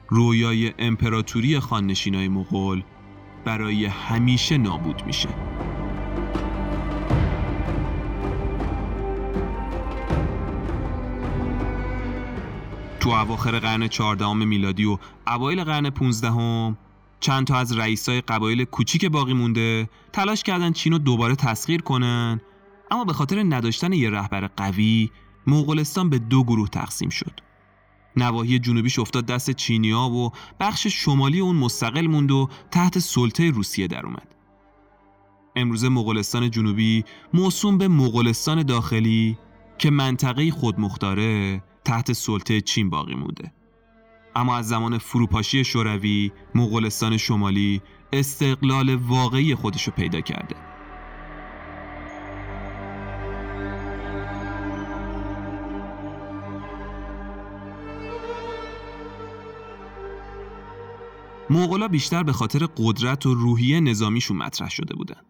رویای 0.10 0.73
امپراتوری 0.80 1.60
خاننشینای 1.60 2.27
مغول 2.27 2.84
برای 3.45 3.85
همیشه 3.85 4.57
نابود 4.57 5.06
میشه. 5.06 5.30
تو 12.99 13.10
اواخر 13.10 13.60
قرن 13.60 13.88
14 13.88 14.34
میلادی 14.34 14.86
و 14.86 14.98
اوایل 15.28 15.64
قرن 15.64 15.90
15 15.90 16.32
هم 16.32 16.78
چند 17.19 17.48
تا 17.48 17.56
از 17.57 17.78
رئیسای 17.78 18.22
قبایل 18.22 18.64
کوچیک 18.64 19.06
باقی 19.06 19.34
مونده 19.34 19.90
تلاش 20.14 20.44
کردن 20.44 20.72
چین 20.72 20.94
رو 20.94 20.99
دوباره 20.99 21.36
تسخیر 21.36 21.82
کنن 21.82 22.41
اما 22.91 23.06
به 23.06 23.14
خاطر 23.14 23.44
نداشتن 23.44 23.94
یه 23.94 24.10
رهبر 24.10 24.48
قوی 24.48 25.10
مغولستان 25.48 26.10
به 26.10 26.19
دو 26.19 26.44
گروه 26.44 26.69
تقسیم 26.69 27.10
شد 27.10 27.40
نواحی 28.18 28.60
جنوبیش 28.60 28.99
افتاد 28.99 29.26
دست 29.26 29.52
چینیا 29.52 30.10
و 30.10 30.32
بخش 30.60 30.88
شمالی 30.88 31.40
اون 31.40 31.56
مستقل 31.56 32.07
موند 32.07 32.32
و 32.32 32.49
تحت 32.72 32.99
سلطه 32.99 33.49
روسیه 33.49 33.88
در 33.88 34.06
اومد. 34.06 34.36
امروز 35.56 35.86
مغولستان 35.86 36.52
جنوبی 36.52 37.06
موسوم 37.34 37.78
به 37.78 37.88
مغولستان 37.88 38.64
داخلی 38.64 39.38
که 39.78 39.91
منطقه 39.91 40.52
خودمختاره 40.52 41.64
تحت 41.88 42.14
سلطه 42.14 42.61
چین 42.61 42.89
باقی 42.89 43.15
مونده. 43.15 43.51
اما 44.35 44.57
از 44.57 44.68
زمان 44.68 44.97
فروپاشی 44.97 45.64
شوروی 45.64 46.31
مغولستان 46.55 47.18
شمالی 47.18 47.81
استقلال 48.14 48.95
واقعی 48.95 49.55
خودشو 49.55 49.91
پیدا 49.91 50.22
کرده. 50.22 50.55
مغولا 61.49 61.88
بیشتر 61.88 62.23
به 62.23 62.34
خاطر 62.34 62.68
قدرت 62.77 63.26
و 63.26 63.34
روحیه 63.34 63.80
نظامیشون 63.80 64.38
مطرح 64.38 64.69
شده 64.69 64.95
بودن. 64.95 65.22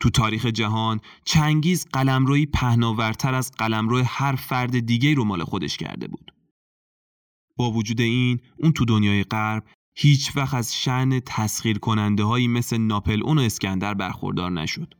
تو 0.00 0.10
تاریخ 0.10 0.46
جهان 0.46 1.00
چنگیز 1.24 1.86
قلمروی 1.92 2.46
پهناورتر 2.46 3.34
از 3.34 3.52
قلمرو 3.52 4.02
هر 4.06 4.36
فرد 4.36 4.78
دیگه 4.78 5.14
رو 5.14 5.24
مال 5.24 5.44
خودش 5.44 5.76
کرده 5.76 6.08
بود. 6.08 6.34
با 7.56 7.70
وجود 7.70 8.00
این 8.00 8.40
اون 8.56 8.72
تو 8.72 8.84
دنیای 8.84 9.24
غرب 9.24 9.64
هیچ 9.94 10.36
وقت 10.36 10.54
از 10.54 10.76
شن 10.76 11.20
تسخیر 11.20 11.78
کننده 11.78 12.24
هایی 12.24 12.48
مثل 12.48 12.78
ناپل 12.78 13.22
اون 13.22 13.38
و 13.38 13.40
اسکندر 13.40 13.94
برخوردار 13.94 14.50
نشد. 14.50 14.94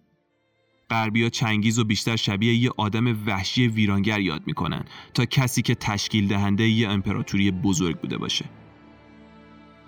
غربیا 0.90 1.28
چنگیز 1.28 1.78
و 1.78 1.84
بیشتر 1.84 2.16
شبیه 2.16 2.54
یه 2.54 2.70
آدم 2.76 3.26
وحشی 3.26 3.68
ویرانگر 3.68 4.20
یاد 4.20 4.46
می‌کنن 4.46 4.84
تا 5.14 5.24
کسی 5.24 5.62
که 5.62 5.74
تشکیل 5.74 6.28
دهنده 6.28 6.68
یه 6.68 6.88
امپراتوری 6.88 7.50
بزرگ 7.50 8.00
بوده 8.00 8.18
باشه. 8.18 8.44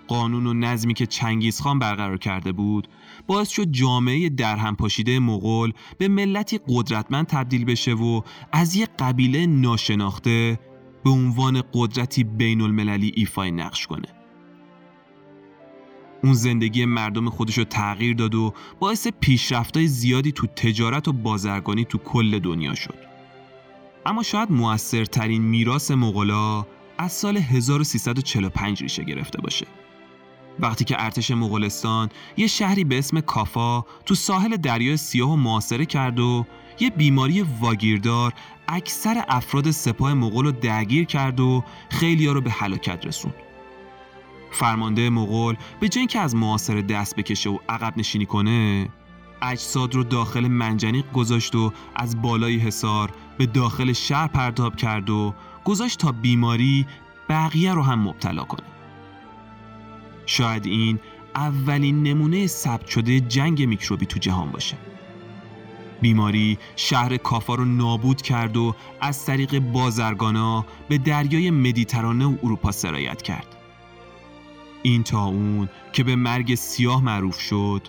قانون 0.07 0.47
و 0.47 0.53
نظمی 0.53 0.93
که 0.93 1.05
چنگیز 1.05 1.61
خان 1.61 1.79
برقرار 1.79 2.17
کرده 2.17 2.51
بود 2.51 2.87
باعث 3.31 3.49
شد 3.49 3.71
جامعه 3.71 4.29
درهم 4.29 4.75
پاشیده 4.75 5.19
مغول 5.19 5.73
به 5.97 6.07
ملتی 6.07 6.59
قدرتمند 6.67 7.27
تبدیل 7.27 7.65
بشه 7.65 7.93
و 7.93 8.21
از 8.51 8.75
یک 8.75 8.89
قبیله 8.99 9.45
ناشناخته 9.45 10.59
به 11.03 11.09
عنوان 11.09 11.63
قدرتی 11.73 12.23
بین 12.23 12.61
المللی 12.61 13.11
ایفای 13.15 13.51
نقش 13.51 13.87
کنه. 13.87 14.07
اون 16.23 16.33
زندگی 16.33 16.85
مردم 16.85 17.29
خودش 17.29 17.57
رو 17.57 17.63
تغییر 17.63 18.15
داد 18.15 18.35
و 18.35 18.53
باعث 18.79 19.07
پیشرفتای 19.19 19.87
زیادی 19.87 20.31
تو 20.31 20.47
تجارت 20.47 21.07
و 21.07 21.13
بازرگانی 21.13 21.85
تو 21.85 21.97
کل 21.97 22.39
دنیا 22.39 22.75
شد. 22.75 22.97
اما 24.05 24.23
شاید 24.23 24.51
موثرترین 24.51 25.41
میراث 25.41 25.91
مغلا 25.91 26.65
از 26.97 27.11
سال 27.11 27.37
1345 27.37 28.81
ریشه 28.81 29.03
گرفته 29.03 29.41
باشه. 29.41 29.67
وقتی 30.59 30.85
که 30.85 31.03
ارتش 31.03 31.31
مغولستان 31.31 32.09
یه 32.37 32.47
شهری 32.47 32.83
به 32.83 32.97
اسم 32.97 33.21
کافا 33.21 33.81
تو 34.05 34.15
ساحل 34.15 34.57
دریای 34.57 34.97
سیاه 34.97 35.31
و 35.31 35.35
معاصره 35.35 35.85
کرد 35.85 36.19
و 36.19 36.45
یه 36.79 36.89
بیماری 36.89 37.41
واگیردار 37.41 38.33
اکثر 38.67 39.25
افراد 39.27 39.71
سپاه 39.71 40.13
مغول 40.13 40.45
رو 40.45 40.51
درگیر 40.51 41.05
کرد 41.05 41.39
و 41.39 41.63
خیلی 41.89 42.27
رو 42.27 42.41
به 42.41 42.51
هلاکت 42.51 43.05
رسوند. 43.05 43.35
فرمانده 44.51 45.09
مغول 45.09 45.55
به 45.79 45.89
جای 45.89 46.07
که 46.07 46.19
از 46.19 46.35
معاصره 46.35 46.81
دست 46.81 47.15
بکشه 47.15 47.49
و 47.49 47.57
عقب 47.69 47.97
نشینی 47.97 48.25
کنه 48.25 48.89
اجساد 49.41 49.95
رو 49.95 50.03
داخل 50.03 50.47
منجنیق 50.47 51.11
گذاشت 51.11 51.55
و 51.55 51.73
از 51.95 52.21
بالای 52.21 52.57
حصار 52.57 53.11
به 53.37 53.45
داخل 53.45 53.93
شهر 53.93 54.27
پرتاب 54.27 54.75
کرد 54.75 55.09
و 55.09 55.33
گذاشت 55.65 55.99
تا 55.99 56.11
بیماری 56.11 56.85
بقیه 57.29 57.73
رو 57.73 57.83
هم 57.83 57.99
مبتلا 57.99 58.43
کنه 58.43 58.70
شاید 60.25 60.65
این 60.65 60.99
اولین 61.35 62.03
نمونه 62.03 62.47
ثبت 62.47 62.87
شده 62.87 63.19
جنگ 63.19 63.63
میکروبی 63.63 64.05
تو 64.05 64.19
جهان 64.19 64.51
باشه. 64.51 64.77
بیماری 66.01 66.57
شهر 66.75 67.17
کافا 67.17 67.55
رو 67.55 67.65
نابود 67.65 68.21
کرد 68.21 68.57
و 68.57 68.75
از 69.01 69.25
طریق 69.25 69.59
بازرگانا 69.59 70.65
به 70.89 70.97
دریای 70.97 71.51
مدیترانه 71.51 72.25
و 72.25 72.37
اروپا 72.43 72.71
سرایت 72.71 73.21
کرد. 73.21 73.55
این 74.83 75.03
تا 75.03 75.25
اون 75.25 75.69
که 75.93 76.03
به 76.03 76.15
مرگ 76.15 76.55
سیاه 76.55 77.03
معروف 77.03 77.39
شد 77.39 77.87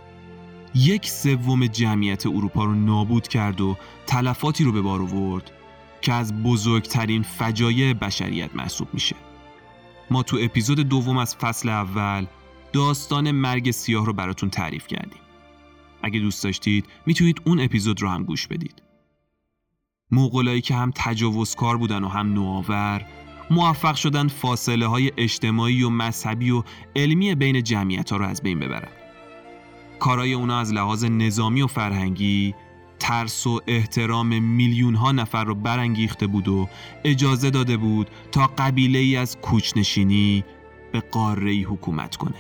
یک 0.74 1.06
سوم 1.06 1.66
جمعیت 1.66 2.26
اروپا 2.26 2.64
رو 2.64 2.74
نابود 2.74 3.28
کرد 3.28 3.60
و 3.60 3.76
تلفاتی 4.06 4.64
رو 4.64 4.72
به 4.72 4.80
بار 4.80 5.02
آورد 5.02 5.50
که 6.00 6.12
از 6.12 6.42
بزرگترین 6.42 7.22
فجایع 7.22 7.92
بشریت 7.92 8.50
محسوب 8.54 8.88
میشه. 8.92 9.16
ما 10.12 10.22
تو 10.22 10.38
اپیزود 10.40 10.80
دوم 10.80 11.18
از 11.18 11.36
فصل 11.36 11.68
اول 11.68 12.26
داستان 12.72 13.30
مرگ 13.30 13.70
سیاه 13.70 14.06
رو 14.06 14.12
براتون 14.12 14.50
تعریف 14.50 14.86
کردیم. 14.86 15.20
اگه 16.02 16.20
دوست 16.20 16.44
داشتید 16.44 16.86
می‌تونید 17.06 17.42
اون 17.44 17.60
اپیزود 17.60 18.02
رو 18.02 18.08
هم 18.08 18.24
گوش 18.24 18.46
بدید. 18.46 18.82
مغولایی 20.10 20.60
که 20.60 20.74
هم 20.74 20.92
تجاوزکار 20.94 21.76
بودن 21.76 22.04
و 22.04 22.08
هم 22.08 22.32
نوآور 22.32 23.06
موفق 23.50 23.94
شدن 23.94 24.28
فاصله 24.28 24.86
های 24.86 25.12
اجتماعی 25.16 25.82
و 25.82 25.90
مذهبی 25.90 26.50
و 26.50 26.62
علمی 26.96 27.34
بین 27.34 27.62
جمعیت 27.62 28.10
ها 28.10 28.16
رو 28.16 28.24
از 28.24 28.42
بین 28.42 28.58
ببرن. 28.58 28.92
کارای 29.98 30.32
اونا 30.32 30.58
از 30.58 30.72
لحاظ 30.72 31.04
نظامی 31.04 31.62
و 31.62 31.66
فرهنگی 31.66 32.54
ترس 33.02 33.46
و 33.46 33.60
احترام 33.66 34.42
میلیون 34.42 34.94
ها 34.94 35.12
نفر 35.12 35.44
رو 35.44 35.54
برانگیخته 35.54 36.26
بود 36.26 36.48
و 36.48 36.68
اجازه 37.04 37.50
داده 37.50 37.76
بود 37.76 38.10
تا 38.32 38.50
قبیله 38.58 38.98
ای 38.98 39.16
از 39.16 39.36
کوچنشینی 39.36 40.44
به 40.92 41.00
قاره 41.00 41.52
حکومت 41.52 42.16
کنه. 42.16 42.34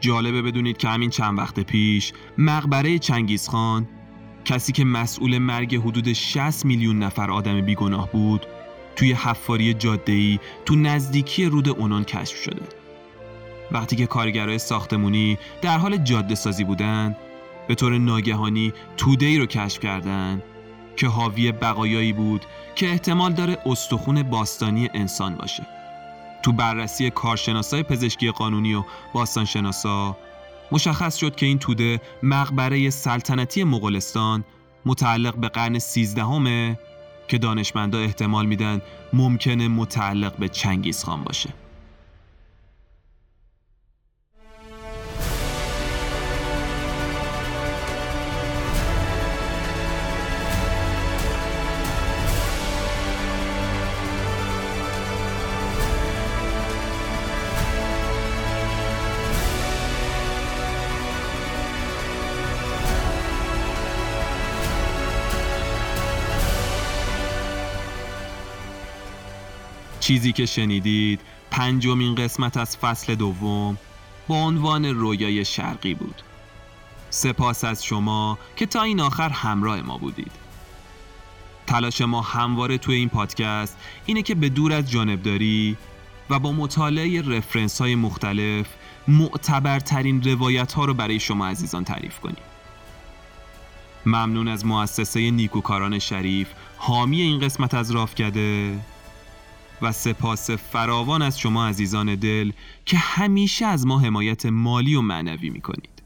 جالبه 0.00 0.42
بدونید 0.42 0.76
که 0.76 0.88
همین 0.88 1.10
چند 1.10 1.38
وقت 1.38 1.60
پیش 1.60 2.12
مقبره 2.38 2.98
چنگیزخان 2.98 3.88
کسی 4.44 4.72
که 4.72 4.84
مسئول 4.84 5.38
مرگ 5.38 5.76
حدود 5.76 6.12
60 6.12 6.64
میلیون 6.64 6.98
نفر 6.98 7.30
آدم 7.30 7.60
بیگناه 7.60 8.12
بود 8.12 8.46
توی 8.96 9.12
حفاری 9.12 9.74
جاده‌ای 9.74 10.38
تو 10.64 10.76
نزدیکی 10.76 11.44
رود 11.44 11.68
اونان 11.68 12.04
کشف 12.04 12.36
شده. 12.42 12.62
وقتی 13.72 13.96
که 13.96 14.06
کارگرای 14.06 14.58
ساختمونی 14.58 15.38
در 15.62 15.78
حال 15.78 15.96
جاده 15.96 16.34
سازی 16.34 16.64
بودن 16.64 17.16
به 17.68 17.74
طور 17.74 17.98
ناگهانی 17.98 18.72
توده 18.96 19.26
ای 19.26 19.38
رو 19.38 19.46
کشف 19.46 19.80
کردن 19.80 20.42
که 20.96 21.08
حاوی 21.08 21.52
بقایایی 21.52 22.12
بود 22.12 22.44
که 22.74 22.90
احتمال 22.90 23.32
داره 23.32 23.58
استخون 23.66 24.22
باستانی 24.22 24.90
انسان 24.94 25.34
باشه. 25.34 25.66
تو 26.42 26.52
بررسی 26.52 27.10
کارشناسای 27.10 27.82
پزشکی 27.82 28.30
قانونی 28.30 28.74
و 28.74 28.84
باستانشناسا 29.12 30.16
مشخص 30.72 31.16
شد 31.16 31.36
که 31.36 31.46
این 31.46 31.58
توده 31.58 32.00
مقبره 32.22 32.90
سلطنتی 32.90 33.64
مغولستان 33.64 34.44
متعلق 34.86 35.36
به 35.36 35.48
قرن 35.48 35.78
سیزدهمه 35.78 36.78
که 37.28 37.38
دانشمندا 37.38 37.98
احتمال 37.98 38.46
میدن 38.46 38.82
ممکنه 39.12 39.68
متعلق 39.68 40.36
به 40.36 40.48
چنگیز 40.48 41.04
خان 41.04 41.24
باشه. 41.24 41.63
چیزی 70.04 70.32
که 70.32 70.46
شنیدید 70.46 71.20
پنجمین 71.50 72.14
قسمت 72.14 72.56
از 72.56 72.76
فصل 72.76 73.14
دوم 73.14 73.78
با 74.28 74.36
عنوان 74.36 74.84
رویای 74.84 75.44
شرقی 75.44 75.94
بود. 75.94 76.22
سپاس 77.10 77.64
از 77.64 77.84
شما 77.84 78.38
که 78.56 78.66
تا 78.66 78.82
این 78.82 79.00
آخر 79.00 79.28
همراه 79.28 79.80
ما 79.80 79.98
بودید. 79.98 80.30
تلاش 81.66 82.00
ما 82.00 82.20
همواره 82.20 82.78
توی 82.78 82.94
این 82.94 83.08
پادکست 83.08 83.76
اینه 84.06 84.22
که 84.22 84.34
به 84.34 84.48
دور 84.48 84.72
از 84.72 84.90
جانبداری 84.90 85.76
و 86.30 86.38
با 86.38 86.52
مطالعه 86.52 87.22
رفرنس 87.22 87.80
های 87.80 87.94
مختلف 87.94 88.66
معتبرترین 89.08 90.22
روایت 90.22 90.72
ها 90.72 90.84
رو 90.84 90.94
برای 90.94 91.20
شما 91.20 91.46
عزیزان 91.46 91.84
تعریف 91.84 92.20
کنیم. 92.20 92.44
ممنون 94.06 94.48
از 94.48 94.66
مؤسسه 94.66 95.30
نیکوکاران 95.30 95.98
شریف 95.98 96.48
حامی 96.76 97.20
این 97.20 97.40
قسمت 97.40 97.74
از 97.74 97.90
رافکده. 97.90 98.78
و 99.82 99.92
سپاس 99.92 100.50
فراوان 100.50 101.22
از 101.22 101.38
شما 101.38 101.66
عزیزان 101.66 102.14
دل 102.14 102.52
که 102.86 102.96
همیشه 102.96 103.66
از 103.66 103.86
ما 103.86 103.98
حمایت 103.98 104.46
مالی 104.46 104.94
و 104.94 105.00
معنوی 105.00 105.50
می‌کنید. 105.50 106.02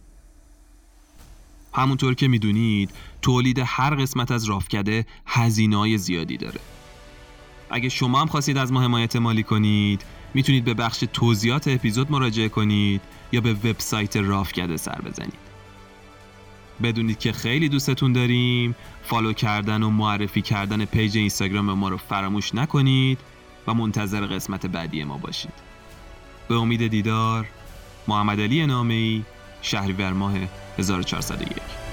همونطور 1.72 2.14
که 2.14 2.28
می‌دونید 2.28 2.90
تولید 3.22 3.62
هر 3.64 3.94
قسمت 3.94 4.30
از 4.30 4.44
رافکده 4.44 5.06
هزینه 5.26 5.96
زیادی 5.96 6.36
داره. 6.36 6.60
اگه 7.70 7.88
شما 7.88 8.20
هم 8.20 8.26
خواستید 8.26 8.58
از 8.58 8.72
ما 8.72 8.82
حمایت 8.82 9.16
مالی 9.16 9.42
کنید 9.42 10.04
می‌تونید 10.34 10.64
به 10.64 10.74
بخش 10.74 11.04
توضیحات 11.12 11.68
اپیزود 11.68 12.12
مراجعه 12.12 12.48
کنید 12.48 13.00
یا 13.32 13.40
به 13.40 13.52
وبسایت 13.52 14.16
رافکده 14.16 14.76
سر 14.76 15.00
بزنید. 15.00 15.48
بدونید 16.82 17.18
که 17.18 17.32
خیلی 17.32 17.68
دوستتون 17.68 18.12
داریم. 18.12 18.74
follow 19.02 19.32
کردن 19.32 19.82
و 19.82 19.90
معرفی 19.90 20.42
کردن 20.42 20.84
پیج 20.84 21.16
اینستاگرام 21.16 21.72
ما 21.72 21.88
رو 21.88 21.96
فراموش 21.96 22.54
نکنید. 22.54 23.18
و 23.68 23.74
منتظر 23.74 24.26
قسمت 24.26 24.66
بعدی 24.66 25.04
ما 25.04 25.16
باشید. 25.16 25.52
به 26.48 26.54
امید 26.54 26.86
دیدار 26.86 27.46
محمد 28.08 28.40
علی 28.40 28.66
نامی 28.66 29.24
شهریور 29.62 30.12
ماه 30.12 30.34
1401 30.78 31.87